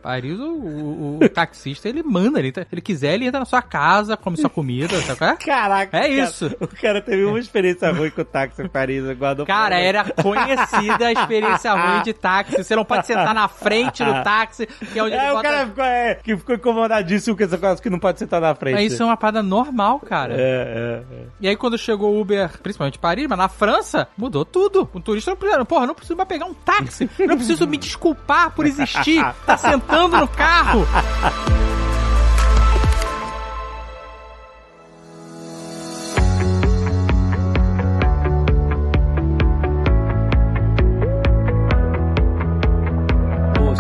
Paris, 0.02 0.40
o, 0.40 0.44
o- 0.44 1.20
o 1.22 1.30
taxista, 1.30 1.90
ele 1.90 2.02
manda, 2.04 2.40
ele, 2.40 2.52
tá- 2.52 2.66
ele 2.72 2.82
quiser, 2.82 3.14
ele 3.16 3.26
entra 3.26 3.40
na 3.40 3.46
sua 3.46 3.62
casa, 3.62 4.16
come 4.16 4.38
sua 4.38 4.50
comida, 4.50 5.00
sabe 5.02 5.18
qual 5.20 5.30
é? 5.32 5.36
Caraca, 5.36 5.98
É 5.98 6.02
cara, 6.02 6.08
isso. 6.14 6.56
O 6.62 6.68
cara 6.68 7.02
teve 7.02 7.26
uma 7.26 7.40
experiência 7.40 7.92
ruim 7.92 8.10
com 8.10 8.22
o 8.22 8.26
táxi 8.26 8.62
em 8.62 8.68
Paris, 8.70 9.04
guardou 9.18 9.46
Cara, 9.46 9.76
pra- 9.76 9.80
era 9.80 10.04
conhecida 10.14 11.08
a 11.08 11.12
experiência 11.12 11.74
ruim 11.74 12.04
de 12.04 12.14
táxi. 12.14 12.64
Você 12.64 12.76
não 12.76 12.86
pode 12.86 13.06
sentar 13.06 13.34
na 13.34 13.48
frente 13.48 14.04
do 14.04 14.12
táxi, 14.24 14.66
que 14.66 14.98
é 15.00 15.04
onde 15.04 15.14
É, 15.16 15.22
ele 15.24 15.32
o 15.32 15.36
bota... 15.36 15.50
cara 15.50 15.68
ficou, 15.68 15.84
é, 15.84 16.16
que 16.16 16.38
ficou 16.38 16.56
incomodadíssimo 16.56 17.36
com 17.36 17.44
essa 17.44 17.58
coisa 17.58 17.82
que 17.82 17.90
não 17.90 18.00
pode 18.00 18.20
sentar 18.20 18.40
na 18.40 18.56
frente. 18.56 18.86
Isso 18.86 19.02
é 19.02 19.06
uma 19.06 19.18
parada 19.18 19.44
normal, 19.44 20.00
cara. 20.00 20.34
É, 20.36 20.38
é, 20.38 21.16
é. 21.16 21.24
E 21.42 21.48
aí 21.48 21.56
quando 21.58 21.78
chegou 21.78 22.14
o 22.16 22.22
Uber, 22.22 22.50
principalmente 22.62 22.96
em 22.98 23.02
Paris, 23.02 23.28
mas 23.28 23.38
na 23.38 23.50
França, 23.50 24.08
mudou 24.18 24.46
tudo. 24.46 24.90
O 24.94 25.00
turista 25.02 25.32
não 25.32 25.38
precisa, 25.38 25.66
porra, 25.66 25.86
não 25.88 25.96
preciso 25.96 26.16
mais 26.16 26.30
pegar 26.30 26.46
um 26.46 26.54
táxi. 26.54 27.10
Não 27.20 27.36
preciso 27.36 27.67
me 27.68 27.78
desculpar 27.78 28.52
por 28.52 28.66
existir. 28.66 29.24
Tá 29.46 29.58
sentando 29.58 30.18
no 30.18 30.28
carro. 30.28 30.88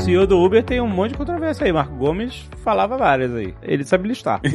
CEO 0.08 0.26
do 0.26 0.40
Uber 0.42 0.64
tem 0.64 0.80
um 0.80 0.88
monte 0.88 1.12
de 1.12 1.18
controvérsia 1.18 1.66
aí. 1.66 1.74
Marco 1.74 1.94
Gomes 1.96 2.48
falava 2.64 2.96
várias 2.98 3.36
aí. 3.36 3.54
Ele 3.62 3.84
sabe 3.84 4.08
listar. 4.08 4.40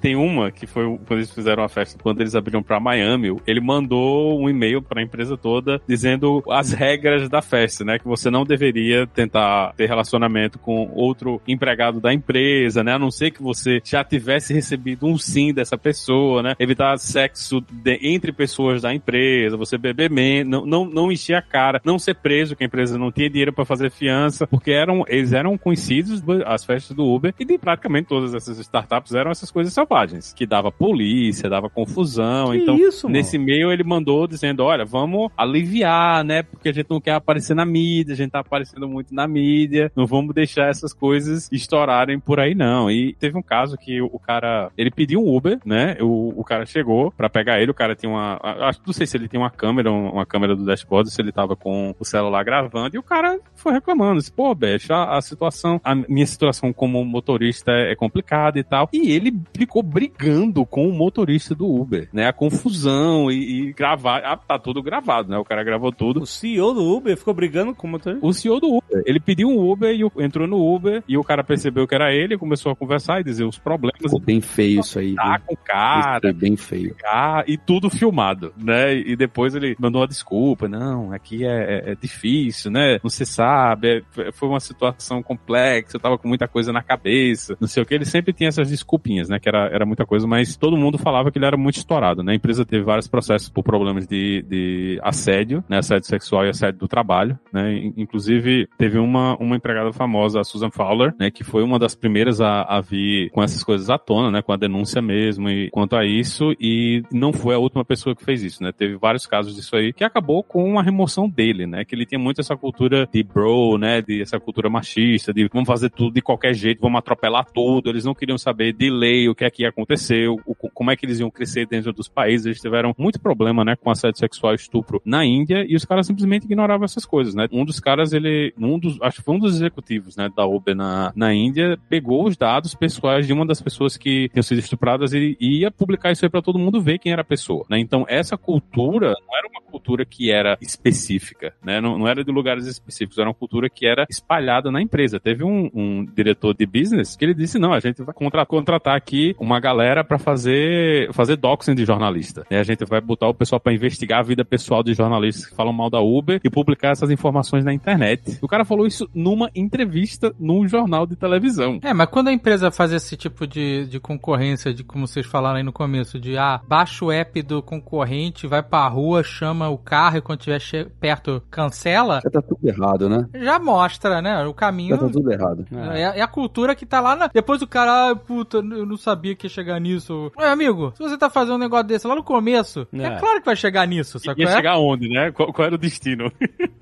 Tem 0.00 0.16
uma 0.16 0.50
que 0.50 0.66
foi 0.66 0.84
quando 1.06 1.18
eles 1.20 1.30
fizeram 1.30 1.62
a 1.62 1.68
festa, 1.68 1.98
quando 2.02 2.20
eles 2.20 2.34
abriram 2.34 2.62
pra 2.62 2.80
Miami, 2.80 3.36
ele 3.46 3.60
mandou 3.60 4.40
um 4.40 4.48
e-mail 4.48 4.82
pra 4.82 5.02
empresa 5.02 5.36
toda 5.36 5.80
dizendo 5.88 6.42
as 6.50 6.72
regras 6.72 7.28
da 7.28 7.40
festa, 7.40 7.84
né? 7.84 7.98
Que 7.98 8.06
você 8.06 8.28
não 8.30 8.44
deveria 8.44 9.06
tentar 9.06 9.72
ter 9.76 9.86
relacionamento 9.86 10.58
com 10.58 10.90
outro 10.94 11.40
empregado 11.46 12.00
da 12.00 12.12
empresa, 12.12 12.82
né? 12.82 12.94
A 12.94 12.98
não 12.98 13.10
ser 13.12 13.30
que 13.30 13.42
você 13.42 13.80
já 13.84 14.02
tivesse 14.02 14.52
recebido 14.52 15.06
um 15.06 15.16
sim 15.16 15.52
dessa 15.54 15.78
pessoa, 15.78 16.42
né? 16.42 16.54
Evitar 16.58 16.96
sexo 16.98 17.60
de- 17.70 17.98
entre 18.02 18.32
pessoas 18.32 18.82
da 18.82 18.92
empresa, 18.92 19.56
você 19.56 19.78
beber 19.78 20.10
menos, 20.10 20.50
não, 20.50 20.66
não, 20.66 20.84
não 20.84 21.12
encher 21.12 21.34
a 21.36 21.42
cara, 21.42 21.80
não 21.84 21.98
ser 21.98 22.14
preso, 22.14 22.51
que 22.56 22.64
a 22.64 22.66
empresa 22.66 22.98
não 22.98 23.10
tinha 23.10 23.28
dinheiro 23.28 23.52
pra 23.52 23.64
fazer 23.64 23.90
fiança, 23.90 24.46
porque 24.46 24.70
eram, 24.70 25.04
eles 25.08 25.32
eram 25.32 25.56
conhecidos, 25.56 26.22
as 26.46 26.64
festas 26.64 26.96
do 26.96 27.04
Uber, 27.04 27.34
e 27.38 27.44
de 27.44 27.58
praticamente 27.58 28.08
todas 28.08 28.34
essas 28.34 28.58
startups 28.58 29.14
eram 29.14 29.30
essas 29.30 29.50
coisas 29.50 29.72
selvagens, 29.72 30.32
que 30.32 30.46
dava 30.46 30.70
polícia, 30.70 31.48
dava 31.48 31.68
confusão, 31.68 32.52
Que 32.52 32.58
então 32.58 32.76
isso, 32.76 33.08
nesse 33.08 33.36
e-mail 33.36 33.72
ele 33.72 33.84
mandou 33.84 34.26
dizendo, 34.26 34.62
olha, 34.62 34.84
vamos 34.84 35.30
aliviar, 35.36 36.24
né, 36.24 36.42
porque 36.42 36.68
a 36.68 36.72
gente 36.72 36.90
não 36.90 37.00
quer 37.00 37.14
aparecer 37.14 37.54
na 37.54 37.64
mídia, 37.64 38.14
a 38.14 38.16
gente 38.16 38.30
tá 38.30 38.40
aparecendo 38.40 38.88
muito 38.88 39.14
na 39.14 39.26
mídia, 39.26 39.90
não 39.96 40.06
vamos 40.06 40.34
deixar 40.34 40.68
essas 40.68 40.92
coisas 40.92 41.50
estourarem 41.52 42.18
por 42.18 42.40
aí 42.40 42.54
não, 42.54 42.90
e 42.90 43.14
teve 43.14 43.36
um 43.36 43.42
caso 43.42 43.76
que 43.76 44.00
o 44.00 44.18
cara, 44.18 44.70
ele 44.76 44.90
pediu 44.90 45.20
um 45.20 45.36
Uber, 45.36 45.58
né, 45.64 45.96
o, 46.00 46.40
o 46.40 46.44
cara 46.44 46.66
chegou 46.66 47.10
pra 47.10 47.28
pegar 47.28 47.60
ele, 47.60 47.70
o 47.70 47.74
cara 47.74 47.94
tinha 47.94 48.10
uma, 48.10 48.38
acho, 48.42 48.80
não 48.86 48.92
sei 48.92 49.06
se 49.06 49.16
ele 49.16 49.28
tinha 49.28 49.40
uma 49.40 49.50
câmera, 49.50 49.90
uma 49.90 50.26
câmera 50.26 50.56
do 50.56 50.64
dashboard, 50.64 51.10
se 51.10 51.20
ele 51.20 51.32
tava 51.32 51.56
com 51.56 51.94
o 51.98 52.04
celular 52.04 52.41
gravando, 52.42 52.96
e 52.96 52.98
o 52.98 53.02
cara 53.02 53.38
foi 53.54 53.72
reclamando, 53.72 54.18
disse, 54.18 54.32
pô, 54.32 54.54
Beth, 54.54 54.90
a, 54.90 55.16
a 55.16 55.22
situação, 55.22 55.80
a 55.84 55.94
minha 55.94 56.26
situação 56.26 56.72
como 56.72 57.04
motorista 57.04 57.70
é 57.72 57.94
complicada 57.94 58.58
e 58.58 58.64
tal, 58.64 58.88
e 58.92 59.12
ele 59.12 59.32
ficou 59.56 59.82
brigando 59.82 60.64
com 60.66 60.88
o 60.88 60.92
motorista 60.92 61.54
do 61.54 61.66
Uber, 61.66 62.08
né? 62.12 62.26
A 62.26 62.32
confusão 62.32 63.30
e, 63.30 63.68
e 63.68 63.72
gravar. 63.72 64.22
Ah, 64.24 64.36
tá 64.36 64.58
tudo 64.58 64.82
gravado, 64.82 65.28
né? 65.30 65.38
O 65.38 65.44
cara 65.44 65.62
gravou 65.64 65.92
tudo. 65.92 66.22
O 66.22 66.26
CEO 66.26 66.74
do 66.74 66.82
Uber 66.96 67.16
ficou 67.16 67.34
brigando 67.34 67.74
com 67.74 67.86
o 67.86 67.90
motorista. 67.90 68.24
O 68.26 68.32
CEO 68.32 68.60
do 68.60 68.68
Uber. 68.76 69.02
Ele 69.06 69.20
pediu 69.20 69.48
um 69.48 69.70
Uber 69.70 69.94
e 69.94 70.04
o- 70.04 70.12
entrou 70.18 70.46
no 70.46 70.58
Uber 70.74 71.02
e 71.08 71.16
o 71.16 71.24
cara 71.24 71.42
percebeu 71.44 71.86
que 71.86 71.94
era 71.94 72.12
ele, 72.12 72.36
começou 72.38 72.72
a 72.72 72.76
conversar 72.76 73.20
e 73.20 73.24
dizer 73.24 73.44
os 73.44 73.58
problemas. 73.58 74.00
Ficou 74.00 74.20
bem 74.20 74.40
feio 74.40 74.80
isso 74.80 74.98
aí. 74.98 75.14
Tá 75.14 75.38
com 75.38 75.52
o 75.52 75.54
Isso 75.54 75.64
cara, 75.64 76.20
foi 76.20 76.32
bem 76.32 76.56
feio. 76.56 76.94
ah, 77.04 77.44
e 77.46 77.56
tudo 77.56 77.88
filmado, 77.90 78.52
né? 78.56 78.94
E 78.94 79.16
depois 79.16 79.54
ele 79.54 79.76
mandou 79.78 80.00
uma 80.00 80.08
desculpa, 80.08 80.68
não, 80.68 81.12
aqui 81.12 81.44
é, 81.44 81.48
é- 81.88 81.92
é 81.92 81.94
difícil, 81.94 82.31
né? 82.70 82.98
Não 83.02 83.10
se 83.10 83.24
sabe, 83.26 84.04
é- 84.18 84.32
foi 84.32 84.48
uma 84.48 84.60
situação 84.60 85.22
complexa, 85.22 85.96
eu 85.96 86.00
tava 86.00 86.18
com 86.18 86.28
muita 86.28 86.48
coisa 86.48 86.72
na 86.72 86.82
cabeça, 86.82 87.56
não 87.60 87.68
sei 87.68 87.82
o 87.82 87.86
que. 87.86 87.94
Ele 87.94 88.04
sempre 88.04 88.32
tinha 88.32 88.48
essas 88.48 88.68
desculpinhas, 88.70 89.28
né? 89.28 89.38
Que 89.38 89.48
era, 89.48 89.66
era 89.72 89.84
muita 89.86 90.04
coisa, 90.06 90.26
mas 90.26 90.56
todo 90.56 90.76
mundo 90.76 90.98
falava 90.98 91.30
que 91.30 91.38
ele 91.38 91.46
era 91.46 91.56
muito 91.56 91.76
estourado, 91.76 92.22
né? 92.22 92.32
A 92.32 92.34
empresa 92.36 92.64
teve 92.64 92.84
vários 92.84 93.08
processos 93.08 93.48
por 93.48 93.62
problemas 93.62 94.06
de, 94.06 94.42
de 94.48 95.00
assédio, 95.02 95.62
né? 95.68 95.78
Assédio 95.78 96.06
sexual 96.08 96.46
e 96.46 96.48
assédio 96.50 96.80
do 96.80 96.88
trabalho, 96.88 97.38
né? 97.52 97.74
In- 97.76 97.92
Inclusive, 97.96 98.68
teve 98.76 98.98
uma, 98.98 99.36
uma 99.38 99.56
empregada 99.56 99.92
famosa, 99.92 100.40
a 100.40 100.44
Susan 100.44 100.70
Fowler, 100.70 101.14
né? 101.18 101.30
Que 101.30 101.44
foi 101.44 101.62
uma 101.62 101.78
das 101.78 101.94
primeiras 101.94 102.40
a, 102.40 102.62
a 102.62 102.80
vir 102.80 103.30
com 103.30 103.42
essas 103.42 103.62
coisas 103.62 103.88
à 103.90 103.98
tona, 103.98 104.30
né? 104.30 104.42
Com 104.42 104.52
a 104.52 104.56
denúncia 104.56 105.00
mesmo 105.00 105.48
e 105.48 105.70
quanto 105.70 105.96
a 105.96 106.04
isso, 106.04 106.52
e 106.60 107.02
não 107.12 107.32
foi 107.32 107.54
a 107.54 107.58
última 107.58 107.84
pessoa 107.84 108.14
que 108.14 108.24
fez 108.24 108.42
isso, 108.42 108.62
né? 108.62 108.72
Teve 108.72 108.96
vários 108.96 109.26
casos 109.26 109.54
disso 109.54 109.76
aí, 109.76 109.92
que 109.92 110.04
acabou 110.04 110.42
com 110.42 110.78
a 110.78 110.82
remoção 110.82 111.28
dele, 111.28 111.66
né? 111.66 111.84
Que 111.84 111.94
ele 111.94 112.04
tinha 112.06 112.18
muito 112.22 112.40
essa 112.40 112.56
cultura 112.56 113.08
de 113.12 113.22
bro, 113.22 113.76
né? 113.76 114.00
De 114.00 114.22
essa 114.22 114.38
cultura 114.38 114.70
machista, 114.70 115.32
de 115.32 115.48
vamos 115.52 115.66
fazer 115.66 115.90
tudo 115.90 116.14
de 116.14 116.22
qualquer 116.22 116.54
jeito, 116.54 116.80
vamos 116.80 116.98
atropelar 116.98 117.44
tudo. 117.44 117.90
Eles 117.90 118.04
não 118.04 118.14
queriam 118.14 118.38
saber 118.38 118.72
de 118.72 118.90
lei, 118.90 119.28
o 119.28 119.34
que 119.34 119.44
é 119.44 119.50
que 119.50 119.62
ia 119.62 119.68
acontecer, 119.68 120.28
o, 120.28 120.38
como 120.72 120.90
é 120.90 120.96
que 120.96 121.04
eles 121.04 121.20
iam 121.20 121.30
crescer 121.30 121.66
dentro 121.66 121.92
dos 121.92 122.08
países. 122.08 122.46
Eles 122.46 122.60
tiveram 122.60 122.94
muito 122.96 123.20
problema, 123.20 123.64
né? 123.64 123.76
Com 123.76 123.90
assédio 123.90 124.18
sexual 124.18 124.52
e 124.52 124.56
estupro 124.56 125.02
na 125.04 125.24
Índia, 125.24 125.64
e 125.68 125.74
os 125.74 125.84
caras 125.84 126.06
simplesmente 126.06 126.44
ignoravam 126.44 126.84
essas 126.84 127.04
coisas, 127.04 127.34
né? 127.34 127.48
Um 127.52 127.64
dos 127.64 127.80
caras, 127.80 128.12
ele, 128.12 128.54
um 128.56 128.78
dos, 128.78 129.00
acho 129.02 129.18
que 129.18 129.24
foi 129.24 129.34
um 129.34 129.38
dos 129.38 129.56
executivos, 129.56 130.16
né? 130.16 130.30
Da 130.34 130.46
Uber 130.46 130.74
na, 130.74 131.12
na 131.16 131.34
Índia, 131.34 131.78
pegou 131.88 132.26
os 132.26 132.36
dados 132.36 132.74
pessoais 132.74 133.26
de 133.26 133.32
uma 133.32 133.44
das 133.44 133.60
pessoas 133.60 133.96
que 133.96 134.28
tinham 134.28 134.42
sido 134.42 134.58
estupradas 134.58 135.12
e 135.12 135.32
e 135.40 135.60
ia 135.60 135.70
publicar 135.70 136.12
isso 136.12 136.24
aí 136.24 136.30
pra 136.30 136.42
todo 136.42 136.58
mundo 136.58 136.80
ver 136.80 136.98
quem 136.98 137.12
era 137.12 137.22
a 137.22 137.24
pessoa, 137.24 137.64
né? 137.68 137.78
Então, 137.78 138.04
essa 138.08 138.36
cultura 138.36 139.14
não 139.26 139.36
era 139.36 139.48
uma 139.48 139.60
cultura 139.62 140.04
que 140.04 140.30
era 140.30 140.58
específica, 140.60 141.54
né? 141.62 141.80
Não, 141.80 141.98
não 141.98 142.08
era 142.08 142.11
de 142.14 142.30
lugares 142.30 142.66
específicos, 142.66 143.18
era 143.18 143.28
uma 143.28 143.34
cultura 143.34 143.68
que 143.70 143.86
era 143.86 144.06
espalhada 144.10 144.70
na 144.70 144.80
empresa. 144.82 145.18
Teve 145.20 145.44
um, 145.44 145.70
um 145.74 146.04
diretor 146.04 146.54
de 146.54 146.66
business 146.66 147.16
que 147.16 147.24
ele 147.24 147.34
disse, 147.34 147.58
não, 147.58 147.72
a 147.72 147.80
gente 147.80 148.02
vai 148.02 148.14
contra- 148.14 148.44
contratar 148.46 148.96
aqui 148.96 149.34
uma 149.38 149.58
galera 149.60 150.04
pra 150.04 150.18
fazer, 150.18 151.12
fazer 151.12 151.36
doxing 151.36 151.74
de 151.74 151.84
jornalista, 151.84 152.44
né? 152.50 152.58
A 152.58 152.64
gente 152.64 152.84
vai 152.84 153.00
botar 153.00 153.28
o 153.28 153.34
pessoal 153.34 153.60
pra 153.60 153.72
investigar 153.72 154.20
a 154.20 154.22
vida 154.22 154.44
pessoal 154.44 154.82
de 154.82 154.94
jornalistas 154.94 155.46
que 155.46 155.54
falam 155.56 155.72
mal 155.72 155.88
da 155.88 156.00
Uber 156.00 156.40
e 156.42 156.50
publicar 156.50 156.90
essas 156.90 157.10
informações 157.10 157.64
na 157.64 157.72
internet. 157.72 158.38
O 158.42 158.48
cara 158.48 158.64
falou 158.64 158.86
isso 158.86 159.08
numa 159.14 159.50
entrevista 159.54 160.34
num 160.38 160.66
jornal 160.66 161.06
de 161.06 161.16
televisão. 161.16 161.78
É, 161.82 161.92
mas 161.94 162.08
quando 162.08 162.28
a 162.28 162.32
empresa 162.32 162.70
faz 162.70 162.92
esse 162.92 163.16
tipo 163.16 163.46
de, 163.46 163.86
de 163.86 164.00
concorrência, 164.00 164.72
de 164.74 164.82
como 164.84 165.06
vocês 165.06 165.26
falaram 165.26 165.56
aí 165.56 165.62
no 165.62 165.72
começo, 165.72 166.18
de 166.18 166.36
ah, 166.36 166.60
baixa 166.66 167.04
o 167.04 167.12
app 167.12 167.40
do 167.42 167.62
concorrente, 167.62 168.46
vai 168.46 168.62
pra 168.62 168.86
rua, 168.88 169.22
chama 169.22 169.68
o 169.68 169.78
carro 169.78 170.18
e 170.18 170.20
quando 170.20 170.40
estiver 170.40 170.60
che- 170.60 170.86
perto 171.00 171.42
cancela, 171.50 171.91
Já 172.22 172.30
tá 172.30 172.42
tudo 172.42 172.66
errado, 172.68 173.08
né? 173.08 173.26
já 173.34 173.58
mostra, 173.58 174.20
né? 174.22 174.44
O 174.46 174.54
caminho. 174.54 174.90
Já 174.96 174.98
tá 174.98 175.08
tudo 175.08 175.32
errado. 175.32 175.66
É, 175.92 176.18
é 176.18 176.22
a 176.22 176.26
cultura 176.28 176.74
que 176.74 176.86
tá 176.86 177.00
lá 177.00 177.14
na... 177.16 177.28
Depois 177.28 177.62
o 177.62 177.66
cara, 177.66 178.10
ah, 178.10 178.16
puta, 178.16 178.58
eu 178.58 178.86
não 178.86 178.96
sabia 178.96 179.34
que 179.34 179.46
ia 179.46 179.50
chegar 179.50 179.80
nisso. 179.80 180.30
Meu 180.38 180.48
amigo, 180.48 180.92
se 180.96 181.02
você 181.02 181.16
tá 181.18 181.28
fazendo 181.30 181.54
um 181.56 181.58
negócio 181.58 181.86
desse 181.86 182.06
lá 182.06 182.14
no 182.14 182.22
começo, 182.22 182.86
é, 182.92 183.02
É. 183.04 183.16
claro 183.18 183.40
que 183.40 183.46
vai 183.46 183.56
chegar 183.56 183.86
nisso, 183.86 184.18
sacou? 184.18 184.42
Ia 184.42 184.48
É? 184.50 184.56
chegar 184.56 184.78
onde, 184.78 185.08
né? 185.08 185.30
Qual, 185.32 185.52
qual 185.52 185.66
era 185.66 185.74
o 185.74 185.78
destino? 185.78 186.30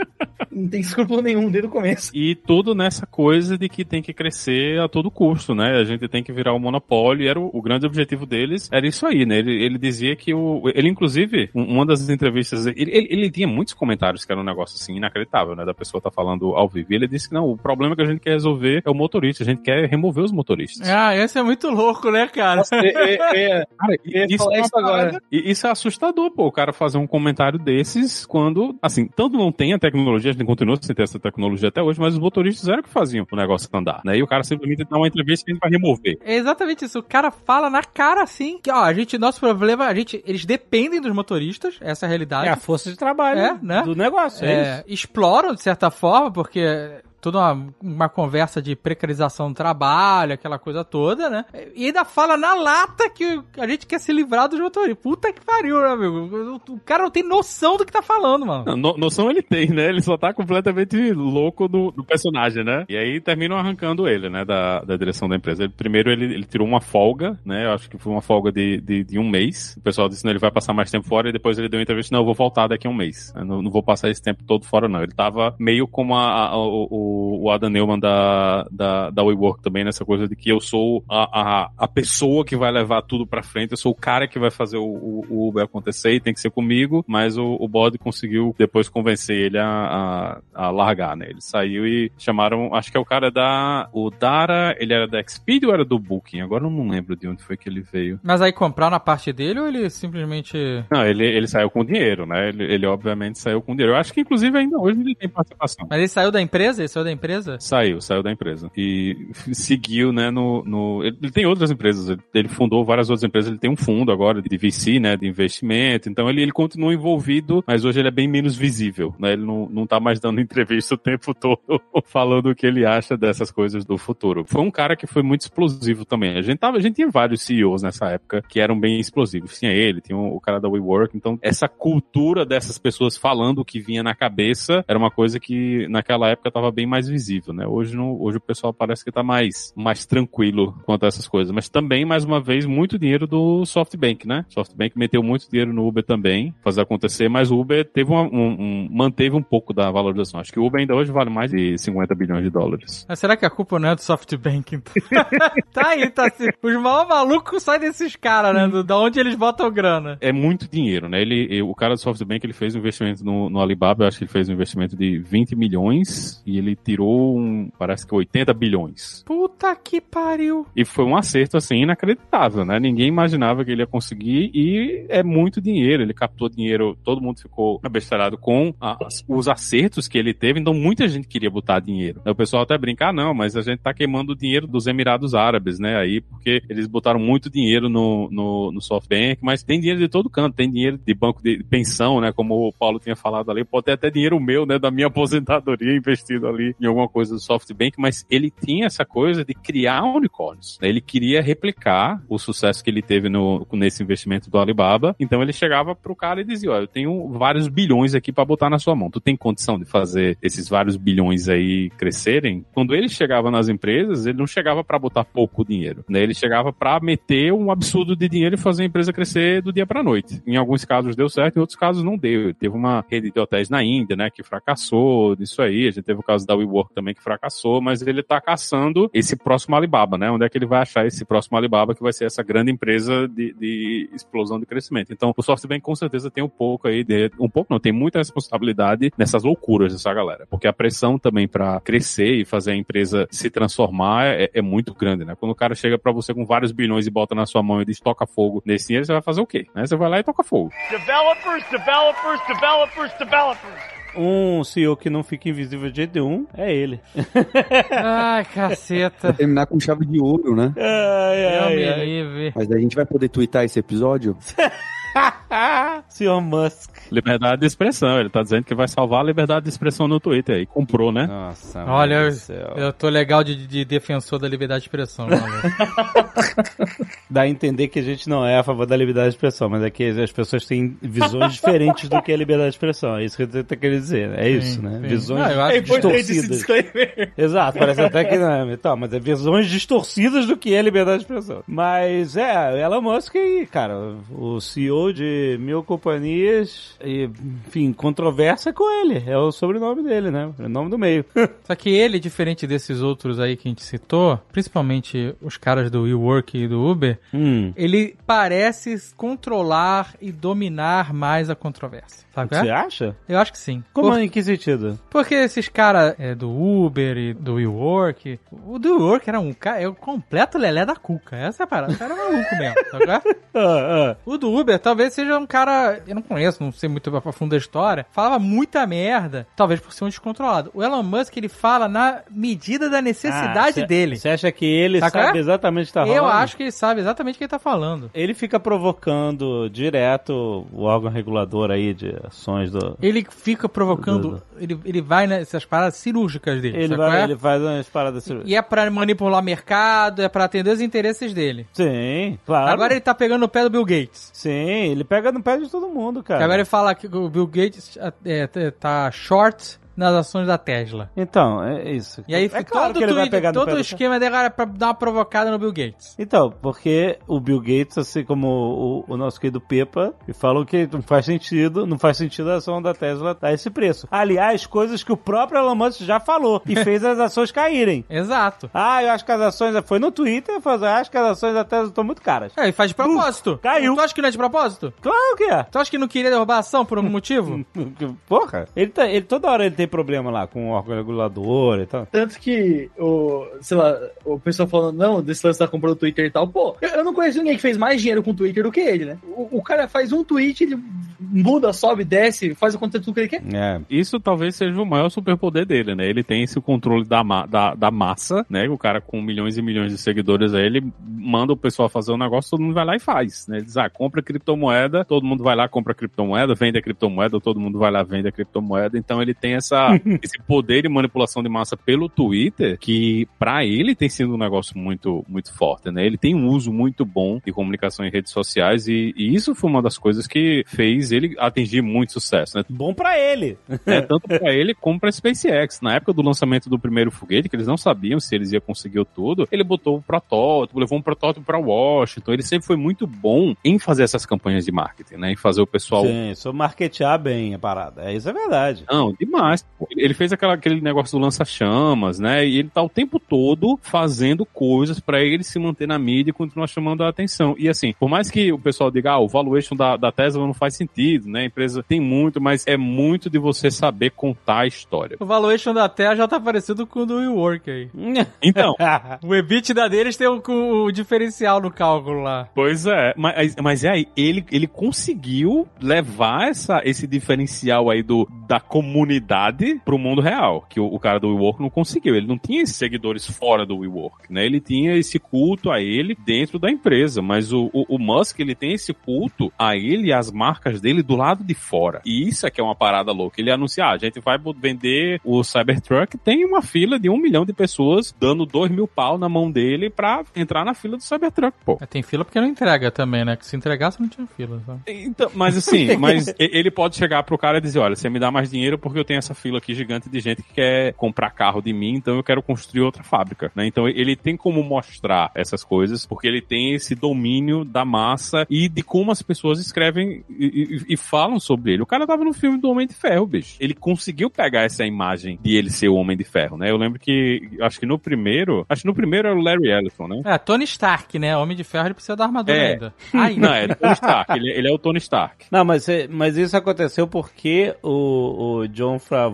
Não 0.51 0.69
tem 0.69 0.81
escrúpulo 0.81 1.23
nenhum 1.23 1.49
desde 1.51 1.69
o 1.69 1.71
começo. 1.71 2.11
E 2.15 2.35
tudo 2.35 2.75
nessa 2.75 3.07
coisa 3.07 3.57
de 3.57 3.69
que 3.69 3.85
tem 3.85 4.03
que 4.03 4.13
crescer 4.13 4.81
a 4.81 4.89
todo 4.89 5.11
custo, 5.11 5.55
né? 5.55 5.79
A 5.79 5.85
gente 5.85 6.09
tem 6.09 6.23
que 6.25 6.33
virar 6.33 6.55
um 6.55 6.59
monopólio. 6.59 7.25
E 7.25 7.29
era 7.29 7.39
o, 7.39 7.51
o 7.53 7.63
grande 7.63 7.87
objetivo 7.87 8.27
deles, 8.27 8.69
era 8.73 8.87
isso 8.87 9.07
aí, 9.07 9.25
né? 9.25 9.39
Ele, 9.39 9.53
ele 9.65 9.79
dizia 9.79 10.15
que 10.17 10.35
o. 10.35 10.63
Ele, 10.75 10.89
inclusive, 10.89 11.49
um- 11.55 11.65
uma 11.77 11.87
das 11.87 12.09
entrevistas. 12.11 12.67
Ele, 12.67 12.75
ele, 12.91 13.07
ele 13.11 13.31
tinha 13.31 13.47
muitos 13.47 13.75
comentários 13.75 14.25
que 14.25 14.33
era 14.33 14.41
um 14.41 14.45
negócio 14.45 14.77
assim 14.77 14.99
inacreditável, 15.01 15.55
né? 15.57 15.65
Da 15.65 15.75
pessoa 15.75 16.01
tá 16.01 16.11
falando 16.11 16.55
ao 16.55 16.69
vivo. 16.69 16.93
E 16.93 16.95
ele 16.97 17.09
disse 17.09 17.29
que 17.29 17.35
não, 17.35 17.49
o 17.51 17.57
problema 17.57 17.97
que 17.97 18.03
a 18.03 18.07
gente 18.07 18.21
quer 18.21 18.31
resolver 18.31 18.83
é 18.85 18.91
o 18.91 18.95
motorista. 18.95 19.43
A 19.43 19.47
gente 19.47 19.63
quer 19.63 19.89
remover 19.89 20.25
os 20.25 20.33
motoristas. 20.33 20.89
Ah, 20.89 21.15
esse 21.17 21.39
é 21.39 21.43
muito 21.43 21.69
louco, 21.71 22.11
né, 22.11 22.27
cara? 22.29 22.57
Nossa, 22.57 22.77
é, 22.77 22.89
é, 22.89 23.61
é, 23.61 23.67
Cara, 23.79 23.97
isso, 24.05 24.53
é 24.53 24.61
isso 24.61 24.79
agora. 24.79 25.23
e 25.31 25.51
isso 25.51 25.67
é 25.67 25.71
assustador, 25.71 26.31
pô, 26.31 26.47
o 26.47 26.53
cara 26.53 26.73
fazer 26.73 26.99
um 26.99 27.07
comentário 27.07 27.59
desses 27.59 28.25
quando, 28.27 28.77
assim, 28.83 29.07
tanto 29.07 29.37
não 29.37 29.51
tem 29.53 29.73
a 29.73 29.79
tecnologia, 29.79 30.31
a 30.31 30.33
gente 30.35 30.45
continua 30.45 30.77
sem 30.81 30.95
ter 30.95 31.03
essa 31.03 31.19
tecnologia 31.19 31.69
até 31.69 31.83
hoje, 31.83 32.01
mas 32.01 32.15
os 32.15 32.21
motoristas 32.21 32.69
eram 32.69 32.83
que 32.83 32.89
faziam 32.91 33.27
o 33.31 33.37
negócio 33.37 33.69
andar, 33.73 34.01
né? 34.05 34.17
E 34.17 34.23
o 34.23 34.27
cara 34.27 34.43
simplesmente 34.45 34.85
dá 34.89 34.97
uma 34.97 35.07
entrevista 35.09 35.45
que 35.45 35.53
a 35.53 35.55
gente 35.55 35.61
vai 35.63 35.71
remover. 35.71 36.19
É 36.25 36.35
exatamente 36.35 36.85
isso. 36.85 36.99
O 36.99 37.03
cara 37.03 37.31
fala 37.31 37.71
na 37.71 37.83
cara 37.83 38.23
assim 38.23 38.59
que, 38.63 38.71
ó, 38.71 38.83
a 38.83 38.93
gente, 38.93 39.17
nosso 39.19 39.41
problema, 39.41 39.87
a 39.87 39.95
gente, 39.95 40.23
eles 40.27 40.45
dependem 40.45 41.01
dos 41.01 41.13
motoristas, 41.15 41.77
essa 41.81 42.05
é 42.05 42.07
a 42.07 42.09
realidade. 42.09 42.49
É 42.49 42.51
a 42.51 42.57
força 42.57 42.91
de 42.91 42.97
trabalho 42.97 43.41
É, 43.41 43.59
né? 43.63 43.83
do 43.83 43.95
negócio, 43.95 44.45
é, 44.45 44.51
É, 44.53 44.85
isso. 44.87 44.90
Exploram 44.93 45.55
de 45.55 45.63
certa 45.63 45.91
forma, 45.91 46.33
porque 46.33 47.03
toda 47.21 47.39
uma, 47.39 47.67
uma 47.83 48.09
conversa 48.09 48.61
de 48.63 48.75
precarização 48.77 49.49
do 49.51 49.55
trabalho, 49.55 50.33
aquela 50.35 50.59
coisa 50.59 50.85
toda, 50.85 51.29
né? 51.31 51.45
E 51.75 51.87
ainda 51.87 52.05
fala 52.05 52.37
na 52.37 52.55
lata 52.55 53.09
que 53.11 53.41
a 53.59 53.67
gente 53.67 53.87
quer 53.87 53.99
se 54.01 54.13
livrar 54.13 54.49
dos 54.49 54.59
motoristas. 54.61 55.03
Puta 55.03 55.33
que 55.33 55.45
pariu, 55.45 55.81
né, 55.81 55.89
amigo? 55.91 56.61
O, 56.69 56.81
cara 56.81 57.03
não 57.05 57.11
tem 57.11 57.23
noção 57.23 57.77
do 57.77 57.85
que 57.85 57.93
tá 57.93 58.03
falando, 58.03 58.47
mano. 58.47 58.77
No- 58.77 58.97
noção 58.97 59.31
ele 59.31 59.43
tem, 59.43 59.69
né? 59.69 59.89
Ele 59.89 60.03
só 60.03 60.17
tá 60.17 60.33
completamente 60.33 61.13
louco 61.13 61.69
do, 61.69 61.91
do 61.91 62.05
personagem, 62.05 62.65
né? 62.65 62.85
E 62.89 62.97
aí 62.97 63.21
terminam 63.21 63.57
arrancando 63.57 64.09
ele, 64.09 64.29
né? 64.29 64.45
Da, 64.45 64.81
da 64.81 64.97
direção 64.97 65.29
da 65.29 65.37
empresa. 65.37 65.65
Ele- 65.65 65.73
primeiro 65.77 66.11
ele, 66.11 66.25
ele 66.25 66.45
tirou 66.45 66.67
uma 66.67 66.81
folga, 66.81 67.39
né? 67.45 67.67
Eu 67.67 67.73
acho 67.73 67.89
que 67.91 67.99
foi 67.99 68.13
uma 68.13 68.23
folga 68.23 68.51
de, 68.53 68.81
de, 68.81 69.05
de 69.05 69.19
um 69.19 69.29
mês. 69.29 69.75
O 69.77 69.81
pessoal 69.83 70.09
disse, 70.09 70.25
não, 70.25 70.33
ele 70.33 70.39
vai 70.39 70.51
passar 70.51 70.73
mais 70.73 70.91
tempo 70.91 71.07
fora. 71.07 71.29
E 71.29 71.33
depois 71.33 71.59
ele 71.59 71.69
deu 71.69 71.79
uma 71.79 71.83
entrevista, 71.83 72.15
não, 72.15 72.21
eu 72.23 72.27
vou 72.27 72.35
voltar 72.35 72.67
daqui 72.69 72.87
a 72.87 72.91
um 72.91 72.95
mês. 72.95 73.33
Eu 73.37 73.45
não, 73.45 73.63
não 73.63 73.71
vou 73.71 73.83
passar 73.83 74.09
esse 74.11 74.23
tempo 74.23 74.43
todo 74.45 74.65
fora, 74.65 74.89
não. 74.89 75.03
Ele 75.03 75.13
tava 75.13 75.55
meio 75.59 75.87
como 75.87 76.15
a, 76.15 76.49
a- 76.49 76.57
o, 76.57 76.89
o 77.11 77.51
Adam 77.51 77.71
Neumann 77.71 77.99
da, 77.99 78.67
da, 78.71 79.11
da 79.11 79.23
WeWork 79.23 79.63
também, 79.63 79.85
nessa 79.85 80.05
coisa 80.05 80.29
de 80.29 80.37
que 80.37 80.51
eu 80.51 80.61
sou 80.61 81.05
a, 81.09 81.41
a, 81.41 81.71
a 81.79 81.89
pessoa 81.89 82.45
que 82.45 82.57
vai 82.57 82.71
levar 82.71 83.03
tudo 83.03 83.27
pra 83.27 83.43
frente, 83.43 83.73
eu 83.73 83.77
sou 83.77 83.93
o 83.93 83.95
cara 83.95 84.29
que 84.29 84.39
vai 84.39 84.51
fazer 84.51 84.77
o, 84.77 84.85
o, 84.85 85.27
o 85.29 85.49
Uber 85.49 85.65
acontecer 85.65 86.13
e 86.13 86.21
tem 86.21 86.35
que 86.35 86.41
ser 86.41 86.51
comigo, 86.51 87.05
mas 87.07 87.37
o, 87.37 87.57
o 87.61 87.69
Bod 87.69 87.97
conseguiu 87.99 88.55
depois 88.59 88.89
convencer 88.89 89.37
ele 89.37 89.59
a, 89.59 89.67
a, 89.67 90.67
a 90.67 90.71
largar, 90.71 91.17
né? 91.17 91.27
Ele 91.29 91.41
saiu 91.41 91.87
e 91.87 92.11
chamaram, 92.19 92.75
acho 92.75 92.91
que 92.91 92.97
é 92.97 93.01
o 93.01 93.05
cara 93.05 93.31
da. 93.31 93.89
O 93.93 94.11
Dara, 94.11 94.77
ele 94.79 94.93
era 94.93 95.07
da 95.07 95.21
Expedia 95.21 95.69
ou 95.69 95.75
era 95.75 95.85
do 95.85 95.99
Booking? 95.99 96.41
Agora 96.41 96.65
eu 96.65 96.71
não 96.71 96.89
lembro 96.89 97.17
de 97.17 97.27
onde 97.29 97.43
foi 97.43 97.57
que 97.57 97.69
ele 97.69 97.81
veio. 97.81 98.21
Mas 98.23 98.41
aí 98.41 98.53
compraram 98.53 98.97
a 98.97 99.01
parte 99.01 99.33
dele 99.33 99.61
ou 99.61 99.69
ele 99.69 99.89
simplesmente. 99.91 100.57
Não, 100.91 101.05
ele, 101.07 101.25
ele 101.25 101.47
saiu 101.47 101.71
com 101.71 101.85
dinheiro, 101.85 102.27
né? 102.27 102.49
Ele, 102.49 102.65
ele 102.65 102.87
obviamente 102.87 103.39
saiu 103.39 103.61
com 103.61 103.75
dinheiro. 103.75 103.93
Eu 103.93 103.99
acho 103.99 104.13
que 104.13 104.21
inclusive 104.21 104.57
ainda 104.57 104.79
hoje 104.79 105.01
ele 105.01 105.15
tem 105.15 105.29
participação. 105.29 105.87
Mas 105.89 105.99
ele 105.99 106.09
saiu 106.09 106.31
da 106.31 106.41
empresa? 106.41 106.83
Ele 106.83 106.89
saiu 106.89 107.00
da 107.05 107.13
empresa? 107.13 107.59
Saiu, 107.61 108.01
saiu 108.01 108.23
da 108.23 108.31
empresa. 108.31 108.71
E 108.77 109.17
seguiu, 109.53 110.13
né, 110.13 110.31
no... 110.31 110.63
no 110.65 111.05
ele, 111.05 111.31
tem 111.31 111.47
outras 111.47 111.71
empresas, 111.71 112.09
ele, 112.09 112.21
ele 112.35 112.49
fundou 112.49 112.85
várias 112.85 113.09
outras 113.09 113.25
empresas, 113.25 113.51
ele 113.51 113.59
tem 113.59 113.71
um 113.71 113.77
fundo 113.77 114.13
agora 114.13 114.43
de 114.43 114.57
VC, 114.57 114.99
né, 114.99 115.17
de 115.17 115.27
investimento, 115.27 116.09
então 116.09 116.29
ele, 116.29 116.43
ele 116.43 116.53
continua 116.53 116.93
envolvido, 116.93 117.65
mas 117.67 117.85
hoje 117.85 118.01
ele 118.01 118.09
é 118.09 118.13
bem 118.13 118.29
menos 118.29 118.57
visível, 118.57 119.15
né, 119.19 119.33
ele 119.33 119.45
não, 119.45 119.69
não 119.69 119.87
tá 119.87 120.01
mais 120.01 120.21
dando 120.21 120.41
entrevista 120.41 120.95
o 120.95 120.99
tempo 120.99 121.35
todo 121.35 121.81
falando 122.05 122.51
o 122.51 122.55
que 122.55 122.67
ele 122.67 122.85
acha 122.85 123.17
dessas 123.17 123.51
coisas 123.51 123.85
do 123.85 123.97
futuro. 123.97 124.45
Foi 124.47 124.63
um 124.63 124.71
cara 124.71 124.97
que 124.97 125.07
foi 125.07 125.23
muito 125.23 125.43
explosivo 125.43 126.05
também. 126.05 126.37
A 126.37 126.43
gente, 126.43 126.59
tava, 126.59 126.77
a 126.77 126.81
gente 126.81 126.97
tinha 126.97 127.09
vários 127.09 127.43
CEOs 127.43 127.83
nessa 127.83 128.07
época 128.11 128.43
que 128.49 128.61
eram 128.61 128.79
bem 128.79 128.99
explosivos. 128.99 129.59
Tinha 129.59 129.73
ele, 129.73 130.01
tinha 130.01 130.17
o 130.17 130.41
cara 130.41 130.61
da 130.61 130.69
WeWork, 130.69 131.17
então 131.17 131.39
essa 131.43 131.69
cultura 131.69 132.45
dessas 132.45 132.79
pessoas 132.79 133.17
falando 133.17 133.61
o 133.61 133.65
que 133.65 133.81
vinha 133.81 134.03
na 134.03 134.15
cabeça 134.15 134.85
era 134.87 134.99
uma 134.99 135.11
coisa 135.11 135.39
que 135.39 135.87
naquela 135.89 136.29
época 136.29 136.51
tava 136.51 136.71
bem 136.71 136.87
mais 136.91 137.09
visível, 137.09 137.55
né? 137.55 137.67
Hoje, 137.67 137.97
não, 137.97 138.21
hoje 138.21 138.37
o 138.39 138.41
pessoal 138.41 138.73
parece 138.75 139.05
que 139.05 139.13
tá 139.13 139.23
mais, 139.23 139.73
mais 139.77 140.05
tranquilo 140.05 140.75
quanto 140.85 141.05
a 141.05 141.09
essas 141.09 141.27
coisas. 141.29 141.53
Mas 141.55 141.69
também, 141.69 142.05
mais 142.05 142.25
uma 142.25 142.41
vez, 142.41 142.67
muito 142.67 142.99
dinheiro 142.99 143.27
do 143.27 143.65
SoftBank, 143.65 144.27
né? 144.27 144.45
SoftBank 144.49 144.99
meteu 144.99 145.23
muito 145.23 145.49
dinheiro 145.51 145.73
no 145.73 145.87
Uber 145.87 146.05
também, 146.05 146.55
fazer 146.63 146.81
acontecer, 146.83 147.29
mas 147.29 147.51
o 147.51 147.59
Uber 147.61 147.85
teve 147.85 148.11
uma- 148.11 148.23
um, 148.25 148.57
um- 148.59 148.89
manteve 148.91 149.37
um 149.37 149.43
pouco 149.43 149.73
da 149.73 149.91
valorização. 149.91 150.41
Acho 150.41 150.53
que 150.53 150.59
o 150.61 150.67
Uber 150.67 150.81
ainda 150.81 150.95
hoje 150.95 151.13
vale 151.13 151.31
mais 151.31 151.51
de 151.51 151.79
50 151.79 152.15
bilhões 152.15 152.43
de 152.45 152.51
dólares. 152.51 153.07
Mas 153.09 153.19
será 153.19 153.37
que 153.37 153.47
a 153.47 153.51
culpa 153.51 153.79
não 153.79 153.89
é 153.91 153.95
do 153.95 154.01
SoftBank? 154.03 154.75
Então? 154.77 154.93
tá 155.73 155.89
aí, 155.89 156.11
tá 156.11 156.27
assim. 156.27 156.49
Os 156.63 156.75
maiores 156.83 157.09
malucos 157.09 157.63
saem 157.63 157.81
desses 157.81 158.17
caras, 158.17 158.55
né? 158.55 158.67
Do, 158.69 158.83
da 158.83 158.99
onde 158.99 159.19
eles 159.21 159.35
botam 159.37 159.71
grana. 159.71 160.19
é 160.21 160.33
muito 160.33 160.69
dinheiro, 160.71 161.09
né? 161.09 161.21
Ele, 161.21 161.63
o 161.63 161.75
cara 161.75 161.95
do 161.95 162.01
SoftBank, 162.01 162.45
ele 162.45 162.53
fez 162.53 162.75
um 162.75 162.79
investimento 162.79 163.25
no, 163.25 163.49
no 163.51 163.61
Alibaba, 163.61 164.05
eu 164.05 164.09
acho 164.09 164.19
que 164.19 164.25
ele 164.25 164.31
fez 164.31 164.49
um 164.49 164.53
investimento 164.53 164.97
de 164.97 165.19
20 165.19 165.55
milhões 165.57 166.43
e 166.47 166.59
ele 166.59 166.75
tirou, 166.85 167.39
um, 167.39 167.71
parece 167.79 168.07
que 168.07 168.15
80 168.15 168.53
bilhões. 168.55 169.23
Puta 169.27 169.75
que 169.77 170.01
pariu. 170.01 170.67
E 170.75 170.85
foi 170.85 171.05
um 171.05 171.17
acerto, 171.17 171.57
assim, 171.57 171.83
inacreditável, 171.83 172.65
né? 172.65 172.79
Ninguém 172.79 173.09
imaginava 173.09 173.65
que 173.65 173.71
ele 173.71 173.83
ia 173.83 173.87
conseguir 173.87 174.51
e 174.55 175.07
é 175.09 175.23
muito 175.23 175.61
dinheiro. 175.61 176.03
Ele 176.03 176.15
captou 176.15 176.49
dinheiro, 176.49 176.97
todo 177.05 177.21
mundo 177.21 177.41
ficou 177.41 177.81
abestalhado 177.83 178.37
com 178.39 178.75
as- 178.81 179.25
os 179.29 179.49
acertos 179.49 180.09
que 180.09 180.19
ele 180.19 180.33
teve, 180.35 180.61
então 180.61 180.75
muita 180.75 181.07
gente 181.09 181.29
queria 181.29 181.51
botar 181.51 181.81
dinheiro. 181.81 182.21
O 182.27 182.35
pessoal 182.35 182.63
até 182.63 182.77
brinca, 182.79 183.09
ah, 183.09 183.13
não, 183.13 183.35
mas 183.35 183.57
a 183.57 183.63
gente 183.63 183.81
tá 183.81 183.93
queimando 183.95 184.33
o 184.33 184.37
dinheiro 184.37 184.67
dos 184.67 184.87
Emirados 184.87 185.35
Árabes, 185.35 185.79
né? 185.79 185.97
Aí, 185.97 186.21
porque 186.21 186.63
eles 186.69 186.87
botaram 186.87 187.21
muito 187.21 187.51
dinheiro 187.51 187.89
no, 187.89 188.29
no, 188.31 188.73
no 188.73 188.81
SoftBank, 188.81 189.39
mas 189.43 189.63
tem 189.63 189.79
dinheiro 189.81 190.01
de 190.01 190.09
todo 190.09 190.31
canto, 190.31 190.55
tem 190.55 190.71
dinheiro 190.71 190.99
de 191.05 191.15
banco 191.15 191.43
de 191.43 191.63
pensão, 191.65 192.21
né? 192.21 192.33
Como 192.33 192.69
o 192.69 192.73
Paulo 192.73 192.99
tinha 192.99 193.17
falado 193.17 193.51
ali, 193.51 193.65
pode 193.65 193.87
ter 193.87 193.93
até 193.93 194.11
dinheiro 194.11 194.39
meu, 194.41 194.65
né? 194.67 194.79
Da 194.79 194.91
minha 194.91 195.07
aposentadoria 195.09 195.97
investido 195.97 196.47
ali 196.47 196.70
em 196.81 196.87
alguma 196.87 197.09
coisa 197.09 197.35
do 197.35 197.41
SoftBank, 197.41 197.95
mas 197.99 198.27
ele 198.31 198.51
tinha 198.51 198.87
essa 198.87 199.05
coisa 199.05 199.45
de 199.45 199.55
criar 199.55 200.03
unicórnios. 200.03 200.79
né? 200.81 200.89
Ele 200.89 201.01
queria 201.01 201.43
replicar 201.43 202.23
o 202.29 202.39
sucesso 202.39 202.83
que 202.83 202.91
ele 202.91 203.03
teve 203.03 203.29
no, 203.29 203.67
nesse 203.73 204.03
investimento 204.03 204.51
do 204.51 204.59
Alibaba, 204.59 205.15
então 205.19 205.43
ele 205.43 205.53
chegava 205.53 205.95
pro 205.95 206.17
cara 206.17 206.41
e 206.41 206.45
dizia, 206.45 206.71
ó, 206.71 206.77
eu 206.79 206.87
tenho 206.87 207.29
vários 207.29 207.69
bilhões 207.69 208.15
aqui 208.15 208.33
pra 208.33 208.45
botar 208.45 208.71
na 208.71 208.79
sua 208.79 208.95
mão. 208.95 209.11
Tu 209.11 209.21
tem 209.21 209.37
condição 209.37 209.79
de 209.79 209.85
fazer 209.85 210.37
esses 210.43 210.69
vários 210.69 210.97
bilhões 210.97 211.49
aí 211.49 211.91
crescerem? 211.91 212.65
Quando 212.73 212.95
ele 212.95 213.09
chegava 213.09 213.51
nas 213.51 213.69
empresas, 213.69 214.27
ele 214.27 214.39
não 214.39 214.47
chegava 214.47 214.83
pra 214.85 214.99
botar 214.99 215.25
pouco 215.25 215.65
dinheiro, 215.65 216.05
né? 216.09 216.23
Ele 216.23 216.35
chegava 216.35 216.73
pra 216.73 217.01
meter 217.01 217.53
um 217.53 217.71
absurdo 217.71 218.17
de 218.17 218.29
dinheiro 218.29 218.55
e 218.55 218.59
fazer 218.59 218.83
a 218.83 218.87
empresa 218.87 219.13
crescer 219.13 219.63
do 219.63 219.73
dia 219.73 219.87
pra 219.87 220.03
noite. 220.03 220.43
Em 220.47 220.57
alguns 220.57 220.85
casos 220.85 221.17
deu 221.17 221.29
certo, 221.29 221.57
em 221.57 221.61
outros 221.61 221.79
casos 221.79 222.03
não 222.03 222.17
deu. 222.17 222.53
Teve 222.55 222.75
uma 222.75 223.05
rede 223.11 223.31
de 223.31 223.41
hotéis 223.41 223.69
na 223.69 223.83
Índia, 223.83 224.17
né, 224.17 224.29
que 224.31 224.43
fracassou, 224.43 225.37
disso 225.37 225.63
aí. 225.63 225.89
A 225.89 225.91
gente 225.91 226.05
teve 226.05 226.21
o 226.21 226.23
caso 226.23 226.47
da 226.51 226.57
WeWork 226.57 226.93
também 226.93 227.15
que 227.15 227.23
fracassou, 227.23 227.81
mas 227.81 228.03
ele 228.03 228.23
tá 228.23 228.41
caçando 228.41 229.09
esse 229.15 229.37
próximo 229.37 229.77
Alibaba, 229.77 230.19
né? 230.19 230.31
Onde 230.31 230.45
é 230.45 230.49
que 230.49 230.59
ele 230.59 230.67
vai 230.67 230.83
achar 230.83 231.07
esse 231.07 231.25
próximo 231.25 231.57
Alibaba 231.57 231.95
que 231.95 232.03
vai 232.03 232.13
ser 232.13 232.25
essa 232.25 232.43
grande 232.43 232.73
empresa 232.73 233.29
de, 233.29 233.55
de 233.55 234.11
explosão 234.13 234.59
de 234.59 234.67
crescimento. 234.67 235.13
Então, 235.13 235.33
o 235.37 235.43
SoftBank 235.43 235.81
com 235.81 235.95
certeza 235.95 236.31
tem 236.31 236.43
um 236.43 236.49
pouco 236.49 236.89
aí 236.89 237.05
de, 237.05 237.31
um 237.39 237.49
pouco 237.49 237.73
não, 237.73 237.79
tem 237.79 237.93
muita 237.93 238.19
responsabilidade 238.19 239.13
nessas 239.17 239.45
loucuras 239.45 239.93
dessa 239.93 240.13
galera, 240.13 240.47
porque 240.51 240.67
a 240.67 240.73
pressão 240.73 241.19
também 241.19 241.47
pra 241.47 241.81
crescer 241.81 242.35
e 242.35 242.45
fazer 242.45 242.73
a 242.73 242.77
empresa 242.77 243.29
se 243.31 243.49
transformar 243.49 244.27
é, 244.27 244.51
é 244.53 244.63
muito 244.63 244.93
grande, 244.93 245.25
né? 245.25 245.37
Quando 245.39 245.53
o 245.53 245.55
cara 245.55 245.75
chega 245.75 245.99
pra 245.99 246.11
você 246.11 246.35
com 246.35 246.45
vários 246.45 246.73
bilhões 246.73 247.07
e 247.07 247.11
bota 247.11 247.35
na 247.35 247.47
sua 247.47 247.63
mão 247.63 247.81
e 247.81 247.85
diz 247.85 248.01
toca 248.01 248.27
fogo 248.27 248.61
nesse 248.67 248.89
dinheiro, 248.89 249.07
você 249.07 249.13
vai 249.13 249.23
fazer 249.23 249.41
o 249.41 249.47
quê? 249.47 249.67
Né? 249.75 249.87
Você 249.87 249.97
vai 249.97 250.09
lá 250.09 250.19
e 250.19 250.25
toca 250.25 250.43
fogo. 250.43 250.71
Developers, 250.91 251.65
developers, 251.71 252.41
developers, 252.49 253.13
developers. 253.19 254.00
Um 254.17 254.63
CEO 254.65 254.97
que 254.97 255.09
não 255.11 255.23
fica 255.23 255.49
invisível 255.49 255.91
de 255.91 255.97
jeito 255.97 256.15
nenhum 256.15 256.47
é 256.57 256.75
ele. 256.75 257.01
Ai, 257.93 258.45
caceta. 258.45 259.33
Terminar 259.33 259.67
com 259.67 259.79
chave 259.81 260.05
de 260.07 260.21
ouro, 260.21 260.55
né? 260.57 260.73
Ai, 260.77 261.57
Eu 261.57 261.63
ai, 261.65 261.77
me 261.77 261.85
ai. 261.89 262.05
livre. 262.05 262.53
Mas 262.55 262.71
a 262.71 262.79
gente 262.79 262.97
vai 262.97 263.07
poder 263.07 263.29
twittar 263.29 263.65
esse 263.65 263.79
episódio? 263.79 264.37
Senhor 266.09 266.41
Musk. 266.41 266.91
Liberdade 267.11 267.61
de 267.61 267.67
expressão. 267.67 268.19
Ele 268.21 268.29
tá 268.29 268.43
dizendo 268.43 268.65
que 268.65 268.75
vai 268.75 268.87
salvar 268.89 269.21
a 269.21 269.25
liberdade 269.25 269.65
de 269.65 269.71
expressão 269.71 270.07
no 270.07 270.21
Twitter 270.21 270.57
aí. 270.57 270.67
Comprou, 270.67 271.11
né? 271.13 271.27
Nossa, 271.27 271.85
Olha, 271.85 272.29
eu, 272.49 272.55
eu 272.77 272.93
tô 272.93 273.09
legal 273.09 273.43
de, 273.43 273.67
de 273.67 273.85
defensor 273.85 274.39
da 274.39 274.49
liberdade 274.49 274.83
de 274.83 274.89
expressão, 274.89 275.27
maluco. 275.29 275.47
Dá 277.29 277.43
a 277.43 277.49
entender 277.49 277.89
que 277.89 277.99
a 277.99 278.03
gente 278.03 278.29
não 278.29 278.45
é 278.47 278.59
a 278.59 278.63
favor 278.63 278.87
da 278.87 278.97
liberdade 278.97 279.31
de 279.31 279.35
expressão, 279.37 279.69
mas 279.69 279.83
é 279.83 279.91
que 279.91 280.05
as 280.05 280.33
pessoas 280.33 280.65
têm 280.67 280.97
visões 281.03 281.55
diferentes 281.55 282.09
do 282.09 282.21
que 282.23 282.33
é 282.33 282.37
liberdade 282.37 282.71
de 282.71 282.77
expressão. 282.77 283.17
É 283.17 283.25
isso 283.25 283.37
que 283.37 283.47
você 283.47 283.63
tá 283.65 283.77
querendo 283.77 284.01
dizer. 284.01 284.29
né? 284.29 284.37
É 284.47 284.49
isso, 284.51 284.83
né? 284.83 285.01
sim. 285.03 285.09
Visões 285.09 285.41
Não, 285.41 285.51
eu 285.51 285.63
acho 285.63 285.77
É 285.77 285.81
distorcidas. 285.81 286.49
disclaimer. 286.49 287.33
Exato, 287.37 287.79
parece 287.79 288.01
até 288.03 288.25
que 288.25 288.37
não 288.39 288.51
é. 288.51 288.73
Então, 288.73 288.97
mas 288.97 289.13
é 289.13 289.19
visões 289.19 289.69
distorcidas 289.69 290.47
do 290.47 290.57
que 290.57 290.75
é 290.75 290.83
liberdade 290.83 291.19
de 291.19 291.23
expressão. 291.25 291.63
Mas 291.67 292.37
é, 292.37 292.81
Elon 292.83 293.01
Musk 293.01 293.35
aí, 293.37 293.67
cara, 293.67 293.97
o 294.31 294.61
CEO 294.61 295.00
de 295.13 295.57
mil 295.61 295.83
companhias, 295.83 296.97
e, 297.03 297.25
enfim, 297.67 297.93
controvérsia 297.93 298.73
com 298.73 298.85
ele. 299.01 299.23
É 299.27 299.37
o 299.39 299.51
sobrenome 299.51 300.03
dele, 300.03 300.31
né? 300.31 300.53
O 300.59 300.69
nome 300.69 300.91
do 300.91 300.99
meio. 300.99 301.25
Só 301.65 301.75
que 301.75 301.89
ele, 301.89 302.21
diferente 302.21 302.67
desses 302.67 303.01
outros 303.01 303.41
aí 303.41 303.57
que 303.57 303.69
a 303.69 303.71
gente 303.71 303.83
citou, 303.83 304.39
principalmente 304.53 305.35
os 305.41 305.57
caras 305.57 305.91
do 305.91 306.03
WeWork 306.03 306.59
e 306.59 306.69
do 306.69 306.85
Uber, 306.85 307.19
hum. 307.33 307.73
ele 307.77 308.17
parece 308.27 308.97
controlar 309.17 310.15
e 310.21 310.31
dominar 310.31 311.13
mais 311.15 311.49
a 311.49 311.55
controvérsia. 311.55 312.29
Sabe? 312.35 312.51
qual 312.51 312.63
Você 312.63 312.69
é? 312.69 312.73
acha? 312.73 313.17
Eu 313.29 313.39
acho 313.39 313.53
que 313.53 313.59
sim. 313.59 313.83
Como 313.93 314.11
Por- 314.11 314.21
em 314.21 314.29
que 314.29 314.43
sentido? 314.43 314.99
Porque 315.11 315.35
esses 315.35 315.69
caras 315.69 316.15
é, 316.19 316.35
do 316.35 316.51
Uber 316.51 317.17
e 317.17 317.35
do 317.35 317.55
WeWork, 317.55 318.39
o 318.67 318.79
do 318.79 318.97
WeWork 318.97 319.29
era 319.29 319.41
um 319.41 319.53
cara, 319.53 319.81
é 319.81 319.89
o 319.89 319.95
completo 319.95 320.59
lelé 320.59 320.85
da 320.85 320.95
cuca. 320.95 321.37
Essa 321.37 321.63
é 321.63 321.65
a 321.65 321.67
parada. 321.67 321.93
O 321.93 321.99
cara 321.99 322.15
é 322.15 322.17
maluco 322.17 322.57
mesmo, 322.57 323.11
é? 323.11 323.41
Ah, 323.53 324.13
ah. 324.13 324.17
O 324.25 324.39
do 324.39 324.49
Uber 324.53 324.79
talvez 324.91 325.15
seja 325.15 325.39
um 325.39 325.47
cara, 325.47 326.03
eu 326.07 326.15
não 326.17 326.23
conheço, 326.23 326.61
não 326.63 326.73
sei 326.73 326.89
muito 326.89 327.15
a 327.17 327.33
fundo 327.33 327.51
da 327.53 327.57
história, 327.57 328.05
falava 328.11 328.41
muita 328.41 328.85
merda, 328.89 329.47
talvez 329.55 329.79
por 329.81 329.93
ser 329.93 330.05
um 330.05 330.09
descontrolado. 330.09 330.71
O 330.75 330.83
Elon 330.83 331.03
Musk, 331.05 331.37
ele 331.37 331.49
fala 331.49 331.87
na 331.89 332.23
medida 332.29 332.91
da 332.91 333.01
necessidade 333.01 333.69
Ah, 333.81 333.83
cê- 333.83 333.87
dele. 333.87 334.17
Você 334.17 334.29
acha 334.29 334.51
que 334.51 334.65
ele 334.65 334.99
Sabe 334.99 335.13
qual 335.13 335.25
sabe 335.27 335.39
é? 335.39 335.41
exatamente 335.41 335.85
o 335.85 335.87
que 335.89 335.93
tá 335.93 336.03
rolando? 336.03 336.19
Eu 336.19 336.27
acho 336.27 336.57
que 336.57 336.63
ele 336.65 336.73
sabe 336.73 337.01
exatamente 337.01 337.37
o 337.37 337.39
que 337.39 337.45
ele 337.45 337.49
tá 337.51 337.59
falando. 337.61 338.11
Ele 338.13 338.35
fica 338.35 338.59
provocando 338.59 339.69
direto 339.71 340.67
o 340.73 340.83
órgão 340.83 341.11
regulador 341.11 341.71
aí 341.71 341.95
de 341.95 342.13
ações 342.25 342.71
do. 342.73 342.97
Ele 343.01 343.25
fica 343.31 343.69
provocando, 343.69 344.43
ele, 344.59 344.79
ele 344.85 345.01
vai 345.01 345.27
nessas 345.29 345.65
paradas 345.65 345.97
cirúrgicas 345.97 346.61
dele. 346.61 346.77
Ele, 346.83 346.97
vai, 346.97 347.21
é? 347.21 347.25
ele 347.25 347.37
faz 347.37 347.63
umas 347.63 347.89
paradas 347.89 348.25
cirúrgicas. 348.25 348.51
E 348.51 348.57
é 348.57 348.63
pra 348.63 348.91
manipular 348.91 349.43
mercado, 349.43 350.21
é 350.23 350.29
pra 350.29 350.45
atender 350.45 350.71
os 350.73 350.81
interesses 350.81 351.33
dele. 351.33 351.67
Sim, 351.73 352.39
claro. 352.45 352.71
Agora 352.73 352.93
ele 352.93 353.01
tá 353.01 353.15
pegando 353.15 353.45
o 353.45 353.49
pé 353.49 353.63
do 353.63 353.71
Bill 353.71 353.85
Gates. 353.85 354.31
Sim, 354.33 354.51
ele 354.89 355.05
pega 355.05 355.33
no 355.33 355.43
pé 355.43 355.57
de 355.57 355.69
todo 355.69 355.89
mundo, 355.89 356.23
cara. 356.23 356.45
Agora 356.45 356.61
ele 356.61 356.65
fala 356.65 356.95
que 356.95 357.07
o 357.07 357.29
Bill 357.29 357.47
Gates 357.47 357.99
é, 358.25 358.49
é, 358.55 358.71
tá 358.71 359.11
short 359.11 359.80
nas 359.97 360.15
ações 360.15 360.47
da 360.47 360.57
Tesla. 360.59 361.11
Então, 361.17 361.63
é 361.63 361.91
isso. 361.93 362.25
E 362.27 362.35
aí 362.35 362.51
é 362.53 362.65
claro 362.65 362.89
todo, 362.93 362.99
que 362.99 363.05
ele 363.05 363.13
vai 363.15 363.29
Twitter, 363.29 363.53
todo 363.53 363.73
o 363.75 363.79
esquema 363.81 364.19
dele 364.19 364.35
é 364.37 364.49
pra 364.51 364.65
dar 364.65 364.87
uma 364.89 364.95
provocada 364.95 365.51
no 365.51 365.59
Bill 365.59 365.73
Gates. 365.73 366.15
Então, 366.19 366.51
porque 366.63 367.19
o 367.27 367.41
Bill 367.41 367.61
Gates, 367.61 367.99
assim 367.99 368.25
como 368.25 368.47
o, 368.49 369.05
o 369.15 369.17
nosso 369.17 369.41
querido 369.41 369.61
Pepa, 369.61 370.15
falam 370.35 370.65
que 370.65 370.89
não 370.93 371.03
faz 371.03 371.27
sentido, 371.27 371.87
não 371.87 371.99
faz 371.99 372.17
sentido 372.17 372.51
a 372.51 372.57
ação 372.57 372.81
da 372.81 372.95
Tesla 372.95 373.35
dar 373.35 373.53
esse 373.53 373.71
preço. 373.71 374.07
Aliás, 374.11 374.67
coisas 374.67 375.03
que 375.03 375.13
o 375.13 375.17
próprio 375.17 375.59
Elon 375.61 375.75
Musk 375.75 376.01
já 376.03 376.19
falou 376.21 376.63
e 376.67 376.77
fez 376.83 377.05
as 377.05 377.19
ações 377.19 377.51
caírem. 377.53 378.05
Exato. 378.09 378.71
Ah, 378.73 379.03
eu 379.03 379.11
acho 379.11 379.25
que 379.25 379.33
as 379.33 379.41
ações. 379.41 379.75
Foi 379.85 379.99
no 379.99 380.11
Twitter, 380.11 380.61
falou, 380.61 380.87
"Ah, 380.87 380.97
acho 380.97 381.11
que 381.11 381.17
as 381.17 381.31
ações 381.33 381.55
da 381.55 381.65
Tesla 381.65 381.89
estão 381.89 382.05
muito 382.05 382.23
caras. 382.23 382.53
É, 382.57 382.65
ele 382.65 382.73
faz 382.73 382.91
de 382.91 382.95
propósito. 382.95 383.59
caiu. 383.63 383.95
Tu 383.95 384.01
acha 384.01 384.15
que 384.15 384.23
não 384.23 384.29
é 384.29 384.33
de 384.33 384.39
propósito? 384.39 384.93
Claro 385.01 385.37
que 385.37 385.45
é. 385.45 385.63
Tu 385.65 385.79
acha 385.79 385.91
que 385.91 385.99
não 385.99 386.09
queria 386.09 386.31
derrubar 386.31 386.57
a 386.57 386.59
ação 386.61 386.85
por 386.85 386.99
algum 386.99 387.11
motivo? 387.11 387.65
Porra, 388.27 388.67
ele, 388.75 388.91
tá, 388.91 389.07
ele 389.07 389.23
toda 389.25 389.49
hora 389.51 389.67
ele 389.67 389.75
tem 389.81 389.89
problema 389.89 390.31
lá 390.31 390.47
com 390.47 390.69
o 390.69 390.73
órgão 390.73 390.95
regulador 390.95 391.81
e 391.81 391.87
tal. 391.87 392.05
Tanto 392.05 392.39
que 392.39 392.91
o, 392.99 393.47
sei 393.63 393.79
lá, 393.79 393.99
o 394.27 394.39
pessoal 394.39 394.69
falando, 394.69 394.99
não, 394.99 395.23
desse 395.23 395.47
lance 395.47 395.59
da 395.59 395.67
compra 395.67 395.89
do 395.89 395.97
Twitter 395.97 396.27
e 396.27 396.31
tal, 396.31 396.47
pô, 396.47 396.77
eu, 396.83 396.91
eu 396.91 397.05
não 397.05 397.15
conheço 397.15 397.39
ninguém 397.39 397.57
que 397.57 397.63
fez 397.63 397.79
mais 397.79 397.99
dinheiro 398.03 398.23
com 398.23 398.33
o 398.33 398.35
Twitter 398.35 398.63
do 398.63 398.71
que 398.71 398.81
ele, 398.81 399.07
né? 399.07 399.19
O, 399.25 399.59
o 399.59 399.63
cara 399.63 399.89
faz 399.89 400.13
um 400.13 400.23
tweet, 400.23 400.65
ele 400.65 400.79
muda, 401.19 401.73
sobe, 401.73 402.05
desce, 402.05 402.55
faz 402.55 402.75
acontecer 402.75 403.03
tudo 403.03 403.15
que 403.15 403.21
ele 403.21 403.29
quer. 403.29 403.43
É. 403.55 403.81
Isso 403.89 404.21
talvez 404.21 404.55
seja 404.57 404.81
o 404.83 404.85
maior 404.85 405.09
superpoder 405.09 405.65
dele, 405.65 405.95
né? 405.95 406.07
Ele 406.07 406.23
tem 406.23 406.43
esse 406.43 406.61
controle 406.61 407.05
da, 407.07 407.25
ma- 407.25 407.47
da, 407.47 407.75
da 407.75 407.91
massa, 407.91 408.45
né? 408.51 408.69
O 408.69 408.77
cara 408.77 409.01
com 409.01 409.23
milhões 409.23 409.57
e 409.57 409.63
milhões 409.63 409.93
de 409.93 409.97
seguidores 409.99 410.53
aí, 410.53 410.67
ele 410.67 410.93
manda 411.01 411.53
o 411.55 411.57
pessoal 411.57 411.89
fazer 411.89 412.13
um 412.13 412.19
negócio, 412.19 412.51
todo 412.51 412.63
mundo 412.63 412.75
vai 412.75 412.85
lá 412.85 412.97
e 412.97 413.01
faz, 413.01 413.47
né? 413.49 413.57
Ele 413.57 413.65
diz, 413.65 413.79
ah, 413.79 413.89
compra 413.89 414.23
criptomoeda, 414.23 415.07
todo 415.07 415.25
mundo 415.25 415.43
vai 415.43 415.57
lá, 415.57 415.69
compra 415.69 415.95
criptomoeda, 415.95 416.55
vende 416.55 416.79
a 416.79 416.83
criptomoeda, 416.83 417.41
todo 417.41 417.59
mundo 417.61 417.79
vai 417.79 417.91
lá, 417.91 418.03
vende 418.03 418.29
a 418.29 418.33
criptomoeda. 418.33 418.99
Então 418.99 419.23
ele 419.23 419.33
tem 419.33 419.55
essa, 419.55 419.70
esse 420.23 420.41
poder 420.43 420.83
de 420.83 420.89
manipulação 420.89 421.43
de 421.43 421.49
massa 421.49 421.77
pelo 421.77 422.09
Twitter, 422.09 422.79
que 422.79 423.27
pra 423.39 423.65
ele 423.65 423.95
tem 423.95 424.09
sido 424.09 424.35
um 424.35 424.39
negócio 424.39 424.77
muito, 424.79 425.25
muito 425.29 425.53
forte, 425.55 425.91
né? 425.91 426.05
Ele 426.05 426.17
tem 426.17 426.35
um 426.35 426.49
uso 426.49 426.73
muito 426.73 427.05
bom 427.05 427.41
de 427.45 427.53
comunicação 427.53 428.05
em 428.05 428.11
redes 428.11 428.33
sociais 428.33 428.87
e, 428.89 429.13
e 429.17 429.35
isso 429.35 429.55
foi 429.55 429.71
uma 429.71 429.83
das 429.83 429.99
coisas 429.99 430.27
que 430.27 430.65
fez 430.67 431.13
ele 431.13 431.35
atingir 431.39 431.83
muito 431.83 432.13
sucesso, 432.13 432.57
né? 432.57 432.65
Bom 432.69 432.95
pra 432.95 433.19
ele. 433.19 433.59
né? 433.87 434.01
Tanto 434.03 434.29
para 434.29 434.53
ele 434.53 434.75
como 434.75 434.99
para 434.99 435.13
SpaceX. 435.13 435.81
Na 435.81 435.95
época 435.95 436.13
do 436.13 436.23
lançamento 436.23 436.69
do 436.69 436.79
primeiro 436.79 437.11
foguete, 437.11 437.49
que 437.49 437.57
eles 437.57 437.67
não 437.67 437.77
sabiam 437.77 438.21
se 438.21 438.35
eles 438.35 438.53
iam 438.53 438.61
conseguir 438.61 439.05
tudo, 439.15 439.49
ele 439.51 439.65
botou 439.65 439.97
o 439.97 440.03
protótipo, 440.03 440.79
levou 440.79 440.99
um 440.99 441.03
protótipo 441.03 441.45
para 441.45 441.59
Washington. 441.59 442.33
Ele 442.33 442.43
sempre 442.43 442.67
foi 442.67 442.77
muito 442.77 443.07
bom 443.07 443.55
em 443.65 443.79
fazer 443.79 444.03
essas 444.03 444.27
campanhas 444.27 444.65
de 444.65 444.73
marketing, 444.73 445.17
né? 445.17 445.33
Em 445.33 445.37
fazer 445.37 445.61
o 445.61 445.67
pessoal 445.67 446.05
Sim, 446.05 446.35
sou 446.35 446.53
marketear 446.53 447.19
bem 447.19 447.55
a 447.55 447.59
parada. 447.59 448.11
É, 448.11 448.15
isso 448.15 448.29
é 448.29 448.33
verdade. 448.33 448.85
não, 448.91 449.13
demais. 449.13 449.60
Mais. 449.61 449.91
Ele 449.97 450.15
fez 450.15 450.33
aquela, 450.33 450.55
aquele 450.55 450.81
negócio 450.81 451.19
do 451.19 451.23
lança-chamas, 451.23 452.19
né? 452.19 452.47
E 452.47 452.59
ele 452.59 452.69
tá 452.69 452.83
o 452.83 452.89
tempo 452.89 453.19
todo 453.19 453.79
fazendo 453.83 454.45
coisas 454.45 455.01
pra 455.01 455.21
ele 455.21 455.43
se 455.43 455.59
manter 455.59 455.87
na 455.87 455.99
mídia 455.99 456.31
e 456.31 456.35
continuar 456.35 456.67
chamando 456.67 457.03
a 457.03 457.09
atenção. 457.09 457.55
E 457.59 457.69
assim, 457.69 457.95
por 457.99 458.09
mais 458.09 458.31
que 458.31 458.53
o 458.53 458.59
pessoal 458.59 458.91
diga, 458.91 459.13
ah, 459.13 459.19
o 459.19 459.29
valuation 459.29 459.75
da, 459.75 459.97
da 459.97 460.13
Tesla 460.13 460.47
não 460.47 460.55
faz 460.55 460.77
sentido, 460.77 461.29
né? 461.29 461.41
A 461.41 461.45
empresa 461.45 461.83
tem 461.83 462.01
muito, 462.01 462.41
mas 462.41 462.67
é 462.67 462.77
muito 462.77 463.31
de 463.31 463.39
você 463.39 463.71
saber 463.71 464.11
contar 464.11 464.61
a 464.61 464.67
história. 464.67 465.17
O 465.21 465.27
valuation 465.27 465.73
da 465.73 465.89
Terra 465.89 466.17
já 466.17 466.29
tá 466.29 466.39
parecido 466.39 466.87
com 466.87 467.01
o 467.01 467.07
do 467.07 467.17
WeWork 467.17 467.71
aí. 467.71 467.91
Então, 468.43 468.75
O 469.23 469.35
EBITDA 469.35 469.89
deles 469.89 470.17
tem 470.17 470.27
o, 470.27 470.43
o 470.85 470.91
diferencial 470.91 471.61
no 471.61 471.71
cálculo 471.71 472.23
lá. 472.23 472.49
Pois 472.55 472.87
é, 472.87 473.15
mas, 473.17 473.55
mas 473.57 473.85
é 473.85 473.91
aí, 473.91 474.07
ele, 474.17 474.45
ele 474.51 474.67
conseguiu 474.67 475.67
levar 475.81 476.49
essa, 476.49 476.81
esse 476.85 477.07
diferencial 477.07 477.91
aí 477.91 478.03
do, 478.03 478.29
da 478.49 478.61
comunidade 478.61 479.50
pro 479.85 479.99
mundo 479.99 480.21
real, 480.21 480.67
que 480.69 480.81
o, 480.81 480.87
o 480.87 480.99
cara 480.99 481.19
do 481.19 481.29
WeWork 481.29 481.61
não 481.61 481.71
conseguiu. 481.71 482.15
Ele 482.15 482.27
não 482.27 482.39
tinha 482.39 482.63
esses 482.63 482.77
seguidores 482.77 483.27
fora 483.27 483.65
do 483.67 483.79
WeWork, 483.79 484.33
né? 484.33 484.45
Ele 484.45 484.61
tinha 484.61 484.97
esse 484.97 485.19
culto 485.19 485.71
a 485.71 485.81
ele 485.81 486.17
dentro 486.25 486.59
da 486.59 486.71
empresa, 486.71 487.23
mas 487.23 487.53
o, 487.53 487.71
o, 487.73 487.97
o 487.97 487.99
Musk, 487.99 488.41
ele 488.41 488.55
tem 488.55 488.73
esse 488.73 488.93
culto 488.93 489.53
a 489.59 489.77
ele 489.77 490.09
e 490.09 490.13
as 490.13 490.31
marcas 490.31 490.81
dele 490.81 491.03
do 491.03 491.17
lado 491.17 491.45
de 491.45 491.55
fora. 491.55 492.01
E 492.05 492.29
isso 492.29 492.47
é 492.47 492.51
que 492.51 492.61
é 492.61 492.65
uma 492.65 492.75
parada 492.75 493.13
louca. 493.13 493.41
Ele 493.41 493.51
anuncia, 493.51 493.85
ah, 493.85 493.93
a 493.93 493.99
gente 493.99 494.21
vai 494.21 494.39
vender 494.57 495.21
o 495.25 495.43
Cybertruck, 495.43 496.17
tem 496.19 496.45
uma 496.45 496.63
fila 496.63 496.99
de 496.99 497.09
um 497.09 497.17
milhão 497.17 497.45
de 497.45 497.53
pessoas 497.53 498.15
dando 498.19 498.47
dois 498.47 498.71
mil 498.71 498.87
pau 498.87 499.19
na 499.19 499.29
mão 499.29 499.51
dele 499.51 499.91
pra 499.91 500.23
entrar 500.35 500.65
na 500.65 500.75
fila 500.75 500.97
do 500.97 501.03
Cybertruck, 501.03 501.57
pô. 501.65 501.79
É, 501.81 501.87
Tem 501.87 502.03
fila 502.03 502.25
porque 502.25 502.41
não 502.41 502.49
entrega 502.49 502.91
também, 502.91 503.25
né? 503.25 503.37
Que 503.37 503.47
se 503.47 503.57
entregasse 503.57 504.01
não 504.01 504.09
tinha 504.09 504.27
fila. 504.27 504.61
Sabe? 504.67 504.81
Então, 504.87 505.31
mas 505.35 505.57
assim, 505.57 505.97
mas 505.99 506.35
ele 506.39 506.71
pode 506.71 506.97
chegar 506.97 507.23
pro 507.23 507.39
cara 507.39 507.59
e 507.59 507.61
dizer, 507.61 507.79
olha, 507.79 507.97
você 507.97 508.09
me 508.09 508.19
dá 508.19 508.31
mais 508.31 508.51
dinheiro 508.51 508.79
porque 508.79 508.99
eu 508.99 509.05
tenho 509.05 509.19
essa 509.19 509.35
fila 509.41 509.59
aqui 509.59 509.75
gigante 509.75 510.09
de 510.09 510.21
gente 510.21 510.43
que 510.43 510.53
quer 510.55 510.93
comprar 510.95 511.31
carro 511.31 511.61
de 511.63 511.73
mim, 511.73 511.95
então 511.95 512.17
eu 512.17 512.23
quero 512.23 512.43
construir 512.43 512.83
outra 512.83 513.03
fábrica, 513.03 513.51
né? 513.55 513.67
Então 513.67 513.89
ele 513.89 514.15
tem 514.17 514.37
como 514.37 514.63
mostrar 514.63 515.31
essas 515.35 515.65
coisas, 515.65 516.05
porque 516.07 516.27
ele 516.27 516.41
tem 516.43 516.75
esse 516.75 516.95
domínio 516.95 517.65
da 517.65 517.85
massa 517.85 518.47
e 518.51 518.69
de 518.69 518.83
como 518.83 519.11
as 519.11 519.23
pessoas 519.23 519.59
escrevem 519.61 520.25
e, 520.29 520.45
e- 520.89 520.95
e 520.95 520.97
falam 520.97 521.39
sobre 521.41 521.73
ele. 521.73 521.83
O 521.83 521.87
cara 521.87 522.07
tava 522.07 522.25
no 522.25 522.33
filme 522.33 522.59
do 522.61 522.69
Homem 522.71 522.87
de 522.87 522.95
Ferro, 522.95 523.27
bicho. 523.27 523.57
Ele 523.61 523.75
conseguiu 523.75 524.29
pegar 524.31 524.63
essa 524.63 524.85
imagem 524.85 525.39
de 525.43 525.57
ele 525.57 525.71
ser 525.71 525.89
o 525.89 525.95
Homem 525.95 526.17
de 526.17 526.25
Ferro, 526.25 526.57
né? 526.57 526.71
Eu 526.71 526.77
lembro 526.77 526.99
que, 526.99 527.51
acho 527.61 527.79
que 527.81 527.87
no 527.87 527.99
primeiro, 527.99 528.65
acho 528.69 528.83
que 528.83 528.89
no 528.89 528.95
primeiro 528.95 529.29
era 529.29 529.37
o 529.37 529.43
Larry 529.43 529.71
Ellison, 529.71 530.07
né? 530.07 530.23
É, 530.25 530.39
Tony 530.39 530.65
Stark, 530.65 531.19
né? 531.19 531.37
Homem 531.37 531.57
de 531.57 531.65
Ferro, 531.65 531.87
ele 531.87 531.95
precisa 531.95 532.17
da 532.17 532.25
armadura 532.25 532.57
É. 532.59 532.73
ainda. 532.73 532.95
Ainda. 533.15 533.41
Não, 533.49 533.55
é 533.55 533.69
Tony 533.69 533.93
Stark, 533.93 534.33
ele, 534.33 534.51
ele 534.51 534.69
é 534.69 534.73
o 534.73 534.79
Tony 534.79 534.99
Stark. 534.99 535.47
Não, 535.51 535.65
mas, 535.65 535.89
é- 535.89 536.07
mas 536.09 536.37
isso 536.37 536.57
aconteceu 536.57 537.07
porque 537.09 537.75
o, 537.83 538.59
o 538.61 538.69
John 538.69 538.99
Favreau, 538.99 539.30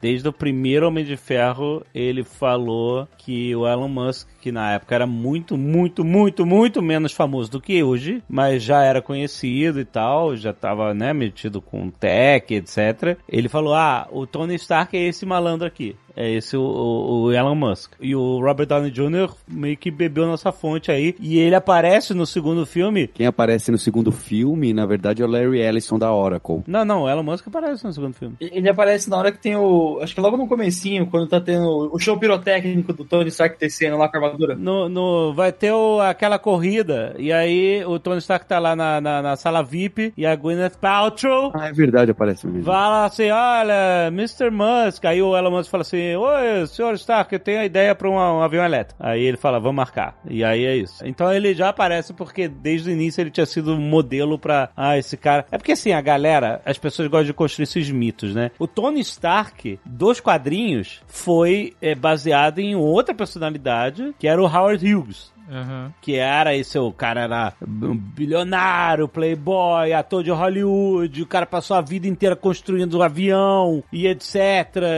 desde 0.00 0.28
o 0.28 0.32
primeiro 0.32 0.86
Homem 0.86 1.04
de 1.04 1.16
Ferro, 1.16 1.84
ele 1.94 2.24
falou 2.24 3.06
que 3.16 3.54
o 3.54 3.66
Elon 3.66 3.88
Musk, 3.88 4.28
que 4.40 4.52
na 4.52 4.72
época 4.72 4.94
era 4.94 5.06
muito, 5.06 5.56
muito, 5.56 6.04
muito, 6.04 6.46
muito 6.46 6.82
menos 6.82 7.12
famoso 7.12 7.50
do 7.50 7.60
que 7.60 7.82
hoje, 7.82 8.22
mas 8.28 8.62
já 8.62 8.82
era 8.82 9.02
conhecido 9.02 9.80
e 9.80 9.84
tal, 9.84 10.36
já 10.36 10.52
tava, 10.52 10.94
né, 10.94 11.12
metido 11.12 11.60
com 11.60 11.90
tech, 11.90 12.54
etc. 12.54 13.18
Ele 13.28 13.48
falou, 13.48 13.74
ah, 13.74 14.08
o 14.10 14.26
Tony 14.26 14.54
Stark 14.54 14.96
é 14.96 15.08
esse 15.08 15.26
malandro 15.26 15.66
aqui. 15.66 15.96
É 16.20 16.28
esse 16.32 16.56
o, 16.56 16.60
o- 16.62 17.22
o 17.26 17.32
Elon 17.32 17.54
Musk. 17.54 17.92
E 18.00 18.14
o 18.16 18.40
Robert 18.40 18.66
Downey 18.66 18.90
Jr. 18.90 19.30
meio 19.46 19.76
que 19.76 19.88
bebeu 19.90 20.26
nossa 20.26 20.50
fonte 20.50 20.90
aí. 20.90 21.14
E 21.20 21.38
ele 21.38 21.54
aparece 21.54 22.12
no 22.12 22.26
segundo 22.26 22.66
filme. 22.66 23.06
Quem 23.06 23.26
aparece 23.26 23.70
no 23.70 23.78
segundo 23.78 24.10
filme, 24.10 24.72
na 24.72 24.84
verdade, 24.84 25.22
é 25.22 25.24
o 25.24 25.28
Larry 25.28 25.60
Ellison 25.60 25.96
da 25.96 26.12
Oracle. 26.12 26.62
Não, 26.66 26.84
não, 26.84 27.02
o 27.02 27.08
Elon 27.08 27.22
Musk 27.22 27.46
aparece 27.46 27.84
no 27.84 27.92
segundo 27.92 28.14
filme. 28.14 28.34
Ele 28.40 28.68
aparece 28.68 29.08
na 29.08 29.16
hora 29.16 29.30
que 29.30 29.38
tem 29.38 29.54
o. 29.54 30.00
Acho 30.02 30.12
que 30.14 30.20
logo 30.20 30.36
no 30.36 30.48
comecinho, 30.48 31.06
quando 31.06 31.28
tá 31.28 31.40
tendo 31.40 31.88
o 31.92 31.98
show 32.00 32.18
pirotécnico 32.18 32.92
do 32.92 33.04
Tony 33.04 33.28
Stark 33.28 33.56
descendo 33.58 33.96
lá 33.96 34.08
com 34.08 34.16
a 34.16 34.20
armadura. 34.20 34.56
No, 34.56 34.88
no, 34.88 35.32
vai 35.32 35.52
ter 35.52 35.70
o- 35.72 36.00
aquela 36.00 36.38
corrida, 36.38 37.14
e 37.16 37.32
aí 37.32 37.84
o 37.84 37.98
Tony 38.00 38.18
Stark 38.18 38.44
tá 38.46 38.58
lá 38.58 38.74
na, 38.74 39.00
na, 39.00 39.22
na 39.22 39.36
sala 39.36 39.62
VIP, 39.62 40.12
e 40.16 40.26
a 40.26 40.34
Gwyneth 40.34 40.78
Paltrow 40.80 41.52
Ah, 41.54 41.68
é 41.68 41.72
verdade, 41.72 42.10
aparece 42.10 42.46
mesmo. 42.46 42.64
fala 42.64 43.04
assim, 43.04 43.30
olha, 43.30 44.08
Mr. 44.08 44.50
Musk, 44.50 45.04
aí 45.04 45.22
o 45.22 45.36
Elon 45.36 45.50
Musk 45.50 45.70
fala 45.70 45.82
assim, 45.82 46.07
oi, 46.16 46.66
senhor 46.66 46.94
Stark, 46.94 47.32
eu 47.32 47.38
tenho 47.38 47.60
a 47.60 47.64
ideia 47.64 47.94
pra 47.94 48.08
um, 48.08 48.14
um 48.14 48.42
avião 48.42 48.64
elétrico. 48.64 49.00
Aí 49.02 49.22
ele 49.22 49.36
fala, 49.36 49.58
vamos 49.58 49.76
marcar. 49.76 50.18
E 50.28 50.44
aí 50.44 50.64
é 50.64 50.76
isso. 50.76 51.04
Então 51.06 51.32
ele 51.32 51.54
já 51.54 51.68
aparece 51.68 52.12
porque 52.12 52.48
desde 52.48 52.90
o 52.90 52.92
início 52.92 53.20
ele 53.20 53.30
tinha 53.30 53.46
sido 53.46 53.76
modelo 53.76 54.38
pra, 54.38 54.70
ah, 54.76 54.96
esse 54.98 55.16
cara... 55.16 55.46
É 55.50 55.58
porque 55.58 55.72
assim, 55.72 55.92
a 55.92 56.00
galera, 56.00 56.60
as 56.64 56.78
pessoas 56.78 57.08
gostam 57.08 57.26
de 57.26 57.32
construir 57.32 57.64
esses 57.64 57.90
mitos, 57.90 58.34
né? 58.34 58.50
O 58.58 58.66
Tony 58.66 59.00
Stark, 59.00 59.78
dos 59.84 60.20
quadrinhos, 60.20 61.02
foi 61.06 61.74
é, 61.80 61.94
baseado 61.94 62.58
em 62.58 62.74
outra 62.74 63.14
personalidade, 63.14 64.14
que 64.18 64.28
era 64.28 64.40
o 64.40 64.46
Howard 64.46 64.94
Hughes 64.94 65.37
Aham. 65.50 65.92
que 66.00 66.16
era 66.16 66.54
esse 66.54 66.78
o 66.78 66.92
cara 66.92 67.22
era 67.22 67.52
um 67.62 67.96
bilionário, 67.96 69.08
playboy, 69.08 69.92
ator 69.92 70.22
de 70.22 70.30
Hollywood, 70.30 71.22
o 71.22 71.26
cara 71.26 71.46
passou 71.46 71.76
a 71.76 71.80
vida 71.80 72.06
inteira 72.06 72.36
construindo 72.36 72.98
um 72.98 73.02
avião 73.02 73.82
e 73.92 74.06
etc 74.06 74.34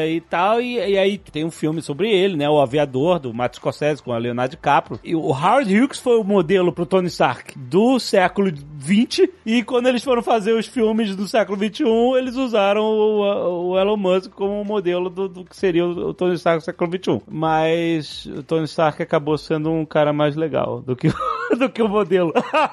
e 0.08 0.20
tal, 0.20 0.60
e, 0.60 0.74
e 0.76 0.98
aí 0.98 1.18
tem 1.18 1.44
um 1.44 1.50
filme 1.50 1.80
sobre 1.80 2.10
ele, 2.10 2.36
né, 2.36 2.48
o 2.48 2.60
Aviador, 2.60 3.18
do 3.18 3.32
Matt 3.32 3.56
Scorsese 3.56 4.02
com 4.02 4.12
a 4.12 4.18
Leonardo 4.18 4.50
DiCaprio, 4.50 5.00
e 5.04 5.14
o 5.14 5.28
Howard 5.28 5.72
Hughes 5.72 5.98
foi 5.98 6.18
o 6.18 6.24
modelo 6.24 6.72
pro 6.72 6.86
Tony 6.86 7.06
Stark 7.06 7.56
do 7.56 7.98
século 7.98 8.50
20 8.52 9.30
e 9.46 9.62
quando 9.62 9.88
eles 9.88 10.02
foram 10.02 10.22
fazer 10.22 10.52
os 10.52 10.66
filmes 10.66 11.14
do 11.14 11.28
século 11.28 11.56
21, 11.56 12.16
eles 12.16 12.36
usaram 12.36 12.82
o, 12.82 13.70
o 13.70 13.78
Elon 13.78 13.96
Musk 13.96 14.32
como 14.32 14.64
modelo 14.64 15.08
do, 15.08 15.28
do 15.28 15.44
que 15.44 15.56
seria 15.56 15.86
o, 15.86 16.08
o 16.08 16.14
Tony 16.14 16.34
Stark 16.34 16.60
do 16.60 16.64
século 16.64 16.90
21, 16.90 17.20
mas 17.28 18.26
o 18.26 18.42
Tony 18.42 18.64
Stark 18.64 19.02
acabou 19.02 19.38
sendo 19.38 19.70
um 19.70 19.84
cara 19.84 20.12
mais 20.12 20.34
legal 20.40 20.80
do 20.80 20.96
que, 20.96 21.08
o- 21.08 21.14
do 21.56 21.68
que 21.68 21.82
o 21.82 21.88
modelo. 21.88 22.32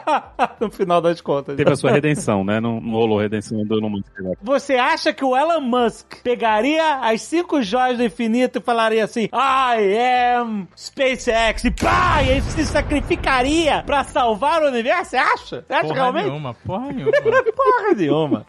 no 0.60 0.72
final 0.72 1.02
das 1.02 1.22
contas. 1.22 1.56
Teve 1.56 1.72
a 1.72 1.76
sua 1.76 1.92
redenção, 1.92 2.44
né? 2.44 2.60
Não, 2.60 2.80
não 2.82 2.92
rolou 2.94 3.20
redenção 3.20 3.64
do 3.66 3.78
Elon 3.78 3.90
Musk. 3.90 4.06
Você 4.42 4.76
acha 4.76 5.14
que 5.14 5.24
o 5.24 5.36
Elon 5.36 5.62
Musk 5.62 6.22
pegaria 6.24 7.00
as 7.02 7.22
cinco 7.22 7.62
joias 7.62 7.98
do 7.98 8.04
infinito 8.04 8.60
e 8.60 8.62
falaria 8.62 9.04
assim: 9.04 9.26
I 9.34 9.98
am 10.38 10.68
SpaceX 10.76 11.64
e 11.66 11.72
pá! 11.72 12.22
E 12.24 12.32
aí 12.34 12.42
se 12.42 12.66
sacrificaria 12.66 13.84
pra 13.86 14.04
salvar 14.04 14.64
o 14.64 14.68
universo? 14.68 15.12
Você 15.12 15.18
acha? 15.18 15.66
Você 15.68 15.74
acha 15.74 15.82
Porra 15.88 15.96
realmente? 15.96 16.26
nenhuma, 16.26 16.54
porra 16.54 16.92
nenhuma. 16.92 17.12
Porra 17.58 17.94
nenhuma. 17.96 18.46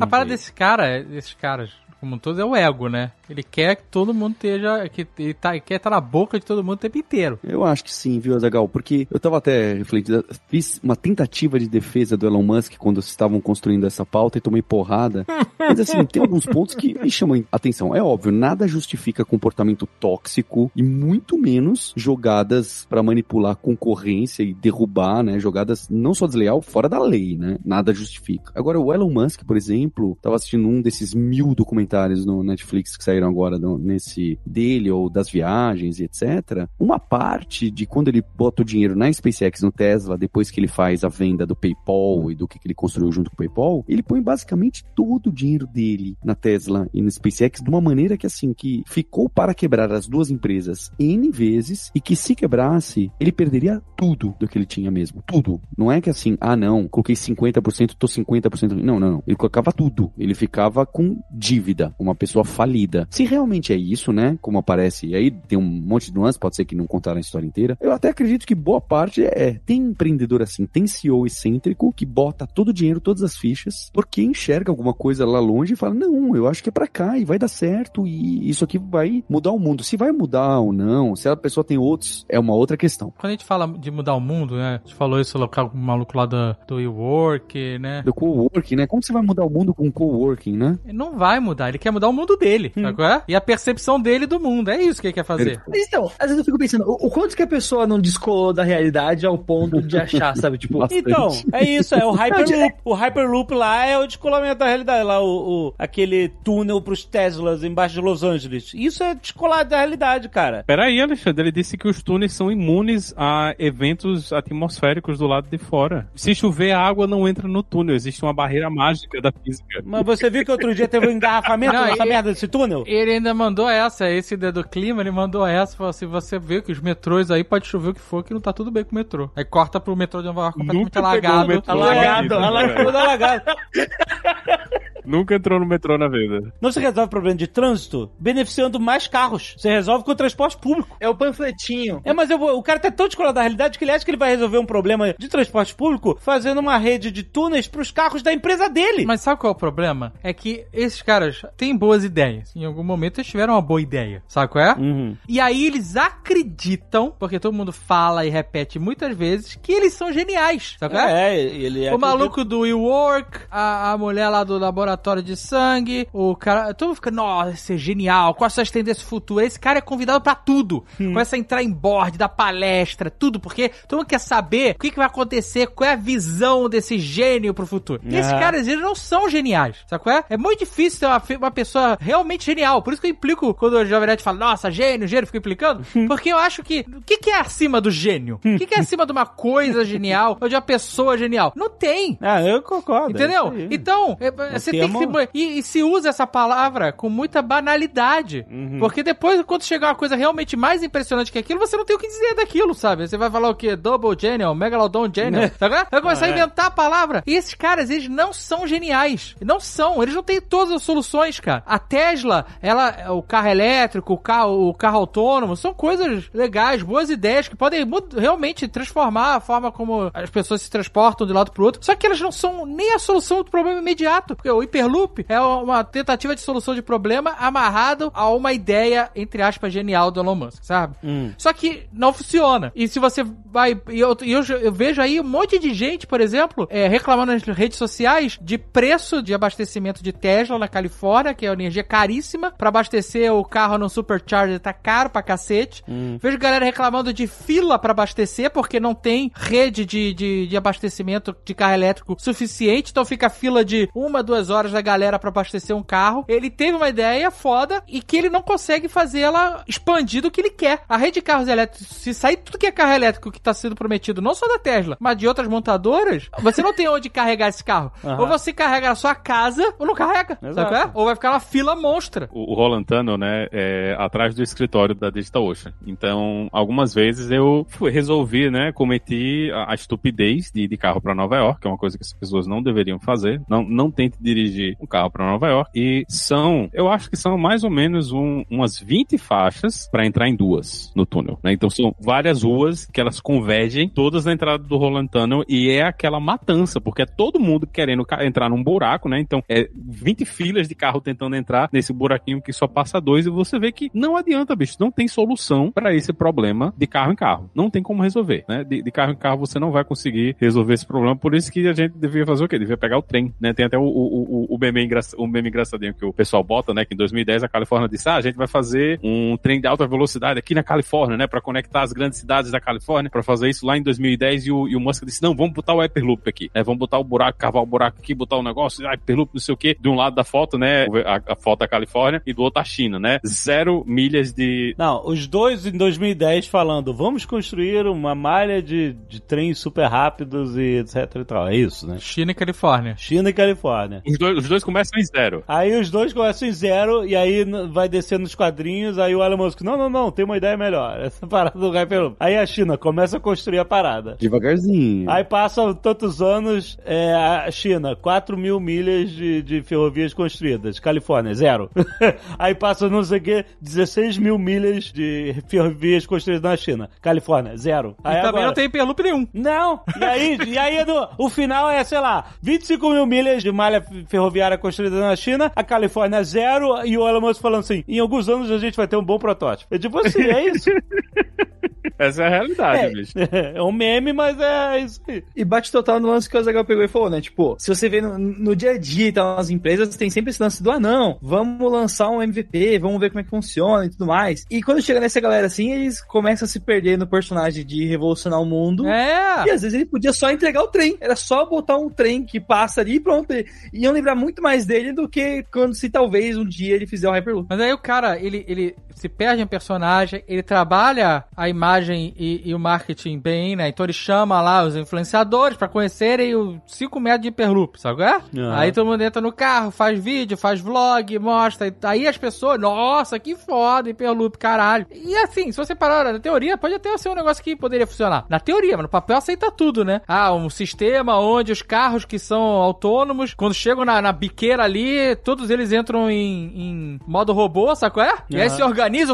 A 0.00 0.06
parada 0.06 0.30
desse 0.30 0.52
cara, 0.52 1.02
desses 1.02 1.34
caras, 1.34 1.70
como 2.00 2.18
todos, 2.18 2.40
é 2.40 2.44
o 2.44 2.56
ego, 2.56 2.88
né? 2.88 3.12
Ele 3.28 3.42
quer 3.42 3.76
que 3.76 3.82
todo 3.90 4.14
mundo 4.14 4.32
esteja. 4.32 4.88
Que 4.88 5.06
ele 5.18 5.34
tá, 5.34 5.58
quer 5.60 5.76
estar 5.76 5.90
na 5.90 6.00
boca 6.00 6.40
de 6.40 6.46
todo 6.46 6.64
mundo 6.64 6.74
o 6.74 6.78
tempo 6.78 6.98
inteiro. 6.98 7.38
Eu 7.44 7.62
acho 7.62 7.84
que 7.84 7.92
sim, 7.92 8.18
viu, 8.18 8.34
Azagal? 8.34 8.66
Porque 8.66 9.06
eu 9.10 9.20
tava 9.20 9.36
até 9.36 9.74
refletindo, 9.74 10.24
fiz 10.48 10.80
uma 10.82 10.96
tentativa 10.96 11.60
de 11.60 11.68
defesa 11.68 12.16
do 12.16 12.26
Elon 12.26 12.42
Musk 12.42 12.76
quando 12.78 13.00
estavam 13.00 13.40
construindo 13.40 13.86
essa 13.86 14.04
pauta 14.04 14.38
e 14.38 14.40
tomei 14.40 14.62
porrada. 14.62 15.26
Mas 15.58 15.78
assim, 15.78 16.04
tem 16.06 16.22
alguns 16.22 16.46
pontos 16.46 16.74
que 16.74 16.98
me 16.98 17.10
chamam 17.10 17.44
atenção. 17.52 17.94
É 17.94 18.02
óbvio, 18.02 18.32
nada 18.32 18.66
justifica 18.66 19.24
comportamento 19.24 19.86
tóxico 20.00 20.72
e 20.74 20.82
muito 20.82 21.38
menos 21.38 21.92
jogadas 21.94 22.86
pra 22.88 23.02
manipular 23.02 23.54
concorrência 23.56 24.42
e 24.42 24.54
derrubar, 24.54 25.22
né? 25.22 25.38
Jogadas 25.38 25.86
não 25.90 26.14
só 26.14 26.26
desleal, 26.26 26.62
fora 26.62 26.88
da 26.88 26.98
lei, 26.98 27.36
né? 27.36 27.58
Nada 27.64 27.92
justifica. 27.92 28.50
Agora, 28.54 28.80
o 28.80 28.92
Elon 28.92 29.10
Musk, 29.10 29.44
por 29.44 29.56
exemplo, 29.56 30.16
tava 30.22 30.36
assistindo 30.36 30.66
um 30.66 30.80
desses 30.80 31.14
mil 31.14 31.54
documentários 31.54 31.89
no 32.26 32.42
Netflix 32.42 32.96
que 32.96 33.04
saíram 33.04 33.28
agora 33.28 33.58
no- 33.58 33.78
nesse 33.78 34.38
dele 34.46 34.90
ou 34.90 35.08
das 35.10 35.28
viagens 35.30 35.98
e 36.00 36.04
etc. 36.04 36.68
Uma 36.78 36.98
parte 36.98 37.70
de 37.70 37.86
quando 37.86 38.08
ele 38.08 38.22
bota 38.36 38.62
o 38.62 38.64
dinheiro 38.64 38.96
na 38.96 39.12
SpaceX, 39.12 39.62
no 39.62 39.72
Tesla, 39.72 40.16
depois 40.16 40.50
que 40.50 40.60
ele 40.60 40.68
faz 40.68 41.04
a 41.04 41.08
venda 41.08 41.46
do 41.46 41.56
PayPal 41.56 42.30
e 42.30 42.34
do 42.34 42.46
que, 42.48 42.58
que 42.58 42.66
ele 42.66 42.74
construiu 42.74 43.10
junto 43.12 43.30
com 43.30 43.34
o 43.34 43.36
PayPal, 43.38 43.84
ele 43.88 44.02
põe 44.02 44.20
basicamente 44.22 44.84
todo 44.94 45.28
o 45.28 45.32
dinheiro 45.32 45.66
dele 45.66 46.16
na 46.24 46.34
Tesla 46.34 46.88
e 46.92 47.00
na 47.02 47.10
SpaceX 47.10 47.60
de 47.62 47.68
uma 47.68 47.80
maneira 47.80 48.16
que 48.16 48.26
assim, 48.26 48.52
que 48.52 48.82
ficou 48.86 49.28
para 49.28 49.54
quebrar 49.54 49.92
as 49.92 50.06
duas 50.06 50.30
empresas 50.30 50.90
N 50.98 51.30
vezes 51.30 51.90
e 51.94 52.00
que 52.00 52.14
se 52.16 52.34
quebrasse, 52.34 53.10
ele 53.20 53.32
perderia 53.32 53.82
tudo 53.96 54.34
do 54.38 54.46
que 54.48 54.58
ele 54.58 54.66
tinha 54.66 54.90
mesmo. 54.90 55.22
Tudo. 55.26 55.60
Não 55.76 55.90
é 55.90 56.00
que 56.00 56.10
assim, 56.10 56.36
ah 56.40 56.56
não, 56.56 56.88
coloquei 56.88 57.14
50%, 57.14 57.94
tô 57.98 58.06
50%. 58.06 58.72
Não, 58.72 58.98
não, 58.98 59.10
não. 59.12 59.22
Ele 59.26 59.36
colocava 59.36 59.72
tudo. 59.72 60.12
Ele 60.18 60.34
ficava 60.34 60.84
com 60.86 61.18
dívida, 61.30 61.79
uma 61.98 62.14
pessoa 62.14 62.44
falida. 62.44 63.06
Se 63.10 63.24
realmente 63.24 63.72
é 63.72 63.76
isso, 63.76 64.12
né? 64.12 64.38
Como 64.40 64.58
aparece, 64.58 65.06
e 65.06 65.14
aí 65.14 65.30
tem 65.30 65.58
um 65.58 65.62
monte 65.62 66.10
de 66.10 66.14
nuances, 66.14 66.38
pode 66.38 66.56
ser 66.56 66.64
que 66.64 66.74
não 66.74 66.86
contaram 66.86 67.18
a 67.18 67.20
história 67.20 67.46
inteira. 67.46 67.76
Eu 67.80 67.92
até 67.92 68.08
acredito 68.08 68.46
que 68.46 68.54
boa 68.54 68.80
parte 68.80 69.24
é. 69.24 69.60
Tem 69.64 69.80
empreendedor 69.80 70.42
assim, 70.42 70.66
tem 70.66 70.86
CEO 70.86 71.26
excêntrico 71.26 71.92
que 71.92 72.06
bota 72.06 72.46
todo 72.46 72.68
o 72.68 72.72
dinheiro, 72.72 73.00
todas 73.00 73.22
as 73.22 73.36
fichas, 73.36 73.90
porque 73.92 74.22
enxerga 74.22 74.70
alguma 74.70 74.92
coisa 74.92 75.26
lá 75.26 75.40
longe 75.40 75.74
e 75.74 75.76
fala: 75.76 75.94
Não, 75.94 76.34
eu 76.34 76.46
acho 76.46 76.62
que 76.62 76.68
é 76.68 76.72
pra 76.72 76.86
cá 76.86 77.18
e 77.18 77.24
vai 77.24 77.38
dar 77.38 77.48
certo 77.48 78.06
e 78.06 78.48
isso 78.48 78.64
aqui 78.64 78.78
vai 78.78 79.24
mudar 79.28 79.52
o 79.52 79.58
mundo. 79.58 79.82
Se 79.84 79.96
vai 79.96 80.12
mudar 80.12 80.60
ou 80.60 80.72
não, 80.72 81.14
se 81.16 81.28
a 81.28 81.36
pessoa 81.36 81.64
tem 81.64 81.78
outros, 81.78 82.24
é 82.28 82.38
uma 82.38 82.54
outra 82.54 82.76
questão. 82.76 83.12
Quando 83.18 83.30
a 83.30 83.32
gente 83.32 83.44
fala 83.44 83.66
de 83.66 83.90
mudar 83.90 84.14
o 84.14 84.20
mundo, 84.20 84.56
né? 84.56 84.80
A 84.82 84.86
gente 84.86 84.94
falou 84.94 85.20
isso 85.20 85.38
local 85.38 85.70
com 85.70 85.78
o 85.78 85.80
maluco 85.80 86.16
lá 86.16 86.26
do, 86.26 86.56
do 86.66 86.76
WeWork, 86.76 87.78
né? 87.78 88.02
Do 88.02 88.14
coworking, 88.14 88.76
né? 88.76 88.86
Como 88.86 89.02
você 89.02 89.12
vai 89.12 89.22
mudar 89.22 89.44
o 89.44 89.50
mundo 89.50 89.74
com 89.74 89.90
coworking, 89.90 90.56
né? 90.56 90.78
Não 90.92 91.16
vai 91.16 91.40
mudar. 91.40 91.69
Ele 91.70 91.78
quer 91.78 91.90
mudar 91.90 92.08
o 92.08 92.12
mundo 92.12 92.36
dele, 92.36 92.72
Hum. 92.76 92.82
sabe 92.82 92.96
qual 92.96 93.10
é? 93.10 93.22
E 93.28 93.34
a 93.34 93.40
percepção 93.40 94.00
dele 94.00 94.26
do 94.26 94.38
mundo. 94.40 94.70
É 94.70 94.82
isso 94.82 95.00
que 95.00 95.06
ele 95.08 95.14
quer 95.14 95.24
fazer. 95.24 95.60
Mas 95.68 95.86
então, 95.86 96.04
às 96.18 96.26
vezes 96.26 96.38
eu 96.38 96.44
fico 96.44 96.58
pensando, 96.58 96.84
o, 96.86 97.06
o 97.06 97.10
quanto 97.10 97.36
que 97.36 97.42
a 97.42 97.46
pessoa 97.46 97.86
não 97.86 97.98
descolou 98.00 98.52
da 98.52 98.62
realidade 98.62 99.24
ao 99.26 99.36
ponto 99.38 99.80
de 99.82 99.96
achar, 99.96 100.36
sabe? 100.36 100.58
Tipo, 100.58 100.86
Então, 100.92 101.28
é 101.52 101.64
isso, 101.64 101.94
é 101.94 102.04
o 102.04 102.10
Hyperloop. 102.12 102.74
O 102.84 102.94
Hyperloop 102.94 103.54
lá 103.54 103.86
é 103.86 103.98
o 103.98 104.06
descolamento 104.06 104.58
da 104.58 104.66
realidade. 104.66 105.04
Lá, 105.04 105.20
o, 105.20 105.68
o- 105.68 105.74
aquele 105.78 106.28
túnel 106.44 106.80
pros 106.80 107.04
Teslas 107.04 107.62
embaixo 107.64 107.94
de 107.94 108.00
Los 108.00 108.22
Angeles. 108.22 108.72
Isso 108.74 109.02
é 109.02 109.14
descolar 109.14 109.64
da 109.64 109.78
realidade, 109.78 110.28
cara. 110.28 110.64
Peraí, 110.66 111.00
Alexandre, 111.00 111.44
ele 111.44 111.52
disse 111.52 111.76
que 111.76 111.88
os 111.88 112.02
túneis 112.02 112.32
são 112.32 112.50
imunes 112.50 113.14
a 113.16 113.54
eventos 113.58 114.32
atmosféricos 114.32 115.18
do 115.18 115.26
lado 115.26 115.48
de 115.50 115.58
fora. 115.58 116.08
Se 116.14 116.34
chover, 116.34 116.72
a 116.72 116.80
água 116.80 117.06
não 117.06 117.26
entra 117.28 117.46
no 117.48 117.62
túnel, 117.62 117.94
existe 117.94 118.22
uma 118.22 118.32
barreira 118.32 118.68
mágica 118.70 119.20
da 119.20 119.32
física. 119.32 119.82
Mas 119.84 120.04
você 120.04 120.28
viu 120.28 120.44
que 120.44 120.50
outro 120.50 120.74
dia 120.74 120.86
teve 120.88 121.06
um 121.08 121.10
engarrafamento 121.12 121.59
Não, 121.68 121.86
nessa 121.86 122.04
e- 122.04 122.08
merda 122.08 122.30
desse 122.32 122.48
túnel? 122.48 122.84
Ele 122.86 123.12
ainda 123.12 123.32
mandou 123.34 123.68
essa, 123.68 124.08
esse 124.10 124.36
do 124.36 124.64
clima, 124.64 125.00
ele 125.02 125.10
mandou 125.10 125.46
essa, 125.46 125.76
falou 125.76 125.90
assim, 125.90 126.06
você 126.06 126.38
vê 126.38 126.60
que 126.62 126.72
os 126.72 126.80
metrôs 126.80 127.30
aí 127.30 127.42
pode 127.44 127.66
chover 127.66 127.90
o 127.90 127.94
que 127.94 128.00
for, 128.00 128.22
que 128.24 128.32
não 128.32 128.40
tá 128.40 128.52
tudo 128.52 128.70
bem 128.70 128.84
com 128.84 128.92
o 128.92 128.94
metrô. 128.94 129.30
Aí 129.36 129.44
corta 129.44 129.78
pro 129.80 129.94
metrô 129.96 130.20
de 130.20 130.26
Nova 130.26 130.40
York 130.42 130.58
completamente 130.58 130.84
Nunca 130.84 131.02
pegou 131.02 131.10
o 131.10 131.32
alagado. 131.32 131.48
metrô 131.48 131.72
Alagado, 131.72 132.34
alagado. 132.34 132.98
alagado. 132.98 133.42
Nunca 135.04 135.34
entrou 135.34 135.58
no 135.60 135.66
metrô 135.66 135.96
na 135.98 136.08
vida. 136.08 136.52
Não 136.60 136.70
se 136.72 136.80
resolve 136.80 137.06
o 137.06 137.10
problema 137.10 137.36
de 137.36 137.46
trânsito 137.46 138.10
beneficiando 138.18 138.78
mais 138.80 139.06
carros. 139.06 139.54
Você 139.58 139.70
resolve 139.70 140.04
com 140.04 140.10
o 140.12 140.14
transporte 140.14 140.56
público. 140.56 140.96
é 141.00 141.08
o 141.08 141.14
panfletinho. 141.14 142.00
É, 142.04 142.12
mas 142.12 142.30
eu 142.30 142.38
vou- 142.38 142.56
o 142.58 142.62
cara 142.62 142.78
tá 142.78 142.90
tão 142.90 143.06
descolado 143.06 143.34
da 143.34 143.40
realidade 143.42 143.78
que 143.78 143.84
ele 143.84 143.90
acha 143.92 144.04
que 144.04 144.10
ele 144.10 144.18
vai 144.18 144.30
resolver 144.30 144.58
um 144.58 144.66
problema 144.66 145.14
de 145.18 145.28
transporte 145.28 145.74
público 145.74 146.18
fazendo 146.20 146.58
uma 146.58 146.76
rede 146.76 147.10
de 147.10 147.22
túneis 147.22 147.66
pros 147.66 147.90
carros 147.90 148.22
da 148.22 148.32
empresa 148.32 148.68
dele. 148.68 149.04
Mas 149.06 149.20
sabe 149.20 149.40
qual 149.40 149.52
é 149.52 149.56
o 149.56 149.58
problema? 149.58 150.12
É 150.22 150.32
que 150.32 150.64
esses 150.72 151.00
caras 151.02 151.42
têm 151.56 151.76
boas 151.76 152.04
ideias. 152.04 152.54
Em 152.54 152.64
algum 152.64 152.82
momento 152.84 153.18
eles 153.18 153.28
tiveram 153.30 153.54
uma 153.54 153.62
boa 153.62 153.80
ideia. 153.80 154.22
Sabe 154.28 154.52
qual 154.52 154.64
é? 154.64 154.74
Uhum. 154.74 155.16
E 155.28 155.40
aí 155.40 155.66
eles 155.66 155.96
acreditam, 156.34 157.12
porque 157.18 157.38
todo 157.40 157.52
mundo 157.54 157.72
fala 157.72 158.24
e 158.24 158.30
repete 158.30 158.78
muitas 158.78 159.16
vezes, 159.16 159.54
que 159.60 159.72
eles 159.72 159.92
são 159.94 160.12
geniais. 160.12 160.76
Sabe 160.78 160.94
qual 160.94 161.08
é? 161.08 161.34
É, 161.36 161.40
ele 161.40 161.84
é. 161.84 161.94
O 161.94 161.98
maluco 161.98 162.44
do 162.44 162.60
Will 162.60 162.80
Work, 162.80 163.40
a, 163.50 163.92
a 163.92 163.98
mulher 163.98 164.28
lá 164.28 164.44
do 164.44 164.58
laboratório 164.58 164.89
de 165.22 165.36
sangue, 165.36 166.06
o 166.12 166.34
cara. 166.36 166.72
Todo 166.74 166.88
mundo 166.88 166.96
fica, 166.96 167.10
nossa, 167.10 167.50
esse 167.50 167.74
é 167.74 167.76
genial, 167.76 168.34
quais 168.34 168.52
são 168.52 168.62
as 168.62 168.70
tendências 168.70 169.06
futuras? 169.06 169.46
Esse 169.48 169.60
cara 169.60 169.78
é 169.78 169.82
convidado 169.82 170.20
pra 170.20 170.34
tudo. 170.34 170.84
Começa 170.96 171.36
a 171.36 171.38
entrar 171.38 171.62
em 171.62 171.70
board, 171.70 172.16
dar 172.16 172.28
palestra, 172.28 173.10
tudo, 173.10 173.40
porque 173.40 173.70
todo 173.88 173.98
mundo 173.98 174.08
quer 174.08 174.18
saber 174.20 174.74
o 174.76 174.78
que, 174.78 174.90
que 174.90 174.96
vai 174.96 175.06
acontecer, 175.06 175.68
qual 175.68 175.88
é 175.88 175.92
a 175.92 175.96
visão 175.96 176.68
desse 176.68 176.98
gênio 176.98 177.54
pro 177.54 177.66
futuro. 177.66 178.00
E 178.04 178.16
esses 178.16 178.32
caras, 178.32 178.66
eles 178.66 178.82
não 178.82 178.94
são 178.94 179.28
geniais, 179.28 179.76
sabe 179.86 180.02
qual 180.02 180.16
é? 180.16 180.24
É 180.30 180.36
muito 180.36 180.60
difícil 180.60 181.00
ter 181.00 181.06
uma, 181.06 181.22
uma 181.38 181.50
pessoa 181.50 181.96
realmente 182.00 182.44
genial. 182.46 182.82
Por 182.82 182.92
isso 182.92 183.02
que 183.02 183.08
eu 183.08 183.12
implico 183.12 183.54
quando 183.54 183.74
o 183.74 183.84
Jovem 183.84 184.08
Nerd 184.08 184.22
fala, 184.22 184.38
nossa, 184.38 184.70
gênio, 184.70 185.06
gênio, 185.06 185.26
fico 185.26 185.38
implicando. 185.38 185.84
porque 186.08 186.30
eu 186.30 186.38
acho 186.38 186.62
que. 186.62 186.84
O 186.96 187.02
que, 187.02 187.18
que 187.18 187.30
é 187.30 187.40
acima 187.40 187.80
do 187.80 187.90
gênio? 187.90 188.36
O 188.44 188.58
que, 188.58 188.66
que 188.66 188.74
é 188.74 188.80
acima 188.80 189.04
de 189.06 189.12
uma 189.12 189.26
coisa 189.26 189.84
genial 189.84 190.36
ou 190.40 190.48
de 190.48 190.54
uma 190.54 190.62
pessoa 190.62 191.16
genial? 191.16 191.52
Não 191.54 191.70
tem. 191.70 192.18
Ah, 192.20 192.42
eu 192.42 192.62
concordo. 192.62 193.10
Entendeu? 193.10 193.46
é 193.46 193.48
isso 193.48 193.56
aí. 193.56 193.68
Então, 193.70 194.16
é, 194.20 194.30
você 194.58 194.70
tem 194.70 194.79
que 194.88 194.98
termo- 194.98 195.20
se, 195.20 195.28
e, 195.34 195.58
e 195.58 195.62
se 195.62 195.82
usa 195.82 196.08
essa 196.08 196.26
palavra 196.26 196.92
com 196.92 197.08
muita 197.08 197.42
banalidade. 197.42 198.46
Uhum. 198.50 198.78
Porque 198.80 199.02
depois, 199.02 199.42
quando 199.42 199.62
chegar 199.64 199.88
uma 199.88 199.94
coisa 199.94 200.16
realmente 200.16 200.56
mais 200.56 200.82
impressionante 200.82 201.30
que 201.32 201.38
aquilo, 201.38 201.60
você 201.60 201.76
não 201.76 201.84
tem 201.84 201.96
o 201.96 201.98
que 201.98 202.06
dizer 202.08 202.34
daquilo, 202.34 202.74
sabe? 202.74 203.06
Você 203.08 203.16
vai 203.16 203.30
falar 203.30 203.48
o 203.48 203.54
quê? 203.54 203.76
Double 203.76 204.16
Genial, 204.18 204.54
Megalodon 204.54 205.08
Genial. 205.12 205.50
Qual 205.58 205.72
é? 205.72 205.86
Vai 205.90 206.00
começar 206.00 206.26
a 206.26 206.28
É. 206.28 206.32
inventar 206.32 206.66
a 206.66 206.70
palavra. 206.70 207.22
E 207.26 207.34
esses 207.34 207.54
caras, 207.54 207.90
eles 207.90 208.08
não 208.08 208.32
são 208.32 208.66
geniais. 208.66 209.34
Não 209.40 209.60
são. 209.60 210.02
Eles 210.02 210.14
não 210.14 210.22
têm 210.22 210.40
todas 210.40 210.74
as 210.74 210.82
soluções, 210.82 211.40
cara. 211.40 211.62
A 211.66 211.78
Tesla, 211.78 212.46
ela, 212.62 213.12
o 213.12 213.22
carro 213.22 213.48
elétrico, 213.48 214.12
o 214.14 214.18
carro, 214.18 214.68
o 214.68 214.74
carro 214.74 214.98
autônomo, 214.98 215.56
são 215.56 215.72
coisas 215.74 216.28
legais, 216.32 216.82
boas 216.82 217.10
ideias 217.10 217.48
que 217.48 217.56
podem 217.56 217.84
realmente 218.16 218.68
transformar 218.68 219.36
a 219.36 219.40
forma 219.40 219.70
como 219.72 220.10
as 220.14 220.30
pessoas 220.30 220.62
se 220.62 220.70
transportam 220.70 221.26
de 221.26 221.32
um 221.32 221.36
lado 221.36 221.52
pro 221.52 221.64
outro. 221.64 221.82
Só 221.84 221.94
que 221.94 222.06
elas 222.06 222.20
não 222.20 222.32
são 222.32 222.64
nem 222.66 222.92
a 222.94 222.98
solução 222.98 223.38
do 223.38 223.50
problema 223.50 223.78
imediato. 223.80 224.34
Porque 224.36 224.50
o 224.50 224.62
Hyperloop 224.70 225.26
é 225.28 225.40
uma 225.40 225.82
tentativa 225.82 226.34
de 226.34 226.40
solução 226.40 226.74
de 226.74 226.82
problema 226.82 227.34
amarrado 227.38 228.10
a 228.14 228.28
uma 228.30 228.52
ideia, 228.52 229.10
entre 229.14 229.42
aspas, 229.42 229.72
genial 229.72 230.10
do 230.10 230.20
Elon 230.20 230.34
Musk, 230.34 230.62
sabe? 230.62 230.96
Só 231.36 231.52
que 231.52 231.86
não 231.92 232.12
funciona. 232.12 232.72
E 232.74 232.86
se 232.86 232.98
você 232.98 233.24
vai. 233.24 233.80
E 233.90 234.00
eu, 234.00 234.16
eu, 234.22 234.42
eu 234.60 234.72
vejo 234.72 235.02
aí 235.02 235.20
um 235.20 235.24
monte 235.24 235.58
de 235.58 235.74
gente, 235.74 236.06
por 236.06 236.20
exemplo, 236.20 236.66
é, 236.70 236.86
reclamando 236.86 237.32
nas 237.32 237.42
redes 237.42 237.76
sociais 237.76 238.38
de 238.40 238.56
preço 238.56 239.22
de 239.22 239.34
abastecimento 239.34 240.02
de 240.02 240.12
Tesla 240.12 240.58
na 240.58 240.68
Califórnia, 240.68 241.34
que 241.34 241.46
é 241.46 241.50
uma 241.50 241.54
energia 241.54 241.82
caríssima. 241.82 242.52
Pra 242.52 242.68
abastecer 242.68 243.32
o 243.32 243.44
carro 243.44 243.78
no 243.78 243.88
Supercharger 243.88 244.60
tá 244.60 244.72
caro 244.72 245.10
pra 245.10 245.22
cacete. 245.22 245.82
Vejo 246.20 246.38
galera 246.38 246.64
reclamando 246.64 247.12
de 247.12 247.26
fila 247.26 247.78
pra 247.78 247.90
abastecer, 247.92 248.50
porque 248.50 248.78
não 248.78 248.94
tem 248.94 249.32
rede 249.34 249.84
de, 249.84 250.14
de, 250.14 250.46
de 250.46 250.56
abastecimento 250.56 251.34
de 251.44 251.54
carro 251.54 251.74
elétrico 251.74 252.16
suficiente. 252.18 252.90
Então 252.90 253.04
fica 253.04 253.28
fila 253.30 253.64
de 253.64 253.88
uma, 253.94 254.22
duas 254.22 254.50
horas 254.50 254.59
da 254.68 254.80
galera 254.80 255.18
pra 255.18 255.30
abastecer 255.30 255.74
um 255.76 255.82
carro. 255.82 256.24
Ele 256.28 256.50
teve 256.50 256.76
uma 256.76 256.88
ideia 256.88 257.30
foda 257.30 257.82
e 257.88 258.02
que 258.02 258.16
ele 258.16 258.28
não 258.28 258.42
consegue 258.42 258.88
fazer 258.88 259.20
ela 259.20 259.62
expandir 259.66 260.22
do 260.22 260.30
que 260.30 260.40
ele 260.40 260.50
quer. 260.50 260.82
A 260.88 260.96
rede 260.96 261.14
de 261.14 261.22
carros 261.22 261.48
elétricos, 261.48 261.86
se 261.88 262.12
sair 262.12 262.36
tudo 262.36 262.58
que 262.58 262.66
é 262.66 262.72
carro 262.72 262.92
elétrico 262.92 263.30
que 263.30 263.40
tá 263.40 263.54
sendo 263.54 263.74
prometido, 263.74 264.22
não 264.22 264.34
só 264.34 264.46
da 264.48 264.58
Tesla, 264.58 264.96
mas 265.00 265.16
de 265.16 265.26
outras 265.26 265.48
montadoras, 265.48 266.28
você 266.40 266.62
não 266.62 266.74
tem 266.74 266.88
onde 266.88 267.08
carregar 267.08 267.48
esse 267.48 267.64
carro. 267.64 267.92
Aham. 268.04 268.20
Ou 268.20 268.26
você 268.26 268.52
carrega 268.52 268.88
na 268.88 268.94
sua 268.94 269.14
casa, 269.14 269.74
ou 269.78 269.86
não 269.86 269.94
carrega. 269.94 270.38
Exato. 270.42 270.54
Sabe 270.54 270.68
qual 270.68 270.82
é? 270.82 270.90
Ou 270.94 271.04
vai 271.04 271.14
ficar 271.14 271.30
uma 271.30 271.40
fila 271.40 271.74
monstra. 271.76 272.28
O, 272.32 272.52
o 272.52 272.54
Roland 272.54 272.84
Tunnel, 272.84 273.18
né, 273.18 273.46
é 273.52 273.96
atrás 273.98 274.34
do 274.34 274.42
escritório 274.42 274.94
da 274.94 275.10
Digital 275.10 275.44
Ocean. 275.44 275.72
Então, 275.86 276.48
algumas 276.52 276.94
vezes 276.94 277.30
eu 277.30 277.66
fui, 277.68 277.90
resolvi, 277.90 278.50
né, 278.50 278.72
cometi 278.72 279.50
a, 279.52 279.72
a 279.72 279.74
estupidez 279.74 280.50
de 280.52 280.62
ir 280.62 280.68
de 280.68 280.76
carro 280.76 281.00
para 281.00 281.14
Nova 281.14 281.36
York, 281.36 281.60
que 281.60 281.66
é 281.66 281.70
uma 281.70 281.78
coisa 281.78 281.96
que 281.96 282.04
as 282.04 282.12
pessoas 282.12 282.46
não 282.46 282.62
deveriam 282.62 282.98
fazer. 282.98 283.40
Não, 283.48 283.62
não 283.62 283.90
tente 283.90 284.16
dirigir 284.20 284.49
um 284.80 284.86
carro 284.86 285.10
para 285.10 285.26
Nova 285.26 285.48
York. 285.48 285.70
E 285.74 286.04
são, 286.08 286.68
eu 286.72 286.88
acho 286.88 287.10
que 287.10 287.16
são 287.16 287.36
mais 287.38 287.64
ou 287.64 287.70
menos 287.70 288.12
um- 288.12 288.44
umas 288.50 288.78
20 288.78 289.18
faixas 289.18 289.88
para 289.90 290.06
entrar 290.06 290.28
em 290.28 290.34
duas 290.36 290.92
no 290.94 291.06
túnel, 291.06 291.38
né? 291.42 291.52
Então 291.52 291.70
são 291.70 291.94
várias 292.00 292.42
ruas 292.42 292.86
que 292.86 293.00
elas 293.00 293.20
convergem 293.20 293.88
todas 293.88 294.24
na 294.24 294.32
entrada 294.32 294.62
do 294.62 294.76
Roland 294.76 295.06
Tunnel 295.08 295.44
e 295.48 295.70
é 295.70 295.82
aquela 295.82 296.20
matança, 296.20 296.80
porque 296.80 297.02
é 297.02 297.06
todo 297.06 297.40
mundo 297.40 297.66
querendo 297.66 298.04
entrar 298.20 298.48
num 298.48 298.62
buraco, 298.62 299.08
né? 299.08 299.20
Então 299.20 299.42
é 299.48 299.68
20 299.74 300.24
filas 300.24 300.68
de 300.68 300.74
carro 300.74 301.00
tentando 301.00 301.36
entrar 301.36 301.68
nesse 301.72 301.92
buraquinho 301.92 302.42
que 302.42 302.52
só 302.52 302.66
passa 302.66 303.00
dois 303.00 303.26
e 303.26 303.30
você 303.30 303.58
vê 303.58 303.72
que 303.72 303.90
não 303.94 304.16
adianta, 304.16 304.54
bicho, 304.56 304.76
não 304.80 304.90
tem 304.90 305.08
solução 305.08 305.70
para 305.70 305.94
esse 305.94 306.12
problema 306.12 306.72
de 306.76 306.86
carro 306.86 307.12
em 307.12 307.16
carro. 307.16 307.50
Não 307.54 307.70
tem 307.70 307.82
como 307.82 308.02
resolver, 308.02 308.44
né? 308.48 308.64
De, 308.64 308.82
de 308.82 308.90
carro 308.90 309.12
em 309.12 309.16
carro 309.16 309.38
você 309.38 309.58
não 309.58 309.70
vai 309.70 309.84
conseguir 309.84 310.36
resolver 310.38 310.74
esse 310.74 310.86
problema, 310.86 311.16
por 311.16 311.34
isso 311.34 311.50
que 311.50 311.66
a 311.66 311.72
gente 311.72 311.92
devia 311.96 312.24
fazer 312.26 312.44
o 312.44 312.48
quê? 312.48 312.58
Devia 312.58 312.76
pegar 312.76 312.98
o 312.98 313.02
trem, 313.02 313.32
né? 313.40 313.52
Tem 313.52 313.66
até 313.66 313.78
o, 313.78 313.82
o, 313.82 313.86
o, 313.86 314.39
o, 314.48 314.58
meme, 314.58 314.84
engra... 314.84 315.00
o 315.16 315.26
meme 315.26 315.48
engraçadinho 315.48 315.94
que 315.94 316.04
o 316.04 316.12
pessoal 316.12 316.42
bota, 316.42 316.72
né? 316.72 316.84
Que 316.84 316.94
em 316.94 316.96
2010 316.96 317.44
a 317.44 317.48
Califórnia 317.48 317.88
disse, 317.88 318.08
ah, 318.08 318.16
a 318.16 318.20
gente 318.20 318.36
vai 318.36 318.46
fazer 318.46 318.98
um 319.02 319.36
trem 319.36 319.60
de 319.60 319.66
alta 319.66 319.86
velocidade 319.86 320.38
aqui 320.38 320.54
na 320.54 320.62
Califórnia, 320.62 321.16
né? 321.16 321.26
Para 321.26 321.40
conectar 321.40 321.82
as 321.82 321.92
grandes 321.92 322.18
cidades 322.18 322.50
da 322.50 322.60
Califórnia, 322.60 323.10
para 323.10 323.22
fazer 323.22 323.48
isso 323.48 323.66
lá 323.66 323.76
em 323.76 323.82
2010 323.82 324.46
e 324.46 324.52
o, 324.52 324.68
e 324.68 324.76
o 324.76 324.80
Musk 324.80 325.04
disse, 325.04 325.22
não, 325.22 325.34
vamos 325.34 325.52
botar 325.52 325.74
o 325.74 325.80
Hyperloop 325.80 326.28
aqui, 326.28 326.50
né? 326.54 326.62
Vamos 326.62 326.78
botar 326.78 326.98
o 326.98 327.04
buraco, 327.04 327.38
cavar 327.38 327.62
o 327.62 327.66
buraco 327.66 327.98
aqui, 327.98 328.14
botar 328.14 328.36
o 328.36 328.42
negócio, 328.42 328.86
ah, 328.86 328.92
Hyperloop, 328.92 329.30
não 329.34 329.40
sei 329.40 329.54
o 329.54 329.56
quê. 329.56 329.76
De 329.78 329.88
um 329.88 329.94
lado 329.94 330.14
da 330.14 330.24
foto, 330.24 330.58
né? 330.58 330.86
A, 331.04 331.32
a 331.32 331.36
foto 331.36 331.60
da 331.60 331.68
Califórnia 331.68 332.22
e 332.26 332.32
do 332.32 332.42
outro 332.42 332.60
a 332.60 332.64
China, 332.64 332.98
né? 332.98 333.20
Zero 333.26 333.84
milhas 333.86 334.32
de... 334.32 334.74
Não, 334.78 335.06
os 335.06 335.26
dois 335.26 335.66
em 335.66 335.76
2010 335.76 336.46
falando, 336.46 336.94
vamos 336.94 337.24
construir 337.24 337.86
uma 337.86 338.14
malha 338.14 338.62
de, 338.62 338.92
de 339.08 339.20
trens 339.20 339.58
super 339.58 339.86
rápidos 339.86 340.56
e 340.56 340.78
etc 340.78 341.16
e 341.16 341.24
tal. 341.24 341.48
É 341.48 341.56
isso, 341.56 341.86
né? 341.86 341.98
China 341.98 342.32
e 342.32 342.34
Califórnia. 342.34 342.94
China 342.96 343.30
e 343.30 343.32
Califórnia. 343.32 344.02
Os 344.06 344.18
dois, 344.18 344.29
os 344.36 344.48
dois 344.48 344.64
começam 344.64 344.98
em 344.98 345.04
zero. 345.04 345.42
Aí 345.46 345.78
os 345.78 345.90
dois 345.90 346.12
começam 346.12 346.48
em 346.48 346.52
zero 346.52 347.06
e 347.06 347.14
aí 347.16 347.44
vai 347.70 347.88
descendo 347.88 348.22
nos 348.22 348.34
quadrinhos, 348.34 348.98
aí 348.98 349.14
o 349.14 349.22
Elon 349.22 349.36
Musk, 349.36 349.60
não, 349.62 349.76
não, 349.76 349.88
não, 349.88 350.10
tem 350.10 350.24
uma 350.24 350.36
ideia 350.36 350.56
melhor. 350.56 351.00
Essa 351.04 351.26
parada 351.26 351.58
do 351.58 351.70
Hyperloop. 351.70 352.16
Aí 352.20 352.36
a 352.36 352.46
China 352.46 352.76
começa 352.76 353.16
a 353.16 353.20
construir 353.20 353.58
a 353.58 353.64
parada. 353.64 354.16
Devagarzinho. 354.18 355.10
Aí 355.10 355.24
passam 355.24 355.74
tantos 355.74 356.20
anos, 356.20 356.78
é, 356.84 357.14
a 357.14 357.50
China, 357.50 357.96
4 357.96 358.36
mil 358.36 358.60
milhas 358.60 359.10
de, 359.10 359.42
de 359.42 359.62
ferrovias 359.62 360.12
construídas. 360.14 360.78
Califórnia, 360.78 361.34
zero. 361.34 361.70
Aí 362.38 362.54
passa 362.54 362.88
não 362.88 363.02
sei 363.02 363.18
o 363.18 363.22
que, 363.22 363.44
16 363.60 364.18
mil 364.18 364.38
milhas 364.38 364.84
de 364.92 365.36
ferrovias 365.48 366.06
construídas 366.06 366.42
na 366.42 366.56
China. 366.56 366.90
Califórnia, 367.00 367.56
zero. 367.56 367.96
E 368.04 368.08
Aí 368.08 368.14
também 368.16 368.28
agora- 368.28 368.46
não 368.46 368.54
tem 368.54 368.64
Hyperloop 368.64 369.02
nenhum. 369.02 369.28
Não! 369.32 369.80
E 369.98 370.04
aí, 370.04 370.38
e 370.46 370.58
aí 370.58 370.78
o 371.18 371.28
final 371.28 371.68
é, 371.70 371.82
sei 371.84 372.00
lá, 372.00 372.26
25 372.42 372.90
mil 372.90 373.06
milhas 373.06 373.42
de 373.42 373.52
malha 373.52 373.84
ferroviária 374.08 374.19
construída 374.58 374.98
na 375.00 375.14
China, 375.16 375.52
a 375.54 375.62
Califórnia 375.62 376.22
zero, 376.22 376.84
e 376.84 376.98
o 376.98 377.08
Elon 377.08 377.20
Musk 377.20 377.40
falando 377.40 377.60
assim, 377.60 377.84
em 377.86 377.98
alguns 377.98 378.28
anos 378.28 378.50
a 378.50 378.58
gente 378.58 378.76
vai 378.76 378.88
ter 378.88 378.96
um 378.96 379.04
bom 379.04 379.18
protótipo. 379.18 379.74
É 379.74 379.78
tipo 379.78 379.98
assim, 379.98 380.22
é 380.22 380.46
isso. 380.48 380.70
Essa 382.00 382.22
é 382.22 382.26
a 382.26 382.30
realidade, 382.30 382.84
É. 382.84 382.90
bicho. 382.90 383.12
É 383.54 383.62
um 383.62 383.72
meme, 383.72 384.12
mas 384.12 384.38
é 384.40 384.80
isso 384.80 385.00
aí. 385.06 385.22
E 385.36 385.44
bate 385.44 385.70
total 385.70 386.00
no 386.00 386.08
lance 386.08 386.28
que 386.28 386.36
o 386.36 386.42
Zagal 386.42 386.64
pegou 386.64 386.82
e 386.82 386.88
falou, 386.88 387.10
né? 387.10 387.20
Tipo, 387.20 387.56
se 387.58 387.68
você 387.68 387.88
vê 387.88 388.00
no, 388.00 388.18
no 388.18 388.56
dia 388.56 388.72
a 388.72 388.78
dia 388.78 389.08
e 389.08 389.12
tal, 389.12 389.36
nas 389.36 389.50
empresas, 389.50 389.96
tem 389.96 390.08
sempre 390.08 390.30
esse 390.30 390.42
lance 390.42 390.62
do, 390.62 390.70
ah, 390.70 390.80
não, 390.80 391.18
vamos 391.20 391.70
lançar 391.70 392.08
um 392.10 392.22
MVP, 392.22 392.78
vamos 392.78 392.98
ver 393.00 393.10
como 393.10 393.20
é 393.20 393.22
que 393.24 393.30
funciona 393.30 393.84
e 393.86 393.90
tudo 393.90 394.06
mais. 394.06 394.46
E 394.50 394.62
quando 394.62 394.82
chega 394.82 395.00
nessa 395.00 395.20
galera 395.20 395.46
assim, 395.46 395.72
eles 395.72 396.00
começam 396.02 396.46
a 396.46 396.48
se 396.48 396.58
perder 396.60 396.96
no 396.98 397.06
personagem 397.06 397.64
de 397.64 397.86
revolucionar 397.86 398.40
o 398.40 398.46
mundo. 398.46 398.86
É. 398.88 399.44
E 399.46 399.50
às 399.50 399.62
vezes 399.62 399.74
ele 399.74 399.86
podia 399.86 400.12
só 400.12 400.30
entregar 400.30 400.62
o 400.62 400.68
trem. 400.68 400.96
Era 401.00 401.16
só 401.16 401.44
botar 401.44 401.76
um 401.76 401.90
trem 401.90 402.24
que 402.24 402.40
passa 402.40 402.80
ali 402.80 402.94
e 402.94 403.00
pronto. 403.00 403.32
E 403.32 403.44
iam 403.74 403.92
lembrar 403.92 404.14
muito 404.14 404.42
mais 404.42 404.64
dele 404.64 404.92
do 404.92 405.08
que 405.08 405.44
quando 405.52 405.74
se 405.74 405.90
talvez 405.90 406.36
um 406.36 406.44
dia 406.44 406.74
ele 406.74 406.86
fizer 406.86 407.08
o 407.08 407.12
Hyperloop. 407.12 407.46
Mas 407.50 407.60
aí 407.60 407.72
o 407.72 407.78
cara, 407.78 408.18
ele, 408.18 408.44
ele 408.48 408.74
se 409.00 409.08
perde 409.08 409.42
em 409.42 409.46
personagem, 409.46 410.22
ele 410.28 410.42
trabalha 410.42 411.24
a 411.36 411.48
imagem 411.48 412.14
e, 412.18 412.42
e 412.50 412.54
o 412.54 412.58
marketing 412.58 413.18
bem, 413.18 413.56
né? 413.56 413.68
Então 413.68 413.86
ele 413.86 413.92
chama 413.92 414.40
lá 414.42 414.62
os 414.62 414.76
influenciadores 414.76 415.56
pra 415.56 415.68
conhecerem 415.68 416.34
o 416.34 416.60
5 416.66 417.00
metros 417.00 417.22
de 417.22 417.28
Hyperloop, 417.28 417.80
sabe? 417.80 418.02
É? 418.02 418.16
Aham. 418.16 418.58
Aí 418.58 418.72
todo 418.72 418.86
mundo 418.86 419.00
entra 419.02 419.22
no 419.22 419.32
carro, 419.32 419.70
faz 419.70 419.98
vídeo, 419.98 420.36
faz 420.36 420.60
vlog, 420.60 421.18
mostra. 421.18 421.74
Aí 421.84 422.06
as 422.06 422.18
pessoas, 422.18 422.60
nossa, 422.60 423.18
que 423.18 423.34
foda, 423.34 423.88
Hyperloop, 423.88 424.36
caralho. 424.36 424.86
E 424.90 425.16
assim, 425.16 425.50
se 425.50 425.56
você 425.56 425.74
parar 425.74 426.12
na 426.12 426.18
teoria, 426.18 426.58
pode 426.58 426.74
até 426.74 426.96
ser 426.98 427.08
um 427.08 427.14
negócio 427.14 427.42
que 427.42 427.56
poderia 427.56 427.86
funcionar. 427.86 428.26
Na 428.28 428.38
teoria, 428.38 428.76
mas 428.76 428.82
no 428.82 428.88
papel 428.88 429.16
aceita 429.16 429.50
tudo, 429.50 429.84
né? 429.84 430.02
Ah, 430.06 430.32
um 430.34 430.50
sistema 430.50 431.18
onde 431.18 431.52
os 431.52 431.62
carros 431.62 432.04
que 432.04 432.18
são 432.18 432.42
autônomos, 432.42 433.34
quando 433.34 433.54
chegam 433.54 433.84
na, 433.84 434.02
na 434.02 434.12
biqueira 434.12 434.64
ali, 434.64 435.16
todos 435.16 435.48
eles 435.48 435.72
entram 435.72 436.10
em, 436.10 436.52
em 436.54 437.00
modo 437.06 437.32
robô, 437.32 437.74
sabe 437.74 438.00
é? 438.00 438.12
E 438.30 438.40
aí 438.40 438.48
se 438.50 438.62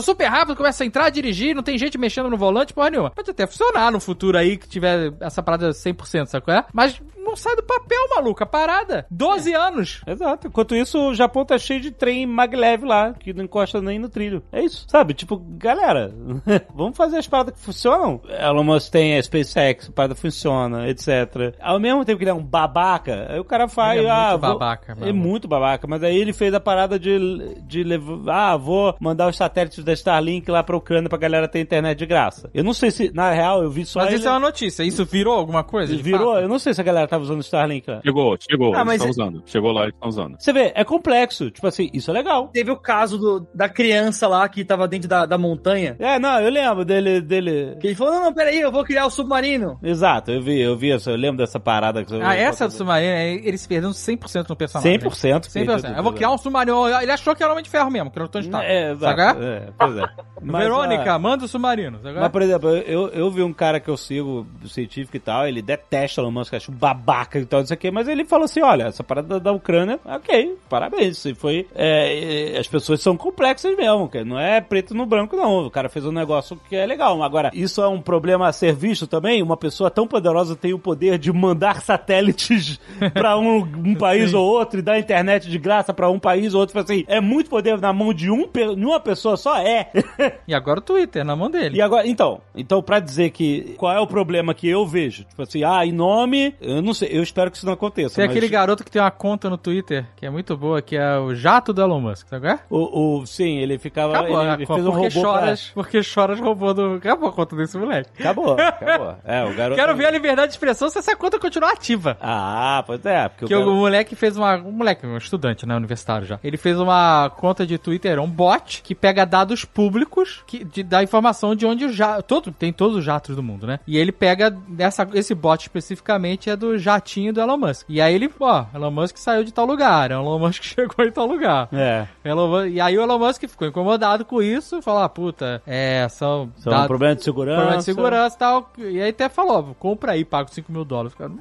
super 0.03 0.27
rápido, 0.27 0.57
começa 0.57 0.83
a 0.85 0.87
entrar, 0.87 1.11
dirigir, 1.11 1.55
não 1.55 1.63
tem 1.63 1.79
gente 1.79 1.99
mexendo 1.99 2.31
no 2.31 2.37
volante, 2.37 2.73
porra 2.75 2.91
nenhuma. 2.91 3.11
Pode 3.11 3.31
até 3.31 3.47
funcionar 3.47 3.91
no 3.91 4.01
futuro 4.01 4.37
aí 4.39 4.57
que 4.57 4.69
tiver 4.69 5.13
essa 5.21 5.43
parada 5.43 5.71
100%, 5.71 6.27
sabe 6.27 6.45
qual 6.45 6.57
é? 6.59 6.65
Mas 6.73 7.01
não 7.17 7.35
sai 7.35 7.57
do 7.57 7.63
papel, 7.65 7.99
maluco, 8.15 8.43
a 8.43 8.47
parada. 8.47 9.05
12 9.11 9.53
anos. 9.53 10.01
Exato. 10.07 10.47
Enquanto 10.47 10.77
isso, 10.77 11.11
o 11.11 11.15
Japão 11.15 11.45
tá 11.45 11.59
cheio 11.59 11.81
de 11.81 11.91
trem 11.91 12.25
maglev 12.25 12.85
lá, 12.85 13.15
que 13.15 13.33
não 13.33 13.43
encosta 13.45 13.83
nem 13.83 13.99
no 13.99 14.09
trilho. 14.09 14.45
É 14.53 14.63
isso. 14.63 14.85
Sabe? 14.89 15.13
Tipo, 15.13 15.37
galera, 15.59 16.15
vamos 16.73 16.97
fazer 16.97 17.19
as 17.19 17.27
paradas 17.27 17.55
que 17.55 17.61
funcionam. 17.61 18.21
Elon 18.29 18.63
Musk 18.63 18.93
tem 18.93 19.19
a 19.19 19.23
SpaceX, 19.23 19.89
a 19.89 19.93
parada 19.93 20.15
funciona, 20.15 20.89
etc. 20.89 21.57
Ao 21.61 21.81
mesmo 21.81 22.05
tempo 22.05 22.19
que 22.19 22.23
ele 22.25 22.31
é 22.31 22.35
um 22.35 22.45
babaca, 22.45 23.27
aí 23.29 23.41
o 23.41 23.45
cara 23.45 23.67
faz. 23.67 23.99
Ele 23.99 24.07
é 24.07 24.11
ah, 24.11 24.29
muito 24.31 24.41
vou- 24.43 24.53
babaca, 24.53 24.93
É 24.93 24.95
mano. 24.95 25.15
muito 25.15 25.49
babaca. 25.49 25.87
Mas 25.89 26.03
aí 26.05 26.17
ele 26.17 26.33
fez 26.33 26.55
a 26.55 26.61
parada 26.61 26.97
de, 26.97 27.57
de 27.63 27.83
levar. 27.83 28.53
Ah, 28.53 28.57
vou 28.57 28.95
mandar 29.01 29.29
os 29.29 29.37
satélites 29.37 29.66
da 29.85 29.93
Starlink 29.93 30.51
lá 30.51 30.63
pra 30.63 30.77
Ucrânia 30.77 31.09
pra 31.09 31.19
galera 31.19 31.49
ter 31.49 31.61
internet 31.61 31.99
de 31.99 32.07
graça. 32.07 32.51
Eu 32.55 32.63
não 32.65 32.73
sei 32.73 32.91
se, 32.91 33.11
na 33.15 33.31
real, 33.31 33.63
eu 33.63 33.71
vi 33.71 33.85
só. 33.85 34.01
Mas 34.01 34.09
ele... 34.09 34.17
isso 34.19 34.29
é 34.29 34.31
uma 34.31 34.41
notícia. 34.41 34.83
Isso 34.83 35.05
virou 35.05 35.35
alguma 35.35 35.63
coisa? 35.65 35.95
de 35.97 36.03
Virou? 36.03 36.33
fato? 36.35 36.43
Eu 36.43 36.49
não 36.49 36.59
sei 36.59 36.75
se 36.75 36.81
a 36.81 36.85
galera 36.85 37.07
tava 37.09 37.23
usando 37.23 37.41
Starlink 37.43 37.89
lá. 37.91 38.01
Chegou, 38.05 38.37
chegou, 38.49 38.69
Ah, 38.75 38.79
eles 38.79 38.87
mas 38.87 38.95
estão 38.97 39.07
é- 39.07 39.11
usando. 39.11 39.43
Chegou 39.47 39.73
lá, 39.73 39.83
eles 39.83 39.95
estão 39.95 40.09
usando. 40.09 40.37
Você 40.39 40.53
vê, 40.53 40.73
é 40.75 40.85
complexo. 40.85 41.51
Tipo 41.51 41.67
assim, 41.67 41.91
isso 41.93 42.11
é 42.11 42.15
legal. 42.15 42.49
Teve 42.49 42.71
o 42.71 42.77
caso 42.77 43.19
do- 43.19 43.47
da 43.55 43.69
criança 43.69 44.27
lá 44.29 44.49
que 44.49 44.65
tava 44.65 44.87
dentro 44.89 45.09
da, 45.09 45.27
da 45.27 45.39
montanha. 45.39 45.97
É, 45.99 46.19
não, 46.19 46.41
eu 46.41 46.51
lembro 46.51 46.85
dele, 46.85 47.21
dele. 47.21 47.77
Que 47.81 47.89
ele 47.89 47.95
falou, 47.95 48.15
não, 48.15 48.25
não, 48.25 48.33
peraí, 48.35 48.61
eu 48.61 48.71
vou 48.73 48.85
criar 48.85 49.07
o 49.07 49.11
submarino. 49.11 49.79
Exato, 49.83 50.31
eu 50.31 50.43
vi, 50.43 50.61
eu 50.61 50.77
vi 50.77 50.93
essa, 50.93 51.11
eu 51.11 51.17
lembro 51.17 51.39
dessa 51.39 51.59
parada 51.61 52.05
que 52.05 52.11
você 52.11 52.23
Ah, 52.23 52.35
essa 52.35 52.67
do 52.67 52.73
submarino, 52.73 53.11
é 53.13 53.35
ele 53.35 53.59
se 53.59 53.67
perdendo 53.69 53.93
100% 53.93 54.49
no 54.49 54.57
personagem. 54.57 54.99
100%. 54.99 55.49
100%. 55.49 55.97
Eu 55.97 56.03
vou 56.03 56.13
criar 56.13 56.31
um 56.31 56.39
submarino. 56.39 56.87
Ele 57.01 57.13
achou 57.13 57.35
que 57.35 57.43
era 57.43 57.53
Homem 57.53 57.65
de 57.65 57.71
Ferro 57.71 57.91
mesmo, 57.91 58.11
que 58.11 58.19
era 58.19 58.27
o 58.27 58.29
Tony 58.29 58.45
Stark. 58.47 58.67
É, 58.67 58.91
exato. 58.93 59.17
É, 59.47 59.69
pois 59.79 59.97
é. 59.97 60.09
Mas, 60.43 60.65
Verônica, 60.65 61.13
ah, 61.13 61.19
manda 61.19 61.45
o 61.45 61.49
submarino. 61.49 61.99
Sabe? 62.03 62.21
Mas, 62.21 62.29
por 62.31 62.43
exemplo, 62.43 62.71
eu, 62.71 63.09
eu 63.09 63.31
vi 63.31 63.43
um 63.43 63.53
cara 63.53 63.81
que 63.81 63.89
eu 63.89 63.97
sigo, 63.97 64.47
científico 64.67 65.17
e 65.17 65.21
tal, 65.21 65.47
ele 65.47 65.61
detesta 65.61 66.21
Elon 66.21 66.31
Musk, 66.31 66.55
acha 66.55 66.71
um 66.71 66.75
babaca 66.75 67.39
e 67.39 67.45
tal, 67.45 67.61
não 67.61 67.67
sei 67.67 67.77
o 67.77 67.79
quê, 67.79 67.91
mas 67.91 68.07
ele 68.07 68.25
falou 68.25 68.45
assim, 68.45 68.61
olha, 68.61 68.85
essa 68.85 69.03
parada 69.03 69.41
da, 69.41 69.53
Ucrânia, 69.53 69.99
ok, 70.05 70.59
parabéns, 70.69 71.25
isso 71.25 71.35
foi, 71.35 71.67
é, 71.75 72.53
é, 72.55 72.59
as 72.59 72.69
pessoas 72.69 73.01
são 73.01 73.17
complexas 73.17 73.75
mesmo, 73.75 74.09
que 74.09 74.23
não 74.23 74.39
é 74.39 74.61
preto 74.61 74.95
no 74.95 75.07
branco 75.07 75.35
não, 75.35 75.67
o 75.67 75.71
cara 75.71 75.89
fez 75.89 76.05
um 76.05 76.13
negócio 76.13 76.61
que 76.69 76.77
é 76.77 76.85
legal, 76.85 77.23
agora, 77.23 77.51
isso 77.55 77.81
é 77.81 77.89
um 77.89 78.03
problema 78.03 78.49
a 78.49 78.53
ser 78.53 78.75
visto 78.75 79.07
também, 79.07 79.43
uma 79.43 79.57
pessoa 79.57 79.91
tão 79.91 80.07
poderosa 80.07 80.55
tem 80.55 80.75
o 80.75 80.79
poder 80.79 81.19
de 81.19 81.33
mandar 81.33 81.81
satélites 81.81 82.79
pra 83.15 83.39
um, 83.39 83.61
um 83.61 83.95
país 83.95 84.35
ou 84.35 84.47
outro 84.47 84.79
e 84.79 84.83
dar 84.83 84.99
internet 84.99 85.49
de 85.49 85.59
graça 85.59 85.95
pra 85.95 86.11
um 86.11 86.19
país 86.19 86.53
ou 86.53 86.61
outro, 86.61 86.77
Tipo 86.77 86.93
assim, 86.93 87.05
é 87.09 87.21
muito 87.21 87.49
poder 87.49 87.81
na 87.81 87.93
mão 87.93 88.13
de 88.13 88.31
um, 88.31 88.49
uma 88.77 89.01
pessoa 89.01 89.36
só, 89.37 89.59
é. 89.59 89.91
E 90.47 90.55
agora 90.55 90.79
o 90.79 90.83
Twitter, 90.83 91.25
na 91.25 91.35
mão 91.35 91.51
dele. 91.51 91.77
E 91.77 91.83
agora, 91.83 92.07
então, 92.07 92.41
então 92.55 92.83
pra 92.83 93.01
dizer 93.01 93.31
que 93.31 93.75
qual 93.77 93.93
é 93.93 94.01
o 94.01 94.07
problema 94.07 94.55
que 94.55 94.69
eu 94.69 94.87
vejo, 94.87 95.25
tipo 95.25 95.43
assim, 95.43 95.65
ah, 95.65 95.85
em 95.85 95.93
nome, 95.93 96.55
eu 96.61 96.81
não 96.83 96.95
sei, 96.95 97.09
eu 97.13 97.23
espero 97.23 97.51
que 97.51 97.57
isso 97.57 97.67
não 97.67 97.73
aconteça. 97.73 98.17
Tem 98.17 98.27
mas 98.27 98.37
aquele 98.37 98.49
garoto 98.49 98.85
que 98.85 98.91
tem 98.91 99.01
uma 99.03 99.11
conta 99.11 99.51
no 99.51 99.57
Twitter, 99.59 100.07
que 100.17 100.25
é 100.27 100.31
muito 100.31 100.57
boa, 100.57 100.81
que 100.81 100.97
é 100.97 101.19
o 101.19 101.35
jato 101.35 101.73
do 101.73 101.83
Elon 101.83 102.01
Musk, 102.01 102.27
é? 102.33 102.59
o, 102.71 103.19
o 103.21 103.27
sim, 103.27 103.59
ele 103.59 103.79
ficava, 103.79 104.19
Acabou, 104.19 104.41
ele, 104.43 104.53
ele 104.53 104.67
conta, 104.67 104.75
fez 104.83 104.87
um 104.87 104.93
porque 104.93 105.09
robô 105.09 105.21
pra- 105.21 105.41
choras, 105.41 105.71
porque 105.75 106.03
choras 106.03 106.41
roubou 106.41 106.75
do... 106.75 106.95
Acabou 106.95 107.29
a 107.29 107.33
conta 107.33 107.57
desse 107.57 107.77
moleque. 107.77 108.11
Acabou, 108.19 108.53
acabou. 108.59 109.17
É, 109.25 109.45
o 109.45 109.55
garoto. 109.55 109.77
Quero 109.81 109.97
ver 109.97 110.07
a 110.07 110.11
liberdade 110.11 110.49
de 110.49 110.55
expressão 110.55 110.89
se 110.89 110.99
essa 110.99 111.17
conta 111.17 111.39
continuar 111.39 111.73
ativa. 111.73 112.17
Ah, 112.21 112.83
pois 112.87 113.05
é, 113.05 113.29
porque 113.29 113.47
Que 113.47 113.55
o 113.55 113.59
o 113.59 113.61
garoto... 113.61 113.77
moleque 113.77 114.15
fez 114.17 114.37
uma. 114.37 114.57
Um 114.57 114.71
moleque, 114.73 115.07
um 115.07 115.17
estudante, 115.17 115.67
né? 115.67 115.75
Universitário 115.77 116.27
já. 116.27 116.39
Ele 116.45 116.57
fez 116.57 116.79
uma 116.79 117.31
conta 117.31 117.67
de 117.67 117.77
Twitter, 117.79 118.19
um 118.21 118.29
bot, 118.29 118.83
que 118.83 118.95
pega 118.95 119.26
dados 119.27 119.65
públicos 119.65 120.43
que, 120.47 120.65
de, 120.65 120.83
da 120.83 121.03
informação 121.03 121.55
de 121.55 121.67
onde 121.67 121.85
o 121.85 121.93
jato. 121.93 122.23
Todo, 122.23 122.53
tem 122.53 122.73
todos 122.73 122.97
os 122.97 123.05
jatos 123.05 123.37
do 123.37 123.43
mundo, 123.43 123.67
né? 123.67 123.81
E 123.87 123.97
ele 123.99 124.13
pega 124.13 124.51
dessa, 124.51 125.07
esse 125.15 125.35
bot 125.35 125.61
especificamente 125.63 126.49
é 126.49 126.57
do 126.57 126.79
jatinho 126.79 127.33
do 127.33 127.41
Elon 127.41 127.57
Musk. 127.59 127.87
E 127.89 128.01
aí 128.01 128.15
ele, 128.15 128.31
ó, 128.41 128.65
Elon 128.75 128.91
Musk 128.91 129.17
saiu 129.19 129.45
de 129.45 129.53
tal 129.53 129.67
lugar, 129.67 130.11
Elon 130.11 130.39
Musk 130.39 130.63
chegou 130.65 131.05
em 131.05 131.13
tal 131.13 131.27
lugar. 131.27 131.69
É, 131.73 132.07
Elon 132.25 132.67
e 132.67 132.81
aí 132.81 132.97
o 132.97 133.03
Elon 133.03 133.19
Musk 133.19 133.43
ficou 133.49 133.69
incomodado 133.69 134.25
com 134.25 134.43
isso, 134.43 134.81
falou, 134.81 135.03
ah, 135.03 135.09
puta, 135.09 135.63
é, 135.67 136.07
são. 136.09 136.51
são 136.57 136.71
dados- 136.71 136.85
um 136.85 136.89
problema 136.89 137.15
de 137.17 137.25
segurança. 137.25 137.57
problema 137.57 137.79
de 137.79 137.85
segurança 137.85 138.37
e 138.37 138.39
tal. 138.39 138.73
E 138.79 139.01
aí 139.01 139.11
até 139.11 139.29
falou, 139.29 139.75
compra 139.79 140.13
aí, 140.13 140.25
paga 140.25 140.49
5 140.51 140.71
mil 140.73 140.85
dólares. 140.85 141.15
Cara, 141.15 141.33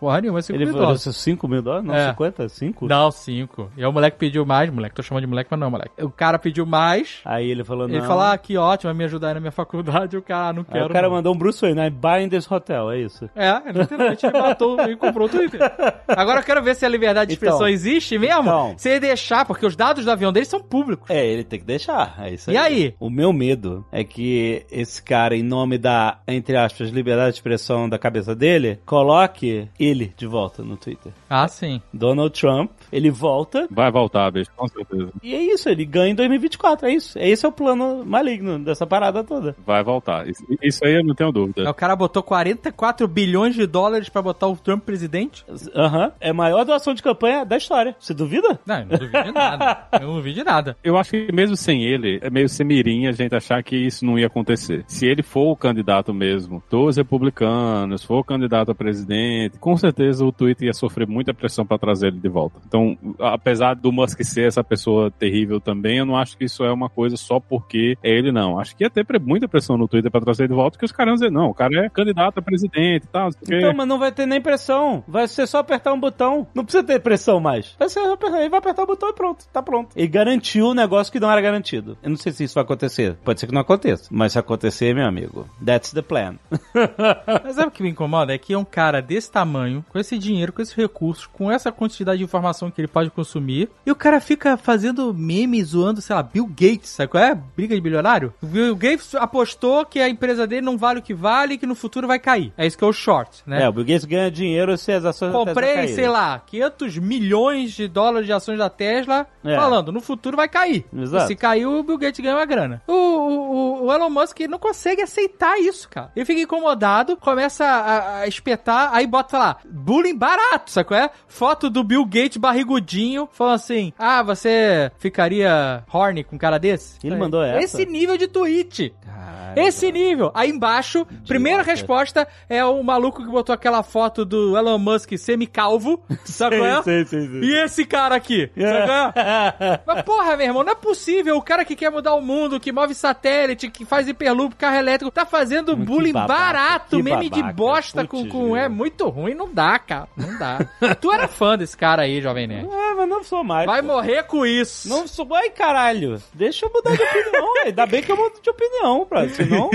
porra 0.00 0.20
nenhuma, 0.20 0.42
5 0.42 0.56
Ele 0.56 0.64
mil 0.64 0.72
falou 0.74 0.86
dólares. 0.88 1.16
5 1.16 1.48
mil 1.48 1.62
dólares? 1.62 1.86
Não, 1.86 1.94
É. 1.94 2.08
50? 2.10 2.48
5? 2.48 2.86
Não, 2.88 3.10
5. 3.10 3.70
E 3.76 3.80
aí 3.82 3.86
o 3.86 3.92
moleque 3.92 4.16
pediu 4.18 4.44
mais, 4.46 4.70
moleque, 4.70 4.94
tô 4.94 5.02
chamando 5.02 5.22
de 5.22 5.26
moleque, 5.28 5.48
mas 5.50 5.60
não, 5.60 5.70
moleque. 5.70 5.90
O 6.02 6.10
cara 6.10 6.38
pediu 6.38 6.64
mais. 6.66 7.20
Aí 7.24 7.50
ele 7.50 7.64
falou, 7.64 7.86
não. 7.88 7.94
Ele 7.94 8.06
falou, 8.06 8.22
ah, 8.24 8.36
que 8.38 8.56
ótimo, 8.56 8.90
vai 8.92 8.98
me 8.98 9.04
ajudar 9.04 9.28
aí 9.28 9.34
na 9.34 9.40
minha 9.40 9.52
faculdade. 9.52 10.16
E 10.16 10.18
o 10.18 10.22
cara, 10.22 10.48
ah, 10.48 10.52
não 10.52 10.60
Aí 10.62 10.72
quero. 10.72 10.86
o 10.86 10.88
cara 10.92 11.08
não. 11.08 11.14
mandou 11.16 11.34
um 11.34 11.38
Bruce 11.38 11.60
Wayne, 11.60 11.76
né? 11.76 11.90
Buy 11.90 12.22
in 12.24 12.28
this 12.28 12.50
hotel, 12.50 12.90
é 12.90 13.00
isso. 13.00 13.28
É, 13.34 13.52
literalmente 13.72 14.26
ele 14.26 14.38
matou 14.40 14.80
e 14.88 14.96
comprou 14.96 15.26
o 15.26 15.30
Twitter. 15.30 15.60
Agora 16.08 16.40
eu 16.40 16.44
quero 16.44 16.62
ver 16.62 16.74
se 16.74 16.84
a 16.84 16.88
liberdade 16.88 17.28
de 17.30 17.34
Então, 17.36 17.48
expressão 17.48 17.68
existe 17.68 18.18
mesmo. 18.18 18.42
então. 18.42 18.74
se 18.76 18.88
ele 18.90 19.00
deixar, 19.00 19.44
porque 19.44 19.64
os 19.66 19.76
dados 19.76 20.04
do 20.04 20.10
avião 20.10 20.32
dele 20.32 20.46
são 20.46 20.60
públicos. 20.60 21.08
É, 21.10 21.24
ele 21.26 21.44
tem 21.44 21.58
que 21.60 21.64
deixar. 21.66 22.14
É 22.18 22.32
isso 22.34 22.50
E 22.50 22.56
aí? 22.56 22.94
O 22.98 23.08
meu 23.10 23.32
medo 23.32 23.84
é 23.92 24.02
que 24.04 24.64
esse 24.70 25.02
cara, 25.02 25.36
em 25.36 25.42
nome 25.42 25.78
da, 25.78 26.18
entre 26.26 26.56
aspas, 26.56 26.90
liberdade 26.90 27.30
de 27.32 27.36
expressão 27.36 27.88
da 27.88 27.98
cabeça 27.98 28.34
dele, 28.34 28.78
coloque 28.84 29.61
ele 29.78 30.12
de 30.16 30.26
volta 30.26 30.62
no 30.62 30.76
Twitter. 30.76 31.12
Ah, 31.28 31.48
sim. 31.48 31.80
Donald 31.92 32.38
Trump, 32.38 32.70
ele 32.92 33.10
volta. 33.10 33.66
Vai 33.70 33.90
voltar, 33.90 34.30
bicho, 34.30 34.50
com 34.56 34.68
certeza. 34.68 35.10
E 35.22 35.34
é 35.34 35.42
isso, 35.42 35.68
ele 35.68 35.84
ganha 35.84 36.12
em 36.12 36.14
2024, 36.14 36.86
é 36.86 36.94
isso. 36.94 37.18
Esse 37.18 37.44
é 37.44 37.48
o 37.48 37.52
plano 37.52 38.04
maligno 38.04 38.58
dessa 38.58 38.86
parada 38.86 39.24
toda. 39.24 39.56
Vai 39.64 39.82
voltar. 39.82 40.28
Isso, 40.28 40.42
isso 40.62 40.84
aí 40.84 40.94
eu 40.94 41.04
não 41.04 41.14
tenho 41.14 41.32
dúvida. 41.32 41.68
O 41.68 41.74
cara 41.74 41.96
botou 41.96 42.22
44 42.22 43.06
bilhões 43.08 43.54
de 43.54 43.66
dólares 43.66 44.08
pra 44.08 44.22
botar 44.22 44.48
o 44.48 44.56
Trump 44.56 44.84
presidente? 44.84 45.44
Aham. 45.74 46.12
É 46.20 46.30
a 46.30 46.34
maior 46.34 46.64
doação 46.64 46.94
de 46.94 47.02
campanha 47.02 47.44
da 47.44 47.56
história. 47.56 47.96
Você 47.98 48.14
duvida? 48.14 48.58
Não, 48.66 48.78
eu 48.80 48.86
não 48.86 48.98
duvido 48.98 49.22
de 49.22 49.32
nada. 49.32 49.88
Eu 49.92 50.06
não 50.06 50.14
duvido 50.16 50.34
de 50.34 50.44
nada. 50.44 50.76
Eu 50.84 50.96
acho 50.96 51.10
que 51.10 51.32
mesmo 51.32 51.56
sem 51.56 51.84
ele, 51.84 52.18
é 52.22 52.28
meio 52.28 52.48
semirinha 52.48 53.10
a 53.10 53.12
gente 53.12 53.34
achar 53.34 53.62
que 53.62 53.76
isso 53.76 54.04
não 54.04 54.18
ia 54.18 54.26
acontecer. 54.26 54.84
Se 54.86 55.06
ele 55.06 55.22
for 55.22 55.50
o 55.50 55.56
candidato 55.56 56.12
mesmo 56.12 56.62
dos 56.68 56.96
republicanos, 56.96 58.02
for 58.02 58.18
o 58.18 58.24
candidato 58.24 58.70
a 58.70 58.74
presidente, 58.74 59.51
com 59.60 59.76
certeza 59.76 60.24
o 60.24 60.32
Twitter 60.32 60.66
ia 60.66 60.72
sofrer 60.72 61.06
muita 61.06 61.34
pressão 61.34 61.64
pra 61.64 61.78
trazer 61.78 62.08
ele 62.08 62.20
de 62.20 62.28
volta. 62.28 62.60
Então, 62.66 62.96
apesar 63.18 63.74
do 63.74 63.92
Musk 63.92 64.22
ser 64.22 64.48
essa 64.48 64.64
pessoa 64.64 65.10
terrível 65.10 65.60
também, 65.60 65.98
eu 65.98 66.06
não 66.06 66.16
acho 66.16 66.36
que 66.36 66.44
isso 66.44 66.64
é 66.64 66.72
uma 66.72 66.88
coisa 66.88 67.16
só 67.16 67.38
porque 67.38 67.96
é 68.02 68.10
ele, 68.10 68.32
não. 68.32 68.58
Acho 68.58 68.76
que 68.76 68.84
ia 68.84 68.90
ter 68.90 69.06
muita 69.20 69.46
pressão 69.46 69.76
no 69.76 69.88
Twitter 69.88 70.10
pra 70.10 70.20
trazer 70.20 70.44
ele 70.44 70.52
de 70.52 70.54
volta, 70.54 70.72
porque 70.72 70.86
os 70.86 70.92
caras 70.92 71.12
iam 71.12 71.14
dizer, 71.14 71.30
não, 71.30 71.50
o 71.50 71.54
cara 71.54 71.86
é 71.86 71.88
candidato 71.88 72.38
a 72.38 72.42
presidente 72.42 73.04
e 73.04 73.08
tal, 73.08 73.30
quê. 73.30 73.56
Então, 73.58 73.74
mas 73.74 73.86
não 73.86 73.98
vai 73.98 74.12
ter 74.12 74.26
nem 74.26 74.40
pressão. 74.40 75.02
Vai 75.06 75.28
ser 75.28 75.46
só 75.46 75.58
apertar 75.58 75.92
um 75.92 76.00
botão. 76.00 76.46
Não 76.54 76.64
precisa 76.64 76.84
ter 76.84 77.00
pressão 77.00 77.40
mais. 77.40 77.74
Vai 77.78 77.88
ser 77.88 78.00
só 78.00 78.12
apertar. 78.12 78.40
Ele 78.40 78.48
vai 78.48 78.58
apertar 78.58 78.82
o 78.82 78.86
botão 78.86 79.08
e 79.08 79.12
pronto. 79.12 79.44
Tá 79.52 79.62
pronto. 79.62 79.90
Ele 79.96 80.08
garantiu 80.08 80.68
um 80.68 80.74
negócio 80.74 81.12
que 81.12 81.20
não 81.20 81.30
era 81.30 81.40
garantido. 81.40 81.96
Eu 82.02 82.10
não 82.10 82.16
sei 82.16 82.32
se 82.32 82.44
isso 82.44 82.54
vai 82.54 82.64
acontecer. 82.64 83.16
Pode 83.24 83.40
ser 83.40 83.46
que 83.46 83.54
não 83.54 83.60
aconteça. 83.60 84.08
Mas 84.10 84.32
se 84.32 84.38
acontecer, 84.38 84.94
meu 84.94 85.06
amigo, 85.06 85.48
that's 85.64 85.92
the 85.92 86.02
plan. 86.02 86.36
Mas 87.44 87.56
sabe 87.56 87.68
o 87.68 87.70
que 87.70 87.82
me 87.82 87.90
incomoda? 87.90 88.32
É 88.34 88.38
que 88.38 88.52
é 88.52 88.58
um 88.58 88.64
cara 88.64 89.00
desse 89.00 89.30
tamanho 89.32 89.84
com 89.88 89.98
esse 89.98 90.18
dinheiro, 90.18 90.52
com 90.52 90.60
esses 90.62 90.74
recursos, 90.74 91.26
com 91.26 91.50
essa 91.50 91.72
quantidade 91.72 92.18
de 92.18 92.24
informação 92.24 92.70
que 92.70 92.80
ele 92.80 92.88
pode 92.88 93.10
consumir, 93.10 93.68
e 93.86 93.90
o 93.90 93.96
cara 93.96 94.20
fica 94.20 94.56
fazendo 94.56 95.12
memes 95.14 95.68
zoando, 95.68 96.00
sei 96.00 96.14
lá, 96.14 96.22
Bill 96.22 96.46
Gates, 96.46 96.90
sabe 96.90 97.08
qual 97.10 97.24
é? 97.24 97.34
Briga 97.34 97.74
de 97.74 97.80
bilionário? 97.80 98.32
O 98.42 98.46
Bill 98.46 98.76
Gates 98.76 99.14
apostou 99.14 99.84
que 99.86 99.98
a 100.00 100.08
empresa 100.08 100.46
dele 100.46 100.62
não 100.62 100.76
vale 100.76 101.00
o 101.00 101.02
que 101.02 101.14
vale 101.14 101.54
e 101.54 101.58
que 101.58 101.66
no 101.66 101.74
futuro 101.74 102.06
vai 102.06 102.18
cair. 102.18 102.52
É 102.56 102.66
isso 102.66 102.76
que 102.76 102.84
é 102.84 102.86
o 102.86 102.92
short, 102.92 103.42
né? 103.46 103.62
É, 103.62 103.68
o 103.68 103.72
Bill 103.72 103.84
Gates 103.84 104.04
ganha 104.04 104.30
dinheiro 104.30 104.76
se 104.76 104.92
as 104.92 105.04
ações 105.04 105.32
da 105.32 105.38
Tesla 105.38 105.52
Comprei, 105.54 105.74
caírem. 105.74 105.94
sei 105.94 106.08
lá, 106.08 106.38
500 106.46 106.98
milhões 106.98 107.72
de 107.72 107.88
dólares 107.88 108.26
de 108.26 108.32
ações 108.32 108.58
da 108.58 108.68
Tesla, 108.68 109.26
É. 109.44 109.56
falando, 109.56 109.90
no 109.92 110.00
futuro 110.00 110.36
vai 110.36 110.48
cair. 110.48 110.84
Exato. 110.94 111.26
Se 111.28 111.36
cair, 111.36 111.66
o 111.66 111.82
Bill 111.82 111.98
Gates 111.98 112.20
ganha 112.20 112.36
uma 112.36 112.44
grana. 112.44 112.82
O, 112.86 112.92
o, 112.92 113.84
o 113.86 113.92
Elon 113.92 114.10
Musk 114.10 114.40
não 114.48 114.58
consegue 114.58 115.02
aceitar 115.02 115.58
isso, 115.58 115.88
cara. 115.88 116.10
Ele 116.14 116.24
fica 116.24 116.40
incomodado, 116.40 117.16
começa 117.16 117.64
a, 117.64 118.18
a 118.20 118.26
espetar, 118.26 118.90
aí 118.92 119.06
bota 119.06 119.21
lá, 119.38 119.56
bullying 119.64 120.16
barato, 120.16 120.72
qual 120.84 121.00
é? 121.00 121.10
Foto 121.26 121.70
do 121.70 121.84
Bill 121.84 122.04
Gates 122.04 122.36
barrigudinho, 122.36 123.28
falando 123.32 123.54
assim, 123.54 123.92
ah, 123.98 124.22
você 124.22 124.90
ficaria 124.98 125.84
horny 125.92 126.24
com 126.24 126.36
um 126.36 126.38
cara 126.38 126.58
desse? 126.58 126.98
Ele 127.04 127.16
mandou 127.16 127.42
essa? 127.42 127.58
Esse 127.64 127.86
nível 127.86 128.16
de 128.16 128.26
tweet. 128.26 128.94
Caramba. 129.04 129.60
Esse 129.60 129.92
nível. 129.92 130.30
Aí 130.34 130.50
embaixo, 130.50 131.06
primeira 131.26 131.62
resposta 131.62 132.26
é 132.48 132.64
o 132.64 132.82
maluco 132.82 133.22
que 133.22 133.30
botou 133.30 133.54
aquela 133.54 133.82
foto 133.82 134.24
do 134.24 134.56
Elon 134.56 134.78
Musk 134.78 135.12
semicalvo, 135.16 136.02
qual 136.38 136.52
é? 136.52 136.82
Sei, 136.82 137.04
sei, 137.04 137.28
sei. 137.28 137.40
E 137.40 137.64
esse 137.64 137.84
cara 137.84 138.14
aqui, 138.14 138.48
qual 138.48 138.66
é? 138.66 139.80
Mas 139.86 140.02
porra, 140.02 140.36
meu 140.36 140.46
irmão, 140.46 140.64
não 140.64 140.72
é 140.72 140.76
possível. 140.76 141.36
O 141.36 141.42
cara 141.42 141.64
que 141.64 141.76
quer 141.76 141.90
mudar 141.90 142.14
o 142.14 142.20
mundo, 142.20 142.58
que 142.58 142.72
move 142.72 142.94
satélite, 142.94 143.70
que 143.70 143.84
faz 143.84 144.08
hiperloop, 144.08 144.56
carro 144.56 144.76
elétrico, 144.76 145.10
tá 145.10 145.26
fazendo 145.26 145.76
Que 145.76 145.84
bullying 145.84 146.12
babaca, 146.12 146.40
barato, 146.40 146.96
meme 147.02 147.28
babaca, 147.28 147.48
de 147.48 147.52
bosta 147.52 148.06
com, 148.06 148.22
putz, 148.22 148.32
com... 148.32 148.42
grila. 148.44 148.60
É 148.60 148.68
muito 148.68 149.08
ruim, 149.12 149.34
não 149.34 149.52
dá, 149.52 149.78
cara. 149.78 150.08
Não 150.16 150.38
dá. 150.38 150.58
tu 151.00 151.12
era 151.12 151.28
fã 151.28 151.56
desse 151.56 151.76
cara 151.76 152.02
aí, 152.02 152.20
Jovem 152.20 152.46
Nerd. 152.46 152.66
É, 152.68 152.94
mas 152.94 153.08
não 153.08 153.22
sou 153.22 153.44
mais. 153.44 153.66
Vai 153.66 153.80
pô. 153.80 153.88
morrer 153.88 154.24
com 154.24 154.44
isso. 154.44 154.88
Não 154.88 155.06
sou. 155.06 155.28
Ai, 155.34 155.50
caralho. 155.50 156.20
Deixa 156.34 156.66
eu 156.66 156.70
mudar 156.72 156.96
de 156.96 157.02
opinião, 157.02 157.54
velho. 157.54 157.66
Ainda 157.66 157.86
bem 157.86 158.02
que 158.02 158.10
eu 158.10 158.16
mudo 158.16 158.34
de 158.42 158.50
opinião, 158.50 159.06
pra. 159.06 159.28
Senão, 159.28 159.70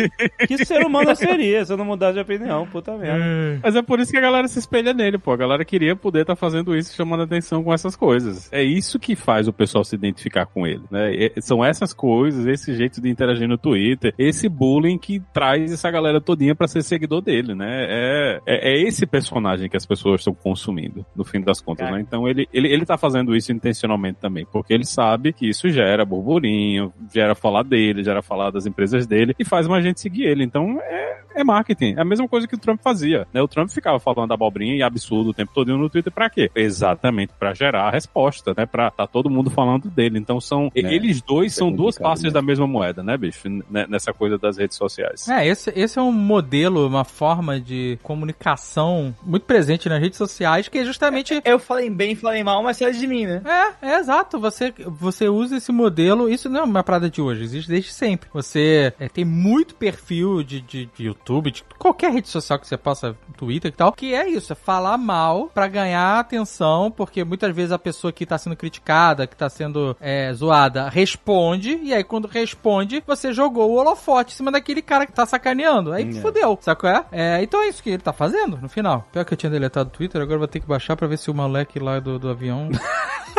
que 0.48 0.66
ser 0.66 0.86
humano 0.86 1.12
eu 1.12 1.16
seria 1.16 1.64
se 1.66 1.72
eu 1.72 1.78
não 1.78 1.86
mudasse 1.86 2.14
de 2.16 2.20
opinião? 2.20 2.68
Puta 2.68 2.92
merda. 2.98 3.60
Mas 3.64 3.76
é 3.76 3.82
por 3.82 4.00
isso 4.00 4.12
que 4.12 4.18
a 4.18 4.22
galera 4.22 4.48
se 4.48 4.60
espelha 4.60 4.94
nele, 4.94 5.18
pô. 5.18 5.32
A 5.32 5.38
galera 5.38 5.64
queria 5.64 5.96
poder 5.96 6.22
estar 6.22 6.36
fazendo 6.36 6.76
isso, 6.76 6.96
chamando 6.96 7.24
atenção 7.24 7.64
com 7.64 7.74
essas 7.74 7.96
coisas. 7.96 8.52
É 8.52 8.62
isso 8.64 9.00
que 9.00 9.16
faz 9.16 9.48
o 9.48 9.54
pessoal 9.54 9.84
se 9.84 9.96
identificar 9.96 10.46
com 10.46 10.66
ele, 10.68 10.84
né? 10.92 11.14
E- 11.14 11.42
são 11.42 11.64
essas 11.64 11.94
coisas, 11.94 12.46
esse 12.46 12.76
jeito 12.76 13.00
de 13.02 13.10
interagir 13.10 13.48
no 13.48 13.58
Twitter, 13.58 14.14
esse 14.18 14.50
bullying 14.50 14.98
que 14.98 15.22
traz 15.34 15.72
essa 15.72 15.90
galera 15.92 16.20
todinha 16.20 16.56
pra 16.56 16.68
ser 16.68 16.82
seguidor 16.84 17.22
dele, 17.22 17.54
né? 17.56 17.86
É, 17.90 18.40
é, 18.46 18.74
é 18.74 18.82
esse 18.88 19.06
personagem 19.28 19.70
que 19.70 19.78
as 19.78 19.86
pessoas 19.86 20.22
estão 20.22 20.34
consumindo, 20.34 21.06
no 21.16 21.24
fim 21.24 21.42
das 21.42 21.62
contas, 21.62 21.90
né? 21.92 22.00
Então 22.00 22.28
ele, 22.28 22.48
ele, 22.54 22.72
ele 22.72 22.86
tá 22.86 22.98
fazendo 22.98 23.36
isso 23.36 23.52
intencionalmente 23.52 24.20
também, 24.20 24.46
porque 24.52 24.74
ele 24.74 24.86
sabe 24.86 25.34
que 25.34 25.48
isso 25.50 25.70
gera 25.70 26.06
burburinho, 26.06 26.94
gera 27.14 27.36
falar 27.36 27.64
dele, 27.64 28.04
gera 28.04 28.22
falar 28.22 28.52
das 28.52 28.66
empresas 28.66 29.06
dele 29.06 29.36
e 29.38 29.46
faz 29.46 29.68
mais 29.68 29.84
gente 29.84 30.00
seguir 30.00 30.24
ele. 30.24 30.44
Então 30.44 30.80
é, 30.82 31.20
é 31.40 31.44
marketing. 31.44 31.96
É 31.98 32.02
a 32.02 32.06
mesma 32.06 32.28
coisa 32.28 32.48
que 32.48 32.56
o 32.56 32.58
Trump 32.58 32.80
fazia, 32.84 33.28
né? 33.34 33.42
O 33.42 33.48
Trump 33.48 33.70
ficava 33.70 34.00
falando 34.00 34.32
abobrinha 34.34 34.76
e 34.76 34.84
absurdo 34.84 35.30
o 35.30 35.34
tempo 35.34 35.52
todo 35.54 35.78
no 35.78 35.90
Twitter 35.90 36.12
pra 36.14 36.30
quê? 36.30 36.50
Exatamente 36.56 37.34
pra 37.40 37.54
gerar 37.54 37.88
a 37.88 37.92
resposta, 37.92 38.54
né? 38.58 38.66
Pra 38.66 38.90
tá 38.92 39.06
todo 39.08 39.30
mundo 39.30 39.50
falando 39.50 39.90
dele. 39.90 40.18
Então 40.20 40.40
são 40.42 40.66
Né? 40.76 40.94
eles 40.94 41.22
dois 41.22 41.54
é 41.54 41.56
são 41.56 41.72
duas 41.72 41.98
faces 41.98 42.26
né? 42.26 42.32
da 42.32 42.42
mesma 42.42 42.68
moeda, 42.68 43.04
né, 43.04 43.18
bicho? 43.18 43.48
N- 43.48 43.64
Nessa 43.90 44.14
coisa 44.14 44.38
das 44.38 44.58
redes 44.58 44.78
sociais. 44.78 45.28
É, 45.28 45.46
esse, 45.48 45.72
esse 45.76 45.98
é 46.00 46.02
um 46.02 46.12
modelo, 46.12 46.88
uma 46.88 47.04
forma 47.04 47.60
de 47.60 47.98
comunicação 48.04 49.16
muito 49.24 49.46
presente 49.46 49.90
nas 49.90 50.00
redes 50.00 50.18
sociais, 50.18 50.68
que 50.68 50.78
é 50.80 50.86
justamente. 50.86 51.42
Eu 51.44 51.60
falei 51.60 51.90
bem, 51.90 52.16
falei 52.16 52.44
mal, 52.44 52.62
mas 52.64 52.78
sai 52.78 52.92
de 52.94 53.08
mim, 53.08 53.26
né? 53.26 53.42
É, 53.82 53.88
é 53.94 54.00
exato. 54.00 54.40
Você, 54.40 54.74
você 54.86 55.28
usa 55.28 55.58
esse 55.58 55.72
modelo. 55.72 56.30
Isso 56.30 56.50
não 56.50 56.62
é 56.62 56.64
uma 56.64 56.84
parada 56.84 57.10
de 57.10 57.22
hoje, 57.22 57.44
existe 57.44 57.70
desde 57.70 57.92
sempre. 57.92 58.30
Você 58.34 58.94
é, 59.00 59.08
tem 59.08 59.26
muito 59.26 59.76
perfil 59.76 60.44
de, 60.44 60.62
de, 60.62 60.90
de 60.96 61.04
YouTube, 61.06 61.27
de 61.52 61.64
qualquer 61.78 62.12
rede 62.12 62.28
social 62.30 62.58
que 62.58 62.66
você 62.68 62.78
possa, 62.78 63.16
Twitter 63.38 63.70
e 63.70 63.76
tal, 63.76 63.92
que 63.92 64.14
é 64.14 64.28
isso, 64.30 64.54
é 64.54 64.56
falar 64.56 64.98
mal 64.98 65.52
pra 65.54 65.68
ganhar 65.68 66.20
atenção, 66.20 66.90
porque 66.90 67.24
muitas 67.24 67.54
vezes 67.56 67.72
a 67.72 67.78
pessoa 67.80 68.12
que 68.14 68.26
tá 68.26 68.38
sendo 68.38 68.56
criticada, 68.56 69.28
que 69.28 69.36
tá 69.36 69.50
sendo 69.50 69.96
é, 70.00 70.32
zoada, 70.34 70.90
responde, 70.90 71.80
e 71.84 71.94
aí 71.94 72.04
quando 72.04 72.28
responde, 72.28 73.04
você 73.06 73.34
jogou 73.34 73.72
o 73.72 73.76
holofote 73.76 74.34
em 74.34 74.38
cima 74.38 74.52
daquele 74.52 74.82
cara 74.82 75.06
que 75.06 75.12
tá 75.14 75.26
sacaneando. 75.26 75.92
Aí 75.92 76.10
É. 76.10 76.22
fudeu, 76.22 76.58
sacou? 76.62 76.90
É? 76.90 77.06
é? 77.12 77.44
Então 77.44 77.62
é 77.62 77.68
isso 77.68 77.84
que 77.84 77.90
ele 77.90 78.02
tá 78.02 78.14
fazendo, 78.14 78.58
no 78.58 78.70
final. 78.70 79.06
Pior 79.12 79.26
que 79.26 79.34
eu 79.34 79.38
tinha 79.38 79.50
deletado 79.50 79.90
o 79.90 79.92
Twitter, 79.92 80.22
agora 80.22 80.36
eu 80.36 80.40
vou 80.40 80.48
ter 80.48 80.60
que 80.60 80.68
baixar 80.68 80.96
pra 80.96 81.08
ver 81.08 81.18
se 81.18 81.30
o 81.30 81.34
moleque 81.34 81.80
lá 81.80 82.00
do, 82.00 82.18
do 82.18 82.30
avião 82.30 82.70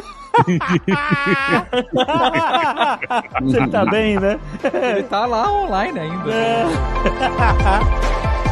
Você 3.42 3.66
tá 3.68 3.84
bem, 3.86 4.18
né? 4.18 4.38
Ele 4.72 5.02
tá 5.04 5.26
lá 5.26 5.52
online 5.52 5.98
ainda. 5.98 6.32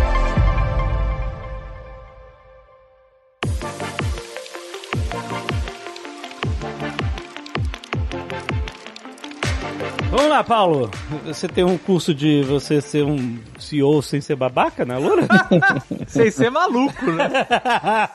Vamos 10.17 10.31
lá, 10.31 10.43
Paulo. 10.43 10.91
Você 11.27 11.47
tem 11.47 11.63
um 11.63 11.77
curso 11.77 12.15
de 12.15 12.43
você 12.45 12.81
ser 12.81 13.05
um 13.05 13.39
CEO 13.59 14.01
sem 14.03 14.19
ser 14.19 14.35
babaca 14.35 14.83
na 14.85 14.97
Lura? 14.97 15.27
Sem 16.09 16.31
ser 16.31 16.51
maluco, 16.51 17.05
né? 17.11 17.29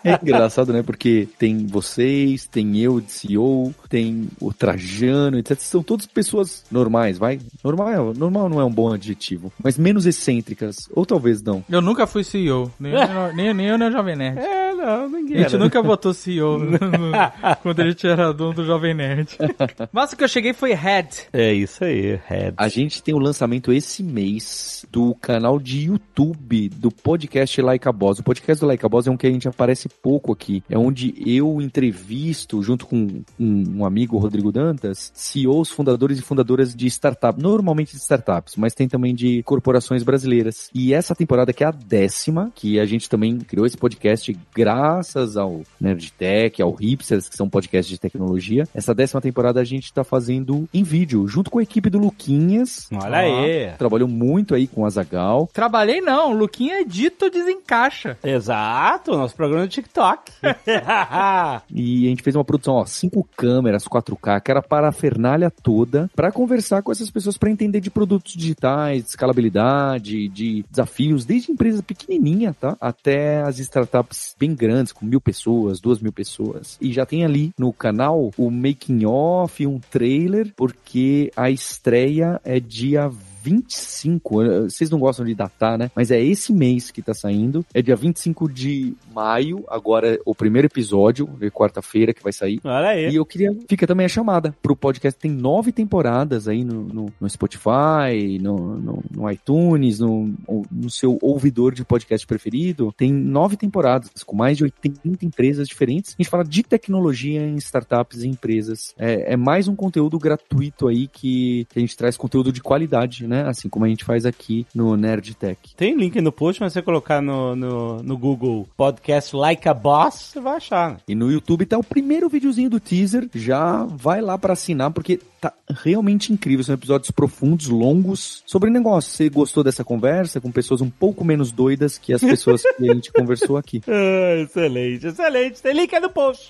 É 0.03 0.17
engraçado, 0.21 0.71
né? 0.73 0.81
Porque 0.81 1.27
tem 1.37 1.67
vocês, 1.67 2.47
tem 2.47 2.77
eu 2.79 2.99
de 3.01 3.11
CEO, 3.11 3.73
tem 3.89 4.29
o 4.39 4.51
Trajano, 4.53 5.37
etc. 5.37 5.59
São 5.59 5.83
todas 5.83 6.05
pessoas 6.07 6.63
normais, 6.71 7.17
vai? 7.17 7.39
Normal, 7.63 8.13
normal 8.15 8.49
não 8.49 8.59
é 8.61 8.65
um 8.65 8.71
bom 8.71 8.91
adjetivo, 8.93 9.51
mas 9.63 9.77
menos 9.77 10.05
excêntricas, 10.05 10.89
ou 10.95 11.05
talvez 11.05 11.43
não. 11.43 11.63
Eu 11.69 11.81
nunca 11.81 12.07
fui 12.07 12.23
CEO. 12.23 12.71
Nem, 12.79 12.93
eu, 12.93 13.33
nem, 13.35 13.53
nem 13.53 13.67
eu, 13.67 13.77
nem 13.77 13.89
o 13.89 13.91
Jovem 13.91 14.15
Nerd. 14.15 14.39
é, 14.39 14.73
não, 14.73 15.09
ninguém. 15.09 15.37
A 15.37 15.41
gente 15.41 15.55
era. 15.55 15.63
nunca 15.63 15.81
votou 15.83 16.13
CEO 16.13 16.57
no- 16.57 16.71
no- 16.71 16.77
quando 17.61 17.79
a 17.81 17.87
gente 17.89 18.07
era 18.07 18.33
dono 18.33 18.53
do 18.53 18.65
Jovem 18.65 18.93
Nerd. 18.93 19.37
Mas 19.91 20.13
o 20.13 20.17
que 20.17 20.23
eu 20.23 20.29
cheguei 20.29 20.53
foi 20.53 20.73
Head. 20.73 21.09
É 21.33 21.53
isso 21.53 21.83
aí, 21.83 21.90
Head. 21.91 22.53
A 22.57 22.67
gente 22.67 23.01
tem 23.03 23.13
o 23.13 23.19
lançamento 23.19 23.71
esse 23.71 24.03
mês 24.03 24.85
do 24.91 25.15
canal 25.15 25.59
de 25.59 25.85
YouTube 25.85 26.69
do 26.69 26.91
podcast 26.91 27.61
Like 27.61 27.87
a 27.87 27.91
Boss. 27.91 28.19
O 28.19 28.23
podcast 28.23 28.59
do 28.59 28.67
Like 28.67 28.85
a 28.85 28.89
Boss 28.89 29.07
é 29.07 29.11
um 29.11 29.17
que 29.17 29.27
a 29.27 29.31
gente 29.31 29.47
aparece 29.47 29.87
pouco 29.87 30.31
aqui. 30.31 30.63
É 30.69 30.77
onde 30.77 31.13
eu 31.25 31.61
entrevisto, 31.61 32.61
junto 32.61 32.85
com 32.85 33.23
um, 33.39 33.77
um 33.77 33.85
amigo, 33.85 34.17
Rodrigo 34.17 34.51
Dantas, 34.51 35.11
CEOs, 35.13 35.71
fundadores 35.71 36.19
e 36.19 36.21
fundadoras 36.21 36.75
de 36.75 36.87
startups. 36.87 37.41
Normalmente 37.41 37.91
de 37.91 38.01
startups, 38.01 38.55
mas 38.55 38.73
tem 38.73 38.87
também 38.87 39.13
de 39.13 39.43
corporações 39.43 40.03
brasileiras. 40.03 40.69
E 40.73 40.93
essa 40.93 41.15
temporada 41.15 41.53
que 41.53 41.63
é 41.63 41.67
a 41.67 41.71
décima, 41.71 42.51
que 42.55 42.79
a 42.79 42.85
gente 42.85 43.09
também 43.09 43.37
criou 43.39 43.65
esse 43.65 43.77
podcast 43.77 44.35
graças 44.55 45.37
ao 45.37 45.61
Nerdtech, 45.79 46.61
ao 46.61 46.73
Hipsters, 46.73 47.27
que 47.27 47.35
são 47.35 47.49
podcasts 47.49 47.89
de 47.89 47.99
tecnologia. 47.99 48.67
Essa 48.73 48.93
décima 48.93 49.21
temporada 49.21 49.59
a 49.59 49.63
gente 49.63 49.93
tá 49.93 50.03
fazendo 50.03 50.67
em 50.73 50.83
vídeo, 50.83 51.27
junto 51.27 51.49
com 51.49 51.59
a 51.59 51.63
do 51.79 51.99
Luquinhas. 51.99 52.89
Olha 52.91 53.19
aí. 53.19 53.71
Trabalhou 53.77 54.07
muito 54.07 54.55
aí 54.55 54.67
com 54.67 54.81
o 54.81 54.85
Azagal. 54.85 55.49
Trabalhei 55.53 56.01
não, 56.01 56.31
o 56.31 56.37
Luquinha 56.37 56.81
edita 56.81 57.25
ou 57.25 57.31
desencaixa. 57.31 58.17
Exato, 58.23 59.15
nosso 59.15 59.35
programa 59.35 59.67
de 59.67 59.75
TikTok. 59.75 60.31
E 61.73 62.05
a 62.05 62.09
gente 62.09 62.23
fez 62.23 62.35
uma 62.35 62.43
produção, 62.43 62.75
ó, 62.75 62.85
cinco 62.85 63.27
câmeras, 63.35 63.85
4K, 63.85 64.41
que 64.41 64.51
era 64.51 64.59
a 64.59 64.63
parafernália 64.63 65.51
toda, 65.51 66.09
pra 66.15 66.31
conversar 66.31 66.81
com 66.81 66.91
essas 66.91 67.09
pessoas 67.09 67.37
pra 67.37 67.49
entender 67.49 67.79
de 67.79 67.89
produtos 67.89 68.33
digitais, 68.33 69.03
de 69.03 69.09
escalabilidade, 69.09 70.27
de 70.27 70.65
desafios, 70.69 71.25
desde 71.25 71.51
empresa 71.51 71.83
pequenininha, 71.83 72.55
tá? 72.59 72.75
Até 72.79 73.41
as 73.41 73.59
startups 73.59 74.35
bem 74.39 74.53
grandes, 74.55 74.91
com 74.91 75.05
mil 75.05 75.21
pessoas, 75.21 75.79
duas 75.79 75.99
mil 75.99 76.11
pessoas. 76.11 76.77
E 76.81 76.91
já 76.91 77.05
tem 77.05 77.23
ali 77.23 77.53
no 77.57 77.71
canal 77.71 78.31
o 78.37 78.49
making 78.49 79.05
off, 79.05 79.65
um 79.65 79.79
trailer, 79.79 80.51
porque 80.55 81.31
a 81.35 81.49
estreia 81.69 82.41
é 82.43 82.59
dia 82.59 83.11
25, 83.41 84.41
eh, 84.41 84.59
vocês 84.61 84.89
não 84.89 84.99
gostam 84.99 85.25
de 85.25 85.33
datar, 85.33 85.77
né? 85.77 85.91
Mas 85.95 86.11
é 86.11 86.21
esse 86.21 86.53
mês 86.53 86.91
que 86.91 87.01
tá 87.01 87.13
saindo. 87.13 87.65
É 87.73 87.81
dia 87.81 87.95
25 87.95 88.51
de 88.51 88.93
maio, 89.13 89.63
agora 89.67 90.15
é 90.15 90.19
o 90.25 90.35
primeiro 90.35 90.67
episódio, 90.67 91.27
de 91.39 91.49
quarta-feira 91.49 92.13
que 92.13 92.23
vai 92.23 92.31
sair. 92.31 92.59
Olha 92.63 92.89
aí. 92.89 93.09
E 93.09 93.15
eu 93.15 93.25
queria. 93.25 93.55
Fica 93.67 93.87
também 93.87 94.05
a 94.05 94.09
chamada 94.09 94.55
pro 94.61 94.75
podcast. 94.75 95.19
Tem 95.19 95.31
nove 95.31 95.71
temporadas 95.71 96.47
aí 96.47 96.63
no, 96.63 96.83
no, 96.83 97.05
no 97.19 97.29
Spotify, 97.29 98.39
no, 98.41 98.77
no, 98.77 99.03
no 99.09 99.31
iTunes, 99.31 99.99
no, 99.99 100.33
no 100.71 100.89
seu 100.89 101.17
ouvidor 101.21 101.73
de 101.73 101.83
podcast 101.83 102.25
preferido. 102.25 102.93
Tem 102.95 103.11
nove 103.11 103.57
temporadas, 103.57 104.09
com 104.23 104.35
mais 104.35 104.57
de 104.57 104.63
80 104.63 105.25
empresas 105.25 105.67
diferentes. 105.67 106.15
A 106.17 106.21
gente 106.21 106.29
fala 106.29 106.43
de 106.43 106.63
tecnologia 106.63 107.41
em 107.41 107.55
startups 107.55 108.23
e 108.23 108.27
empresas. 108.27 108.93
É, 108.97 109.33
é 109.33 109.37
mais 109.37 109.67
um 109.67 109.75
conteúdo 109.75 110.17
gratuito 110.19 110.87
aí 110.87 111.07
que, 111.07 111.65
que 111.69 111.79
a 111.79 111.81
gente 111.81 111.97
traz 111.97 112.17
conteúdo 112.17 112.51
de 112.51 112.61
qualidade. 112.61 113.27
Né? 113.31 113.47
Assim 113.47 113.69
como 113.69 113.85
a 113.85 113.87
gente 113.87 114.03
faz 114.03 114.25
aqui 114.25 114.67
no 114.75 114.95
Nerd 114.97 115.33
Tech. 115.35 115.57
Tem 115.75 115.95
link 115.95 116.19
no 116.19 116.31
post, 116.31 116.61
mas 116.61 116.73
se 116.73 116.79
você 116.79 116.81
colocar 116.83 117.21
no, 117.21 117.55
no, 117.55 118.03
no 118.03 118.17
Google 118.17 118.67
Podcast 118.75 119.33
Like 119.35 119.67
a 119.69 119.73
Boss, 119.73 120.31
você 120.33 120.41
vai 120.41 120.57
achar. 120.57 120.91
né? 120.91 120.97
E 121.07 121.15
no 121.15 121.31
YouTube 121.31 121.65
tá 121.65 121.77
o 121.77 121.83
primeiro 121.83 122.27
videozinho 122.27 122.69
do 122.69 122.79
teaser. 122.79 123.29
Já 123.33 123.85
vai 123.85 124.21
lá 124.21 124.37
pra 124.37 124.53
assinar, 124.53 124.91
porque 124.91 125.19
tá 125.39 125.53
realmente 125.69 126.33
incrível. 126.33 126.63
São 126.65 126.75
episódios 126.75 127.09
profundos, 127.11 127.67
longos, 127.69 128.43
sobre 128.45 128.69
negócio. 128.69 129.11
Você 129.11 129.29
gostou 129.29 129.63
dessa 129.63 129.83
conversa 129.83 130.41
com 130.41 130.51
pessoas 130.51 130.81
um 130.81 130.89
pouco 130.89 131.23
menos 131.23 131.51
doidas 131.51 131.97
que 131.97 132.13
as 132.13 132.21
pessoas 132.21 132.61
que 132.61 132.89
a 132.89 132.93
gente 132.93 133.11
conversou 133.13 133.55
aqui? 133.55 133.81
Ah, 133.87 134.41
excelente, 134.41 135.07
excelente. 135.07 135.61
Tem 135.61 135.73
link 135.73 135.95
aí 135.95 136.01
no 136.01 136.09
post. 136.09 136.49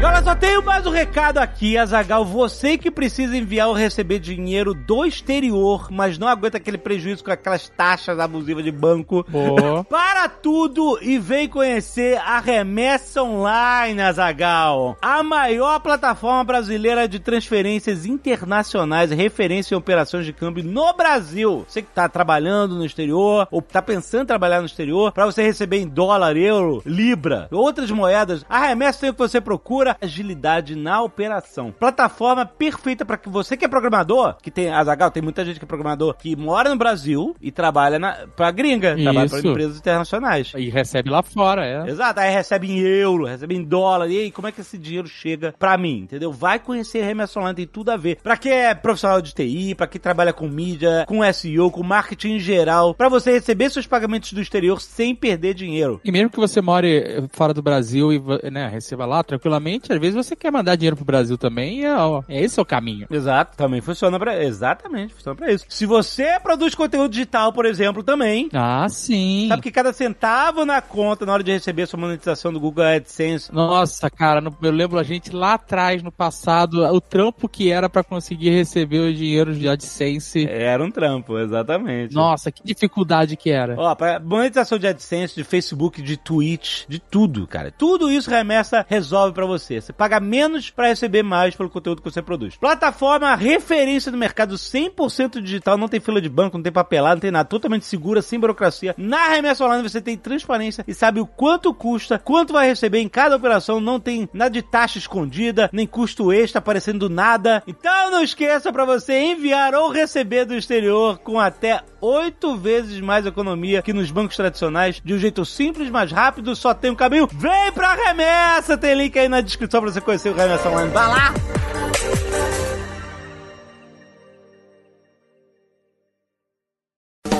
E 0.00 0.02
olha 0.02 0.22
só, 0.22 0.34
tenho 0.34 0.64
mais 0.64 0.86
um 0.86 0.90
recado 0.90 1.36
aqui, 1.36 1.76
Azagal. 1.76 2.24
Você 2.24 2.78
que 2.78 2.90
precisa 2.90 3.36
enviar 3.36 3.68
ou 3.68 3.74
receber 3.74 4.18
dinheiro 4.18 4.72
do 4.72 5.04
exterior, 5.04 5.88
mas 5.90 6.16
não 6.16 6.26
aguenta 6.26 6.56
aquele 6.56 6.78
prejuízo 6.78 7.22
com 7.22 7.30
aquelas 7.30 7.68
taxas 7.68 8.18
abusivas 8.18 8.64
de 8.64 8.72
banco. 8.72 9.26
Boa. 9.28 9.84
Para 9.84 10.26
tudo 10.26 10.98
e 11.02 11.18
vem 11.18 11.46
conhecer 11.46 12.16
a 12.16 12.40
Remessa 12.40 13.22
Online, 13.22 14.00
Azagal. 14.00 14.96
A 15.02 15.22
maior 15.22 15.78
plataforma 15.80 16.44
brasileira 16.44 17.06
de 17.06 17.18
transferências 17.18 18.06
internacionais, 18.06 19.10
referência 19.10 19.74
em 19.74 19.78
operações 19.78 20.24
de 20.24 20.32
câmbio 20.32 20.64
no 20.64 20.94
Brasil. 20.94 21.66
Você 21.68 21.82
que 21.82 21.92
tá 21.92 22.08
trabalhando 22.08 22.74
no 22.74 22.86
exterior 22.86 23.46
ou 23.50 23.60
tá 23.60 23.82
pensando 23.82 24.22
em 24.22 24.28
trabalhar 24.28 24.60
no 24.60 24.66
exterior, 24.66 25.12
para 25.12 25.26
você 25.26 25.42
receber 25.42 25.76
em 25.76 25.86
dólar, 25.86 26.38
euro, 26.38 26.80
libra, 26.86 27.48
outras 27.50 27.90
moedas, 27.90 28.46
a 28.48 28.60
Remessa 28.60 29.00
tem 29.00 29.10
o 29.10 29.12
que 29.12 29.18
você 29.18 29.42
procura, 29.42 29.89
agilidade 30.00 30.74
na 30.74 31.02
operação. 31.02 31.72
Plataforma 31.72 32.44
perfeita 32.44 33.04
para 33.04 33.16
que 33.16 33.28
você 33.28 33.56
que 33.56 33.64
é 33.64 33.68
programador, 33.68 34.36
que 34.42 34.50
tem 34.50 34.70
Azagal, 34.70 35.10
tem 35.10 35.22
muita 35.22 35.44
gente 35.44 35.58
que 35.58 35.64
é 35.64 35.68
programador 35.68 36.14
que 36.14 36.34
mora 36.36 36.70
no 36.70 36.76
Brasil 36.76 37.34
e 37.40 37.50
trabalha 37.50 37.98
na, 37.98 38.26
pra 38.34 38.50
gringa, 38.50 38.96
trabalha 38.96 39.28
para 39.28 39.38
Isso. 39.38 39.48
empresas 39.48 39.78
internacionais. 39.78 40.52
E 40.56 40.68
recebe 40.68 41.10
lá 41.10 41.22
fora, 41.22 41.64
é. 41.64 41.90
Exato, 41.90 42.20
aí 42.20 42.32
recebe 42.32 42.70
em 42.70 42.78
euro, 42.78 43.24
recebe 43.24 43.54
em 43.54 43.62
dólar. 43.62 44.08
E 44.08 44.18
aí, 44.18 44.30
como 44.30 44.48
é 44.48 44.52
que 44.52 44.60
esse 44.60 44.76
dinheiro 44.76 45.08
chega 45.08 45.54
pra 45.58 45.76
mim? 45.78 46.00
Entendeu? 46.00 46.32
Vai 46.32 46.58
conhecer 46.58 47.02
Remessa 47.02 47.38
Online, 47.38 47.56
tem 47.56 47.66
tudo 47.66 47.90
a 47.90 47.96
ver. 47.96 48.18
Pra 48.22 48.36
quem 48.36 48.52
é 48.52 48.74
profissional 48.74 49.20
de 49.20 49.34
TI, 49.34 49.74
pra 49.74 49.86
quem 49.86 50.00
trabalha 50.00 50.32
com 50.32 50.48
mídia, 50.48 51.04
com 51.06 51.20
SEO, 51.32 51.70
com 51.70 51.82
marketing 51.82 52.36
em 52.36 52.40
geral, 52.40 52.94
pra 52.94 53.08
você 53.08 53.32
receber 53.32 53.70
seus 53.70 53.86
pagamentos 53.86 54.32
do 54.32 54.40
exterior 54.40 54.80
sem 54.80 55.14
perder 55.14 55.54
dinheiro. 55.54 56.00
E 56.04 56.10
mesmo 56.10 56.30
que 56.30 56.38
você 56.38 56.60
more 56.60 57.28
fora 57.32 57.54
do 57.54 57.62
Brasil 57.62 58.12
e 58.12 58.50
né, 58.50 58.68
receba 58.68 59.06
lá 59.06 59.22
tranquilamente, 59.22 59.79
às 59.88 59.98
vezes 59.98 60.14
você 60.14 60.34
quer 60.34 60.50
mandar 60.50 60.76
dinheiro 60.76 60.96
pro 60.96 61.04
Brasil 61.04 61.36
também, 61.38 61.84
é, 61.84 61.94
ó, 61.94 62.22
esse 62.28 62.58
é 62.58 62.62
o 62.62 62.66
caminho. 62.66 63.06
Exato, 63.10 63.56
também 63.56 63.80
funciona 63.80 64.18
pra. 64.18 64.42
Exatamente, 64.42 65.14
funciona 65.14 65.36
pra 65.36 65.52
isso. 65.52 65.64
Se 65.68 65.86
você 65.86 66.38
produz 66.40 66.74
conteúdo 66.74 67.10
digital, 67.10 67.52
por 67.52 67.64
exemplo, 67.64 68.02
também. 68.02 68.48
Ah, 68.52 68.86
sim. 68.88 69.46
Sabe 69.48 69.62
que 69.62 69.70
cada 69.70 69.92
centavo 69.92 70.64
na 70.64 70.80
conta 70.80 71.24
na 71.24 71.32
hora 71.32 71.42
de 71.42 71.52
receber 71.52 71.86
sua 71.86 71.98
monetização 71.98 72.52
do 72.52 72.60
Google 72.60 72.84
AdSense 72.84 73.52
Nossa, 73.52 74.10
cara, 74.10 74.42
eu 74.62 74.72
lembro 74.72 74.98
a 74.98 75.02
gente 75.02 75.34
lá 75.34 75.54
atrás, 75.54 76.02
no 76.02 76.10
passado, 76.12 76.82
o 76.84 77.00
trampo 77.00 77.48
que 77.48 77.70
era 77.70 77.88
pra 77.88 78.02
conseguir 78.02 78.50
receber 78.50 78.98
os 78.98 79.16
dinheiros 79.16 79.58
de 79.58 79.68
AdSense. 79.68 80.46
era 80.48 80.82
um 80.82 80.90
trampo, 80.90 81.38
exatamente. 81.38 82.14
Nossa, 82.14 82.50
que 82.50 82.62
dificuldade 82.64 83.36
que 83.36 83.50
era. 83.50 83.74
Ó, 83.78 83.94
pra 83.94 84.18
monetização 84.18 84.78
de 84.78 84.86
AdSense, 84.86 85.34
de 85.34 85.44
Facebook, 85.44 86.02
de 86.02 86.16
Twitch, 86.16 86.84
de 86.88 86.98
tudo, 86.98 87.46
cara. 87.46 87.70
Tudo 87.70 88.10
isso 88.10 88.30
Remessa 88.30 88.84
resolve 88.88 89.34
pra 89.34 89.46
você. 89.46 89.69
Você 89.78 89.92
paga 89.92 90.18
menos 90.18 90.70
pra 90.70 90.88
receber 90.88 91.22
mais 91.22 91.54
pelo 91.54 91.68
conteúdo 91.68 92.00
que 92.00 92.10
você 92.10 92.22
produz. 92.22 92.56
Plataforma 92.56 93.34
referência 93.34 94.10
no 94.10 94.16
mercado 94.16 94.54
100% 94.54 95.40
digital, 95.40 95.76
não 95.76 95.88
tem 95.88 96.00
fila 96.00 96.20
de 96.20 96.28
banco, 96.28 96.56
não 96.56 96.62
tem 96.62 96.72
papelada, 96.72 97.16
não 97.16 97.20
tem 97.20 97.30
nada. 97.30 97.48
Totalmente 97.48 97.84
segura, 97.84 98.22
sem 98.22 98.38
burocracia. 98.38 98.94
Na 98.96 99.28
Remessa 99.28 99.64
Online 99.64 99.86
você 99.86 100.00
tem 100.00 100.16
transparência 100.16 100.84
e 100.88 100.94
sabe 100.94 101.20
o 101.20 101.26
quanto 101.26 101.74
custa, 101.74 102.18
quanto 102.18 102.52
vai 102.52 102.66
receber 102.66 103.00
em 103.00 103.08
cada 103.08 103.36
operação. 103.36 103.80
Não 103.80 104.00
tem 104.00 104.28
nada 104.32 104.50
de 104.50 104.62
taxa 104.62 104.98
escondida, 104.98 105.68
nem 105.72 105.86
custo 105.86 106.32
extra 106.32 106.58
aparecendo 106.58 107.00
do 107.00 107.10
nada. 107.10 107.62
Então 107.66 108.10
não 108.10 108.22
esqueça 108.22 108.72
pra 108.72 108.84
você 108.84 109.18
enviar 109.20 109.74
ou 109.74 109.90
receber 109.90 110.44
do 110.44 110.54
exterior 110.54 111.18
com 111.18 111.38
até 111.38 111.82
oito 112.00 112.56
vezes 112.56 113.00
mais 113.00 113.26
economia 113.26 113.82
que 113.82 113.92
nos 113.92 114.10
bancos 114.10 114.36
tradicionais, 114.36 115.00
de 115.04 115.14
um 115.14 115.18
jeito 115.18 115.44
simples, 115.44 115.90
mais 115.90 116.10
rápido, 116.10 116.54
só 116.56 116.72
tem 116.74 116.90
um 116.90 116.96
caminho. 116.96 117.28
Vem 117.32 117.72
pra 117.72 117.94
remessa! 117.94 118.76
Tem 118.76 118.94
link 118.94 119.18
aí 119.18 119.28
na 119.28 119.40
descrição 119.40 119.80
pra 119.80 119.90
você 119.90 120.00
conhecer 120.00 120.30
o 120.30 120.34
Remessa 120.34 120.68
Online. 120.68 120.90
Vai 120.90 121.08
lá! 121.08 121.34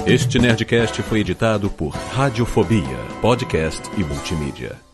Este 0.07 0.41
Nerdcast 0.41 1.03
foi 1.03 1.21
editado 1.21 1.71
por 1.71 1.91
Radiofobia, 1.91 2.99
podcast 3.21 3.83
e 3.97 4.03
multimídia. 4.03 4.90